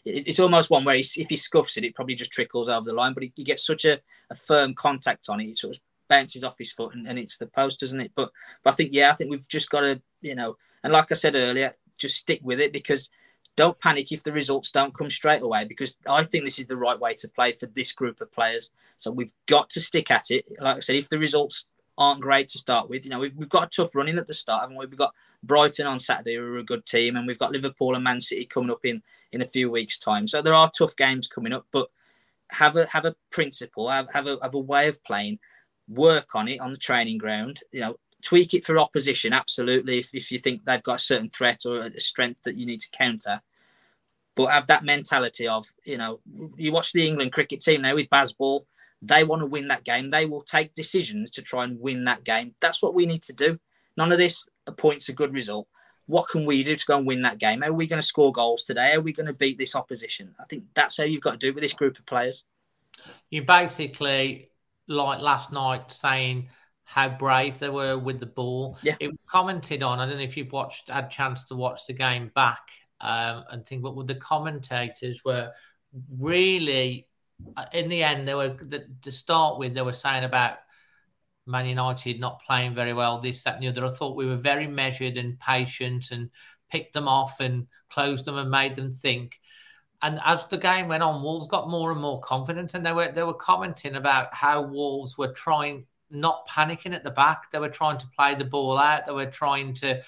It, 0.06 0.28
it's 0.28 0.40
almost 0.40 0.70
one 0.70 0.86
where 0.86 0.96
he, 0.96 1.02
if 1.02 1.28
he 1.28 1.36
scuffs 1.36 1.76
it, 1.76 1.84
it 1.84 1.96
probably 1.96 2.16
just 2.16 2.32
trickles 2.32 2.70
over 2.70 2.90
the 2.90 2.96
line. 2.96 3.14
But 3.14 3.24
he, 3.24 3.34
he 3.36 3.44
gets 3.44 3.66
such 3.66 3.84
a, 3.84 4.00
a 4.30 4.36
firm 4.36 4.74
contact 4.74 5.28
on 5.28 5.42
it. 5.42 5.50
It 5.50 5.58
sort 5.58 5.76
of 5.76 5.82
bounces 6.08 6.44
off 6.44 6.58
his 6.58 6.72
foot 6.72 6.94
and, 6.94 7.08
and 7.08 7.20
it's 7.20 7.38
the 7.38 7.48
post, 7.48 7.80
doesn't 7.82 8.00
it? 8.00 8.12
But 8.16 8.32
but 8.64 8.74
I 8.74 8.76
think 8.76 8.94
yeah, 8.94 9.12
I 9.12 9.16
think 9.16 9.30
we've 9.30 9.48
just 9.48 9.70
got 9.70 9.82
to 9.82 10.02
you 10.22 10.36
know, 10.36 10.56
and 10.84 10.94
like 10.94 11.12
I 11.12 11.16
said 11.16 11.36
earlier, 11.36 11.74
just 11.98 12.18
stick 12.18 12.40
with 12.42 12.60
it 12.62 12.72
because 12.72 13.10
don't 13.56 13.80
panic 13.80 14.12
if 14.12 14.24
the 14.24 14.32
results 14.32 14.72
don't 14.72 14.96
come 14.96 15.10
straight 15.10 15.42
away 15.42 15.66
because 15.66 15.98
I 16.10 16.24
think 16.24 16.46
this 16.46 16.60
is 16.60 16.68
the 16.68 16.78
right 16.78 17.00
way 17.00 17.14
to 17.16 17.28
play 17.28 17.54
for 17.54 17.68
this 17.68 17.92
group 17.92 18.22
of 18.22 18.32
players. 18.32 18.72
So 18.98 19.12
we've 19.12 19.34
got 19.48 19.70
to 19.72 19.80
stick 19.80 20.10
at 20.10 20.32
it. 20.32 20.46
Like 20.60 20.78
I 20.78 20.80
said, 20.80 20.96
if 20.96 21.10
the 21.10 21.20
results 21.20 21.66
aren't 21.98 22.22
great 22.22 22.48
to 22.50 22.58
start 22.58 22.90
with, 22.90 23.06
you 23.06 23.12
know, 23.12 23.20
we've, 23.20 23.36
we've 23.36 23.50
got 23.50 23.66
a 23.66 23.70
tough 23.70 23.96
running 23.96 24.18
at 24.18 24.28
the 24.28 24.34
start, 24.34 24.62
haven't 24.62 24.78
we? 24.78 24.88
We've 24.88 24.98
got 24.98 25.14
Brighton 25.44 25.86
on 25.86 26.00
Saturday, 26.00 26.36
who 26.36 26.56
are 26.56 26.58
a 26.58 26.64
good 26.64 26.86
team, 26.86 27.16
and 27.16 27.28
we've 27.28 27.40
got 27.40 27.52
Liverpool 27.52 27.94
and 27.94 28.04
Man 28.04 28.22
City 28.22 28.46
coming 28.46 28.72
up 28.72 28.84
in 28.84 29.04
in 29.32 29.42
a 29.42 29.46
few 29.46 29.70
weeks' 29.70 30.00
time. 30.00 30.28
So 30.28 30.42
there 30.42 30.56
are 30.56 30.72
tough 30.72 30.96
games 30.96 31.28
coming 31.28 31.54
up, 31.54 31.68
but 31.72 31.90
have 32.50 32.76
a 32.76 32.88
have 32.88 33.06
a 33.06 33.16
principle, 33.32 33.90
have 33.90 34.10
have 34.12 34.28
a 34.28 34.38
have 34.42 34.56
a 34.56 34.60
way 34.60 34.88
of 34.88 35.04
playing 35.04 35.40
work 35.88 36.36
on 36.36 36.48
it 36.48 36.60
on 36.60 36.72
the 36.72 36.78
training 36.78 37.18
ground. 37.20 37.60
You 37.72 37.82
know, 37.82 38.00
tweak 38.24 38.54
it 38.54 38.66
for 38.66 38.80
opposition, 38.80 39.34
absolutely. 39.34 40.00
If, 40.00 40.14
if 40.14 40.32
you 40.32 40.40
think 40.40 40.64
they've 40.64 40.82
got 40.82 40.96
a 40.96 41.00
certain 41.00 41.30
threat 41.30 41.66
or 41.66 41.82
a 41.84 42.00
strength 42.00 42.44
that 42.44 42.56
you 42.56 42.66
need 42.66 42.82
to 42.82 42.90
counter, 42.92 43.42
but 44.36 44.48
have 44.48 44.68
that 44.68 44.84
mentality 44.84 45.48
of, 45.48 45.68
you 45.86 45.98
know, 45.98 46.20
you 46.58 46.72
watch 46.72 46.94
the 46.94 47.06
England 47.08 47.34
cricket 47.34 47.62
team 47.62 47.82
now 47.82 47.96
with 47.96 48.10
Bazball, 48.10 48.62
they 49.02 49.24
want 49.24 49.42
to 49.42 49.46
win 49.46 49.68
that 49.68 49.84
game. 49.84 50.10
They 50.10 50.26
will 50.26 50.42
take 50.42 50.74
decisions 50.74 51.30
to 51.32 51.42
try 51.42 51.66
and 51.66 51.80
win 51.80 52.06
that 52.06 52.24
game. 52.24 52.56
That's 52.62 52.82
what 52.82 52.96
we 52.96 53.06
need 53.06 53.22
to 53.24 53.34
do. 53.34 53.60
None 53.98 54.12
of 54.12 54.18
this 54.18 54.48
points 54.78 55.10
a 55.10 55.14
good 55.14 55.34
result. 55.34 55.68
What 56.08 56.30
can 56.30 56.46
we 56.46 56.64
do 56.64 56.76
to 56.76 56.86
go 56.86 56.98
and 56.98 57.06
win 57.06 57.22
that 57.22 57.38
game? 57.38 57.62
How 57.62 57.70
are 57.70 57.74
we 57.74 57.88
going 57.88 58.02
to 58.02 58.08
score 58.08 58.32
goals 58.32 58.64
today? 58.64 58.92
How 58.92 59.00
are 59.00 59.02
we 59.02 59.14
going 59.14 59.28
to 59.28 59.34
beat 59.34 59.58
this 59.58 59.76
opposition? 59.76 60.34
I 60.40 60.46
think 60.46 60.64
that's 60.74 60.98
how 60.98 61.04
you've 61.04 61.22
got 61.22 61.32
to 61.32 61.38
do 61.38 61.50
it 61.50 61.56
with 61.56 61.64
this 61.64 61.74
group 61.74 62.00
of 62.00 62.06
players. 62.06 62.44
You 63.30 63.44
basically 63.44 64.50
like 64.88 65.22
last 65.22 65.52
night 65.52 65.92
saying 65.92 66.50
how 66.86 67.10
brave 67.10 67.60
they 67.60 67.70
were 67.70 67.98
with 67.98 68.20
the 68.20 68.26
ball. 68.26 68.78
Yeah. 68.84 68.96
It 69.00 69.10
was 69.10 69.24
commented 69.24 69.84
on. 69.84 70.00
I 70.00 70.06
don't 70.06 70.18
know 70.18 70.24
if 70.24 70.38
you've 70.38 70.52
watched 70.52 70.90
had 70.90 71.06
a 71.06 71.10
chance 71.10 71.44
to 71.46 71.56
watch 71.56 71.88
the 71.88 71.94
game 71.94 72.32
back 72.36 72.62
um, 73.00 73.46
and 73.50 73.66
think, 73.66 73.84
but 73.84 74.08
the 74.08 74.16
commentators 74.16 75.24
were 75.24 75.52
really 76.18 77.08
uh, 77.56 77.66
in 77.74 77.90
the 77.90 78.04
end 78.04 78.28
they 78.28 78.34
were 78.34 78.50
the, 78.50 78.86
to 79.02 79.12
start 79.12 79.60
with 79.60 79.74
they 79.74 79.82
were 79.82 79.94
saying 79.94 80.24
about 80.24 80.58
Man 81.46 81.66
United 81.66 82.20
not 82.20 82.42
playing 82.46 82.74
very 82.74 82.94
well, 82.94 83.20
this, 83.20 83.44
that, 83.44 83.56
and 83.56 83.64
the 83.64 83.68
other. 83.68 83.86
I 83.86 83.90
thought 83.90 84.16
we 84.16 84.26
were 84.26 84.38
very 84.38 84.68
measured 84.68 85.18
and 85.18 85.40
patient 85.40 86.12
and 86.12 86.30
picked 86.70 86.94
them 86.94 87.08
off 87.08 87.40
and 87.40 87.68
closed 87.90 88.26
them 88.26 88.38
and 88.38 88.50
made 88.50 88.76
them 88.76 88.94
think. 88.94 89.40
And 90.02 90.20
as 90.24 90.46
the 90.48 90.58
game 90.58 90.88
went 90.88 91.04
on, 91.04 91.24
Wolves 91.24 91.48
got 91.48 91.70
more 91.70 91.92
and 91.92 92.02
more 92.02 92.20
confident, 92.22 92.74
and 92.74 92.86
they 92.86 92.94
were 92.94 93.12
they 93.12 93.24
were 93.24 93.34
commenting 93.34 93.96
about 93.96 94.34
how 94.34 94.62
Wolves 94.62 95.18
were 95.18 95.32
trying 95.32 95.86
not 96.14 96.48
panicking 96.48 96.94
at 96.94 97.04
the 97.04 97.12
back. 97.12 97.52
They 97.52 97.60
were 97.60 97.70
trying 97.70 97.98
to 97.98 98.08
play 98.16 98.36
the 98.36 98.46
ball 98.46 98.78
out. 98.78 99.06
They 99.06 99.14
were 99.14 99.26
trying 99.26 99.74
to 99.76 100.02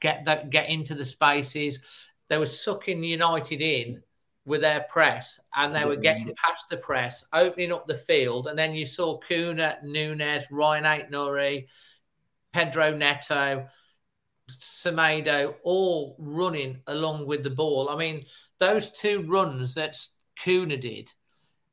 get 0.00 0.24
that 0.24 0.50
get 0.50 0.68
into 0.68 0.94
the 0.94 1.04
spaces. 1.04 1.80
They 2.28 2.38
were 2.38 2.46
sucking 2.46 3.02
United 3.02 3.60
in 3.60 4.02
with 4.44 4.60
their 4.60 4.80
press, 4.88 5.38
and 5.54 5.72
they 5.72 5.84
were 5.84 5.96
getting 5.96 6.28
mm. 6.28 6.36
past 6.36 6.68
the 6.68 6.76
press, 6.76 7.24
opening 7.32 7.72
up 7.72 7.86
the 7.86 7.94
field. 7.94 8.48
And 8.48 8.58
then 8.58 8.74
you 8.74 8.86
saw 8.86 9.20
Cunha, 9.20 9.82
Nunes, 9.84 10.46
Rayan 10.50 10.82
Aït-Nouri, 10.82 11.68
Pedro 12.52 12.96
Neto, 12.96 13.68
Semedo 14.50 15.54
all 15.62 16.16
running 16.18 16.80
along 16.86 17.26
with 17.26 17.44
the 17.44 17.50
ball. 17.50 17.88
I 17.88 17.96
mean, 17.96 18.24
those 18.58 18.90
two 18.90 19.22
runs 19.28 19.74
that 19.74 19.96
Cunha 20.42 20.80
did, 20.80 21.10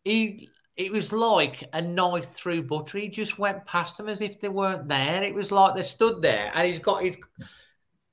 he 0.04 0.50
it 0.80 0.94
was 0.94 1.12
like 1.12 1.66
a 1.74 1.82
knife 1.82 2.30
through 2.30 2.64
butter. 2.64 3.00
He 3.00 3.10
just 3.10 3.38
went 3.38 3.66
past 3.66 3.98
them 3.98 4.08
as 4.08 4.22
if 4.22 4.40
they 4.40 4.48
weren't 4.48 4.88
there. 4.88 5.22
It 5.22 5.36
was 5.36 5.52
like 5.52 5.76
they 5.76 5.84
stood 5.84 6.22
there 6.22 6.54
and 6.56 6.66
he's 6.66 6.80
got 6.80 7.04
his 7.04 7.18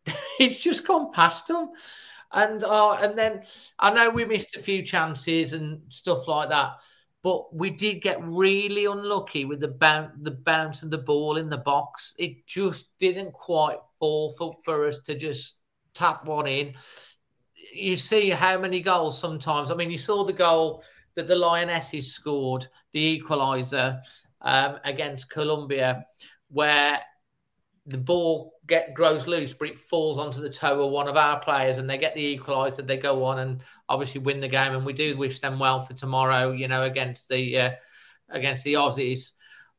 he's 0.38 0.58
just 0.58 0.84
gone 0.84 1.12
past 1.12 1.46
them. 1.46 1.70
And 2.32 2.64
uh, 2.64 2.94
and 2.94 3.16
then 3.16 3.44
I 3.78 3.92
know 3.92 4.10
we 4.10 4.24
missed 4.24 4.56
a 4.56 4.60
few 4.60 4.82
chances 4.82 5.52
and 5.52 5.80
stuff 5.90 6.26
like 6.26 6.48
that, 6.48 6.72
but 7.22 7.54
we 7.54 7.70
did 7.70 8.02
get 8.02 8.18
really 8.20 8.86
unlucky 8.86 9.44
with 9.44 9.60
the 9.60 9.68
bounce 9.68 10.10
the 10.20 10.32
bounce 10.32 10.82
of 10.82 10.90
the 10.90 10.98
ball 10.98 11.36
in 11.36 11.48
the 11.48 11.58
box. 11.58 12.16
It 12.18 12.48
just 12.48 12.98
didn't 12.98 13.32
quite 13.32 13.78
fall 14.00 14.32
for, 14.32 14.56
for 14.64 14.88
us 14.88 15.02
to 15.02 15.16
just 15.16 15.54
tap 15.94 16.24
one 16.26 16.48
in 16.48 16.74
you 17.72 17.96
see 17.96 18.30
how 18.30 18.58
many 18.58 18.80
goals 18.80 19.18
sometimes. 19.18 19.70
I 19.70 19.74
mean, 19.74 19.90
you 19.90 19.98
saw 19.98 20.24
the 20.24 20.32
goal 20.32 20.84
that 21.16 21.26
the 21.26 21.36
Lionesses 21.36 22.12
scored, 22.14 22.68
the 22.92 23.20
equaliser 23.20 24.00
um, 24.42 24.78
against 24.84 25.30
Colombia, 25.30 26.06
where 26.48 27.00
the 27.86 27.98
ball 27.98 28.52
get 28.66 28.94
grows 28.94 29.26
loose, 29.26 29.54
but 29.54 29.68
it 29.68 29.78
falls 29.78 30.18
onto 30.18 30.40
the 30.40 30.50
toe 30.50 30.84
of 30.84 30.92
one 30.92 31.08
of 31.08 31.16
our 31.16 31.40
players, 31.40 31.78
and 31.78 31.88
they 31.88 31.98
get 31.98 32.14
the 32.14 32.38
equaliser. 32.38 32.86
They 32.86 32.96
go 32.96 33.24
on 33.24 33.38
and 33.38 33.62
obviously 33.88 34.20
win 34.20 34.40
the 34.40 34.48
game, 34.48 34.74
and 34.74 34.84
we 34.84 34.92
do 34.92 35.16
wish 35.16 35.40
them 35.40 35.58
well 35.58 35.80
for 35.80 35.94
tomorrow. 35.94 36.52
You 36.52 36.68
know, 36.68 36.82
against 36.82 37.28
the 37.28 37.58
uh, 37.58 37.70
against 38.28 38.64
the 38.64 38.74
Aussies, 38.74 39.32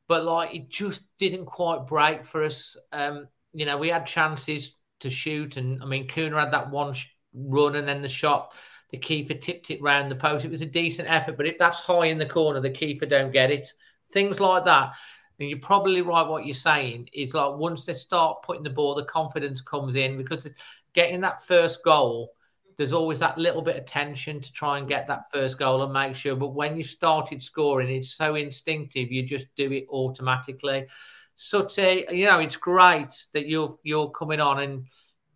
but 0.08 0.24
like 0.24 0.56
it 0.56 0.70
just 0.70 1.08
didn't 1.18 1.46
quite 1.46 1.86
break 1.86 2.24
for 2.24 2.44
us. 2.44 2.78
Um, 2.92 3.28
you 3.54 3.66
know, 3.66 3.78
we 3.78 3.90
had 3.90 4.06
chances 4.06 4.72
to 5.02 5.10
shoot, 5.10 5.58
and 5.58 5.84
I 5.84 5.86
mean, 5.86 6.08
Cunha 6.08 6.40
had 6.40 6.54
that 6.54 6.72
one 6.72 6.94
sh- 6.94 7.08
run 7.34 7.76
and 7.76 7.88
then 7.88 8.02
the 8.02 8.08
shot. 8.08 8.54
The 8.92 8.98
keeper 8.98 9.34
tipped 9.34 9.70
it 9.70 9.82
round 9.82 10.10
the 10.10 10.16
post. 10.16 10.46
It 10.46 10.52
was 10.52 10.62
a 10.62 10.66
decent 10.66 11.10
effort, 11.10 11.38
but 11.38 11.48
if 11.48 11.58
that's 11.58 11.82
high 11.82 12.06
in 12.06 12.18
the 12.18 12.26
corner, 12.26 12.60
the 12.60 12.70
keeper 12.70 13.06
don't 13.06 13.32
get 13.32 13.52
it. 13.52 13.72
Things 14.12 14.40
like 14.40 14.66
that. 14.66 14.94
And 15.40 15.50
you're 15.50 15.60
probably 15.60 16.02
right. 16.02 16.28
What 16.28 16.46
you're 16.46 16.56
saying 16.56 17.10
is 17.14 17.34
like 17.34 17.58
once 17.58 17.86
they 17.86 17.94
start 17.94 18.44
putting 18.44 18.64
the 18.64 18.70
ball, 18.70 18.96
the 18.96 19.04
confidence 19.06 19.62
comes 19.62 19.96
in 19.96 20.18
because 20.18 20.48
getting 20.94 21.22
that 21.22 21.44
first 21.44 21.84
goal, 21.84 22.34
there's 22.78 22.94
always 22.94 23.20
that 23.20 23.38
little 23.38 23.62
bit 23.62 23.76
of 23.76 23.86
tension 23.86 24.40
to 24.40 24.54
try 24.54 24.78
and 24.78 24.88
get 24.88 25.08
that 25.08 25.32
first 25.34 25.60
goal 25.60 25.84
and 25.84 25.92
make 25.92 26.16
sure. 26.16 26.36
But 26.36 26.54
when 26.54 26.78
you 26.78 26.84
started 26.84 27.44
scoring, 27.44 27.90
it's 27.90 28.14
so 28.14 28.36
instinctive. 28.36 29.12
You 29.12 29.24
just 29.24 29.48
do 29.56 29.72
it 29.72 29.86
automatically. 29.90 30.88
Sooty, 31.36 32.06
you 32.10 32.26
know, 32.26 32.40
it's 32.40 32.56
great 32.56 33.12
that 33.34 33.48
you're 33.48 33.76
you're 33.84 34.10
coming 34.10 34.40
on 34.40 34.60
and 34.60 34.86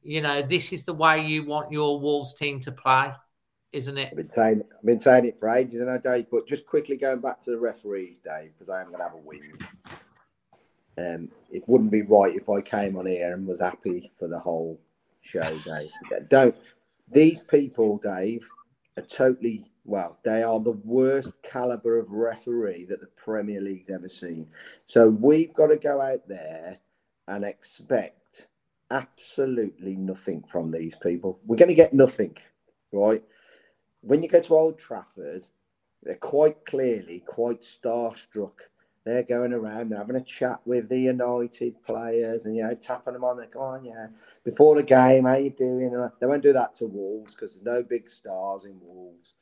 you 0.03 0.21
know, 0.21 0.41
this 0.41 0.73
is 0.73 0.85
the 0.85 0.93
way 0.93 1.25
you 1.25 1.45
want 1.45 1.71
your 1.71 1.99
Wolves 1.99 2.33
team 2.33 2.59
to 2.61 2.71
play, 2.71 3.11
isn't 3.73 3.97
it? 3.97 4.09
I've 4.11 4.17
been 4.17 4.29
saying, 4.29 4.63
I've 4.77 4.85
been 4.85 4.99
saying 4.99 5.25
it 5.25 5.37
for 5.37 5.49
ages, 5.49 5.81
and 5.81 5.89
I 5.89 5.97
Dave. 5.97 6.27
But 6.31 6.47
just 6.47 6.65
quickly 6.65 6.97
going 6.97 7.21
back 7.21 7.41
to 7.41 7.51
the 7.51 7.59
referees, 7.59 8.19
Dave, 8.19 8.51
because 8.53 8.69
I 8.69 8.81
am 8.81 8.87
going 8.87 8.99
to 8.99 9.03
have 9.03 9.13
a 9.13 9.17
win. 9.17 9.57
Um, 10.97 11.29
it 11.49 11.63
wouldn't 11.67 11.91
be 11.91 12.01
right 12.01 12.35
if 12.35 12.49
I 12.49 12.61
came 12.61 12.97
on 12.97 13.05
here 13.05 13.33
and 13.33 13.47
was 13.47 13.61
happy 13.61 14.11
for 14.17 14.27
the 14.27 14.39
whole 14.39 14.79
show, 15.21 15.57
Dave. 15.65 15.91
Don't 16.29 16.55
these 17.11 17.41
people, 17.41 17.97
Dave, 17.97 18.47
are 18.97 19.03
totally 19.03 19.71
well. 19.83 20.17
They 20.23 20.43
are 20.43 20.59
the 20.59 20.79
worst 20.83 21.33
caliber 21.43 21.97
of 21.99 22.11
referee 22.11 22.85
that 22.85 23.01
the 23.01 23.07
Premier 23.07 23.61
League's 23.61 23.89
ever 23.89 24.09
seen. 24.09 24.47
So 24.87 25.09
we've 25.09 25.53
got 25.53 25.67
to 25.67 25.77
go 25.77 26.01
out 26.01 26.27
there 26.27 26.79
and 27.27 27.43
expect 27.43 28.47
absolutely 28.89 29.95
nothing 29.95 30.43
from 30.43 30.69
these 30.71 30.95
people. 30.95 31.39
We're 31.45 31.57
going 31.57 31.69
to 31.69 31.75
get 31.75 31.93
nothing, 31.93 32.37
right? 32.91 33.23
When 34.01 34.23
you 34.23 34.29
go 34.29 34.41
to 34.41 34.55
Old 34.55 34.79
Trafford, 34.79 35.45
they're 36.03 36.15
quite 36.15 36.65
clearly 36.65 37.23
quite 37.25 37.61
starstruck. 37.61 38.59
They're 39.03 39.23
going 39.23 39.53
around, 39.53 39.89
they're 39.89 39.99
having 39.99 40.15
a 40.15 40.23
chat 40.23 40.59
with 40.65 40.87
the 40.87 40.99
United 40.99 41.81
players 41.83 42.45
and, 42.45 42.55
you 42.55 42.61
know, 42.61 42.75
tapping 42.75 43.13
them 43.13 43.23
on 43.23 43.37
the, 43.37 43.47
go 43.47 43.61
on, 43.61 43.83
yeah. 43.83 44.07
Before 44.43 44.75
the 44.75 44.83
game, 44.83 45.25
how 45.25 45.37
you 45.37 45.49
doing? 45.49 45.91
They 46.19 46.27
won't 46.27 46.43
do 46.43 46.53
that 46.53 46.75
to 46.75 46.85
Wolves 46.85 47.33
because 47.33 47.53
there's 47.53 47.65
no 47.65 47.81
big 47.81 48.07
stars 48.07 48.65
in 48.65 48.79
Wolves 48.79 49.33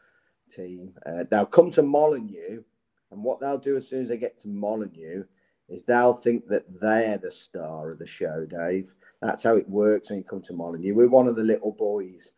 team. 0.49 0.94
Uh, 1.06 1.26
they'll 1.30 1.45
come 1.45 1.72
to 1.72 1.84
Molineux, 1.84 2.64
and 3.11 3.23
what 3.23 3.41
they'll 3.41 3.57
do 3.57 3.76
as 3.76 3.88
soon 3.88 4.03
as 4.03 4.10
they 4.10 4.18
get 4.18 4.38
to 4.40 4.48
Molineux 4.48 5.26
is 5.68 5.84
they'll 5.84 6.14
think 6.14 6.48
that 6.48 6.64
they're 6.80 7.18
the 7.18 7.31
star 7.31 7.91
of 7.91 7.99
the 7.99 8.07
show, 8.07 8.45
Dave. 8.45 8.94
That's 9.22 9.44
how 9.44 9.57
it 9.57 9.69
works 9.69 10.10
when 10.10 10.19
you 10.19 10.26
come 10.26 10.41
to 10.44 10.53
Molineux. 10.53 10.94
We're 10.94 11.10
one 11.10 11.27
of 11.27 11.36
the 11.36 11.44
little 11.44 11.73
boys. 11.73 12.31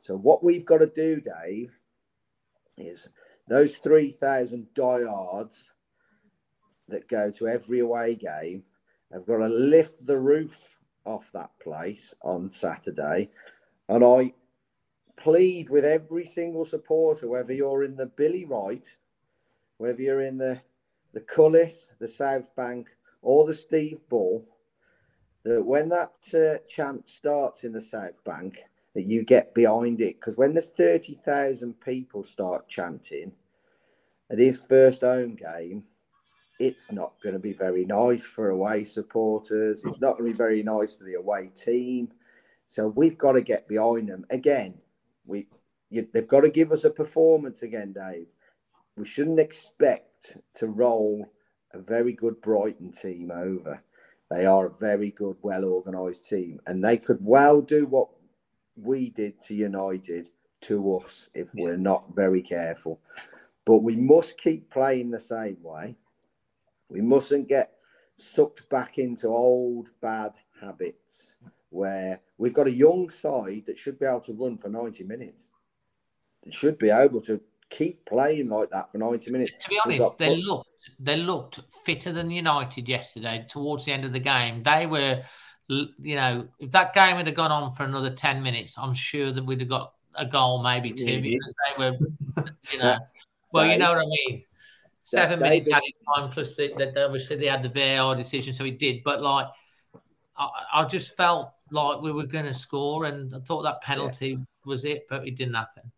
So 0.00 0.16
what 0.16 0.44
we've 0.44 0.64
got 0.64 0.78
to 0.78 0.86
do, 0.86 1.20
Dave, 1.20 1.72
is 2.76 3.08
those 3.48 3.76
3,000 3.76 4.66
diehards 4.74 5.70
that 6.88 7.08
go 7.08 7.30
to 7.32 7.48
every 7.48 7.80
away 7.80 8.14
game 8.14 8.64
have 9.12 9.26
got 9.26 9.38
to 9.38 9.48
lift 9.48 10.04
the 10.04 10.18
roof 10.18 10.68
off 11.04 11.30
that 11.32 11.50
place 11.62 12.14
on 12.22 12.52
Saturday. 12.52 13.30
And 13.88 14.04
I 14.04 14.32
plead 15.16 15.70
with 15.70 15.84
every 15.84 16.26
single 16.26 16.64
supporter, 16.64 17.28
whether 17.28 17.52
you're 17.52 17.84
in 17.84 17.96
the 17.96 18.06
Billy 18.06 18.44
Wright, 18.44 18.84
whether 19.78 20.02
you're 20.02 20.22
in 20.22 20.38
the 20.38 20.60
the 21.12 21.20
Cullis, 21.22 21.86
the 21.98 22.08
South 22.08 22.54
Bank, 22.56 22.88
or 23.22 23.46
the 23.46 23.54
Steve 23.54 24.00
Bull, 24.10 24.44
that 25.44 25.64
when 25.64 25.88
that 25.88 26.12
uh, 26.34 26.58
chant 26.68 27.08
starts 27.08 27.64
in 27.64 27.72
the 27.72 27.80
South 27.80 28.22
Bank, 28.24 28.58
that 28.96 29.04
you 29.04 29.22
get 29.22 29.54
behind 29.54 30.00
it. 30.00 30.18
Because 30.18 30.38
when 30.38 30.54
there's 30.54 30.70
30,000 30.70 31.78
people 31.82 32.24
start 32.24 32.66
chanting 32.66 33.30
at 34.30 34.38
his 34.38 34.58
first 34.58 35.02
home 35.02 35.36
game, 35.36 35.84
it's 36.58 36.90
not 36.90 37.12
going 37.22 37.34
to 37.34 37.38
be 37.38 37.52
very 37.52 37.84
nice 37.84 38.22
for 38.22 38.48
away 38.48 38.84
supporters. 38.84 39.82
It's 39.84 40.00
not 40.00 40.16
going 40.16 40.30
to 40.30 40.32
be 40.32 40.36
very 40.38 40.62
nice 40.62 40.96
for 40.96 41.04
the 41.04 41.14
away 41.14 41.50
team. 41.54 42.08
So 42.68 42.88
we've 42.88 43.18
got 43.18 43.32
to 43.32 43.42
get 43.42 43.68
behind 43.68 44.08
them. 44.08 44.24
Again, 44.30 44.78
we 45.26 45.46
you, 45.90 46.08
they've 46.14 46.26
got 46.26 46.40
to 46.40 46.48
give 46.48 46.72
us 46.72 46.84
a 46.84 46.90
performance 46.90 47.60
again, 47.60 47.92
Dave. 47.92 48.28
We 48.96 49.04
shouldn't 49.04 49.38
expect 49.38 50.38
to 50.54 50.68
roll 50.68 51.30
a 51.74 51.78
very 51.78 52.14
good 52.14 52.40
Brighton 52.40 52.92
team 52.92 53.30
over. 53.30 53.82
They 54.30 54.46
are 54.46 54.68
a 54.68 54.76
very 54.78 55.10
good, 55.10 55.36
well 55.42 55.66
organised 55.66 56.26
team, 56.26 56.60
and 56.66 56.82
they 56.82 56.96
could 56.96 57.18
well 57.20 57.60
do 57.60 57.84
what 57.84 58.08
we 58.76 59.10
did 59.10 59.40
to 59.42 59.54
United 59.54 60.28
to 60.62 60.96
us 60.96 61.28
if 61.34 61.50
we're 61.54 61.76
not 61.76 62.14
very 62.14 62.42
careful. 62.42 63.00
But 63.64 63.78
we 63.78 63.96
must 63.96 64.40
keep 64.40 64.70
playing 64.70 65.10
the 65.10 65.20
same 65.20 65.58
way. 65.62 65.96
We 66.88 67.00
mustn't 67.00 67.48
get 67.48 67.72
sucked 68.16 68.68
back 68.68 68.98
into 68.98 69.28
old 69.28 69.88
bad 70.00 70.32
habits 70.60 71.34
where 71.70 72.20
we've 72.38 72.54
got 72.54 72.68
a 72.68 72.72
young 72.72 73.10
side 73.10 73.64
that 73.66 73.78
should 73.78 73.98
be 73.98 74.06
able 74.06 74.20
to 74.20 74.32
run 74.32 74.56
for 74.56 74.68
90 74.68 75.04
minutes. 75.04 75.50
It 76.44 76.54
should 76.54 76.78
be 76.78 76.90
able 76.90 77.20
to 77.22 77.40
keep 77.70 78.04
playing 78.06 78.48
like 78.48 78.70
that 78.70 78.90
for 78.90 78.98
90 78.98 79.30
minutes. 79.30 79.52
To 79.60 79.68
be 79.68 79.80
honest, 79.84 80.18
they 80.18 80.36
looked 80.36 80.68
they 81.00 81.16
looked 81.16 81.60
fitter 81.84 82.12
than 82.12 82.30
United 82.30 82.88
yesterday 82.88 83.44
towards 83.48 83.84
the 83.84 83.92
end 83.92 84.04
of 84.04 84.12
the 84.12 84.20
game. 84.20 84.62
They 84.62 84.86
were 84.86 85.22
you 85.68 86.14
know, 86.14 86.48
if 86.58 86.70
that 86.72 86.94
game 86.94 87.16
had 87.16 87.34
gone 87.34 87.52
on 87.52 87.72
for 87.72 87.84
another 87.84 88.10
10 88.10 88.42
minutes, 88.42 88.76
I'm 88.78 88.94
sure 88.94 89.32
that 89.32 89.44
we'd 89.44 89.60
have 89.60 89.68
got 89.68 89.94
a 90.14 90.24
goal, 90.24 90.62
maybe 90.62 90.92
two, 90.92 91.04
yeah, 91.04 91.20
because 91.20 91.54
they 91.68 91.90
were, 91.90 92.46
you 92.72 92.78
know, 92.78 92.98
well, 93.52 93.70
you 93.70 93.78
know 93.78 93.92
what 93.92 93.98
I 93.98 94.06
mean. 94.06 94.44
Seven 95.04 95.38
minutes 95.38 95.70
added 95.70 95.92
time 96.14 96.30
plus 96.30 96.56
the, 96.56 96.74
the, 96.76 97.04
obviously 97.04 97.36
they 97.36 97.46
had 97.46 97.62
the 97.62 97.68
VAR 97.68 98.16
decision, 98.16 98.54
so 98.54 98.64
he 98.64 98.72
did. 98.72 99.04
But 99.04 99.22
like, 99.22 99.46
I, 100.36 100.48
I 100.74 100.84
just 100.84 101.16
felt 101.16 101.52
like 101.70 102.00
we 102.00 102.10
were 102.10 102.26
going 102.26 102.46
to 102.46 102.54
score, 102.54 103.04
and 103.04 103.32
I 103.34 103.38
thought 103.40 103.62
that 103.62 103.82
penalty 103.82 104.30
yeah. 104.30 104.36
was 104.64 104.84
it, 104.84 105.06
but 105.08 105.26
it 105.26 105.36
didn't 105.36 105.54
happen. 105.54 105.92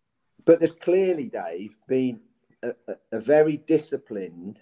But 0.44 0.60
there's 0.60 0.72
clearly, 0.72 1.24
Dave, 1.24 1.76
been 1.86 2.20
a, 2.62 2.72
a 3.12 3.20
very 3.20 3.58
disciplined, 3.58 4.60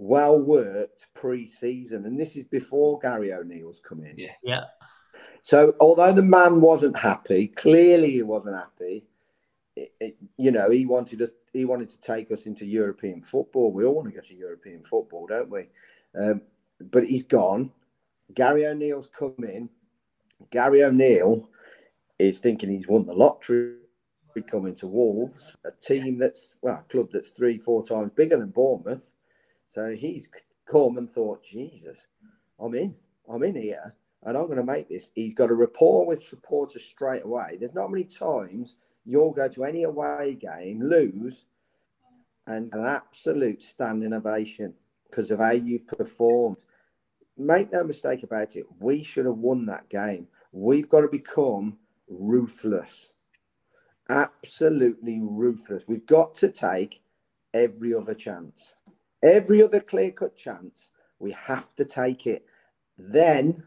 well 0.00 0.38
worked 0.38 1.06
pre 1.14 1.46
season. 1.46 2.06
And 2.06 2.18
this 2.18 2.34
is 2.34 2.44
before 2.44 2.98
Gary 2.98 3.32
O'Neil's 3.32 3.80
come 3.80 4.04
in. 4.04 4.16
Yeah. 4.16 4.32
Yeah. 4.42 4.64
So, 5.42 5.74
although 5.80 6.12
the 6.12 6.22
man 6.22 6.60
wasn't 6.60 6.98
happy, 6.98 7.48
clearly 7.48 8.10
he 8.10 8.22
wasn't 8.22 8.56
happy. 8.56 9.04
It, 9.76 9.90
it, 10.00 10.16
you 10.36 10.50
know, 10.50 10.70
he 10.70 10.86
wanted 10.86 11.22
us. 11.22 11.30
He 11.52 11.64
wanted 11.64 11.90
to 11.90 12.00
take 12.00 12.30
us 12.30 12.46
into 12.46 12.64
European 12.64 13.22
football. 13.22 13.72
We 13.72 13.84
all 13.84 13.94
want 13.94 14.08
to 14.08 14.14
go 14.14 14.20
to 14.20 14.34
European 14.34 14.82
football, 14.82 15.26
don't 15.26 15.50
we? 15.50 15.68
Um, 16.18 16.42
but 16.90 17.04
he's 17.04 17.24
gone. 17.24 17.72
Gary 18.34 18.66
O'Neil's 18.66 19.10
come 19.16 19.34
in. 19.38 19.68
Gary 20.50 20.84
O'Neil 20.84 21.48
is 22.18 22.38
thinking 22.38 22.70
he's 22.70 22.88
won 22.88 23.06
the 23.06 23.14
lottery 23.14 23.74
coming 24.48 24.76
to 24.76 24.86
Wolves, 24.86 25.56
a 25.64 25.70
team 25.70 26.18
that's 26.18 26.54
well, 26.62 26.84
a 26.86 26.92
club 26.92 27.08
that's 27.12 27.30
three, 27.30 27.58
four 27.58 27.84
times 27.84 28.12
bigger 28.14 28.38
than 28.38 28.50
Bournemouth. 28.50 29.10
So 29.70 29.94
he's 29.98 30.28
come 30.66 30.98
and 30.98 31.08
thought, 31.08 31.42
Jesus, 31.42 31.96
I'm 32.58 32.74
in, 32.74 32.94
I'm 33.32 33.42
in 33.42 33.54
here, 33.54 33.94
and 34.24 34.36
I'm 34.36 34.46
going 34.46 34.58
to 34.58 34.64
make 34.64 34.88
this. 34.88 35.10
He's 35.14 35.34
got 35.34 35.50
a 35.50 35.54
rapport 35.54 36.06
with 36.06 36.22
supporters 36.22 36.84
straight 36.84 37.24
away. 37.24 37.56
There's 37.58 37.74
not 37.74 37.90
many 37.90 38.04
times 38.04 38.76
you'll 39.06 39.32
go 39.32 39.48
to 39.48 39.64
any 39.64 39.84
away 39.84 40.36
game, 40.38 40.82
lose, 40.82 41.46
and 42.46 42.72
an 42.74 42.84
absolute 42.84 43.62
standing 43.62 44.12
ovation 44.12 44.74
because 45.08 45.30
of 45.30 45.38
how 45.38 45.52
you've 45.52 45.86
performed 45.86 46.58
make 47.40 47.72
no 47.72 47.82
mistake 47.82 48.22
about 48.22 48.54
it, 48.56 48.66
we 48.78 49.02
should 49.02 49.24
have 49.24 49.38
won 49.38 49.66
that 49.66 49.88
game. 49.88 50.28
We've 50.52 50.88
got 50.88 51.00
to 51.00 51.08
become 51.08 51.78
ruthless. 52.08 53.12
Absolutely 54.08 55.20
ruthless. 55.22 55.84
We've 55.88 56.06
got 56.06 56.34
to 56.36 56.48
take 56.48 57.02
every 57.54 57.94
other 57.94 58.14
chance. 58.14 58.74
Every 59.22 59.62
other 59.62 59.80
clear 59.80 60.10
cut 60.10 60.36
chance, 60.36 60.90
we 61.18 61.32
have 61.32 61.74
to 61.76 61.84
take 61.84 62.26
it. 62.26 62.44
Then 62.96 63.62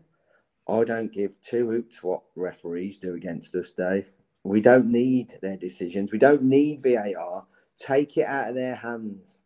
I 0.67 0.84
don't 0.84 1.11
give 1.11 1.41
two 1.41 1.69
hoots 1.69 2.01
what 2.01 2.21
referees 2.35 2.97
do 2.97 3.15
against 3.15 3.53
us, 3.55 3.71
Dave. 3.71 4.09
We 4.43 4.61
don't 4.61 4.88
need 4.91 5.38
their 5.41 5.57
decisions. 5.57 6.11
We 6.11 6.19
don't 6.19 6.43
need 6.43 6.84
VAR. 6.84 7.45
Take 7.77 8.17
it 8.17 8.25
out 8.25 8.49
of 8.49 8.55
their 8.55 8.75
hands. 8.75 9.39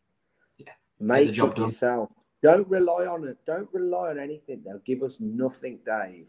Yeah. 0.58 0.72
Make 1.00 1.30
it 1.30 1.58
yourself. 1.58 2.10
Don't 2.42 2.68
rely 2.68 3.06
on 3.06 3.28
it. 3.28 3.38
Don't 3.46 3.70
rely 3.74 4.10
on 4.10 4.20
anything. 4.20 4.62
They'll 4.64 4.80
give 4.80 5.02
us 5.02 5.18
nothing, 5.20 5.80
Dave. 5.86 6.28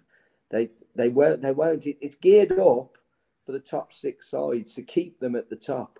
They 0.50 0.70
they 0.94 1.08
won't. 1.08 1.42
They 1.42 1.52
won't. 1.52 1.84
It's 1.86 2.16
geared 2.16 2.52
up 2.52 2.96
for 3.44 3.52
the 3.52 3.60
top 3.60 3.92
six 3.92 4.30
sides 4.30 4.74
to 4.74 4.82
keep 4.82 5.20
them 5.20 5.36
at 5.36 5.50
the 5.50 5.56
top. 5.56 5.98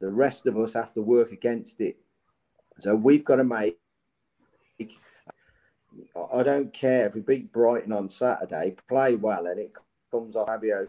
The 0.00 0.10
rest 0.10 0.46
of 0.46 0.58
us 0.58 0.72
have 0.72 0.92
to 0.94 1.02
work 1.02 1.32
against 1.32 1.80
it. 1.80 1.96
So 2.78 2.94
we've 2.94 3.24
got 3.24 3.36
to 3.36 3.44
make. 3.44 3.78
I 6.32 6.42
don't 6.42 6.72
care 6.72 7.06
if 7.06 7.14
we 7.14 7.20
beat 7.20 7.52
Brighton 7.52 7.92
on 7.92 8.08
Saturday, 8.08 8.74
play 8.88 9.14
well, 9.14 9.46
and 9.46 9.60
it 9.60 9.72
comes 10.10 10.36
off 10.36 10.48
Fabio 10.48 10.88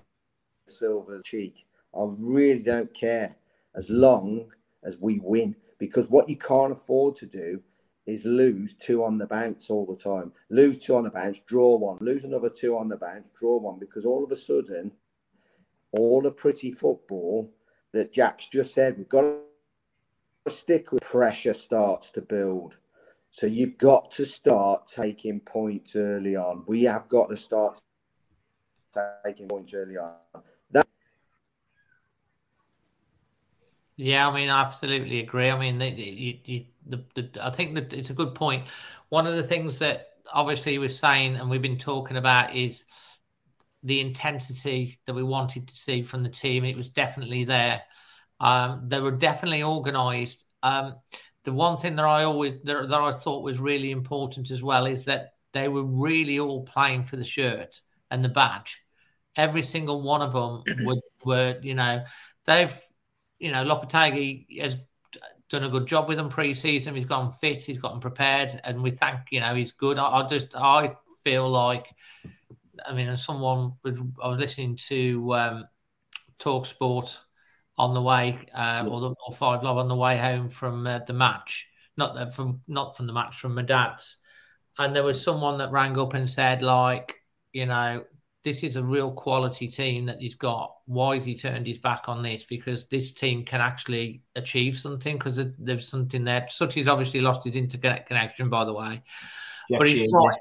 Silva's 0.68 1.23
cheek. 1.23 1.65
I 1.93 2.05
really 2.18 2.64
don't 2.64 2.93
care 2.93 3.35
as 3.76 3.89
long 3.89 4.51
as 4.84 4.97
we 4.99 5.19
win. 5.19 5.55
Because 5.77 6.07
what 6.07 6.30
you 6.30 6.38
can't 6.38 6.72
afford 6.72 7.15
to 7.18 7.26
do 7.26 7.61
is 8.05 8.23
lose 8.26 8.73
two 8.73 9.03
on 9.03 9.18
the 9.18 9.26
bounce 9.26 9.69
all 9.69 9.85
the 9.85 10.01
time. 10.01 10.31
Lose 10.49 10.77
two 10.77 10.95
on 10.95 11.03
the 11.03 11.10
bounce, 11.10 11.39
draw 11.41 11.76
one, 11.76 11.97
lose 12.01 12.23
another 12.23 12.49
two 12.49 12.77
on 12.77 12.89
the 12.89 12.95
bounce, 12.95 13.30
draw 13.38 13.57
one, 13.57 13.80
because 13.80 14.05
all 14.05 14.23
of 14.23 14.31
a 14.31 14.35
sudden, 14.35 14.91
all 15.91 16.22
the 16.22 16.31
pretty 16.31 16.72
football 16.72 17.51
that 17.91 18.14
Jack's 18.14 18.47
just 18.47 18.73
said, 18.73 18.97
we've 18.97 19.10
got 19.10 19.22
to 19.22 19.38
stick 20.49 20.91
with 20.91 21.03
pressure 21.03 21.53
starts 21.53 22.11
to 22.11 22.22
build. 22.22 22.78
So 23.32 23.48
you've 23.48 23.78
got 23.78 24.11
to 24.11 24.26
start 24.26 24.88
taking 24.88 25.40
points 25.40 25.95
early 25.95 26.36
on. 26.36 26.64
We 26.68 26.84
have 26.84 27.07
got 27.10 27.30
to 27.30 27.38
start 27.38 27.82
taking 29.26 29.48
points 29.48 29.74
early 29.74 29.98
on. 29.98 30.14
That 30.72 30.88
yeah, 33.95 34.28
I 34.28 34.34
mean, 34.36 34.49
I 34.49 34.61
absolutely 34.61 35.20
agree. 35.20 35.49
I 35.49 35.57
mean, 35.57 35.82
you, 35.82 36.38
you 36.45 36.65
the, 36.86 37.03
the, 37.15 37.30
I 37.41 37.49
think 37.49 37.76
that 37.76 37.94
it's 37.94 38.10
a 38.10 38.14
good 38.14 38.36
point. 38.36 38.68
One 39.10 39.26
of 39.26 39.36
the 39.36 39.44
things 39.44 39.80
that 39.80 40.10
obviously 40.32 40.78
we're 40.78 40.90
saying 40.90 41.36
and 41.36 41.49
we've 41.49 41.61
been 41.61 41.78
talking 41.78 42.18
about 42.18 42.56
is 42.56 42.86
the 43.84 43.99
intensity 43.99 44.99
that 45.06 45.14
we 45.14 45.24
wanted 45.24 45.68
to 45.68 45.76
see 45.76 46.03
from 46.03 46.24
the 46.24 46.30
team. 46.30 46.65
It 46.65 46.78
was 46.78 46.90
definitely 46.90 47.44
there. 47.45 47.82
Um, 48.44 48.90
they 48.90 48.99
were 48.99 49.11
definitely 49.11 49.64
organised. 49.64 50.44
Um, 50.61 50.95
the 51.45 51.53
one 51.53 51.78
thing 51.78 51.95
that 51.95 52.06
I 52.06 52.26
always 52.26 52.61
that, 52.65 52.90
that 52.90 53.02
I 53.02 53.11
thought 53.11 53.41
was 53.41 53.57
really 53.57 53.91
important 53.91 54.52
as 54.52 54.61
well 54.61 54.86
is 54.86 55.06
that 55.06 55.36
they 55.53 55.70
were 55.70 55.84
really 55.84 56.40
all 56.40 56.64
playing 56.64 57.06
for 57.06 57.15
the 57.15 57.24
shirt 57.24 57.80
and 58.11 58.24
the 58.24 58.30
badge. 58.30 58.82
Every 59.38 59.61
single 59.61 60.02
one 60.02 60.22
of 60.22 60.34
them 60.34 60.64
were, 60.86 61.02
were 61.26 61.57
you 61.61 61.74
know, 61.74 62.03
they've, 62.45 62.76
you 63.40 63.52
know, 63.53 63.64
Lopetegui 63.64 64.60
has 64.60 64.76
done 65.49 65.64
a 65.64 65.70
good 65.70 65.88
job 65.88 66.10
with 66.10 66.18
them 66.18 66.28
pre-season. 66.28 66.95
He's 66.95 67.06
gone 67.06 67.32
fit, 67.32 67.61
he's 67.61 67.78
gotten 67.78 68.02
prepared, 68.02 68.60
and 68.65 68.84
we 68.84 68.91
thank 68.91 69.32
you 69.32 69.40
know, 69.40 69.56
he's 69.56 69.72
good. 69.72 69.98
I, 69.98 70.22
I 70.22 70.28
just, 70.28 70.53
I 70.53 70.94
feel 71.24 71.49
like, 71.49 71.88
I 72.86 72.94
mean, 72.94 73.15
someone 73.15 73.74
was, 73.84 74.02
I 74.22 74.28
was 74.28 74.40
listening 74.40 74.76
to 74.88 75.34
um, 75.34 75.68
Talk 76.40 76.65
Sport 76.65 77.18
on 77.78 77.94
the 77.94 78.02
way, 78.02 78.40
uh, 78.54 78.86
or, 78.90 79.00
the, 79.02 79.16
or 79.28 79.34
Five 79.34 79.64
Live 79.64 79.78
on 79.78 79.88
the 79.88 79.95
way 79.95 80.18
home 80.18 80.50
from 80.50 80.86
uh, 80.86 81.00
the 81.00 81.14
match, 81.14 81.68
not 81.98 82.18
uh, 82.18 82.28
from 82.28 82.62
not 82.68 82.95
from 82.95 83.08
the 83.08 83.14
match, 83.14 83.40
from 83.40 83.56
my 83.56 83.64
dad's, 83.64 84.20
and 84.78 84.95
there 84.95 85.04
was 85.04 85.22
someone 85.24 85.58
that 85.58 85.72
rang 85.72 85.98
up 85.98 86.14
and 86.14 86.30
said, 86.30 86.62
like, 86.62 87.16
you 87.52 87.66
know, 87.66 88.04
this 88.44 88.64
is 88.64 88.76
a 88.76 88.84
real 88.84 89.12
quality 89.12 89.68
team 89.68 90.06
that 90.06 90.20
he's 90.20 90.36
got. 90.36 90.76
Why 90.86 91.16
has 91.16 91.24
he 91.24 91.36
turned 91.36 91.66
his 91.66 91.80
back 91.80 92.10
on 92.10 92.22
this? 92.22 92.44
Because 92.44 92.88
this 92.88 93.14
team 93.14 93.45
can 93.45 93.62
actually 93.62 94.22
achieve 94.36 94.78
something 94.78 95.18
because 95.18 95.40
there's 95.58 95.88
something 95.88 96.24
there. 96.24 96.48
Sooty's 96.50 96.88
obviously 96.88 97.22
lost 97.22 97.44
his 97.44 97.56
internet 97.56 98.06
connection, 98.06 98.50
by 98.50 98.66
the 98.66 98.74
way, 98.74 99.02
yes, 99.70 99.80
but 99.80 99.88
he's 99.88 100.12
right. 100.12 100.38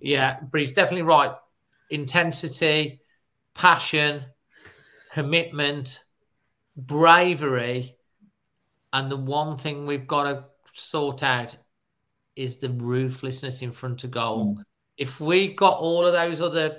Yeah, 0.00 0.38
but 0.50 0.60
he's 0.60 0.72
definitely 0.72 1.02
right. 1.02 1.32
Intensity, 1.90 3.00
passion, 3.54 4.24
commitment 5.12 6.02
bravery, 6.76 7.96
and 8.92 9.10
the 9.10 9.16
one 9.16 9.56
thing 9.56 9.86
we've 9.86 10.06
got 10.06 10.24
to 10.24 10.44
sort 10.74 11.22
out 11.22 11.56
is 12.36 12.56
the 12.56 12.70
ruthlessness 12.70 13.62
in 13.62 13.72
front 13.72 14.04
of 14.04 14.10
goal. 14.10 14.56
Mm. 14.56 14.62
If 14.96 15.20
we 15.20 15.54
got 15.54 15.78
all 15.78 16.06
of 16.06 16.12
those 16.12 16.40
other 16.40 16.78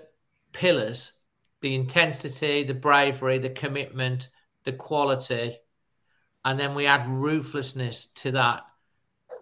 pillars, 0.51 1.13
the 1.61 1.75
intensity, 1.75 2.63
the 2.63 2.73
bravery, 2.73 3.39
the 3.39 3.49
commitment, 3.49 4.29
the 4.63 4.73
quality, 4.73 5.57
and 6.45 6.59
then 6.59 6.75
we 6.75 6.85
add 6.85 7.07
ruthlessness 7.07 8.07
to 8.15 8.31
that, 8.31 8.61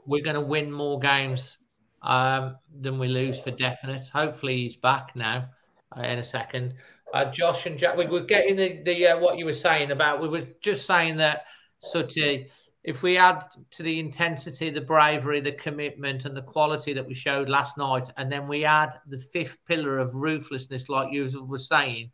we're 0.06 0.24
going 0.24 0.36
to 0.36 0.42
win 0.42 0.72
more 0.72 1.00
games 1.00 1.60
um, 2.02 2.58
than 2.80 3.00
we 3.00 3.08
lose 3.08 3.40
for 3.40 3.52
definite. 3.52 4.08
Hopefully, 4.14 4.58
he's 4.58 4.76
back 4.76 5.16
now 5.16 5.50
uh, 5.96 6.02
in 6.02 6.20
a 6.20 6.24
second. 6.24 6.76
Uh, 7.14 7.26
Josh 7.26 7.66
and 7.66 7.78
Jack, 7.78 7.98
we 7.98 8.06
were 8.06 8.22
getting 8.22 8.56
the, 8.56 8.82
the 8.84 9.08
uh, 9.08 9.20
what 9.20 9.38
you 9.38 9.46
were 9.46 9.54
saying 9.54 9.92
about. 9.92 10.22
We 10.22 10.30
were 10.30 10.48
just 10.62 10.86
saying 10.86 11.18
that 11.18 11.46
Sooty, 11.80 12.50
if 12.84 13.04
we 13.04 13.18
add 13.18 13.44
to 13.72 13.84
the 13.84 14.00
intensity, 14.00 14.70
the 14.70 14.82
bravery, 14.82 15.40
the 15.40 15.52
commitment, 15.52 16.26
and 16.26 16.36
the 16.36 16.42
quality 16.42 16.94
that 16.94 17.08
we 17.08 17.14
showed 17.14 17.50
last 17.50 17.78
night, 17.78 18.10
and 18.18 18.32
then 18.32 18.48
we 18.48 18.66
add 18.66 19.00
the 19.08 19.18
fifth 19.18 19.58
pillar 19.68 20.00
of 20.00 20.16
ruthlessness, 20.16 20.90
like 20.90 21.12
you 21.12 21.46
were 21.46 21.58
saying, 21.58 22.12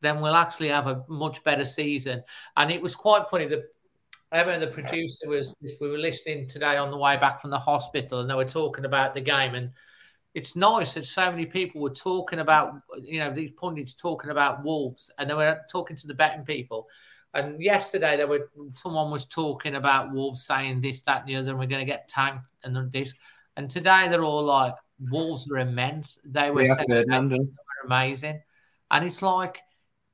then 0.00 0.20
we'll 0.20 0.34
actually 0.34 0.68
have 0.68 0.88
a 0.88 1.04
much 1.08 1.44
better 1.44 1.64
season. 1.64 2.22
And 2.56 2.70
it 2.70 2.82
was 2.82 2.94
quite 2.94 3.28
funny 3.30 3.46
that 3.46 3.62
Emma, 4.32 4.58
the 4.58 4.66
producer, 4.66 5.28
was 5.28 5.56
we 5.60 5.88
were 5.88 5.98
listening 5.98 6.48
today 6.48 6.78
on 6.78 6.90
the 6.90 6.96
way 6.96 7.18
back 7.18 7.40
from 7.40 7.50
the 7.50 7.58
hospital, 7.58 8.20
and 8.20 8.30
they 8.30 8.34
were 8.34 8.44
talking 8.44 8.86
about 8.86 9.14
the 9.14 9.20
game 9.20 9.54
and 9.54 9.70
it's 10.34 10.56
nice 10.56 10.94
that 10.94 11.04
so 11.04 11.30
many 11.30 11.44
people 11.44 11.80
were 11.80 11.90
talking 11.90 12.38
about, 12.38 12.74
you 13.02 13.18
know, 13.18 13.32
these 13.32 13.50
pundits 13.52 13.94
talking 13.94 14.30
about 14.30 14.64
Wolves, 14.64 15.12
and 15.18 15.28
they 15.28 15.34
were 15.34 15.60
talking 15.70 15.96
to 15.96 16.06
the 16.06 16.14
betting 16.14 16.44
people. 16.44 16.88
And 17.34 17.62
yesterday, 17.62 18.16
there 18.16 18.26
were 18.26 18.50
someone 18.76 19.10
was 19.10 19.24
talking 19.26 19.74
about 19.74 20.12
Wolves 20.12 20.44
saying 20.44 20.80
this, 20.80 21.02
that, 21.02 21.20
and 21.20 21.28
the 21.28 21.36
other, 21.36 21.50
and 21.50 21.58
we're 21.58 21.66
going 21.66 21.84
to 21.84 21.90
get 21.90 22.08
tanked 22.08 22.46
and 22.64 22.92
this. 22.92 23.14
And 23.56 23.70
today, 23.70 24.08
they're 24.08 24.24
all 24.24 24.44
like, 24.44 24.74
Wolves 25.10 25.50
are 25.50 25.58
immense. 25.58 26.18
They 26.24 26.50
were, 26.50 26.62
yeah, 26.62 26.74
they 26.86 27.04
were 27.04 27.46
amazing, 27.84 28.40
and 28.90 29.04
it's 29.04 29.22
like 29.22 29.60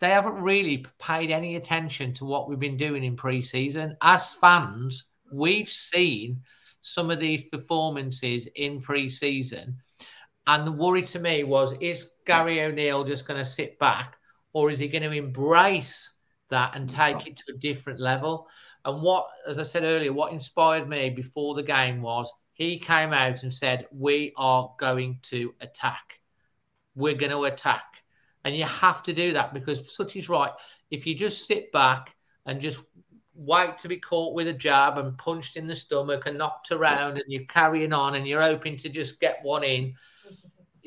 they 0.00 0.10
haven't 0.10 0.40
really 0.40 0.86
paid 1.00 1.30
any 1.30 1.56
attention 1.56 2.12
to 2.14 2.24
what 2.24 2.48
we've 2.48 2.58
been 2.58 2.76
doing 2.76 3.04
in 3.04 3.16
pre-season. 3.16 3.96
As 4.00 4.32
fans, 4.34 5.06
we've 5.32 5.68
seen 5.68 6.40
some 6.80 7.10
of 7.10 7.18
these 7.18 7.44
performances 7.44 8.46
in 8.54 8.80
pre-season 8.80 9.76
and 10.48 10.66
the 10.66 10.72
worry 10.72 11.02
to 11.02 11.18
me 11.18 11.44
was 11.44 11.74
is 11.78 12.08
Gary 12.24 12.62
O'Neil 12.62 13.04
just 13.04 13.28
going 13.28 13.38
to 13.38 13.48
sit 13.48 13.78
back 13.78 14.16
or 14.54 14.70
is 14.70 14.78
he 14.78 14.88
going 14.88 15.02
to 15.02 15.12
embrace 15.12 16.14
that 16.48 16.74
and 16.74 16.88
take 16.88 17.26
it 17.26 17.36
to 17.36 17.52
a 17.54 17.58
different 17.58 18.00
level? 18.00 18.48
And 18.84 19.02
what, 19.02 19.28
as 19.46 19.58
I 19.58 19.62
said 19.62 19.84
earlier, 19.84 20.12
what 20.12 20.32
inspired 20.32 20.88
me 20.88 21.10
before 21.10 21.54
the 21.54 21.62
game 21.62 22.00
was 22.00 22.32
he 22.54 22.78
came 22.78 23.12
out 23.12 23.42
and 23.42 23.52
said, 23.52 23.86
We 23.92 24.32
are 24.38 24.72
going 24.78 25.18
to 25.24 25.54
attack. 25.60 26.20
We're 26.94 27.14
going 27.14 27.30
to 27.30 27.44
attack. 27.44 27.84
And 28.42 28.56
you 28.56 28.64
have 28.64 29.02
to 29.02 29.12
do 29.12 29.34
that 29.34 29.52
because 29.52 29.94
Sooty's 29.94 30.30
right. 30.30 30.52
If 30.90 31.06
you 31.06 31.14
just 31.14 31.46
sit 31.46 31.70
back 31.72 32.14
and 32.46 32.58
just 32.58 32.82
wait 33.34 33.78
to 33.78 33.88
be 33.88 33.98
caught 33.98 34.34
with 34.34 34.48
a 34.48 34.52
jab 34.52 34.96
and 34.96 35.18
punched 35.18 35.56
in 35.56 35.66
the 35.66 35.74
stomach 35.74 36.26
and 36.26 36.38
knocked 36.38 36.72
around 36.72 37.12
and 37.18 37.24
you're 37.28 37.44
carrying 37.44 37.92
on 37.92 38.14
and 38.14 38.26
you're 38.26 38.42
hoping 38.42 38.76
to 38.78 38.88
just 38.88 39.20
get 39.20 39.38
one 39.42 39.62
in, 39.62 39.94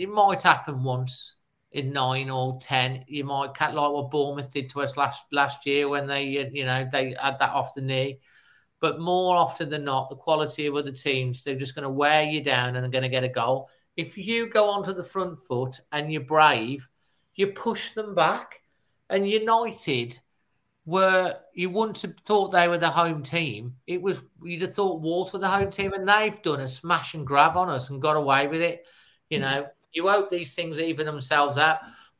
it 0.01 0.09
might 0.09 0.41
happen 0.41 0.83
once 0.83 1.35
in 1.71 1.93
nine 1.93 2.31
or 2.31 2.57
ten. 2.59 3.05
You 3.07 3.23
might 3.23 3.53
cat 3.53 3.75
like 3.75 3.91
what 3.91 4.09
Bournemouth 4.09 4.51
did 4.51 4.67
to 4.71 4.81
us 4.81 4.97
last 4.97 5.25
last 5.31 5.63
year 5.67 5.87
when 5.87 6.07
they 6.07 6.39
uh, 6.39 6.49
you 6.51 6.65
know 6.65 6.87
they 6.91 7.15
had 7.21 7.37
that 7.37 7.51
off 7.53 7.75
the 7.75 7.81
knee. 7.81 8.19
But 8.79 8.99
more 8.99 9.37
often 9.37 9.69
than 9.69 9.83
not, 9.83 10.09
the 10.09 10.15
quality 10.15 10.65
of 10.65 10.75
other 10.75 10.91
teams 10.91 11.43
they're 11.43 11.55
just 11.55 11.75
going 11.75 11.83
to 11.83 11.89
wear 11.89 12.23
you 12.23 12.43
down 12.43 12.75
and 12.75 12.83
they're 12.83 12.89
going 12.89 13.03
to 13.03 13.09
get 13.09 13.23
a 13.23 13.29
goal. 13.29 13.69
If 13.95 14.17
you 14.17 14.49
go 14.49 14.69
onto 14.69 14.91
the 14.91 15.03
front 15.03 15.37
foot 15.37 15.79
and 15.91 16.11
you're 16.11 16.23
brave, 16.23 16.89
you 17.35 17.47
push 17.47 17.91
them 17.91 18.15
back. 18.15 18.59
And 19.07 19.29
United 19.29 20.19
were 20.85 21.35
you 21.53 21.69
wouldn't 21.69 22.01
have 22.01 22.15
thought 22.25 22.51
they 22.51 22.67
were 22.67 22.79
the 22.79 22.89
home 22.89 23.21
team. 23.21 23.75
It 23.85 24.01
was 24.01 24.23
you'd 24.41 24.63
have 24.63 24.73
thought 24.73 25.01
Wolves 25.01 25.31
were 25.31 25.37
the 25.37 25.47
home 25.47 25.69
team, 25.69 25.93
and 25.93 26.09
they've 26.09 26.41
done 26.41 26.61
a 26.61 26.67
smash 26.67 27.13
and 27.13 27.27
grab 27.27 27.55
on 27.55 27.69
us 27.69 27.91
and 27.91 28.01
got 28.01 28.15
away 28.15 28.47
with 28.47 28.61
it. 28.61 28.87
You 29.29 29.37
mm. 29.37 29.41
know, 29.41 29.67
you 29.93 30.07
hope 30.07 30.29
these 30.29 30.55
things 30.55 30.79
even 30.79 31.05
themselves 31.05 31.57
out. 31.57 31.79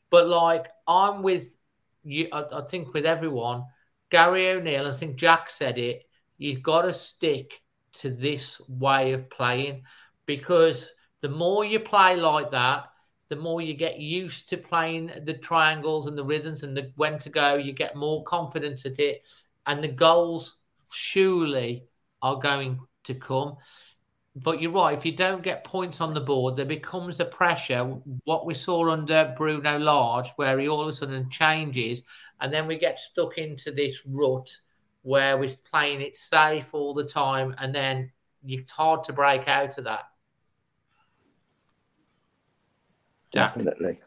But 0.10 0.28
like 0.28 0.68
I'm 0.88 1.24
with 1.24 1.56
you, 2.04 2.28
I, 2.32 2.46
I 2.52 2.62
think 2.62 2.94
with 2.94 3.06
everyone, 3.06 3.66
Gary 4.10 4.50
O'Neil, 4.50 4.88
I 4.88 4.94
think 4.94 5.16
Jack 5.16 5.50
said 5.50 5.78
it. 5.78 6.04
You've 6.38 6.64
got 6.64 6.84
to 6.84 6.94
stick 6.94 7.62
to 7.94 8.10
this 8.10 8.60
way 8.68 9.14
of 9.14 9.30
playing 9.30 9.84
because 10.26 10.90
the 11.22 11.30
more 11.30 11.64
you 11.64 11.80
play 11.80 12.16
like 12.16 12.52
that, 12.52 12.86
the 13.30 13.36
more 13.36 13.62
you 13.62 13.74
get 13.74 14.00
used 14.00 14.50
to 14.50 14.58
playing 14.58 15.12
the 15.24 15.36
triangles 15.36 16.08
and 16.08 16.18
the 16.18 16.24
rhythms 16.24 16.64
and 16.64 16.76
the 16.76 16.92
when 16.96 17.18
to 17.20 17.30
go, 17.30 17.56
you 17.56 17.72
get 17.72 17.96
more 17.96 18.24
confidence 18.24 18.86
at 18.86 19.00
it, 19.00 19.22
and 19.66 19.82
the 19.82 19.88
goals 19.88 20.58
surely 20.92 21.86
are 22.22 22.40
going 22.40 22.80
to 23.06 23.14
come 23.14 23.56
but 24.36 24.62
you're 24.62 24.72
right. 24.72 24.98
If 24.98 25.06
you 25.06 25.12
don't 25.12 25.44
get 25.44 25.64
points 25.64 26.00
on 26.00 26.14
the 26.14 26.22
board, 26.22 26.56
there 26.56 26.66
becomes 26.66 27.20
a 27.20 27.26
pressure. 27.26 27.84
What 28.24 28.46
we 28.46 28.54
saw 28.54 28.90
under 28.90 29.34
Bruno 29.38 29.78
Lage, 29.78 30.32
where 30.38 30.58
he 30.60 30.70
all 30.70 30.82
of 30.82 30.88
a 30.88 30.94
sudden 30.94 31.30
changes, 31.30 32.04
and 32.40 32.52
then 32.52 32.66
we 32.66 32.78
get 32.78 32.98
stuck 32.98 33.38
into 33.38 33.72
this 33.72 34.04
rut 34.06 34.50
where 35.04 35.38
we're 35.38 35.50
playing 35.70 36.02
it 36.02 36.16
safe 36.16 36.74
all 36.74 36.94
the 36.94 37.06
time, 37.06 37.56
and 37.58 37.76
then 37.76 38.12
it's 38.46 38.72
hard 38.72 39.04
to 39.06 39.14
break 39.14 39.48
out 39.48 39.78
of 39.78 39.84
that. 39.84 40.04
Definitely. 43.34 44.00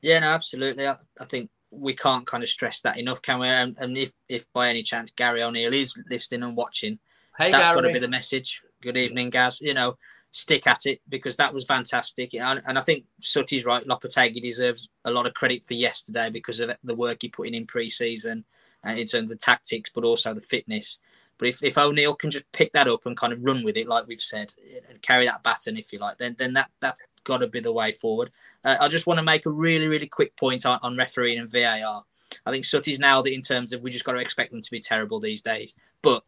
Yeah, 0.00 0.20
no, 0.20 0.28
absolutely. 0.28 0.86
I, 0.86 0.96
I 1.20 1.24
think 1.24 1.50
we 1.70 1.94
can't 1.94 2.26
kind 2.26 2.42
of 2.42 2.48
stress 2.48 2.80
that 2.82 2.98
enough, 2.98 3.22
can 3.22 3.40
we? 3.40 3.48
And, 3.48 3.76
and 3.78 3.96
if, 3.96 4.12
if 4.28 4.50
by 4.52 4.68
any 4.68 4.82
chance 4.82 5.10
Gary 5.14 5.42
O'Neil 5.42 5.72
is 5.72 5.94
listening 6.08 6.42
and 6.42 6.56
watching, 6.56 6.98
hey, 7.38 7.50
that's 7.50 7.70
got 7.70 7.80
to 7.80 7.92
be 7.92 7.98
the 7.98 8.08
message 8.08 8.62
good 8.84 8.96
evening, 8.96 9.30
Gaz. 9.30 9.60
You 9.60 9.74
know, 9.74 9.96
stick 10.30 10.66
at 10.66 10.86
it 10.86 11.00
because 11.08 11.36
that 11.36 11.54
was 11.54 11.64
fantastic. 11.64 12.34
And, 12.34 12.60
and 12.66 12.78
I 12.78 12.82
think 12.82 13.04
Sooty's 13.20 13.64
right. 13.64 13.84
Lopetegui 13.84 14.42
deserves 14.42 14.88
a 15.04 15.10
lot 15.10 15.26
of 15.26 15.34
credit 15.34 15.64
for 15.64 15.74
yesterday 15.74 16.30
because 16.30 16.60
of 16.60 16.70
the 16.82 16.94
work 16.94 17.18
he 17.22 17.28
put 17.28 17.48
in 17.48 17.54
in 17.54 17.66
pre-season 17.66 18.44
and 18.82 18.98
in 18.98 19.06
terms 19.06 19.24
of 19.24 19.28
the 19.30 19.36
tactics, 19.36 19.90
but 19.94 20.04
also 20.04 20.34
the 20.34 20.40
fitness. 20.40 20.98
But 21.38 21.48
if, 21.48 21.62
if 21.62 21.78
O'Neil 21.78 22.14
can 22.14 22.30
just 22.30 22.50
pick 22.52 22.72
that 22.72 22.88
up 22.88 23.06
and 23.06 23.16
kind 23.16 23.32
of 23.32 23.44
run 23.44 23.64
with 23.64 23.76
it, 23.76 23.88
like 23.88 24.06
we've 24.06 24.20
said, 24.20 24.54
and 24.88 25.02
carry 25.02 25.26
that 25.26 25.42
baton, 25.42 25.76
if 25.76 25.92
you 25.92 25.98
like, 25.98 26.18
then 26.18 26.36
then 26.38 26.52
that 26.52 26.70
that's 26.80 27.02
got 27.24 27.38
to 27.38 27.46
be 27.46 27.60
the 27.60 27.72
way 27.72 27.92
forward. 27.92 28.30
Uh, 28.64 28.76
I 28.80 28.88
just 28.88 29.06
want 29.06 29.18
to 29.18 29.24
make 29.24 29.46
a 29.46 29.50
really 29.50 29.86
really 29.88 30.06
quick 30.06 30.36
point 30.36 30.64
on, 30.64 30.78
on 30.82 30.96
refereeing 30.96 31.40
and 31.40 31.50
VAR. 31.50 32.04
I 32.46 32.50
think 32.50 32.64
Sooty's 32.64 33.00
nailed 33.00 33.26
it 33.26 33.34
in 33.34 33.42
terms 33.42 33.72
of 33.72 33.82
we 33.82 33.90
just 33.90 34.04
got 34.04 34.12
to 34.12 34.18
expect 34.18 34.52
them 34.52 34.60
to 34.60 34.70
be 34.70 34.80
terrible 34.80 35.18
these 35.18 35.42
days. 35.42 35.74
But 36.02 36.24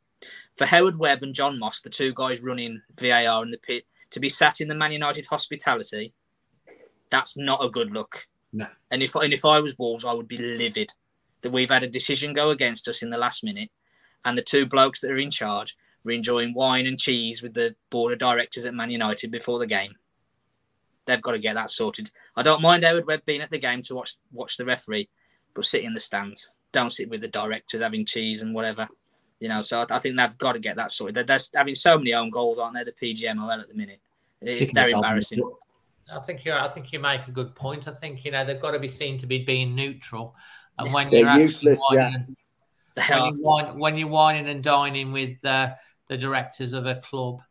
for 0.57 0.67
Howard 0.67 0.99
Webb 0.99 1.23
and 1.23 1.35
John 1.35 1.59
Moss, 1.59 1.83
the 1.83 1.91
two 1.91 2.13
guys 2.15 2.41
running 2.41 2.83
VAR 2.99 3.43
in 3.43 3.51
the 3.51 3.59
pit, 3.59 3.85
to 4.11 4.21
be 4.21 4.29
sat 4.29 4.61
in 4.61 4.69
the 4.69 4.75
Man 4.75 4.93
United 4.93 5.27
hospitality, 5.27 6.15
that's 7.11 7.37
not 7.37 7.65
a 7.65 7.69
good 7.69 7.93
look. 7.93 8.27
No. 8.53 8.67
And 8.91 9.03
if 9.03 9.15
and 9.15 9.33
if 9.33 9.45
I 9.45 9.61
was 9.61 9.79
Wolves, 9.79 10.05
I 10.05 10.13
would 10.13 10.29
be 10.29 10.39
livid 10.39 10.91
that 11.43 11.53
we've 11.53 11.71
had 11.71 11.83
a 11.83 11.89
decision 11.89 12.33
go 12.33 12.51
against 12.51 12.89
us 12.89 13.03
in 13.03 13.11
the 13.11 13.19
last 13.19 13.45
minute, 13.45 13.71
and 14.25 14.37
the 14.37 14.43
two 14.43 14.67
blokes 14.67 15.01
that 15.01 15.11
are 15.11 15.19
in 15.19 15.31
charge 15.31 15.77
were 16.05 16.13
enjoying 16.13 16.55
wine 16.55 16.87
and 16.87 16.99
cheese 16.99 17.43
with 17.43 17.55
the 17.55 17.75
board 17.91 18.13
of 18.13 18.19
directors 18.19 18.65
at 18.65 18.75
Man 18.75 18.91
United 18.91 19.31
before 19.31 19.59
the 19.59 19.67
game. 19.67 19.95
They've 21.05 21.23
got 21.23 21.33
to 21.33 21.39
get 21.39 21.55
that 21.55 21.71
sorted. 21.71 22.11
I 22.35 22.43
don't 22.43 22.63
mind 22.63 22.83
Howard 22.85 23.07
Webb 23.07 23.25
being 23.25 23.41
at 23.41 23.51
the 23.51 23.59
game 23.59 23.83
to 23.83 23.95
watch 23.95 24.15
watch 24.33 24.57
the 24.57 24.65
referee, 24.65 25.09
but 25.55 25.65
sit 25.65 25.85
in 25.85 25.95
the 25.95 26.01
stands. 26.01 26.51
Don't 26.73 26.93
sit 26.93 27.09
with 27.09 27.21
the 27.21 27.29
directors 27.29 27.81
having 27.81 28.05
cheese 28.05 28.43
and 28.43 28.55
whatever. 28.55 28.89
You 29.41 29.49
know, 29.49 29.63
so 29.63 29.81
I, 29.83 29.97
I 29.97 29.99
think 29.99 30.17
they've 30.17 30.39
got 30.39 30.53
to 30.53 30.59
get 30.59 30.77
that 30.77 30.93
sorted. 30.93 31.15
They're, 31.15 31.25
they're 31.25 31.39
having 31.55 31.75
so 31.75 31.99
many 31.99 32.15
own 32.15 32.31
goals, 32.31 32.59
aren't 32.59 32.75
they? 32.75 32.85
The 32.85 32.93
PGMOL 32.93 33.61
at 33.61 33.69
the 33.69 33.75
minute, 33.75 34.01
It- 34.41 34.73
they're 34.73 34.85
themselves 34.85 34.89
in 34.89 34.93
the 34.93 34.97
embarrassing. 34.97 35.43
I 36.13 36.21
think 36.21 36.45
you. 36.45 36.53
I 36.53 36.69
think 36.69 36.93
you 36.93 37.01
make 37.01 37.27
a 37.27 37.33
good 37.33 37.55
point. 37.57 37.89
I 37.89 37.93
think 37.93 38.25
you 38.25 38.31
know 38.31 38.45
they've 38.45 38.61
got 38.61 38.71
to 38.71 38.79
be 38.79 38.89
seen 38.89 39.19
to 39.19 39.27
be 39.27 39.45
being 39.45 39.75
neutral, 39.75 40.37
and 40.79 40.93
when 40.93 41.11
They're 41.11 41.23
you're 41.23 41.41
useless, 41.41 41.81
whining, 41.91 42.37
They 42.95 43.03
when, 43.03 43.19
are. 43.19 43.29
you 43.29 43.43
whine, 43.43 43.79
when 43.79 43.99
you're 43.99 44.09
whining 44.09 44.49
and 44.49 44.63
dining 44.63 45.11
with 45.11 45.45
uh, 45.45 45.75
the 46.07 46.17
directors 46.17 46.73
of 46.73 46.87
a 46.87 46.95
club, 46.97 47.43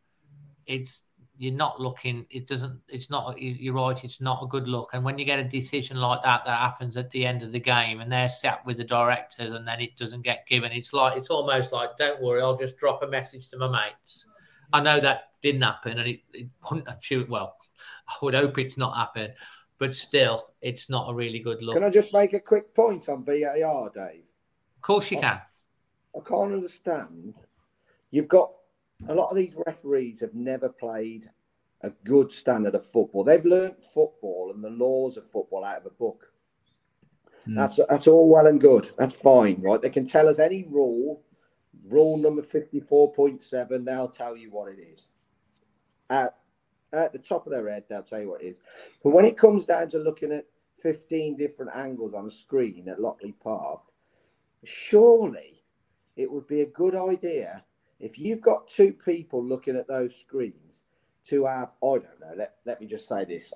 it's 0.66 1.04
you're 1.38 1.54
not 1.54 1.80
looking. 1.82 2.26
It 2.30 2.48
doesn't. 2.48 2.80
It's 2.88 3.10
not. 3.10 3.38
you- 3.40 3.52
You're 3.60 3.74
right. 3.74 4.02
It's 4.04 4.22
not 4.22 4.42
a 4.44 4.48
good 4.48 4.68
look. 4.68 4.92
And 4.94 5.04
when 5.04 5.18
you 5.20 5.26
get 5.26 5.40
a 5.40 5.44
decision 5.44 5.98
like 5.98 6.22
that 6.24 6.46
that 6.46 6.60
happens 6.60 6.98
at 6.98 7.10
the 7.12 7.26
end 7.26 7.44
of 7.44 7.52
the 7.52 7.60
game, 7.60 8.02
and 8.02 8.12
they're 8.12 8.30
sat 8.30 8.66
with 8.66 8.78
the 8.78 8.84
directors, 8.84 9.52
and 9.52 9.68
then 9.68 9.82
it 9.82 9.96
doesn't 9.98 10.22
get 10.22 10.48
given, 10.48 10.72
it's 10.72 10.94
like 10.94 11.18
it's 11.18 11.30
almost 11.30 11.72
like, 11.72 11.98
don't 11.98 12.22
worry, 12.22 12.42
I'll 12.42 12.58
just 12.58 12.78
drop 12.78 13.04
a 13.04 13.08
message 13.08 13.50
to 13.50 13.58
my 13.58 13.68
mates. 13.68 14.28
I 14.74 14.82
know 14.82 15.00
that 15.00 15.30
didn't 15.42 15.62
happen, 15.62 16.00
and 16.00 16.08
it, 16.08 16.20
it 16.34 16.48
wouldn't 16.70 16.90
have 16.90 17.04
shoot. 17.04 17.30
Well, 17.30 17.58
I 18.10 18.14
would 18.22 18.34
hope 18.34 18.58
it's 18.58 18.78
not 18.78 18.96
happened, 18.96 19.34
but 19.78 19.94
still, 19.94 20.54
it's 20.62 20.90
not 20.90 21.10
a 21.10 21.14
really 21.14 21.40
good 21.40 21.62
look. 21.62 21.76
Can 21.76 21.84
I 21.84 21.90
just 21.90 22.14
make 22.14 22.34
a 22.34 22.40
quick 22.40 22.74
point 22.74 23.10
on 23.10 23.24
VAR, 23.26 23.90
Dave? 23.94 24.24
Of 24.78 24.82
course, 24.82 25.12
you 25.12 25.20
can. 25.20 25.42
I 26.16 26.20
can't 26.26 26.54
understand. 26.54 27.34
You've 28.12 28.30
got 28.30 28.52
a 29.08 29.14
lot 29.14 29.30
of 29.30 29.36
these 29.36 29.56
referees 29.66 30.20
have 30.22 30.34
never 30.34 30.70
played 30.70 31.30
a 31.82 31.90
good 32.04 32.32
standard 32.32 32.76
of 32.76 32.86
football. 32.86 33.24
They've 33.24 33.46
learnt 33.46 33.84
football 33.84 34.52
and 34.54 34.64
the 34.64 34.70
laws 34.70 35.18
of 35.18 35.30
football 35.30 35.64
out 35.64 35.78
of 35.78 35.86
a 35.86 35.90
book. 35.92 36.32
Hmm. 37.46 37.56
That's 37.56 37.80
that's 37.90 38.08
all 38.08 38.30
well 38.30 38.48
and 38.48 38.60
good. 38.60 38.90
That's 38.98 39.22
fine, 39.22 39.62
right? 39.62 39.82
They 39.82 39.90
can 39.90 40.08
tell 40.08 40.28
us 40.28 40.40
any 40.40 40.64
rule, 40.64 41.22
rule 41.88 42.18
number 42.18 42.42
fifty-four 42.42 43.14
point 43.14 43.44
seven. 43.44 43.86
They'll 43.86 44.08
tell 44.08 44.36
you 44.36 44.52
what 44.52 44.72
it 44.72 44.80
is. 44.80 45.10
At 46.10 46.36
at 46.94 47.12
the 47.12 47.20
top 47.20 47.46
of 47.46 47.52
their 47.52 47.70
head, 47.70 47.84
they'll 47.90 48.04
tell 48.04 48.22
you 48.22 48.30
what 48.30 48.42
it 48.42 48.48
is. 48.48 48.62
But 49.04 49.12
when 49.12 49.26
it 49.26 49.38
comes 49.38 49.66
down 49.66 49.90
to 49.90 50.00
looking 50.00 50.32
at 50.32 50.48
fifteen 50.82 51.36
different 51.38 51.76
angles 51.76 52.14
on 52.14 52.26
a 52.26 52.32
screen 52.32 52.88
at 52.88 52.98
Stockley 52.98 53.36
Park, 53.44 53.82
surely 54.64 55.64
it 56.16 56.32
would 56.32 56.48
be 56.48 56.62
a 56.62 56.66
good 56.68 56.96
idea 56.96 57.64
if 58.06 58.20
you've 58.20 58.42
got 58.42 58.68
two 58.68 58.94
people 58.94 59.44
looking 59.44 59.76
at 59.76 59.88
those 59.88 60.16
screens 60.16 60.84
to 61.28 61.46
have, 61.46 61.74
I 61.84 61.98
don't 61.98 62.20
know, 62.22 62.34
let, 62.38 62.56
let 62.66 62.80
me 62.80 62.86
just 62.86 63.08
say 63.08 63.26
this, 63.26 63.52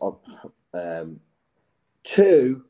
um, 0.73 1.19
two 2.03 2.63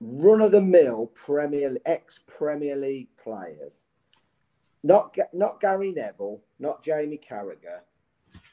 run 0.00 0.40
of 0.40 0.52
the 0.52 0.60
mill 0.60 1.10
Premier 1.14 1.76
ex 1.86 2.20
Premier 2.26 2.76
League 2.76 3.08
players, 3.22 3.80
not 4.84 5.16
not 5.32 5.60
Gary 5.60 5.92
Neville, 5.92 6.40
not 6.60 6.84
Jamie 6.84 7.20
Carragher, 7.28 7.80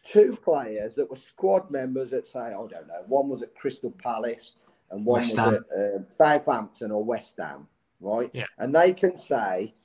two 0.04 0.38
players 0.44 0.96
that 0.96 1.10
were 1.10 1.16
squad 1.16 1.70
members 1.70 2.14
at 2.14 2.26
say 2.26 2.40
I 2.40 2.52
don't 2.52 2.72
know, 2.72 3.04
one 3.08 3.30
was 3.30 3.44
at 3.44 3.56
Crystal 3.56 3.92
Palace 3.92 4.56
and 4.90 5.06
one 5.06 5.22
West 5.22 5.38
was 5.38 5.46
Ham. 5.46 5.54
at 5.54 5.80
uh, 5.80 6.00
Southampton 6.18 6.92
or 6.92 7.04
West 7.04 7.38
Ham, 7.38 7.68
right? 8.00 8.32
Yeah. 8.34 8.46
And 8.58 8.74
they 8.74 8.94
can 8.94 9.16
say, 9.18 9.76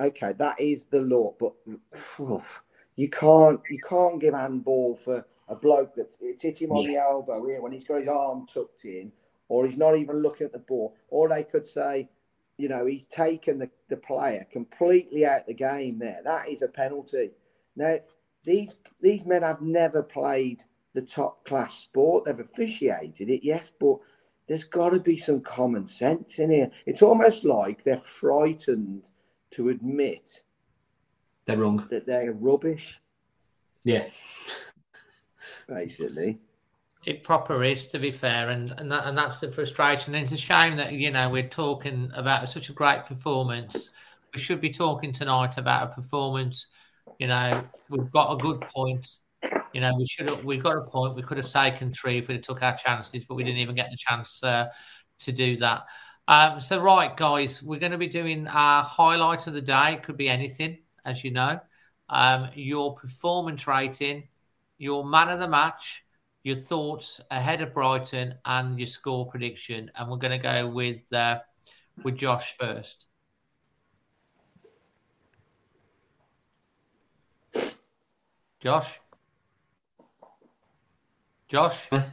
okay, 0.00 0.32
that 0.38 0.60
is 0.60 0.84
the 0.84 1.00
law, 1.00 1.34
but 1.38 1.52
you 2.96 3.08
can't 3.08 3.60
you 3.70 3.78
can't 3.80 4.20
give 4.20 4.34
handball 4.34 4.94
for 4.94 5.24
a 5.48 5.54
bloke 5.54 5.94
that's 5.94 6.16
it's 6.20 6.42
hit 6.42 6.58
him 6.58 6.72
on 6.72 6.86
the 6.86 6.96
elbow 6.96 7.46
here 7.46 7.62
when 7.62 7.72
he's 7.72 7.84
got 7.84 8.00
his 8.00 8.08
arm 8.08 8.46
tucked 8.46 8.84
in, 8.84 9.12
or 9.48 9.66
he's 9.66 9.78
not 9.78 9.96
even 9.96 10.22
looking 10.22 10.46
at 10.46 10.52
the 10.52 10.58
ball, 10.58 10.94
or 11.08 11.28
they 11.28 11.42
could 11.42 11.66
say, 11.66 12.08
you 12.56 12.68
know, 12.68 12.86
he's 12.86 13.06
taken 13.06 13.58
the, 13.58 13.70
the 13.88 13.96
player 13.96 14.46
completely 14.52 15.24
out 15.24 15.42
of 15.42 15.46
the 15.46 15.54
game 15.54 15.98
there. 15.98 16.20
That 16.24 16.48
is 16.48 16.62
a 16.62 16.68
penalty. 16.68 17.30
Now, 17.76 17.98
these 18.44 18.74
these 19.00 19.24
men 19.24 19.42
have 19.42 19.62
never 19.62 20.02
played 20.02 20.60
the 20.94 21.02
top 21.02 21.44
class 21.44 21.78
sport. 21.78 22.24
They've 22.24 22.40
officiated 22.40 23.30
it, 23.30 23.44
yes, 23.44 23.70
but 23.78 23.98
there's 24.48 24.64
got 24.64 24.90
to 24.90 25.00
be 25.00 25.16
some 25.16 25.40
common 25.40 25.86
sense 25.86 26.38
in 26.38 26.50
here. 26.50 26.70
It's 26.86 27.02
almost 27.02 27.44
like 27.44 27.84
they're 27.84 27.98
frightened 27.98 29.08
to 29.52 29.68
admit 29.70 30.42
They're 31.46 31.56
wrong. 31.58 31.86
that 31.90 32.06
they're 32.06 32.32
rubbish, 32.32 32.98
Yeah. 33.84 34.08
basically. 35.68 36.38
It 37.06 37.22
proper 37.22 37.62
is, 37.64 37.86
to 37.88 37.98
be 37.98 38.10
fair, 38.10 38.50
and 38.50 38.72
and, 38.76 38.90
that, 38.92 39.06
and 39.06 39.16
that's 39.16 39.38
the 39.40 39.50
frustration. 39.50 40.14
And 40.14 40.24
it's 40.24 40.32
a 40.32 40.36
shame 40.36 40.76
that 40.76 40.92
you 40.92 41.10
know 41.10 41.30
we're 41.30 41.48
talking 41.48 42.10
about 42.14 42.48
such 42.48 42.68
a 42.68 42.72
great 42.72 43.04
performance. 43.06 43.90
We 44.34 44.40
should 44.40 44.60
be 44.60 44.70
talking 44.70 45.12
tonight 45.12 45.56
about 45.58 45.90
a 45.90 45.94
performance. 45.94 46.66
You 47.18 47.28
know, 47.28 47.64
we've 47.88 48.10
got 48.10 48.32
a 48.32 48.36
good 48.36 48.60
point. 48.62 49.16
You 49.72 49.80
know, 49.80 49.94
we 49.96 50.06
should 50.06 50.28
have 50.28 50.44
we 50.44 50.58
got 50.58 50.76
a 50.76 50.82
point. 50.82 51.14
We 51.14 51.22
could 51.22 51.38
have 51.38 51.50
taken 51.50 51.90
three 51.90 52.18
if 52.18 52.28
we 52.28 52.38
took 52.38 52.62
our 52.62 52.76
chances, 52.76 53.24
but 53.26 53.36
we 53.36 53.44
didn't 53.44 53.60
even 53.60 53.76
get 53.76 53.90
the 53.90 53.96
chance 53.96 54.42
uh, 54.42 54.66
to 55.20 55.32
do 55.32 55.56
that. 55.58 55.84
Um, 56.28 56.60
so, 56.60 56.78
right, 56.78 57.16
guys, 57.16 57.62
we're 57.62 57.80
going 57.80 57.92
to 57.92 57.98
be 57.98 58.06
doing 58.06 58.46
our 58.48 58.82
highlight 58.84 59.46
of 59.46 59.54
the 59.54 59.62
day. 59.62 59.94
It 59.94 60.02
could 60.02 60.18
be 60.18 60.28
anything, 60.28 60.76
as 61.06 61.24
you 61.24 61.30
know. 61.30 61.58
Um, 62.10 62.50
your 62.54 62.94
performance 62.94 63.66
rating, 63.66 64.28
your 64.76 65.06
man 65.06 65.30
of 65.30 65.40
the 65.40 65.48
match, 65.48 66.04
your 66.42 66.56
thoughts 66.56 67.22
ahead 67.30 67.62
of 67.62 67.72
Brighton, 67.72 68.34
and 68.44 68.78
your 68.78 68.86
score 68.86 69.26
prediction. 69.30 69.90
And 69.94 70.10
we're 70.10 70.18
going 70.18 70.38
to 70.38 70.42
go 70.42 70.68
with 70.68 71.10
uh, 71.14 71.38
with 72.04 72.18
Josh 72.18 72.54
first. 72.58 73.06
Josh, 78.60 79.00
Josh, 81.48 81.88
Can 81.90 82.04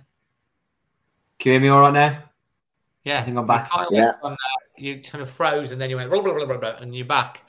you 1.43 1.51
hear 1.51 1.59
me 1.59 1.67
all 1.67 1.81
right 1.81 1.93
now? 1.93 2.23
Yeah, 3.05 3.19
I 3.19 3.23
think 3.23 3.37
I'm 3.37 3.47
back. 3.47 3.65
You, 3.71 3.77
kind 3.77 3.87
of 3.87 3.93
Yeah. 3.93 4.13
went 4.21 4.33
uh, 4.33 4.35
you 4.77 5.01
kind 5.01 5.21
of 5.21 5.29
froze, 5.29 5.71
and 5.71 5.79
then 5.79 5.89
you 5.89 5.95
went 5.95 6.09
blah, 6.09 6.21
blah, 6.21 6.33
blah, 6.33 6.45
blah, 6.45 6.57
blah, 6.57 6.75
and 6.77 6.95
you're 6.95 7.05
back. 7.05 7.41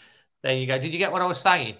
There 0.42 0.54
you 0.56 0.66
go. 0.66 0.78
Did 0.78 0.92
you 0.92 0.98
get 0.98 1.12
what 1.12 1.22
I 1.22 1.26
was 1.26 1.40
saying? 1.40 1.76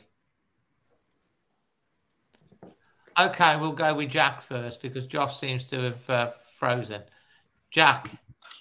Okay, 3.19 3.57
we'll 3.57 3.73
go 3.73 3.95
with 3.95 4.11
Jack 4.11 4.43
first 4.43 4.83
because 4.83 5.07
Josh 5.07 5.39
seems 5.39 5.69
to 5.71 5.81
have 5.81 6.11
uh, 6.11 6.31
frozen. 6.59 7.03
Jack, 7.71 8.11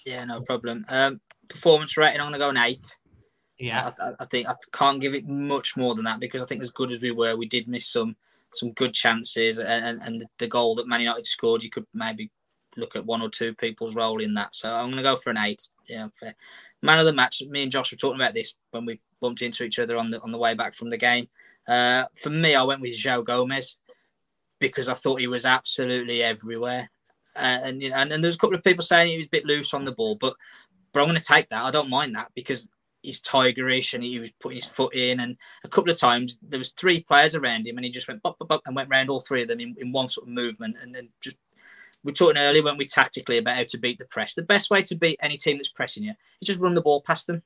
Yeah, 0.04 0.24
no 0.24 0.40
problem. 0.42 0.84
Um, 0.88 1.20
performance 1.48 1.96
rating, 1.96 2.20
I'm 2.20 2.28
going 2.28 2.32
to 2.34 2.38
go 2.38 2.50
an 2.50 2.56
eight. 2.58 2.96
yeah, 3.58 3.92
I, 3.98 4.08
I, 4.08 4.12
I 4.20 4.24
think 4.26 4.48
I 4.48 4.54
can't 4.72 5.00
give 5.00 5.14
it 5.14 5.26
much 5.26 5.76
more 5.76 5.94
than 5.94 6.04
that 6.04 6.20
because 6.20 6.42
I 6.42 6.46
think 6.46 6.62
as 6.62 6.70
good 6.70 6.92
as 6.92 7.00
we 7.00 7.10
were, 7.10 7.36
we 7.36 7.46
did 7.46 7.68
miss 7.68 7.86
some 7.86 8.16
some 8.52 8.72
good 8.72 8.94
chances, 8.94 9.58
and, 9.58 9.68
and, 9.68 10.00
and 10.02 10.24
the 10.38 10.46
goal 10.46 10.76
that 10.76 10.86
Man 10.86 11.00
United 11.00 11.26
scored, 11.26 11.62
you 11.62 11.68
could 11.70 11.86
maybe 11.92 12.30
look 12.76 12.96
at 12.96 13.06
one 13.06 13.22
or 13.22 13.28
two 13.28 13.54
people's 13.54 13.94
role 13.94 14.20
in 14.20 14.34
that. 14.34 14.54
So 14.54 14.72
I'm 14.72 14.86
going 14.86 14.96
to 14.96 15.02
go 15.02 15.16
for 15.16 15.30
an 15.30 15.38
eight. 15.38 15.68
Yeah, 15.88 16.08
fair. 16.14 16.34
Man 16.82 16.98
of 16.98 17.06
the 17.06 17.12
match. 17.12 17.42
Me 17.48 17.62
and 17.62 17.72
Josh 17.72 17.92
were 17.92 17.98
talking 17.98 18.20
about 18.20 18.34
this 18.34 18.54
when 18.70 18.84
we 18.84 19.00
bumped 19.20 19.42
into 19.42 19.64
each 19.64 19.78
other 19.78 19.96
on 19.96 20.10
the 20.10 20.20
on 20.20 20.32
the 20.32 20.38
way 20.38 20.54
back 20.54 20.74
from 20.74 20.90
the 20.90 20.96
game. 20.96 21.28
Uh, 21.66 22.04
for 22.14 22.30
me, 22.30 22.54
I 22.54 22.62
went 22.62 22.80
with 22.80 22.96
João 22.96 23.24
Gomes 23.24 23.76
because 24.58 24.88
I 24.88 24.94
thought 24.94 25.20
he 25.20 25.26
was 25.26 25.44
absolutely 25.44 26.22
everywhere. 26.22 26.90
Uh, 27.34 27.60
and, 27.64 27.82
you 27.82 27.90
know, 27.90 27.96
and 27.96 28.12
and 28.12 28.24
there's 28.24 28.36
a 28.36 28.38
couple 28.38 28.56
of 28.56 28.64
people 28.64 28.84
saying 28.84 29.08
he 29.08 29.16
was 29.16 29.26
a 29.26 29.30
bit 29.30 29.44
loose 29.44 29.74
on 29.74 29.84
the 29.84 29.92
ball, 29.92 30.14
but 30.14 30.34
but 30.92 31.00
I'm 31.00 31.08
going 31.08 31.20
to 31.20 31.24
take 31.24 31.48
that. 31.50 31.64
I 31.64 31.70
don't 31.70 31.90
mind 31.90 32.14
that 32.14 32.30
because 32.34 32.68
he's 33.02 33.22
tigerish 33.22 33.94
and 33.94 34.02
he 34.02 34.18
was 34.18 34.32
putting 34.40 34.56
his 34.56 34.64
foot 34.64 34.94
in. 34.94 35.20
And 35.20 35.36
a 35.64 35.68
couple 35.68 35.90
of 35.90 35.98
times 35.98 36.38
there 36.42 36.58
was 36.58 36.72
three 36.72 37.02
players 37.02 37.34
around 37.34 37.66
him, 37.66 37.76
and 37.76 37.84
he 37.84 37.90
just 37.90 38.08
went 38.08 38.22
bop, 38.22 38.38
bop, 38.38 38.48
bop, 38.48 38.62
and 38.66 38.74
went 38.74 38.90
round 38.90 39.08
all 39.08 39.20
three 39.20 39.42
of 39.42 39.48
them 39.48 39.60
in, 39.60 39.74
in 39.78 39.92
one 39.92 40.08
sort 40.08 40.26
of 40.26 40.32
movement. 40.32 40.76
And 40.82 40.94
then 40.94 41.08
just 41.20 41.36
we 42.06 42.12
talking 42.12 42.38
earlier, 42.38 42.62
weren't 42.62 42.78
we, 42.78 42.86
tactically 42.86 43.38
about 43.38 43.56
how 43.56 43.64
to 43.64 43.78
beat 43.78 43.98
the 43.98 44.04
press. 44.06 44.34
The 44.34 44.42
best 44.42 44.70
way 44.70 44.82
to 44.82 44.94
beat 44.94 45.18
any 45.22 45.36
team 45.36 45.58
that's 45.58 45.68
pressing 45.68 46.04
you 46.04 46.14
is 46.40 46.46
just 46.46 46.60
run 46.60 46.74
the 46.74 46.80
ball 46.80 47.02
past 47.02 47.26
them. 47.26 47.42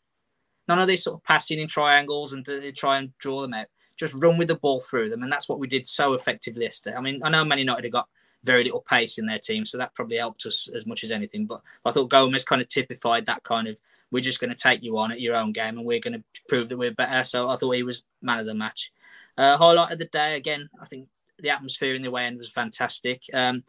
None 0.68 0.78
of 0.78 0.86
this 0.86 1.04
sort 1.04 1.16
of 1.16 1.24
passing 1.24 1.58
in 1.58 1.66
triangles 1.66 2.32
and 2.32 2.46
try 2.76 2.98
and 2.98 3.16
draw 3.18 3.42
them 3.42 3.54
out. 3.54 3.66
Just 3.96 4.14
run 4.14 4.38
with 4.38 4.48
the 4.48 4.54
ball 4.54 4.80
through 4.80 5.10
them, 5.10 5.22
and 5.22 5.32
that's 5.32 5.48
what 5.48 5.58
we 5.58 5.66
did 5.66 5.86
so 5.86 6.14
effectively 6.14 6.62
yesterday. 6.62 6.96
I 6.96 7.00
mean, 7.00 7.20
I 7.24 7.30
know 7.30 7.44
Man 7.44 7.58
United 7.58 7.84
have 7.84 7.92
got 7.92 8.08
very 8.44 8.64
little 8.64 8.80
pace 8.80 9.18
in 9.18 9.26
their 9.26 9.38
team, 9.38 9.66
so 9.66 9.78
that 9.78 9.94
probably 9.94 10.16
helped 10.16 10.46
us 10.46 10.68
as 10.74 10.86
much 10.86 11.04
as 11.04 11.10
anything. 11.10 11.46
But 11.46 11.60
I 11.84 11.90
thought 11.90 12.08
Gomes 12.08 12.44
kind 12.44 12.62
of 12.62 12.68
typified 12.68 13.26
that 13.26 13.42
kind 13.42 13.66
of 13.66 13.78
we're 14.10 14.20
just 14.20 14.40
going 14.40 14.50
to 14.50 14.56
take 14.56 14.82
you 14.82 14.98
on 14.98 15.12
at 15.12 15.20
your 15.20 15.36
own 15.36 15.52
game 15.52 15.78
and 15.78 15.86
we're 15.86 16.00
going 16.00 16.14
to 16.14 16.42
prove 16.48 16.68
that 16.68 16.76
we're 16.76 16.92
better. 16.92 17.22
So 17.24 17.48
I 17.48 17.56
thought 17.56 17.76
he 17.76 17.82
was 17.82 18.04
man 18.20 18.40
of 18.40 18.46
the 18.46 18.54
match. 18.54 18.92
Uh, 19.38 19.56
highlight 19.56 19.92
of 19.92 19.98
the 19.98 20.06
day 20.06 20.36
again. 20.36 20.68
I 20.80 20.86
think 20.86 21.08
the 21.38 21.50
atmosphere 21.50 21.94
in 21.94 22.02
the 22.02 22.08
away 22.08 22.24
end 22.24 22.38
was 22.38 22.50
fantastic. 22.50 23.22
Um, 23.32 23.62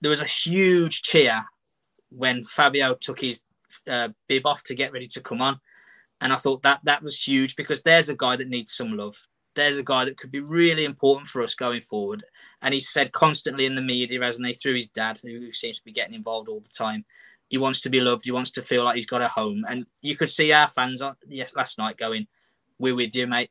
there 0.00 0.10
was 0.10 0.20
a 0.20 0.26
huge 0.26 1.02
cheer 1.02 1.42
when 2.10 2.42
Fabio 2.42 2.94
took 2.94 3.20
his 3.20 3.42
uh, 3.88 4.08
bib 4.28 4.46
off 4.46 4.62
to 4.64 4.74
get 4.74 4.92
ready 4.92 5.06
to 5.08 5.20
come 5.20 5.40
on, 5.40 5.60
and 6.20 6.32
I 6.32 6.36
thought 6.36 6.62
that 6.62 6.80
that 6.84 7.02
was 7.02 7.26
huge 7.26 7.56
because 7.56 7.82
there's 7.82 8.08
a 8.08 8.16
guy 8.16 8.36
that 8.36 8.48
needs 8.48 8.72
some 8.72 8.96
love. 8.96 9.16
There's 9.54 9.78
a 9.78 9.82
guy 9.82 10.04
that 10.04 10.16
could 10.16 10.30
be 10.30 10.40
really 10.40 10.84
important 10.84 11.28
for 11.28 11.42
us 11.42 11.54
going 11.54 11.80
forward. 11.80 12.24
And 12.62 12.72
he 12.72 12.78
said 12.80 13.12
constantly 13.12 13.66
in 13.66 13.74
the 13.74 13.82
media, 13.82 14.20
hasn't 14.22 14.46
he, 14.46 14.52
through 14.52 14.76
his 14.76 14.88
dad, 14.88 15.18
who 15.22 15.52
seems 15.52 15.78
to 15.78 15.84
be 15.84 15.92
getting 15.92 16.14
involved 16.14 16.48
all 16.48 16.60
the 16.60 16.68
time. 16.68 17.04
He 17.48 17.58
wants 17.58 17.80
to 17.80 17.90
be 17.90 18.00
loved. 18.00 18.24
He 18.24 18.30
wants 18.30 18.52
to 18.52 18.62
feel 18.62 18.84
like 18.84 18.94
he's 18.94 19.06
got 19.06 19.22
a 19.22 19.28
home. 19.28 19.64
And 19.68 19.86
you 20.02 20.16
could 20.16 20.30
see 20.30 20.52
our 20.52 20.68
fans 20.68 21.02
on 21.02 21.16
yes 21.26 21.56
last 21.56 21.78
night 21.78 21.96
going, 21.96 22.28
"We're 22.78 22.94
with 22.94 23.14
you, 23.16 23.26
mate. 23.26 23.50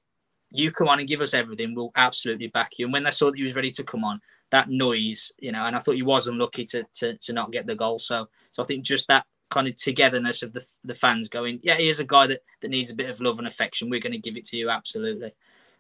You 0.52 0.72
come 0.72 0.88
on 0.88 1.00
and 1.00 1.08
give 1.08 1.22
us 1.22 1.34
everything. 1.34 1.76
We'll 1.76 1.92
absolutely 1.96 2.48
back 2.48 2.78
you." 2.78 2.86
And 2.86 2.94
when 2.94 3.04
they 3.04 3.12
saw 3.12 3.30
that 3.30 3.38
he 3.38 3.44
was 3.44 3.56
ready 3.56 3.72
to 3.72 3.84
come 3.84 4.04
on, 4.04 4.22
that 4.52 4.70
noise, 4.70 5.32
you 5.38 5.52
know, 5.52 5.64
and 5.64 5.76
I 5.76 5.80
thought 5.80 5.96
he 5.96 6.04
was 6.04 6.28
unlucky 6.28 6.66
to 6.66 6.84
to, 6.96 7.18
to 7.18 7.34
not 7.34 7.52
get 7.52 7.68
the 7.68 7.76
goal. 7.76 8.00
So 8.00 8.30
so 8.52 8.64
I 8.64 8.66
think 8.66 8.84
just 8.84 9.08
that 9.08 9.26
kind 9.50 9.68
of 9.68 9.76
togetherness 9.76 10.44
of 10.44 10.54
the 10.54 10.66
the 10.84 10.96
fans 10.96 11.30
going, 11.30 11.60
yeah, 11.64 11.76
he 11.76 11.90
is 11.90 12.00
a 12.00 12.06
guy 12.06 12.28
that 12.28 12.42
that 12.62 12.70
needs 12.70 12.92
a 12.92 12.96
bit 12.96 13.10
of 13.10 13.22
love 13.22 13.40
and 13.40 13.48
affection. 13.48 13.90
We're 13.90 14.00
going 14.00 14.14
to 14.14 14.18
give 14.18 14.38
it 14.38 14.46
to 14.46 14.58
you 14.58 14.70
absolutely. 14.70 15.34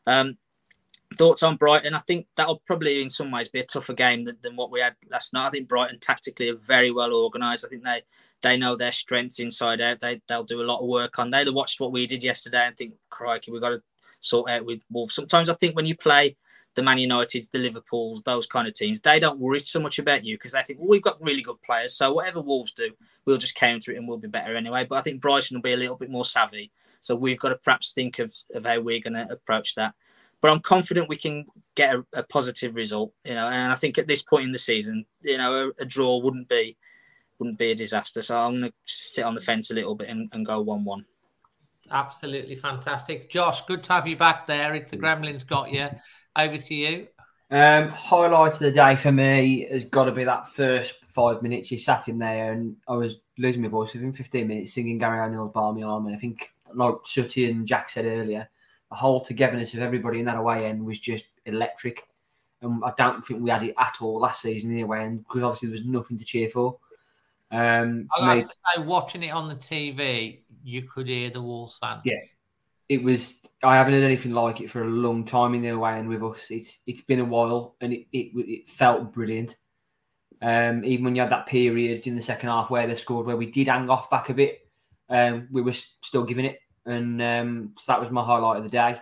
Um, 0.07 0.37
thoughts 1.15 1.43
on 1.43 1.57
Brighton? 1.57 1.93
I 1.93 1.99
think 1.99 2.27
that'll 2.35 2.61
probably, 2.65 3.01
in 3.01 3.09
some 3.09 3.31
ways, 3.31 3.47
be 3.47 3.59
a 3.59 3.65
tougher 3.65 3.93
game 3.93 4.23
than, 4.23 4.37
than 4.41 4.55
what 4.55 4.71
we 4.71 4.79
had 4.79 4.95
last 5.09 5.33
night. 5.33 5.47
I 5.47 5.49
think 5.49 5.67
Brighton 5.67 5.99
tactically 5.99 6.49
are 6.49 6.55
very 6.55 6.91
well 6.91 7.13
organised. 7.13 7.65
I 7.65 7.69
think 7.69 7.83
they 7.83 8.03
they 8.41 8.57
know 8.57 8.75
their 8.75 8.91
strengths 8.91 9.39
inside 9.39 9.81
out. 9.81 10.01
They 10.01 10.21
they'll 10.27 10.43
do 10.43 10.61
a 10.61 10.63
lot 10.63 10.81
of 10.81 10.87
work 10.87 11.19
on. 11.19 11.29
They'll 11.29 11.53
watched 11.53 11.79
what 11.79 11.91
we 11.91 12.05
did 12.05 12.23
yesterday 12.23 12.65
and 12.65 12.77
think, 12.77 12.93
crikey, 13.09 13.51
we've 13.51 13.61
got 13.61 13.69
to 13.69 13.81
sort 14.19 14.49
out 14.49 14.65
with 14.65 14.81
Wolves. 14.89 15.15
Sometimes 15.15 15.49
I 15.49 15.53
think 15.53 15.75
when 15.75 15.85
you 15.85 15.95
play 15.95 16.35
the 16.75 16.83
Man 16.83 16.97
Uniteds, 16.97 17.51
the 17.51 17.59
Liverpools, 17.59 18.21
those 18.23 18.45
kind 18.45 18.67
of 18.67 18.73
teams, 18.73 19.01
they 19.01 19.19
don't 19.19 19.39
worry 19.39 19.59
so 19.61 19.79
much 19.79 19.99
about 19.99 20.23
you 20.23 20.37
because 20.37 20.51
they 20.51 20.63
think, 20.63 20.79
well, 20.79 20.89
we've 20.89 21.01
got 21.01 21.21
really 21.21 21.41
good 21.41 21.61
players. 21.61 21.95
So 21.95 22.13
whatever 22.13 22.41
Wolves 22.41 22.73
do, 22.73 22.91
we'll 23.25 23.37
just 23.37 23.55
counter 23.55 23.91
it 23.91 23.97
and 23.97 24.07
we'll 24.07 24.17
be 24.17 24.27
better 24.27 24.55
anyway. 24.55 24.85
But 24.87 24.99
I 24.99 25.01
think 25.01 25.21
Brighton 25.21 25.57
will 25.57 25.61
be 25.61 25.73
a 25.73 25.77
little 25.77 25.97
bit 25.97 26.11
more 26.11 26.25
savvy. 26.25 26.71
So 27.01 27.15
we've 27.15 27.39
got 27.39 27.49
to 27.49 27.55
perhaps 27.55 27.93
think 27.93 28.19
of, 28.19 28.33
of 28.53 28.65
how 28.65 28.79
we're 28.79 29.01
going 29.01 29.13
to 29.13 29.31
approach 29.31 29.75
that 29.75 29.93
but 30.41 30.51
I'm 30.51 30.61
confident 30.61 31.09
we 31.09 31.17
can 31.17 31.45
get 31.75 31.95
a, 31.95 32.05
a, 32.13 32.23
positive 32.23 32.75
result. 32.75 33.13
You 33.25 33.35
know, 33.35 33.47
and 33.47 33.71
I 33.71 33.75
think 33.75 33.97
at 33.97 34.07
this 34.07 34.21
point 34.21 34.45
in 34.45 34.51
the 34.51 34.59
season, 34.59 35.05
you 35.21 35.37
know, 35.37 35.71
a, 35.79 35.83
a 35.83 35.85
draw 35.85 36.19
wouldn't 36.19 36.47
be 36.47 36.77
wouldn't 37.39 37.57
be 37.57 37.71
a 37.71 37.75
disaster. 37.75 38.21
So 38.21 38.37
I'm 38.37 38.59
going 38.59 38.71
to 38.71 38.73
sit 38.85 39.25
on 39.25 39.35
the 39.35 39.41
fence 39.41 39.71
a 39.71 39.73
little 39.73 39.95
bit 39.95 40.09
and, 40.09 40.29
and 40.33 40.45
go 40.45 40.61
one-one. 40.61 41.05
Absolutely 41.91 42.56
fantastic, 42.56 43.30
Josh. 43.30 43.66
Good 43.66 43.84
to 43.84 43.94
have 43.94 44.07
you 44.07 44.16
back 44.16 44.48
there. 44.48 44.76
It's 44.76 44.91
the 44.91 44.98
Gremlins 44.98 45.45
got 45.45 45.72
you. 45.72 45.90
Over 46.38 46.57
to 46.57 46.76
you. 46.76 47.07
Um, 47.52 47.90
highlight 47.90 48.53
of 48.53 48.60
the 48.60 48.72
day 48.72 48.95
for 48.95 49.11
me 49.11 49.68
has 49.72 49.84
got 49.86 50.03
to 50.03 50.11
be 50.11 50.24
that 50.24 50.48
first 50.48 51.03
five 51.06 51.41
minutes. 51.41 51.72
You 51.72 51.80
sat 51.80 52.07
in 52.07 52.20
there, 52.20 52.52
and 52.52 52.76
I 52.88 52.95
was 52.95 53.22
losing 53.38 53.64
my 53.64 53.68
voice 53.70 53.94
within 53.94 54.14
15 54.14 54.48
minutes 54.48 54.74
singing 54.74 54.99
Gary 54.99 55.20
O'Neil's 55.20 55.52
Barmy 55.52 55.82
Army. 55.82 56.14
I 56.14 56.18
think, 56.18 56.49
like 56.74 56.95
Sooty 57.06 57.49
and 57.49 57.68
Jack 57.68 57.90
said 57.90 58.06
earlier, 58.06 58.48
the 58.91 58.95
whole 58.95 59.22
togetherness 59.22 59.74
of 59.74 59.80
everybody 59.80 60.20
in 60.20 60.26
that 60.26 60.38
away 60.38 60.66
end 60.66 60.86
was 60.86 60.99
just 60.99 61.26
electric. 61.45 62.03
And 62.61 62.84
I 62.84 62.94
don't 62.98 63.24
think 63.24 63.41
we 63.41 63.49
had 63.49 63.64
it 63.64 63.74
at 63.78 63.98
all 64.02 64.20
last 64.20 64.41
season 64.41 64.70
in 64.70 64.76
the 64.76 64.82
away 64.84 65.02
end 65.02 65.24
because 65.24 65.44
obviously 65.44 65.70
there 65.70 65.78
was 65.78 65.86
nothing 65.86 66.18
to 66.18 66.26
cheer 66.26 66.49
for. 66.49 66.78
Um, 67.51 68.07
I 68.19 68.35
have 68.38 68.49
to 68.49 68.55
say, 68.55 68.81
watching 68.81 69.23
it 69.23 69.30
on 69.30 69.47
the 69.47 69.55
TV, 69.55 70.41
you 70.63 70.84
could 70.84 71.07
hear 71.07 71.30
the 71.30 71.41
Wolves 71.41 71.77
fans. 71.81 72.01
Yeah, 72.05 72.19
it 72.88 73.03
was. 73.03 73.39
I 73.63 73.76
haven't 73.76 73.93
heard 73.93 74.03
anything 74.03 74.34
like 74.34 74.61
it 74.61 74.69
for 74.69 74.84
a 74.84 74.88
long 74.88 75.26
time 75.26 75.53
in 75.55 75.61
the 75.61 75.69
away 75.69 75.93
end 75.93 76.09
with 76.09 76.23
us. 76.23 76.47
It's 76.49 76.80
it's 76.85 77.01
been 77.01 77.19
a 77.19 77.26
while, 77.26 77.76
and 77.81 77.93
it 77.93 78.07
it, 78.11 78.31
it 78.35 78.69
felt 78.69 79.13
brilliant. 79.13 79.55
Um, 80.41 80.85
even 80.85 81.05
when 81.05 81.15
you 81.15 81.21
had 81.21 81.31
that 81.31 81.47
period 81.47 82.07
in 82.07 82.15
the 82.15 82.21
second 82.21 82.49
half 82.49 82.69
where 82.69 82.88
they 82.88 82.95
scored, 82.95 83.26
where 83.26 83.35
we 83.35 83.47
did 83.47 83.67
hang 83.67 83.89
off 83.89 84.09
back 84.09 84.30
a 84.30 84.34
bit, 84.34 84.59
um, 85.09 85.49
we 85.51 85.61
were 85.61 85.73
still 85.73 86.23
giving 86.23 86.45
it 86.45 86.59
and 86.89 87.21
um, 87.21 87.73
so 87.77 87.91
that 87.91 88.01
was 88.01 88.11
my 88.11 88.23
highlight 88.23 88.57
of 88.57 88.63
the 88.63 88.69
day. 88.69 88.99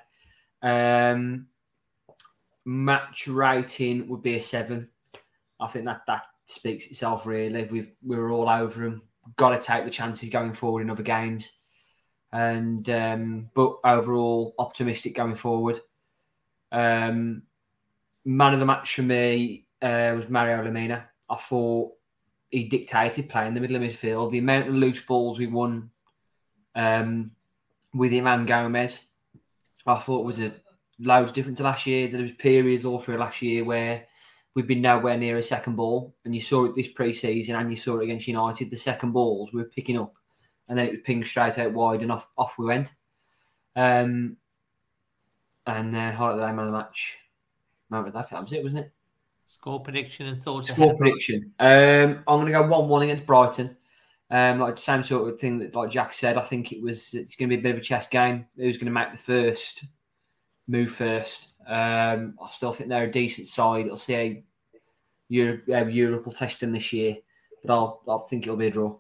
Um, 0.62 1.48
match 2.66 3.28
rating 3.28 4.08
would 4.10 4.22
be 4.22 4.36
a 4.36 4.42
seven. 4.42 4.90
I 5.60 5.68
think 5.68 5.86
that 5.86 6.02
that 6.08 6.24
speaks 6.48 6.88
itself. 6.88 7.26
Really, 7.26 7.66
we've 7.66 7.92
we're 8.04 8.32
all 8.32 8.50
over 8.50 8.84
him. 8.84 9.04
Got 9.36 9.50
to 9.50 9.60
take 9.60 9.86
the 9.86 9.92
chances 9.92 10.30
going 10.30 10.54
forward 10.54 10.82
in 10.82 10.90
other 10.90 11.04
games, 11.04 11.54
and 12.32 12.90
um, 12.90 13.50
but 13.54 13.78
overall 13.84 14.56
optimistic 14.58 15.16
going 15.16 15.36
forward. 15.36 15.80
Um, 16.72 17.44
man 18.26 18.54
of 18.54 18.60
the 18.60 18.66
match 18.66 18.96
for 18.96 19.04
me 19.04 19.68
uh, 19.82 20.14
was 20.16 20.30
Mario 20.30 20.64
Lemina. 20.64 21.06
I 21.30 21.36
thought 21.36 21.94
he 22.50 22.68
dictated 22.68 23.30
play 23.30 23.48
in 23.48 23.54
the 23.54 23.60
middle 23.60 23.76
of 23.76 23.82
midfield. 23.82 24.32
The 24.32 24.40
amount 24.40 24.70
of 24.70 24.76
loose 24.76 25.02
balls 25.02 25.38
we 25.38 25.48
won 25.48 25.90
um, 26.76 27.32
with 27.94 28.14
Imam 28.14 28.46
Gomes, 28.46 29.00
I 29.86 29.98
thought 29.98 30.26
was 30.26 30.40
a 30.40 30.54
loads 31.00 31.32
different 31.32 31.58
to 31.58 31.64
last 31.64 31.86
year. 31.86 32.08
There 32.08 32.22
was 32.22 32.32
periods 32.32 32.86
all 32.86 33.00
through 33.00 33.18
last 33.18 33.42
year 33.42 33.64
where 33.64 34.06
we've 34.58 34.68
been 34.68 34.82
nowhere 34.82 35.16
near 35.16 35.38
a 35.38 35.44
second 35.44 35.76
ball, 35.76 36.16
and 36.26 36.34
you 36.34 36.42
saw 36.42 36.66
it 36.66 36.74
this 36.74 36.88
pre-season, 36.88 37.56
and 37.56 37.70
you 37.70 37.78
saw 37.78 38.00
it 38.00 38.06
against 38.06 38.28
United. 38.28 38.72
The 38.72 38.76
second 38.76 39.12
balls 39.12 39.54
we 39.54 39.62
were 39.62 39.70
picking 39.70 40.00
up, 40.00 40.16
and 40.68 40.76
then 40.76 40.88
it 40.88 40.92
was 40.94 41.02
pinged 41.04 41.28
straight 41.28 41.60
out 41.60 41.74
wide, 41.74 42.02
and 42.02 42.12
off 42.12 42.28
off 42.40 42.58
we 42.58 42.66
went. 42.66 42.92
Um, 43.76 44.38
and 45.68 45.94
then 45.94 46.12
highlight 46.12 46.38
the 46.38 46.48
name 46.48 46.58
of 46.58 46.66
the 46.66 46.72
match. 46.72 47.18
Moment 47.92 48.16
that 48.16 48.32
was 48.32 48.52
it, 48.52 48.64
wasn't 48.64 48.86
it? 48.86 48.92
Score 49.48 49.80
prediction 49.80 50.26
and 50.26 50.42
thoughts. 50.42 50.70
Score 50.70 50.98
prediction. 50.98 51.54
Um, 51.60 52.24
I'm 52.28 52.40
going 52.40 52.48
to 52.48 52.52
go 52.52 52.66
one-one 52.66 53.04
against 53.04 53.28
Brighton. 53.28 53.78
Um, 54.32 54.60
like 54.60 54.80
same 54.80 55.04
sort 55.04 55.32
of 55.32 55.40
thing 55.40 55.60
that 55.60 55.76
like 55.76 55.92
Jack 55.92 56.14
said. 56.14 56.36
I 56.36 56.42
think 56.42 56.72
it 56.72 56.82
was 56.82 57.14
it's 57.14 57.36
going 57.36 57.48
to 57.48 57.56
be 57.56 57.60
a 57.60 57.64
bit 57.64 57.76
of 57.76 57.82
a 57.82 57.84
chess 57.84 58.08
game. 58.08 58.48
Who's 58.58 58.78
going 58.78 58.88
to 58.88 58.92
make 58.92 59.12
the 59.12 59.18
first 59.18 59.84
move 60.68 60.90
first? 60.92 61.54
Um, 61.68 62.40
I 62.42 62.50
still 62.52 62.74
think 62.74 62.90
they're 62.90 63.04
a 63.04 63.12
decent 63.12 63.46
side. 63.48 63.88
I'll 63.88 63.96
see 63.96 64.14
how 64.14 64.42
Europe, 65.30 65.64
how 65.72 65.84
Europe 65.86 66.26
will 66.26 66.34
test 66.34 66.62
them 66.62 66.72
this 66.72 66.94
year, 66.94 67.18
but 67.64 67.74
I'll 67.74 68.02
I'll 68.08 68.20
think 68.20 68.44
it'll 68.44 68.58
be 68.58 68.68
a 68.68 68.72
draw. 68.72 68.98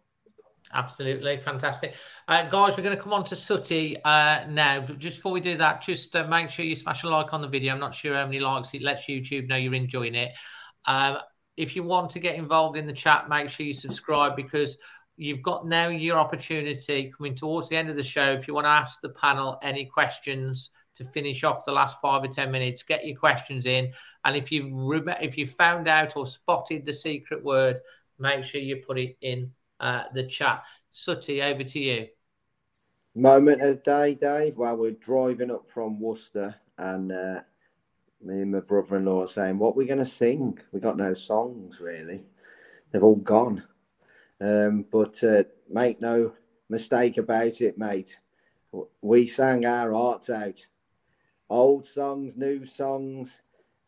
Absolutely 0.73 1.37
fantastic, 1.37 1.95
uh, 2.27 2.43
guys. 2.43 2.75
We're 2.75 2.83
going 2.83 2.97
to 2.97 3.01
come 3.01 3.13
on 3.13 3.23
to 3.25 3.35
Sooty 3.35 3.95
uh, 4.03 4.45
now. 4.49 4.81
Just 4.81 5.17
before 5.17 5.31
we 5.31 5.39
do 5.39 5.55
that, 5.57 5.81
just 5.81 6.13
uh, 6.15 6.27
make 6.27 6.49
sure 6.49 6.65
you 6.65 6.75
smash 6.75 7.03
a 7.03 7.07
like 7.07 7.33
on 7.33 7.41
the 7.41 7.47
video. 7.47 7.73
I'm 7.73 7.79
not 7.79 7.95
sure 7.95 8.15
how 8.15 8.25
many 8.25 8.41
likes 8.41 8.73
it 8.73 8.81
lets 8.81 9.05
YouTube 9.05 9.47
know 9.47 9.55
you're 9.55 9.73
enjoying 9.73 10.15
it. 10.15 10.33
Um, 10.85 11.19
if 11.55 11.75
you 11.75 11.83
want 11.83 12.09
to 12.11 12.19
get 12.19 12.35
involved 12.35 12.77
in 12.77 12.85
the 12.85 12.93
chat, 12.93 13.29
make 13.29 13.49
sure 13.49 13.65
you 13.65 13.73
subscribe 13.73 14.35
because 14.35 14.77
you've 15.15 15.41
got 15.41 15.65
now 15.65 15.87
your 15.87 16.19
opportunity 16.19 17.11
coming 17.15 17.33
towards 17.33 17.69
the 17.69 17.77
end 17.77 17.89
of 17.89 17.95
the 17.95 18.03
show. 18.03 18.33
If 18.33 18.47
you 18.47 18.53
want 18.53 18.65
to 18.65 18.71
ask 18.71 18.99
the 19.01 19.09
panel 19.09 19.57
any 19.63 19.85
questions 19.85 20.71
to 20.97 21.03
finish 21.03 21.43
off 21.43 21.63
the 21.63 21.71
last 21.71 22.01
five 22.01 22.23
or 22.23 22.27
ten 22.27 22.51
minutes, 22.51 22.83
get 22.83 23.05
your 23.05 23.17
questions 23.17 23.65
in. 23.65 23.91
And 24.25 24.35
if 24.35 24.51
you 24.51 24.91
if 25.21 25.37
you 25.37 25.47
found 25.47 25.87
out 25.87 26.17
or 26.17 26.25
spotted 26.25 26.85
the 26.85 26.93
secret 26.93 27.43
word, 27.43 27.79
make 28.19 28.43
sure 28.43 28.61
you 28.61 28.77
put 28.77 28.99
it 28.99 29.17
in 29.21 29.51
uh, 29.79 30.03
the 30.13 30.25
chat. 30.25 30.63
Sooty, 30.89 31.41
over 31.41 31.63
to 31.63 31.79
you. 31.79 32.07
Moment 33.15 33.61
of 33.61 33.77
the 33.77 33.91
day, 33.91 34.15
Dave. 34.15 34.57
While 34.57 34.77
we're 34.77 34.91
driving 34.91 35.51
up 35.51 35.67
from 35.69 35.99
Worcester, 35.99 36.55
and 36.77 37.11
uh, 37.11 37.41
me 38.21 38.41
and 38.41 38.51
my 38.51 38.59
brother-in-law 38.59 39.23
are 39.23 39.27
saying, 39.27 39.59
"What 39.59 39.69
are 39.69 39.77
we 39.77 39.85
going 39.85 39.99
to 39.99 40.05
sing? 40.05 40.59
We 40.71 40.79
got 40.79 40.97
no 40.97 41.13
songs 41.13 41.79
really. 41.79 42.25
They've 42.91 43.03
all 43.03 43.15
gone." 43.15 43.63
Um, 44.39 44.85
but 44.91 45.23
uh, 45.23 45.43
make 45.69 45.99
no 45.99 46.33
mistake 46.69 47.17
about 47.17 47.61
it, 47.61 47.77
mate. 47.77 48.17
We 49.01 49.27
sang 49.27 49.65
our 49.65 49.93
hearts 49.93 50.29
out. 50.29 50.67
Old 51.49 51.87
songs, 51.87 52.33
new 52.35 52.65
songs. 52.65 53.31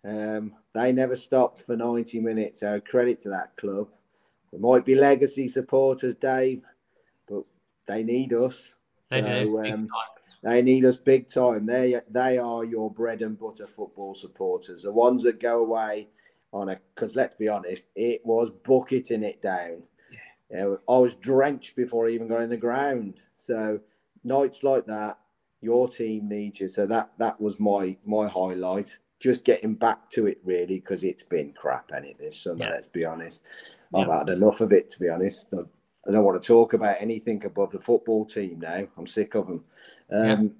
Um, 0.04 0.54
they 0.74 0.92
never 0.92 1.16
stopped 1.16 1.60
for 1.60 1.76
90 1.76 2.20
minutes. 2.22 2.62
So 2.62 2.80
credit 2.80 3.22
to 3.22 3.30
that 3.30 3.56
club. 3.58 3.90
There 4.52 4.60
might 4.60 4.86
be 4.86 4.96
legacy 4.96 5.48
supporters, 5.48 6.16
Dave, 6.16 6.66
but 7.28 7.44
they 7.88 8.04
need 8.04 8.34
us. 8.34 8.76
They 9.10 9.22
so, 9.22 9.28
do. 9.28 9.66
Um, 9.66 9.90
they 10.42 10.62
need 10.62 10.86
us 10.86 10.98
big 10.98 11.28
time. 11.28 11.66
They 11.66 12.00
they 12.10 12.38
are 12.38 12.64
your 12.64 12.90
bread 12.90 13.22
and 13.22 13.38
butter 13.38 13.68
football 13.68 14.16
supporters. 14.16 14.84
The 14.84 14.92
ones 14.92 15.24
that 15.24 15.40
go 15.40 15.62
away 15.62 16.08
on 16.54 16.70
a 16.70 16.80
because 16.96 17.16
let's 17.16 17.36
be 17.36 17.50
honest, 17.50 17.88
it 17.96 18.26
was 18.26 18.50
bucketing 18.50 19.24
it 19.24 19.42
down. 19.42 19.84
You 20.50 20.58
know, 20.58 20.80
I 20.88 20.98
was 20.98 21.16
drenched 21.16 21.76
before 21.76 22.08
I 22.08 22.12
even 22.12 22.28
got 22.28 22.42
in 22.42 22.50
the 22.50 22.58
ground. 22.58 23.16
So 23.38 23.80
nights 24.24 24.64
like 24.64 24.86
that, 24.88 25.20
your 25.62 25.88
team 25.90 26.30
needs 26.30 26.60
you. 26.60 26.70
So 26.70 26.86
that 26.88 27.12
that 27.18 27.40
was 27.40 27.60
my 27.60 27.98
my 28.06 28.28
highlight. 28.28 28.98
Just 29.20 29.44
getting 29.44 29.76
back 29.76 30.10
to 30.12 30.28
it 30.28 30.40
really 30.46 30.80
because 30.80 31.04
it's 31.04 31.24
been 31.24 31.54
crap, 31.54 31.92
and 31.94 32.06
it 32.06 32.18
this 32.20 32.42
summer. 32.42 32.66
Yeah. 32.66 32.72
Let's 32.72 32.88
be 32.88 33.06
honest. 33.06 33.42
I've 33.94 34.08
yeah. 34.08 34.20
had 34.20 34.30
enough 34.30 34.62
of 34.62 34.72
it 34.72 34.92
to 34.92 35.00
be 35.00 35.10
honest. 35.10 35.48
I 35.54 36.12
don't 36.12 36.24
want 36.24 36.42
to 36.42 36.48
talk 36.48 36.74
about 36.74 36.98
anything 37.00 37.44
above 37.46 37.72
the 37.72 37.80
football 37.80 38.26
team 38.26 38.60
now. 38.60 38.88
I'm 38.98 39.08
sick 39.08 39.36
of 39.36 39.48
them. 39.48 39.64
Um, 40.12 40.52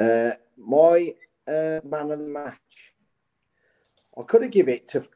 yeah. 0.00 0.06
uh, 0.06 0.34
my 0.56 1.14
uh, 1.46 1.80
man 1.84 2.10
of 2.10 2.18
the 2.18 2.26
match. 2.26 2.92
I 4.18 4.22
could 4.22 4.42
have 4.42 4.50
give 4.50 4.68
it 4.68 4.88
to. 4.88 5.06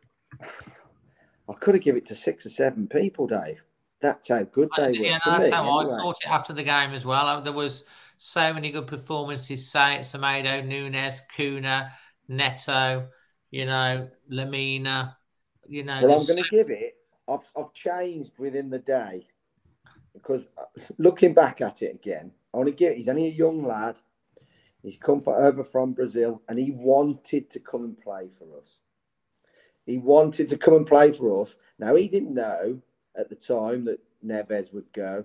I 1.49 1.53
could 1.55 1.75
have 1.75 1.83
given 1.83 2.03
it 2.03 2.09
to 2.09 2.15
six 2.15 2.47
or 2.47 2.51
seven 2.51 2.87
people, 2.87 3.27
Dave. 3.27 3.65
That's 4.01 4.29
how 4.29 4.43
good 4.45 4.69
they 4.77 4.89
were. 4.89 4.95
Yeah, 4.95 5.19
that's 5.25 5.47
me, 5.47 5.51
how 5.51 5.65
I 5.65 5.83
anyway. 5.83 5.97
thought 5.99 6.17
it 6.23 6.31
after 6.31 6.53
the 6.53 6.63
game 6.63 6.93
as 6.93 7.05
well. 7.05 7.41
There 7.43 7.53
was 7.53 7.85
so 8.23 8.53
many 8.53 8.71
good 8.71 8.87
performances. 8.87 9.71
Say 9.71 10.01
Semedo, 10.03 10.63
Nunes, 10.63 11.23
Cunha, 11.35 11.91
Neto, 12.29 13.09
you 13.51 13.65
know, 13.65 14.07
Lemina. 14.31 15.15
You 15.67 15.85
know, 15.85 16.03
Well, 16.03 16.21
I'm 16.21 16.27
going 16.27 16.43
to 16.43 16.49
give 16.51 16.69
it. 16.69 16.97
I've, 17.27 17.51
I've 17.57 17.73
changed 17.73 18.33
within 18.39 18.69
the 18.69 18.79
day 18.79 19.27
because 20.13 20.47
uh, 20.59 20.65
looking 20.99 21.33
back 21.33 21.63
at 21.63 21.81
it 21.81 21.95
again, 21.95 22.33
I 22.53 22.59
want 22.59 22.69
to 22.69 22.75
give. 22.75 22.95
He's 22.95 23.09
only 23.09 23.27
a 23.27 23.31
young 23.31 23.65
lad. 23.65 23.97
He's 24.83 24.99
come 24.99 25.23
for, 25.23 25.43
over 25.43 25.65
from 25.65 25.95
Brazil, 25.95 26.43
and 26.47 26.59
he 26.59 26.73
wanted 26.73 27.49
to 27.49 27.59
come 27.59 27.85
and 27.85 27.99
play 27.99 28.29
for 28.29 28.59
us. 28.59 28.81
He 29.87 29.97
wanted 29.97 30.51
to 30.51 30.59
come 30.59 30.75
and 30.75 30.87
play 30.87 31.11
for 31.13 31.43
us. 31.43 31.57
Now 31.79 31.95
he 31.95 32.07
didn't 32.07 32.35
know 32.35 32.83
at 33.17 33.31
the 33.31 33.35
time 33.35 33.87
that 33.87 34.01
Neves 34.23 34.75
would 34.75 34.93
go, 34.93 35.25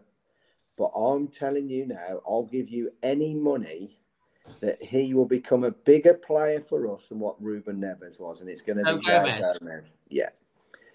but 0.77 0.91
I'm 0.95 1.27
telling 1.27 1.69
you 1.69 1.87
now, 1.87 2.21
I'll 2.27 2.43
give 2.51 2.69
you 2.69 2.91
any 3.03 3.33
money 3.33 3.97
that 4.61 4.81
he 4.81 5.13
will 5.13 5.25
become 5.25 5.63
a 5.63 5.71
bigger 5.71 6.13
player 6.13 6.59
for 6.61 6.93
us 6.93 7.07
than 7.07 7.19
what 7.19 7.41
Ruben 7.41 7.79
Neves 7.81 8.19
was, 8.19 8.41
and 8.41 8.49
it's 8.49 8.61
going 8.61 8.77
to 8.77 8.89
Oh, 8.89 8.97
be 8.97 9.05
João 9.05 9.39
Gomes. 9.39 9.59
Gomes. 9.59 9.93
Yeah. 10.09 10.29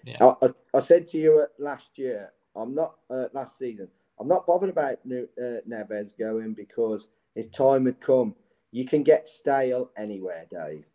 Yeah. 0.03 0.17
I, 0.41 0.45
I, 0.47 0.49
I 0.75 0.79
said 0.79 1.07
to 1.09 1.17
you 1.17 1.45
last 1.59 1.97
year, 1.97 2.31
I'm 2.55 2.73
not 2.75 2.95
uh, 3.09 3.25
last 3.33 3.57
season. 3.57 3.87
I'm 4.19 4.27
not 4.27 4.45
bothered 4.45 4.69
about 4.69 4.99
uh, 5.05 5.61
Neves 5.67 6.17
going 6.17 6.53
because 6.53 7.07
his 7.35 7.47
time 7.47 7.85
had 7.85 7.99
come. 7.99 8.35
You 8.71 8.85
can 8.85 9.03
get 9.03 9.27
stale 9.27 9.91
anywhere, 9.97 10.45
Dave. 10.49 10.85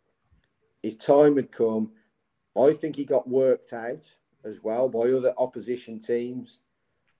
His 0.83 0.95
time 0.95 1.35
had 1.35 1.51
come. 1.51 1.91
I 2.57 2.73
think 2.73 2.95
he 2.95 3.05
got 3.05 3.27
worked 3.27 3.73
out 3.73 4.05
as 4.45 4.63
well 4.63 4.89
by 4.89 5.11
other 5.11 5.33
opposition 5.37 5.99
teams. 5.99 6.59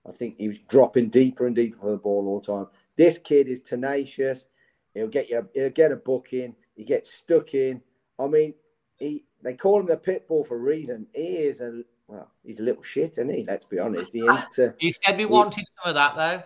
I 0.08 0.12
think 0.12 0.36
he 0.38 0.48
was 0.48 0.58
dropping 0.58 1.10
deeper 1.10 1.46
and 1.46 1.54
deeper 1.54 1.78
for 1.78 1.90
the 1.90 1.96
ball 1.98 2.26
all 2.26 2.40
the 2.40 2.46
time. 2.46 2.66
This 2.96 3.18
kid 3.18 3.48
is 3.48 3.60
tenacious. 3.60 4.46
He'll 4.94 5.08
get 5.08 5.28
you. 5.28 5.48
He'll 5.54 5.70
get 5.70 5.92
a 5.92 5.96
booking. 5.96 6.54
He 6.74 6.84
gets 6.84 7.12
stuck 7.12 7.54
in. 7.54 7.82
I 8.18 8.26
mean, 8.26 8.54
he. 8.96 9.24
They 9.42 9.54
call 9.54 9.80
him 9.80 9.86
the 9.86 9.96
pit 9.96 10.26
bull 10.26 10.42
for 10.44 10.56
a 10.56 10.60
reason. 10.60 11.06
He 11.14 11.22
is 11.22 11.60
a 11.60 11.82
well. 12.08 12.30
He's 12.44 12.58
a 12.60 12.62
little 12.64 12.82
shit, 12.82 13.12
isn't 13.12 13.28
he? 13.32 13.44
Let's 13.46 13.66
be 13.66 13.78
honest. 13.78 14.12
He 14.12 14.20
ain't. 14.20 14.58
Uh, 14.58 14.72
You 14.80 14.90
said 15.04 15.16
we 15.16 15.24
he- 15.24 15.26
wanted 15.26 15.64
some 15.82 15.90
of 15.90 15.94
that 15.94 16.16
though. 16.16 16.42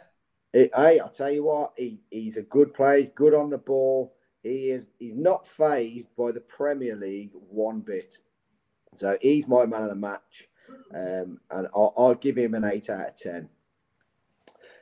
Hey, 0.53 0.69
hey, 0.77 0.99
I'll 1.01 1.09
tell 1.09 1.31
you 1.31 1.45
what, 1.45 1.73
he, 1.79 2.01
he's 2.11 2.37
a 2.37 2.43
good 2.43 2.75
player. 2.75 2.99
He's 2.99 3.09
good 3.09 3.33
on 3.33 3.49
the 3.49 3.57
ball. 3.57 4.15
He 4.43 4.71
is. 4.71 4.87
He's 4.99 5.15
not 5.17 5.47
phased 5.47 6.09
by 6.15 6.33
the 6.33 6.41
Premier 6.41 6.95
League 6.97 7.31
one 7.33 7.81
bit. 7.81 8.19
So 8.97 9.17
he's 9.23 9.49
my 9.49 9.65
man 9.65 9.85
of 9.85 9.89
the 9.89 9.95
match, 9.95 10.49
um, 10.95 11.41
and 11.51 11.69
I'll, 11.75 11.95
I'll 11.97 12.15
give 12.15 12.37
him 12.37 12.55
an 12.55 12.65
eight 12.65 12.91
out 12.91 13.09
of 13.09 13.17
ten. 13.17 13.49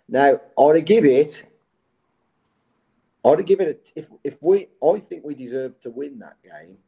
Now 0.09 0.41
I'd 0.59 0.87
give 0.87 1.05
it. 1.05 1.45
I'd 3.25 3.47
give 3.47 3.61
it 3.61 3.91
a, 3.97 3.99
if 3.99 4.09
if 4.25 4.37
we. 4.41 4.69
I 4.83 4.99
think 5.01 5.25
we 5.25 5.35
deserve 5.35 5.81
to 5.81 5.91
win 5.91 6.19
that 6.21 6.37
game, 6.43 6.79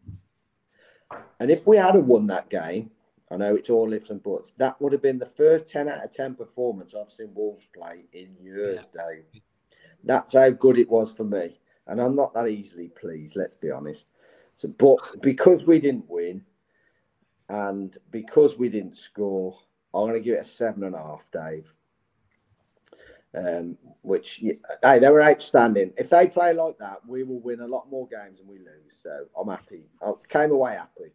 and 1.38 1.50
if 1.50 1.66
we 1.66 1.76
had 1.76 1.94
won 1.96 2.26
that 2.28 2.48
game, 2.48 2.90
I 3.32 3.36
know 3.36 3.54
it's 3.54 3.70
all 3.70 3.92
ifs 3.92 4.10
and 4.10 4.22
buts. 4.22 4.52
That 4.58 4.80
would 4.80 4.92
have 4.92 5.00
been 5.00 5.18
the 5.18 5.24
first 5.24 5.66
10 5.68 5.88
out 5.88 6.04
of 6.04 6.12
10 6.12 6.34
performance 6.34 6.94
I've 6.94 7.10
seen 7.10 7.32
Wolves 7.34 7.66
play 7.74 8.04
in 8.12 8.36
years, 8.42 8.84
Dave. 8.92 9.24
That's 10.04 10.34
how 10.34 10.50
good 10.50 10.78
it 10.78 10.90
was 10.90 11.12
for 11.12 11.24
me. 11.24 11.58
And 11.86 12.00
I'm 12.00 12.14
not 12.14 12.34
that 12.34 12.48
easily 12.48 12.88
pleased, 12.88 13.34
let's 13.34 13.56
be 13.56 13.70
honest. 13.70 14.06
So, 14.54 14.68
but 14.68 15.22
because 15.22 15.64
we 15.64 15.80
didn't 15.80 16.10
win 16.10 16.44
and 17.48 17.96
because 18.10 18.56
we 18.56 18.68
didn't 18.68 18.96
score, 18.96 19.58
I'm 19.94 20.08
going 20.08 20.14
to 20.14 20.20
give 20.20 20.36
it 20.36 20.40
a 20.40 20.44
seven 20.44 20.84
and 20.84 20.94
a 20.94 20.98
half, 20.98 21.30
Dave. 21.32 21.74
Um, 23.34 23.78
which, 24.02 24.42
hey, 24.82 24.98
they 24.98 25.08
were 25.08 25.22
outstanding. 25.22 25.92
If 25.96 26.10
they 26.10 26.26
play 26.28 26.52
like 26.52 26.78
that, 26.78 26.98
we 27.06 27.22
will 27.22 27.40
win 27.40 27.60
a 27.60 27.66
lot 27.66 27.90
more 27.90 28.06
games 28.06 28.38
than 28.38 28.48
we 28.48 28.58
lose. 28.58 28.98
So 29.02 29.26
I'm 29.38 29.48
happy. 29.48 29.84
I 30.02 30.12
came 30.28 30.50
away 30.50 30.74
happy. 30.74 31.12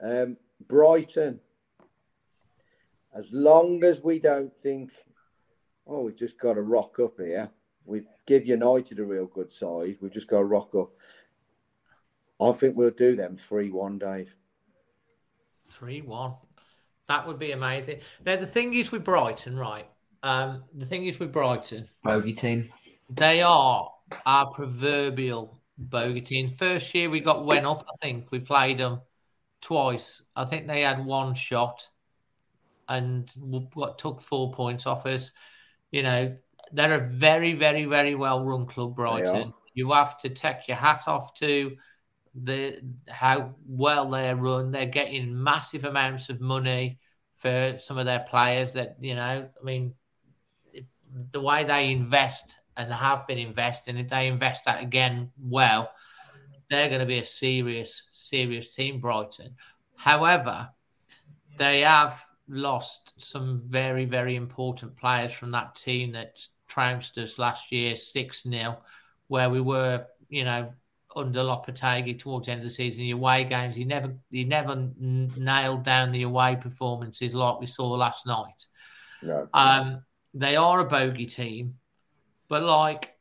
Um, 0.00 0.36
Brighton, 0.68 1.40
as 3.14 3.32
long 3.32 3.82
as 3.84 4.00
we 4.00 4.18
don't 4.18 4.56
think, 4.56 4.92
oh, 5.86 6.02
we've 6.02 6.16
just 6.16 6.38
got 6.38 6.54
to 6.54 6.62
rock 6.62 6.98
up 7.00 7.18
here, 7.18 7.50
we 7.84 8.02
give 8.26 8.46
United 8.46 8.98
a 8.98 9.04
real 9.04 9.26
good 9.26 9.52
side, 9.52 9.96
we've 10.00 10.12
just 10.12 10.28
got 10.28 10.38
to 10.38 10.44
rock 10.44 10.74
up. 10.74 10.90
I 12.40 12.52
think 12.52 12.76
we'll 12.76 12.90
do 12.90 13.14
them 13.14 13.36
3 13.36 13.70
1, 13.70 13.98
Dave. 13.98 14.36
Three 15.78 16.00
one. 16.02 16.34
That 17.08 17.26
would 17.26 17.38
be 17.38 17.52
amazing. 17.52 18.00
Now 18.24 18.36
the 18.36 18.46
thing 18.46 18.74
is 18.74 18.90
with 18.92 19.04
Brighton, 19.04 19.56
right? 19.58 19.86
Um, 20.22 20.64
the 20.74 20.86
thing 20.86 21.06
is 21.06 21.18
with 21.18 21.32
Brighton, 21.32 21.88
Bogey 22.02 22.32
team. 22.32 22.70
they 23.10 23.42
are 23.42 23.90
our 24.24 24.46
proverbial 24.52 25.60
bogey 25.76 26.20
team. 26.22 26.48
First 26.48 26.94
year 26.94 27.10
we 27.10 27.20
got 27.20 27.44
went 27.44 27.66
up, 27.66 27.84
I 27.88 27.96
think 28.00 28.30
we 28.30 28.38
played 28.38 28.78
them 28.78 29.00
twice. 29.60 30.22
I 30.34 30.44
think 30.46 30.66
they 30.66 30.82
had 30.82 31.04
one 31.04 31.34
shot 31.34 31.88
and 32.88 33.26
w- 33.38 33.68
got 33.74 33.98
took 33.98 34.22
four 34.22 34.52
points 34.52 34.86
off 34.86 35.04
us. 35.06 35.32
You 35.90 36.02
know, 36.02 36.36
they're 36.72 36.94
a 36.94 37.08
very, 37.08 37.52
very, 37.52 37.84
very 37.84 38.14
well 38.14 38.44
run 38.44 38.66
club, 38.66 38.96
Brighton. 38.96 39.52
You 39.74 39.92
have 39.92 40.18
to 40.20 40.28
take 40.30 40.68
your 40.68 40.76
hat 40.76 41.02
off 41.06 41.34
to 41.34 41.76
the 42.34 42.80
how 43.08 43.54
well 43.66 44.10
they're 44.10 44.36
run. 44.36 44.70
They're 44.70 44.86
getting 44.86 45.42
massive 45.42 45.84
amounts 45.84 46.28
of 46.28 46.40
money 46.40 46.98
for 47.38 47.76
some 47.78 47.98
of 47.98 48.06
their 48.06 48.24
players. 48.28 48.72
That 48.72 48.96
you 49.00 49.14
know, 49.14 49.48
I 49.60 49.64
mean, 49.64 49.94
the 51.30 51.40
way 51.40 51.64
they 51.64 51.90
invest 51.90 52.58
and 52.76 52.92
have 52.92 53.26
been 53.26 53.38
investing, 53.38 53.98
if 53.98 54.08
they 54.08 54.26
invest 54.26 54.64
that 54.64 54.82
again 54.82 55.30
well, 55.40 55.92
they're 56.70 56.88
going 56.88 57.00
to 57.00 57.06
be 57.06 57.18
a 57.18 57.24
serious, 57.24 58.08
serious 58.12 58.74
team, 58.74 59.00
Brighton. 59.00 59.54
However, 59.96 60.68
they 61.56 61.80
have 61.82 62.20
lost 62.48 63.14
some 63.18 63.62
very, 63.64 64.04
very 64.04 64.34
important 64.36 64.96
players 64.96 65.32
from 65.32 65.52
that 65.52 65.76
team 65.76 66.12
that 66.12 66.40
trounced 66.66 67.16
us 67.18 67.38
last 67.38 67.70
year 67.70 67.94
6 67.94 68.42
0, 68.42 68.78
where 69.28 69.50
we 69.50 69.60
were, 69.60 70.04
you 70.28 70.44
know, 70.44 70.72
under 71.16 71.40
Lopetegui 71.40 72.18
towards 72.18 72.46
the 72.46 72.52
end 72.52 72.62
of 72.62 72.68
the 72.68 72.74
season. 72.74 73.02
The 73.02 73.12
away 73.12 73.44
games, 73.44 73.76
he 73.76 73.84
never 73.84 74.14
he 74.30 74.44
never 74.44 74.72
n- 74.72 75.32
nailed 75.36 75.84
down 75.84 76.12
the 76.12 76.22
away 76.22 76.56
performances 76.60 77.34
like 77.34 77.60
we 77.60 77.66
saw 77.66 77.88
last 77.90 78.26
night. 78.26 78.66
No. 79.22 79.48
Um, 79.52 80.04
they 80.34 80.56
are 80.56 80.80
a 80.80 80.84
bogey 80.84 81.26
team, 81.26 81.74
but 82.48 82.62
like 82.62 83.14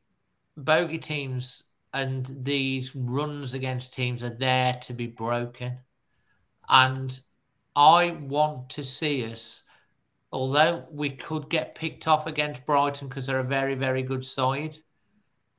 bogey 0.58 0.98
teams 0.98 1.64
and 1.94 2.30
these 2.42 2.96
runs 2.96 3.54
against 3.54 3.94
teams 3.94 4.24
are 4.24 4.36
there 4.36 4.80
to 4.82 4.94
be 4.94 5.08
broken. 5.08 5.78
And 6.68 7.18
I 7.76 8.12
want 8.12 8.70
to 8.72 8.84
see 8.84 9.32
us, 9.32 9.64
although 10.32 10.86
we 10.92 11.12
could 11.12 11.50
get 11.50 11.76
picked 11.76 12.08
off 12.08 12.26
against 12.26 12.66
Brighton 12.66 13.08
because 13.08 13.28
they're 13.28 13.40
a 13.40 13.44
very, 13.44 13.76
very 13.76 14.02
good 14.02 14.26
side, 14.26 14.76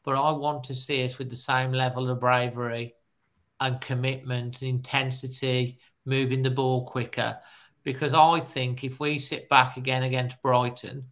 but 0.04 0.16
I 0.16 0.30
want 0.32 0.64
to 0.64 0.74
see 0.74 1.04
us 1.04 1.18
with 1.18 1.30
the 1.30 1.36
same 1.36 1.72
level 1.72 2.10
of 2.10 2.20
bravery 2.20 2.94
and 3.60 3.80
commitment, 3.80 4.60
and 4.60 4.68
intensity, 4.70 5.78
moving 6.04 6.42
the 6.42 6.50
ball 6.50 6.86
quicker. 6.86 7.38
Because 7.82 8.14
I 8.14 8.40
think 8.40 8.84
if 8.84 9.00
we 9.00 9.18
sit 9.18 9.48
back 9.48 9.76
again 9.76 10.02
against 10.02 10.42
Brighton, 10.42 11.06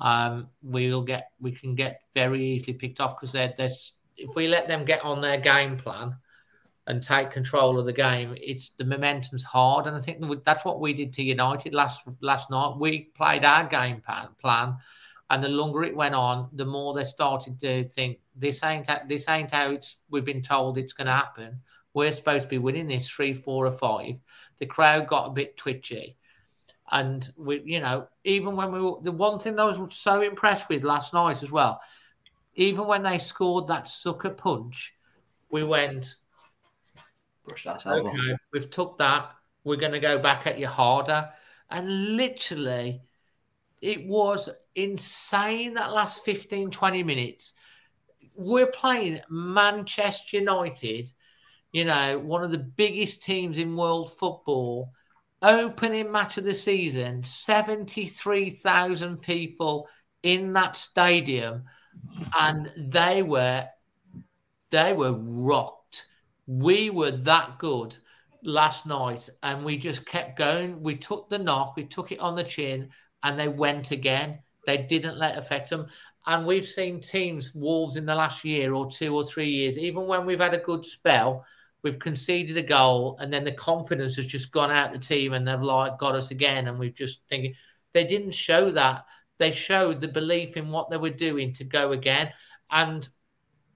um, 0.00 0.48
we'll 0.62 1.02
get 1.02 1.28
we 1.40 1.52
can 1.52 1.74
get 1.74 2.00
very 2.14 2.42
easily 2.44 2.74
picked 2.74 3.00
off 3.00 3.16
because 3.16 3.32
they're, 3.32 3.54
they're 3.56 3.70
if 4.16 4.34
we 4.34 4.48
let 4.48 4.68
them 4.68 4.84
get 4.84 5.04
on 5.04 5.20
their 5.20 5.38
game 5.38 5.76
plan 5.76 6.16
and 6.86 7.02
take 7.02 7.30
control 7.30 7.78
of 7.78 7.86
the 7.86 7.92
game, 7.92 8.34
it's 8.40 8.70
the 8.78 8.84
momentum's 8.84 9.44
hard, 9.44 9.86
and 9.86 9.96
I 9.96 10.00
think 10.00 10.24
that's 10.44 10.64
what 10.64 10.80
we 10.80 10.92
did 10.92 11.12
to 11.14 11.22
United 11.22 11.74
last 11.74 12.02
last 12.20 12.50
night. 12.50 12.76
We 12.78 13.10
played 13.14 13.44
our 13.44 13.66
game 13.66 14.00
plan, 14.00 14.28
plan 14.40 14.76
and 15.32 15.42
the 15.42 15.48
longer 15.48 15.82
it 15.82 15.96
went 15.96 16.14
on, 16.14 16.50
the 16.52 16.66
more 16.66 16.92
they 16.92 17.04
started 17.04 17.58
to 17.60 17.88
think 17.88 18.18
this 18.36 18.62
ain't 18.64 18.88
this 19.08 19.28
ain't 19.28 19.50
how 19.50 19.70
it's 19.70 19.98
we've 20.10 20.24
been 20.24 20.42
told 20.42 20.78
it's 20.78 20.92
going 20.92 21.06
to 21.06 21.12
happen. 21.12 21.60
We're 21.94 22.12
supposed 22.12 22.44
to 22.44 22.48
be 22.48 22.58
winning 22.58 22.88
this 22.88 23.08
three, 23.08 23.34
four, 23.34 23.66
or 23.66 23.70
five. 23.72 24.14
The 24.58 24.66
crowd 24.66 25.06
got 25.06 25.28
a 25.28 25.32
bit 25.32 25.56
twitchy, 25.56 26.16
and 26.90 27.30
we, 27.36 27.62
you 27.64 27.80
know, 27.80 28.08
even 28.24 28.56
when 28.56 28.72
we 28.72 28.80
were 28.80 28.96
the 29.02 29.12
one 29.12 29.38
thing 29.38 29.58
I 29.58 29.64
was 29.64 29.94
so 29.94 30.22
impressed 30.22 30.68
with 30.68 30.84
last 30.84 31.12
night 31.12 31.42
as 31.42 31.52
well, 31.52 31.80
even 32.54 32.86
when 32.86 33.02
they 33.02 33.18
scored 33.18 33.68
that 33.68 33.88
sucker 33.88 34.30
punch, 34.30 34.94
we 35.50 35.64
went, 35.64 36.16
Brush 37.44 37.64
that 37.64 37.86
okay, 37.86 38.36
we've 38.52 38.70
took 38.70 38.98
that. 38.98 39.30
We're 39.64 39.76
going 39.76 39.92
to 39.92 40.00
go 40.00 40.18
back 40.18 40.46
at 40.46 40.58
you 40.58 40.66
harder, 40.66 41.28
and 41.70 42.16
literally, 42.16 43.02
it 43.80 44.06
was 44.06 44.48
insane 44.74 45.74
that 45.74 45.92
last 45.92 46.24
15, 46.24 46.70
20 46.70 47.02
minutes. 47.02 47.54
We're 48.34 48.66
playing 48.66 49.20
Manchester 49.28 50.38
United, 50.38 51.10
you 51.72 51.84
know, 51.84 52.18
one 52.18 52.44
of 52.44 52.50
the 52.50 52.58
biggest 52.58 53.22
teams 53.22 53.58
in 53.58 53.76
world 53.76 54.12
football, 54.18 54.92
opening 55.42 56.10
match 56.10 56.38
of 56.38 56.44
the 56.44 56.54
season, 56.54 57.22
73,000 57.22 59.20
people 59.20 59.88
in 60.22 60.52
that 60.52 60.76
stadium, 60.76 61.64
and 62.38 62.72
they 62.76 63.22
were 63.22 63.66
they 64.70 64.92
were 64.92 65.12
rocked. 65.12 66.06
We 66.46 66.90
were 66.90 67.10
that 67.10 67.58
good 67.58 67.96
last 68.42 68.86
night, 68.86 69.28
and 69.42 69.64
we 69.64 69.76
just 69.76 70.06
kept 70.06 70.38
going. 70.38 70.82
We 70.82 70.96
took 70.96 71.28
the 71.28 71.38
knock, 71.38 71.76
we 71.76 71.84
took 71.84 72.12
it 72.12 72.20
on 72.20 72.34
the 72.34 72.44
chin, 72.44 72.90
and 73.22 73.38
they 73.38 73.48
went 73.48 73.90
again. 73.90 74.40
They 74.66 74.78
didn't 74.78 75.18
let 75.18 75.38
affect 75.38 75.70
them. 75.70 75.88
And 76.26 76.46
we've 76.46 76.66
seen 76.66 77.00
teams, 77.00 77.54
Wolves, 77.54 77.96
in 77.96 78.06
the 78.06 78.14
last 78.14 78.44
year 78.44 78.74
or 78.74 78.90
two 78.90 79.14
or 79.14 79.24
three 79.24 79.50
years, 79.50 79.76
even 79.76 80.06
when 80.06 80.24
we've 80.24 80.40
had 80.40 80.54
a 80.54 80.58
good 80.58 80.84
spell, 80.84 81.44
we've 81.82 81.98
conceded 81.98 82.56
a 82.56 82.62
goal, 82.62 83.16
and 83.20 83.32
then 83.32 83.42
the 83.42 83.52
confidence 83.52 84.14
has 84.16 84.26
just 84.26 84.52
gone 84.52 84.70
out 84.70 84.92
the 84.92 84.98
team, 84.98 85.32
and 85.32 85.46
they've 85.46 85.60
like 85.60 85.98
got 85.98 86.14
us 86.14 86.30
again, 86.30 86.68
and 86.68 86.78
we've 86.78 86.94
just 86.94 87.22
thinking 87.28 87.54
they 87.92 88.04
didn't 88.04 88.32
show 88.32 88.70
that. 88.70 89.04
They 89.38 89.50
showed 89.50 90.00
the 90.00 90.06
belief 90.08 90.56
in 90.56 90.70
what 90.70 90.90
they 90.90 90.96
were 90.96 91.10
doing 91.10 91.52
to 91.54 91.64
go 91.64 91.90
again, 91.90 92.32
and 92.70 93.08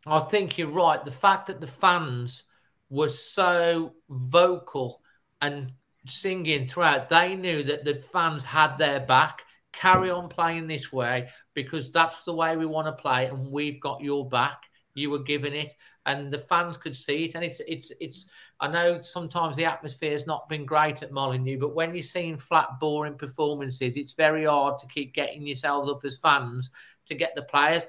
I 0.06 0.20
think 0.20 0.56
you're 0.56 0.68
right. 0.68 1.04
The 1.04 1.10
fact 1.10 1.48
that 1.48 1.60
the 1.60 1.66
fans 1.66 2.44
were 2.88 3.08
so 3.08 3.94
vocal 4.08 5.02
and 5.40 5.72
singing 6.06 6.68
throughout, 6.68 7.08
they 7.08 7.34
knew 7.34 7.64
that 7.64 7.84
the 7.84 7.96
fans 7.96 8.44
had 8.44 8.76
their 8.78 9.00
back. 9.00 9.42
Carry 9.76 10.10
on 10.10 10.28
playing 10.28 10.66
this 10.66 10.92
way 10.92 11.28
because 11.54 11.92
that's 11.92 12.24
the 12.24 12.34
way 12.34 12.56
we 12.56 12.66
want 12.66 12.86
to 12.86 12.92
play, 12.92 13.26
and 13.26 13.50
we've 13.50 13.80
got 13.80 14.00
your 14.00 14.28
back. 14.28 14.62
You 14.94 15.10
were 15.10 15.22
given 15.22 15.52
it, 15.52 15.74
and 16.06 16.32
the 16.32 16.38
fans 16.38 16.78
could 16.78 16.96
see 16.96 17.26
it. 17.26 17.34
And 17.34 17.44
it's 17.44 17.60
it's 17.68 17.92
it's. 18.00 18.26
I 18.58 18.68
know 18.68 18.98
sometimes 19.00 19.54
the 19.54 19.66
atmosphere 19.66 20.12
has 20.12 20.26
not 20.26 20.48
been 20.48 20.64
great 20.64 21.02
at 21.02 21.12
Molineux, 21.12 21.58
but 21.58 21.74
when 21.74 21.94
you're 21.94 22.02
seeing 22.02 22.38
flat, 22.38 22.80
boring 22.80 23.18
performances, 23.18 23.96
it's 23.96 24.14
very 24.14 24.46
hard 24.46 24.78
to 24.78 24.86
keep 24.86 25.12
getting 25.12 25.46
yourselves 25.46 25.90
up 25.90 26.04
as 26.04 26.16
fans 26.16 26.70
to 27.06 27.14
get 27.14 27.34
the 27.36 27.42
players. 27.42 27.86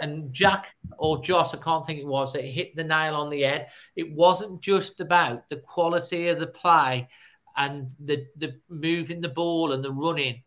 And 0.00 0.32
Jack 0.32 0.76
or 0.96 1.20
Josh, 1.20 1.52
I 1.52 1.56
can't 1.56 1.84
think 1.84 1.98
it 1.98 2.06
was, 2.06 2.36
it 2.36 2.44
hit 2.44 2.76
the 2.76 2.84
nail 2.84 3.16
on 3.16 3.30
the 3.30 3.42
head. 3.42 3.66
It 3.96 4.12
wasn't 4.12 4.62
just 4.62 5.00
about 5.00 5.48
the 5.48 5.56
quality 5.56 6.28
of 6.28 6.38
the 6.38 6.46
play 6.46 7.08
and 7.56 7.90
the 7.98 8.24
the 8.36 8.60
moving 8.68 9.20
the 9.20 9.28
ball 9.28 9.72
and 9.72 9.82
the 9.84 9.92
running, 9.92 10.42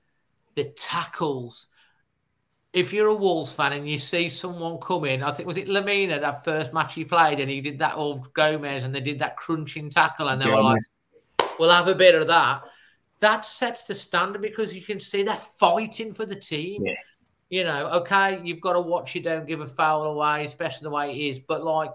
the 0.55 0.65
tackles. 0.77 1.67
If 2.73 2.93
you're 2.93 3.07
a 3.07 3.15
Wolves 3.15 3.51
fan 3.51 3.73
and 3.73 3.87
you 3.87 3.97
see 3.97 4.29
someone 4.29 4.77
come 4.79 5.05
in, 5.05 5.23
I 5.23 5.31
think 5.31 5.47
was 5.47 5.57
it 5.57 5.67
Lemina 5.67 6.21
that 6.21 6.45
first 6.45 6.73
match 6.73 6.93
he 6.93 7.03
played 7.03 7.39
and 7.39 7.49
he 7.49 7.59
did 7.59 7.79
that 7.79 7.97
old 7.97 8.33
Gomes 8.33 8.83
and 8.83 8.95
they 8.95 9.01
did 9.01 9.19
that 9.19 9.35
crunching 9.35 9.89
tackle 9.89 10.29
and 10.29 10.41
they 10.41 10.47
were 10.47 10.61
like, 10.61 10.81
"We'll 11.59 11.69
have 11.69 11.87
a 11.87 11.95
bit 11.95 12.15
of 12.15 12.27
that." 12.27 12.63
That 13.19 13.45
sets 13.45 13.85
the 13.85 13.93
standard 13.93 14.41
because 14.41 14.73
you 14.73 14.81
can 14.81 14.99
see 14.99 15.23
they're 15.23 15.37
fighting 15.59 16.13
for 16.13 16.25
the 16.25 16.35
team. 16.35 16.85
Yeah. 16.85 16.93
You 17.49 17.65
know, 17.65 17.87
okay, 17.87 18.39
you've 18.41 18.61
got 18.61 18.73
to 18.73 18.79
watch 18.79 19.13
you 19.13 19.21
don't 19.21 19.45
give 19.45 19.59
a 19.59 19.67
foul 19.67 20.03
away, 20.03 20.45
especially 20.45 20.85
the 20.85 20.91
way 20.91 21.11
it 21.11 21.17
is. 21.17 21.39
But 21.39 21.65
like 21.65 21.91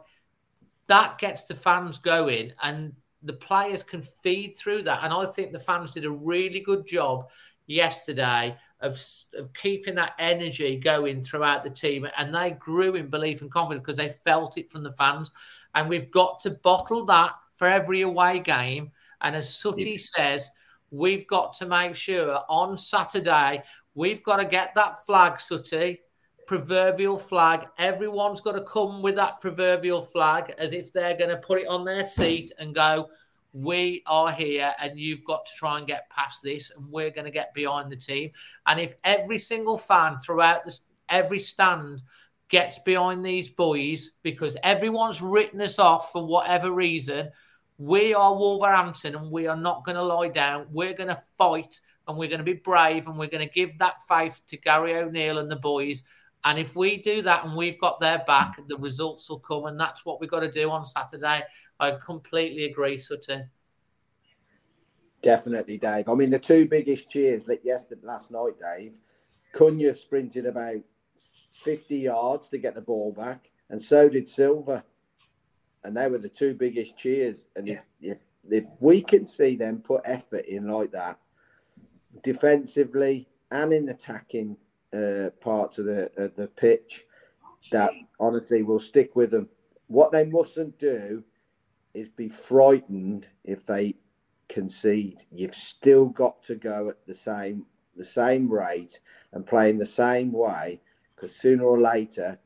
that 0.86 1.18
gets 1.18 1.44
the 1.44 1.54
fans 1.54 1.98
going 1.98 2.52
and 2.62 2.92
the 3.22 3.32
players 3.32 3.82
can 3.82 4.02
feed 4.22 4.54
through 4.54 4.82
that. 4.84 5.00
And 5.02 5.12
I 5.12 5.26
think 5.26 5.52
the 5.52 5.58
fans 5.58 5.92
did 5.92 6.04
a 6.04 6.10
really 6.10 6.60
good 6.60 6.86
job 6.86 7.28
yesterday 7.66 8.56
of, 8.80 9.00
of 9.34 9.52
keeping 9.54 9.94
that 9.94 10.12
energy 10.18 10.76
going 10.76 11.22
throughout 11.22 11.64
the 11.64 11.70
team. 11.70 12.06
And 12.16 12.34
they 12.34 12.52
grew 12.52 12.94
in 12.94 13.08
belief 13.08 13.40
and 13.40 13.50
confidence 13.50 13.84
because 13.84 13.98
they 13.98 14.10
felt 14.24 14.58
it 14.58 14.70
from 14.70 14.82
the 14.82 14.92
fans. 14.92 15.32
And 15.74 15.88
we've 15.88 16.10
got 16.10 16.40
to 16.40 16.50
bottle 16.50 17.06
that 17.06 17.32
for 17.56 17.66
every 17.66 18.02
away 18.02 18.38
game. 18.40 18.90
And 19.20 19.34
as 19.34 19.54
Sooty 19.54 19.98
says, 19.98 20.50
we've 20.90 21.26
got 21.26 21.52
to 21.54 21.66
make 21.66 21.94
sure 21.94 22.40
on 22.48 22.76
Saturday 22.78 23.62
we've 23.94 24.22
got 24.22 24.36
to 24.36 24.44
get 24.44 24.72
that 24.74 25.04
flag, 25.04 25.40
Sooty, 25.40 26.00
proverbial 26.46 27.18
flag. 27.18 27.66
Everyone's 27.78 28.40
got 28.40 28.52
to 28.52 28.62
come 28.62 29.02
with 29.02 29.16
that 29.16 29.40
proverbial 29.40 30.02
flag 30.02 30.54
as 30.58 30.72
if 30.72 30.92
they're 30.92 31.16
going 31.16 31.30
to 31.30 31.38
put 31.38 31.60
it 31.60 31.66
on 31.66 31.84
their 31.84 32.04
seat 32.04 32.52
and 32.58 32.74
go, 32.74 33.08
we 33.56 34.02
are 34.06 34.30
here 34.30 34.72
and 34.80 35.00
you've 35.00 35.24
got 35.24 35.46
to 35.46 35.52
try 35.56 35.78
and 35.78 35.86
get 35.86 36.10
past 36.10 36.42
this 36.42 36.70
and 36.76 36.92
we're 36.92 37.10
going 37.10 37.24
to 37.24 37.30
get 37.30 37.54
behind 37.54 37.90
the 37.90 37.96
team. 37.96 38.30
And 38.66 38.78
if 38.78 38.94
every 39.02 39.38
single 39.38 39.78
fan 39.78 40.18
throughout 40.18 40.66
this, 40.66 40.82
every 41.08 41.38
stand 41.38 42.02
gets 42.50 42.78
behind 42.80 43.24
these 43.24 43.48
boys 43.48 44.12
because 44.22 44.58
everyone's 44.62 45.22
written 45.22 45.62
us 45.62 45.78
off 45.78 46.12
for 46.12 46.26
whatever 46.26 46.70
reason, 46.70 47.30
we 47.78 48.12
are 48.12 48.36
Wolverhampton 48.36 49.14
and 49.14 49.30
we 49.30 49.46
are 49.46 49.56
not 49.56 49.84
going 49.86 49.96
to 49.96 50.02
lie 50.02 50.28
down. 50.28 50.66
We're 50.70 50.94
going 50.94 51.08
to 51.08 51.22
fight 51.38 51.80
and 52.06 52.18
we're 52.18 52.28
going 52.28 52.40
to 52.40 52.44
be 52.44 52.52
brave 52.52 53.06
and 53.06 53.18
we're 53.18 53.26
going 53.26 53.46
to 53.46 53.52
give 53.52 53.78
that 53.78 54.02
faith 54.06 54.40
to 54.48 54.58
Gary 54.58 54.96
O'Neil 54.96 55.38
and 55.38 55.50
the 55.50 55.56
boys. 55.56 56.02
And 56.44 56.58
if 56.58 56.76
we 56.76 56.98
do 56.98 57.22
that 57.22 57.44
and 57.46 57.56
we've 57.56 57.80
got 57.80 58.00
their 58.00 58.22
back, 58.26 58.60
the 58.68 58.76
results 58.76 59.30
will 59.30 59.40
come. 59.40 59.64
And 59.64 59.80
that's 59.80 60.04
what 60.04 60.20
we've 60.20 60.30
got 60.30 60.40
to 60.40 60.50
do 60.50 60.70
on 60.70 60.84
Saturday. 60.84 61.42
I 61.78 61.92
completely 61.92 62.64
agree, 62.64 62.98
Sutton. 62.98 63.50
Definitely, 65.22 65.78
Dave. 65.78 66.08
I 66.08 66.14
mean, 66.14 66.30
the 66.30 66.38
two 66.38 66.66
biggest 66.66 67.10
cheers 67.10 67.46
like 67.46 67.64
yesterday, 67.64 68.02
last 68.04 68.30
night, 68.30 68.54
Dave. 68.60 68.92
Cunha 69.52 69.94
sprinted 69.94 70.46
about 70.46 70.82
50 71.62 71.96
yards 71.96 72.48
to 72.50 72.58
get 72.58 72.74
the 72.74 72.80
ball 72.80 73.12
back, 73.12 73.50
and 73.70 73.82
so 73.82 74.08
did 74.08 74.28
Silva. 74.28 74.84
And 75.84 75.96
they 75.96 76.08
were 76.08 76.18
the 76.18 76.28
two 76.28 76.54
biggest 76.54 76.96
cheers. 76.96 77.46
And 77.54 77.68
if, 77.68 77.84
if, 78.00 78.18
if 78.50 78.64
we 78.80 79.02
can 79.02 79.26
see 79.26 79.56
them 79.56 79.78
put 79.78 80.02
effort 80.04 80.44
in 80.46 80.68
like 80.68 80.90
that, 80.92 81.18
defensively 82.22 83.28
and 83.50 83.72
in 83.72 83.88
attacking 83.88 84.56
uh, 84.92 85.30
parts 85.40 85.78
of 85.78 85.84
the, 85.84 86.10
of 86.16 86.34
the 86.34 86.48
pitch, 86.48 87.04
that 87.70 87.92
honestly 88.18 88.62
will 88.62 88.80
stick 88.80 89.14
with 89.14 89.30
them. 89.30 89.48
What 89.86 90.10
they 90.10 90.24
mustn't 90.24 90.78
do 90.78 91.22
is 91.96 92.08
be 92.08 92.28
frightened 92.28 93.26
if 93.44 93.64
they 93.64 93.96
concede. 94.48 95.24
You've 95.30 95.54
still 95.54 96.06
got 96.06 96.42
to 96.44 96.54
go 96.54 96.88
at 96.88 97.06
the 97.06 97.14
same 97.14 97.66
the 97.96 98.04
same 98.04 98.52
rate 98.52 99.00
and 99.32 99.46
play 99.46 99.70
in 99.70 99.78
the 99.78 99.86
same 99.86 100.30
way 100.30 100.80
because 101.14 101.34
sooner 101.34 101.64
or 101.64 101.80
later, 101.80 102.38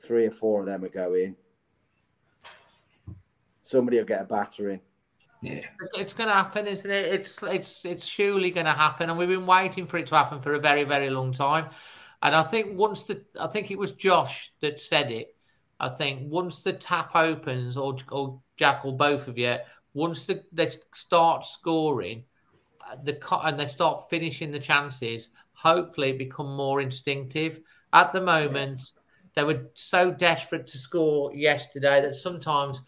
three 0.00 0.26
or 0.26 0.30
four 0.30 0.60
of 0.60 0.66
them 0.66 0.84
are 0.84 0.88
going. 0.88 1.24
In. 1.24 1.36
Somebody 3.64 3.96
will 3.96 4.04
get 4.04 4.22
a 4.22 4.24
battering. 4.24 4.80
Yeah, 5.40 5.62
it's 5.94 6.12
going 6.12 6.28
to 6.28 6.34
happen, 6.34 6.66
isn't 6.66 6.90
it? 6.90 7.14
It's 7.14 7.36
it's 7.42 7.84
it's 7.84 8.06
surely 8.06 8.50
going 8.50 8.66
to 8.66 8.72
happen, 8.72 9.10
and 9.10 9.18
we've 9.18 9.28
been 9.28 9.46
waiting 9.46 9.86
for 9.86 9.98
it 9.98 10.06
to 10.08 10.14
happen 10.14 10.40
for 10.40 10.54
a 10.54 10.60
very 10.60 10.84
very 10.84 11.10
long 11.10 11.32
time. 11.32 11.70
And 12.22 12.36
I 12.36 12.42
think 12.42 12.78
once 12.78 13.08
the 13.08 13.24
I 13.40 13.48
think 13.48 13.70
it 13.70 13.78
was 13.78 13.92
Josh 13.92 14.52
that 14.60 14.80
said 14.80 15.10
it. 15.10 15.34
I 15.80 15.88
think 15.88 16.30
once 16.30 16.62
the 16.62 16.72
tap 16.72 17.16
opens, 17.16 17.76
or 17.76 17.96
or 18.12 18.40
Jack 18.62 18.84
or 18.84 18.96
both 18.96 19.26
of 19.26 19.36
you, 19.36 19.56
once 19.92 20.24
the, 20.24 20.44
they 20.52 20.70
start 20.94 21.44
scoring, 21.44 22.22
uh, 22.88 22.94
the 23.02 23.18
and 23.44 23.58
they 23.58 23.66
start 23.66 24.08
finishing 24.08 24.52
the 24.52 24.60
chances, 24.60 25.30
hopefully 25.52 26.12
become 26.12 26.54
more 26.54 26.80
instinctive. 26.80 27.60
At 27.92 28.12
the 28.12 28.20
moment, 28.20 28.80
they 29.34 29.42
were 29.42 29.66
so 29.74 30.12
desperate 30.12 30.68
to 30.68 30.78
score 30.78 31.34
yesterday 31.34 32.00
that 32.02 32.14
sometimes 32.14 32.82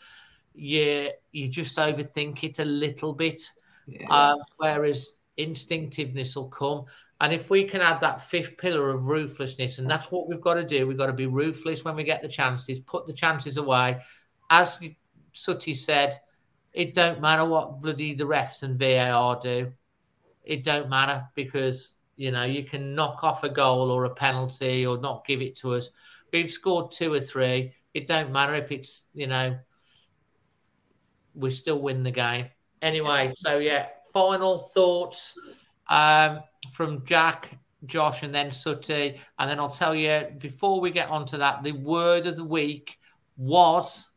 you 0.55 1.11
you 1.33 1.49
just 1.49 1.77
overthink 1.77 2.45
it 2.45 2.61
a 2.61 2.65
little 2.65 3.13
bit. 3.13 3.43
Yeah. 3.89 4.07
Uh, 4.09 4.37
whereas 4.59 5.09
instinctiveness 5.37 6.37
will 6.37 6.51
come. 6.51 6.85
And 7.21 7.33
if 7.33 7.51
we 7.51 7.65
can 7.65 7.81
add 7.81 8.01
that 8.01 8.21
fifth 8.21 8.57
pillar 8.59 8.91
of 8.91 9.09
ruthlessness, 9.09 9.79
and 9.81 9.91
that's 9.91 10.13
what 10.13 10.29
we've 10.29 10.41
got 10.41 10.55
to 10.55 10.65
do, 10.65 10.87
we've 10.87 11.03
got 11.03 11.09
to 11.09 11.13
be 11.25 11.27
ruthless 11.27 11.85
when 11.85 11.97
we 11.97 12.05
get 12.05 12.23
the 12.23 12.29
chances, 12.29 12.79
put 12.79 13.09
the 13.09 13.13
chances 13.13 13.57
away. 13.57 14.01
As 14.51 14.79
Sooty 15.35 15.75
said, 15.75 16.21
it 16.73 16.95
don't 16.95 17.21
matter 17.21 17.45
what 17.45 17.81
bloody 17.81 18.15
the 18.15 18.25
refs 18.25 18.63
and 18.63 18.79
VAR 18.79 19.39
do. 19.41 19.73
It 20.45 20.65
don't 20.65 20.89
matter 20.89 21.27
because 21.35 21.95
you 22.17 22.31
know 22.31 22.45
you 22.45 22.65
can 22.65 22.95
knock 22.95 23.23
off 23.25 23.45
a 23.45 23.49
goal 23.49 23.91
or 23.91 24.05
a 24.05 24.15
penalty 24.15 24.85
or 24.85 24.99
not 24.99 25.27
give 25.27 25.41
it 25.41 25.57
to 25.59 25.75
us. 25.75 25.91
We've 26.33 26.51
scored 26.51 26.91
two 26.91 27.13
or 27.13 27.21
three. 27.21 27.73
It 27.95 28.07
don't 28.09 28.33
matter 28.33 28.55
if 28.55 28.73
it's 28.73 29.03
you 29.15 29.29
know 29.29 29.57
we 31.35 31.51
still 31.51 31.81
win 31.81 32.03
the 32.03 32.11
game 32.11 32.47
anyway. 32.83 33.31
So 33.33 33.59
yeah, 33.59 33.87
final 34.13 34.59
thoughts 34.59 35.39
um, 35.89 36.41
from 36.73 37.05
Jack, 37.05 37.57
Josh, 37.87 38.25
and 38.25 38.35
then 38.35 38.51
Sutty, 38.51 39.21
and 39.39 39.51
then 39.51 39.61
I'll 39.61 39.71
tell 39.71 39.95
you 39.95 40.27
before 40.39 40.81
we 40.81 40.91
get 40.91 41.09
onto 41.09 41.39
that, 41.39 41.63
the 41.63 41.73
word 41.73 42.27
of 42.27 42.37
the 42.37 42.45
week 42.45 42.99
was 43.37 44.11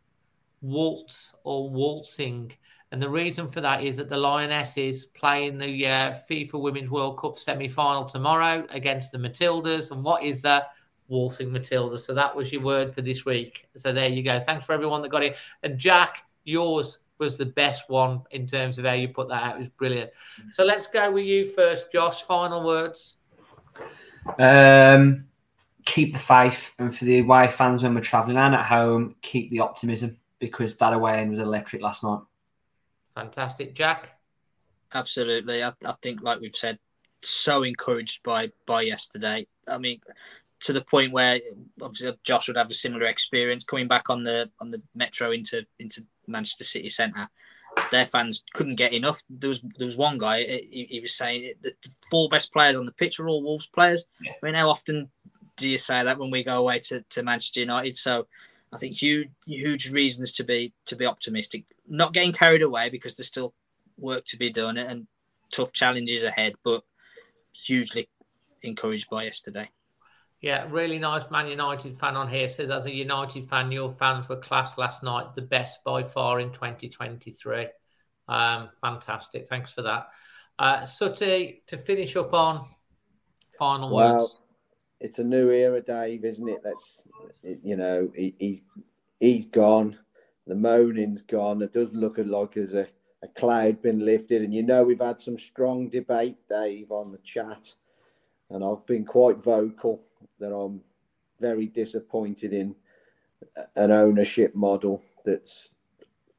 waltz 0.61 1.35
or 1.43 1.69
waltzing. 1.69 2.51
And 2.91 3.01
the 3.01 3.09
reason 3.09 3.49
for 3.51 3.61
that 3.61 3.84
is 3.84 3.97
that 3.97 4.09
the 4.09 4.17
Lionesses 4.17 5.05
play 5.07 5.47
in 5.47 5.57
the 5.57 5.85
uh, 5.85 6.15
FIFA 6.29 6.61
Women's 6.61 6.89
World 6.89 7.19
Cup 7.19 7.38
semi 7.38 7.67
final 7.67 8.05
tomorrow 8.05 8.65
against 8.69 9.11
the 9.11 9.17
Matildas. 9.17 9.91
And 9.91 10.03
what 10.03 10.23
is 10.23 10.41
that? 10.43 10.71
Waltzing 11.09 11.49
Matildas. 11.49 11.99
So 11.99 12.13
that 12.13 12.35
was 12.35 12.51
your 12.51 12.61
word 12.61 12.93
for 12.93 13.01
this 13.01 13.25
week. 13.25 13.67
So 13.75 13.91
there 13.93 14.09
you 14.09 14.23
go. 14.23 14.39
Thanks 14.39 14.65
for 14.65 14.73
everyone 14.73 15.01
that 15.01 15.09
got 15.09 15.23
it. 15.23 15.35
And 15.63 15.77
Jack, 15.77 16.23
yours 16.43 16.99
was 17.19 17.38
the 17.38 17.45
best 17.45 17.89
one 17.89 18.21
in 18.31 18.45
terms 18.45 18.77
of 18.77 18.85
how 18.85 18.93
you 18.93 19.09
put 19.09 19.27
that 19.29 19.43
out. 19.43 19.55
It 19.55 19.59
was 19.59 19.69
brilliant. 19.69 20.11
So 20.51 20.63
let's 20.63 20.88
go 20.88 21.11
with 21.11 21.25
you 21.25 21.47
first, 21.47 21.91
Josh. 21.91 22.23
Final 22.23 22.65
words. 22.65 23.17
Um, 24.38 25.25
keep 25.85 26.13
the 26.13 26.19
faith, 26.19 26.73
and 26.77 26.95
for 26.95 27.05
the 27.05 27.19
away 27.19 27.49
fans 27.49 27.84
when 27.84 27.95
we're 27.95 28.01
travelling 28.01 28.38
and 28.38 28.53
at 28.53 28.65
home, 28.65 29.15
keep 29.21 29.49
the 29.49 29.61
optimism 29.61 30.17
because 30.39 30.76
that 30.76 30.93
away 30.93 31.19
end 31.19 31.31
was 31.31 31.39
electric 31.39 31.81
last 31.81 32.03
night. 32.03 32.19
Fantastic, 33.15 33.73
Jack. 33.73 34.19
Absolutely, 34.93 35.64
I, 35.64 35.73
I 35.85 35.95
think, 36.01 36.22
like 36.22 36.39
we've 36.39 36.55
said, 36.55 36.80
so 37.22 37.64
encouraged 37.64 38.23
by 38.23 38.51
by 38.65 38.81
yesterday. 38.81 39.47
I 39.68 39.77
mean, 39.77 39.99
to 40.61 40.73
the 40.73 40.81
point 40.81 41.11
where 41.11 41.39
obviously 41.81 42.18
Josh 42.23 42.47
would 42.47 42.57
have 42.57 42.72
a 42.72 42.76
similar 42.76 43.05
experience 43.05 43.64
coming 43.64 43.88
back 43.88 44.09
on 44.09 44.23
the 44.23 44.49
on 44.59 44.72
the 44.72 44.81
metro 44.95 45.31
into 45.31 45.65
into 45.80 46.05
Manchester 46.27 46.64
City 46.64 46.89
Centre. 46.89 47.30
Their 47.91 48.07
fans 48.07 48.43
couldn't 48.53 48.76
get 48.76 48.93
enough. 48.93 49.22
There 49.30 49.49
was 49.49 49.61
there 49.77 49.85
was 49.85 49.97
one 49.97 50.18
guy. 50.18 50.43
He, 50.43 50.88
he 50.89 50.99
was 50.99 51.15
saying 51.15 51.53
the, 51.61 51.73
the 51.81 51.89
four 52.09 52.27
best 52.30 52.51
players 52.51 52.76
on 52.76 52.85
the 52.85 52.91
pitch 52.91 53.19
are 53.19 53.27
all 53.27 53.43
Wolves 53.43 53.68
players. 53.68 54.07
Yeah. 54.22 54.31
I 54.31 54.45
mean, 54.45 54.55
how 54.55 54.69
often 54.69 55.09
do 55.57 55.69
you 55.69 55.77
say 55.77 56.03
that 56.03 56.18
when 56.18 56.31
we 56.31 56.43
go 56.43 56.57
away 56.57 56.80
to, 56.80 57.01
to 57.01 57.23
Manchester 57.23 57.59
United? 57.59 57.95
So 57.97 58.27
I 58.73 58.77
think 58.77 59.02
huge 59.02 59.30
huge 59.45 59.89
reasons 59.89 60.31
to 60.34 60.44
be 60.44 60.73
to 60.85 60.95
be 60.95 61.06
optimistic. 61.06 61.65
Not 61.88 62.14
getting 62.14 62.34
carried 62.34 62.61
away 62.61 62.89
because 62.89 63.15
there's 63.15 63.27
still 63.27 63.53
work 63.98 64.26
to 64.26 64.38
be 64.38 64.52
done 64.52 64.77
and 64.77 65.07
tough 65.52 65.72
challenges 65.72 66.23
ahead, 66.23 66.56
but 66.64 66.84
hugely 67.53 68.10
encouraged 68.61 69.10
by 69.10 69.23
yesterday. 69.23 69.69
Yeah, 70.41 70.68
really 70.69 70.99
nice 70.99 71.23
Man 71.31 71.48
United 71.48 71.98
fan 71.98 72.15
on 72.15 72.30
here 72.30 72.48
says, 72.48 72.69
as 72.69 72.85
a 72.85 72.94
United 72.94 73.49
fan, 73.49 73.72
your 73.72 73.91
fans 73.91 74.30
were 74.30 74.35
class 74.35 74.77
last 74.77 75.02
night, 75.02 75.34
the 75.35 75.41
best 75.41 75.84
by 75.84 76.03
far 76.03 76.39
in 76.39 76.52
2023. 76.52 77.68
Um, 78.27 78.69
fantastic. 78.81 79.48
Thanks 79.48 79.72
for 79.72 79.81
that. 79.84 80.10
Uh, 80.60 80.85
Sooty, 80.85 81.64
to 81.68 81.77
finish 81.77 82.15
up 82.15 82.34
on 82.34 82.68
final 83.57 83.95
well, 83.95 84.18
words. 84.19 84.38
It's 84.99 85.19
a 85.19 85.23
new 85.23 85.49
era, 85.51 85.81
Dave, 85.81 86.25
isn't 86.25 86.49
it? 86.49 86.61
Let's, 86.63 87.01
you 87.63 87.75
know, 87.75 88.11
he, 88.15 88.35
he's 88.39 88.61
he's 89.19 89.45
gone. 89.45 89.97
The 90.47 90.55
moaning's 90.55 91.21
gone. 91.21 91.61
It 91.61 91.73
does 91.73 91.93
look 91.93 92.17
like 92.17 92.53
there's 92.53 92.73
a, 92.73 92.87
a 93.23 93.27
cloud 93.27 93.81
been 93.81 94.03
lifted. 94.03 94.41
And 94.41 94.53
you 94.53 94.63
know, 94.63 94.83
we've 94.83 94.99
had 94.99 95.21
some 95.21 95.37
strong 95.37 95.89
debate, 95.89 96.37
Dave, 96.49 96.91
on 96.91 97.11
the 97.11 97.19
chat. 97.19 97.73
And 98.49 98.63
I've 98.63 98.85
been 98.85 99.05
quite 99.05 99.43
vocal 99.43 100.01
that 100.39 100.53
I'm 100.53 100.81
very 101.39 101.67
disappointed 101.67 102.53
in 102.53 102.75
an 103.75 103.91
ownership 103.91 104.55
model 104.55 105.03
that's 105.25 105.69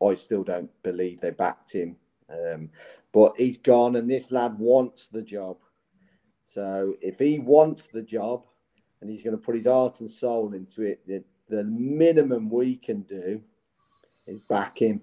I 0.02 0.14
still 0.14 0.44
don't 0.44 0.70
believe 0.82 1.20
they 1.20 1.30
backed 1.30 1.72
him. 1.72 1.96
Um, 2.30 2.70
but 3.12 3.34
he's 3.36 3.58
gone, 3.58 3.96
and 3.96 4.10
this 4.10 4.30
lad 4.30 4.58
wants 4.58 5.08
the 5.08 5.22
job. 5.22 5.58
So 6.58 6.96
if 7.00 7.20
he 7.20 7.38
wants 7.38 7.84
the 7.84 8.02
job 8.02 8.44
and 9.00 9.08
he's 9.08 9.22
going 9.22 9.36
to 9.36 9.40
put 9.40 9.54
his 9.54 9.66
heart 9.66 10.00
and 10.00 10.10
soul 10.10 10.54
into 10.54 10.82
it, 10.82 11.06
the, 11.06 11.22
the 11.48 11.62
minimum 11.62 12.50
we 12.50 12.74
can 12.74 13.02
do 13.02 13.40
is 14.26 14.40
back 14.40 14.78
him. 14.78 15.00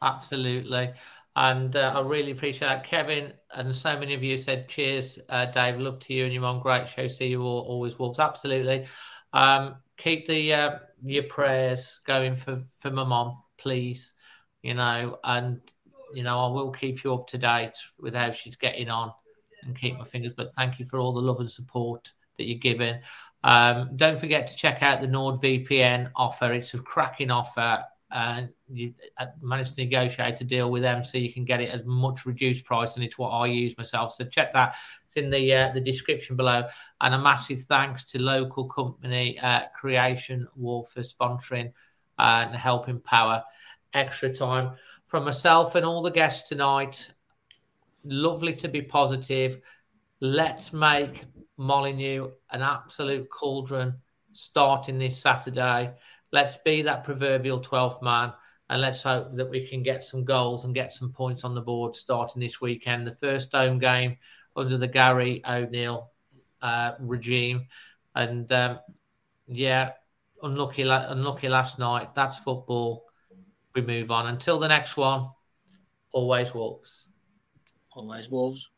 Absolutely. 0.00 0.94
And 1.36 1.76
uh, 1.76 1.92
I 1.94 2.00
really 2.00 2.30
appreciate 2.30 2.68
that. 2.68 2.86
Kevin 2.86 3.34
and 3.54 3.76
so 3.76 3.98
many 3.98 4.14
of 4.14 4.22
you 4.22 4.38
said, 4.38 4.66
Cheers, 4.66 5.18
uh, 5.28 5.44
Dave. 5.44 5.78
Love 5.78 5.98
to 5.98 6.14
you 6.14 6.24
and 6.24 6.32
your 6.32 6.40
mom. 6.40 6.62
Great 6.62 6.88
show. 6.88 7.06
See 7.06 7.26
you 7.26 7.42
all, 7.42 7.66
always, 7.68 7.98
Wolves. 7.98 8.18
Absolutely. 8.18 8.86
Um, 9.34 9.76
keep 9.98 10.26
the 10.26 10.54
uh, 10.54 10.78
your 11.04 11.24
prayers 11.24 12.00
going 12.06 12.34
for, 12.34 12.64
for 12.78 12.90
my 12.90 13.04
mom, 13.04 13.42
please. 13.58 14.14
You 14.62 14.72
know, 14.72 15.18
and, 15.22 15.60
you 16.16 16.22
know, 16.22 16.38
I 16.38 16.48
will 16.48 16.70
keep 16.70 17.04
you 17.04 17.12
up 17.12 17.26
to 17.26 17.36
date 17.36 17.76
with 18.00 18.14
how 18.14 18.30
she's 18.30 18.56
getting 18.56 18.88
on 18.88 19.12
and 19.62 19.78
keep 19.78 19.98
my 19.98 20.04
fingers. 20.04 20.32
But 20.34 20.54
thank 20.54 20.78
you 20.78 20.86
for 20.86 20.98
all 20.98 21.12
the 21.12 21.20
love 21.20 21.40
and 21.40 21.50
support 21.50 22.10
that 22.38 22.44
you're 22.44 22.58
giving. 22.58 22.98
Um, 23.44 23.90
don't 23.96 24.18
forget 24.18 24.46
to 24.46 24.56
check 24.56 24.82
out 24.82 25.02
the 25.02 25.08
NordVPN 25.08 26.10
offer. 26.16 26.54
It's 26.54 26.72
a 26.72 26.78
cracking 26.78 27.30
offer 27.30 27.84
and 28.12 28.48
you 28.72 28.94
managed 29.42 29.74
to 29.74 29.84
negotiate 29.84 30.40
a 30.40 30.44
deal 30.44 30.70
with 30.70 30.80
them 30.80 31.04
so 31.04 31.18
you 31.18 31.30
can 31.30 31.44
get 31.44 31.60
it 31.60 31.68
as 31.68 31.84
much 31.84 32.24
reduced 32.24 32.64
price 32.64 32.94
and 32.94 33.04
it's 33.04 33.18
what 33.18 33.28
I 33.28 33.48
use 33.48 33.76
myself. 33.76 34.14
So 34.14 34.24
check 34.24 34.54
that. 34.54 34.74
It's 35.06 35.18
in 35.18 35.28
the 35.28 35.52
uh, 35.52 35.72
the 35.74 35.82
description 35.82 36.34
below. 36.34 36.64
And 37.02 37.12
a 37.12 37.18
massive 37.18 37.60
thanks 37.60 38.04
to 38.04 38.18
local 38.18 38.64
company 38.64 39.38
uh, 39.40 39.64
Creation 39.78 40.48
Wolf 40.56 40.92
for 40.92 41.02
sponsoring 41.02 41.74
uh, 42.18 42.46
and 42.46 42.56
helping 42.56 43.00
power 43.00 43.44
extra 43.92 44.32
time 44.32 44.72
from 45.06 45.24
myself 45.24 45.74
and 45.74 45.86
all 45.86 46.02
the 46.02 46.10
guests 46.10 46.48
tonight. 46.48 47.12
Lovely 48.04 48.54
to 48.56 48.68
be 48.68 48.82
positive. 48.82 49.60
Let's 50.20 50.72
make 50.72 51.24
Molineux 51.56 52.30
an 52.50 52.62
absolute 52.62 53.28
cauldron 53.30 53.96
starting 54.32 54.98
this 54.98 55.18
Saturday 55.18 55.94
let's 56.32 56.56
be 56.58 56.82
that 56.82 57.02
proverbial 57.02 57.60
12th 57.60 58.02
man 58.02 58.32
and 58.68 58.80
let's 58.80 59.02
hope 59.02 59.34
that 59.34 59.48
we 59.48 59.66
can 59.66 59.82
get 59.82 60.04
some 60.04 60.24
goals 60.24 60.64
and 60.64 60.74
get 60.74 60.92
some 60.92 61.10
points 61.10 61.44
on 61.44 61.54
the 61.54 61.60
board 61.62 61.94
starting 61.96 62.40
this 62.40 62.60
weekend. 62.60 63.06
The 63.06 63.14
first 63.14 63.52
home 63.52 63.78
game 63.78 64.18
under 64.54 64.76
the 64.76 64.88
Gary 64.88 65.40
O'Neil 65.48 66.10
uh, 66.60 66.92
regime. 66.98 67.68
And 68.14 68.50
um, 68.52 68.80
yeah, 69.46 69.92
unlucky, 70.42 70.82
unlucky 70.82 71.48
last 71.48 71.78
night. 71.78 72.14
That's 72.14 72.38
football. 72.38 73.05
We 73.76 73.82
move 73.82 74.10
on. 74.10 74.26
Until 74.26 74.58
the 74.58 74.68
next 74.68 74.96
one, 74.96 75.28
always 76.14 76.54
Wolves. 76.54 77.08
Always 77.94 78.30
Wolves. 78.30 78.68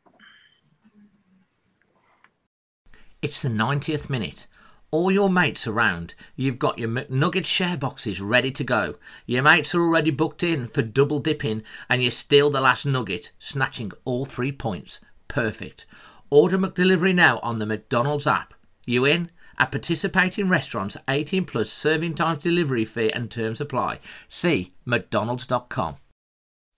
It's 3.22 3.40
the 3.40 3.48
90th 3.48 4.10
minute 4.10 4.48
all 4.90 5.10
your 5.10 5.28
mates 5.28 5.66
around. 5.66 6.14
You've 6.34 6.58
got 6.58 6.78
your 6.78 6.88
McNugget 6.88 7.44
share 7.44 7.76
boxes 7.76 8.20
ready 8.20 8.50
to 8.52 8.64
go. 8.64 8.94
Your 9.26 9.42
mates 9.42 9.74
are 9.74 9.82
already 9.82 10.10
booked 10.10 10.42
in 10.42 10.66
for 10.66 10.82
double 10.82 11.20
dipping, 11.20 11.62
and 11.90 12.02
you 12.02 12.10
steal 12.10 12.50
the 12.50 12.60
last 12.60 12.86
nugget, 12.86 13.32
snatching 13.38 13.92
all 14.04 14.24
three 14.24 14.52
points. 14.52 15.00
Perfect. 15.28 15.84
Order 16.30 16.58
McDelivery 16.58 17.14
now 17.14 17.38
on 17.40 17.58
the 17.58 17.66
McDonald's 17.66 18.26
app. 18.26 18.54
You 18.86 19.04
in? 19.04 19.30
At 19.58 19.72
participating 19.72 20.48
restaurants, 20.48 20.96
18 21.08 21.44
plus 21.44 21.70
serving 21.70 22.14
times, 22.14 22.42
delivery 22.42 22.84
fee, 22.84 23.10
and 23.12 23.30
terms 23.30 23.60
apply. 23.60 24.00
See 24.28 24.72
McDonald's.com. 24.84 25.96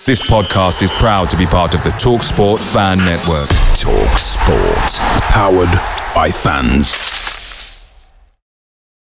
This 0.07 0.23
podcast 0.23 0.83
is 0.83 0.91
proud 0.93 1.29
to 1.29 1.37
be 1.37 1.45
part 1.45 1.75
of 1.75 1.85
the 1.85 1.91
TalkSport 1.91 2.59
Fan 2.73 2.97
Network. 2.99 3.51
TalkSport, 3.77 4.99
powered 5.31 6.15
by 6.15 6.31
fans. 6.31 7.20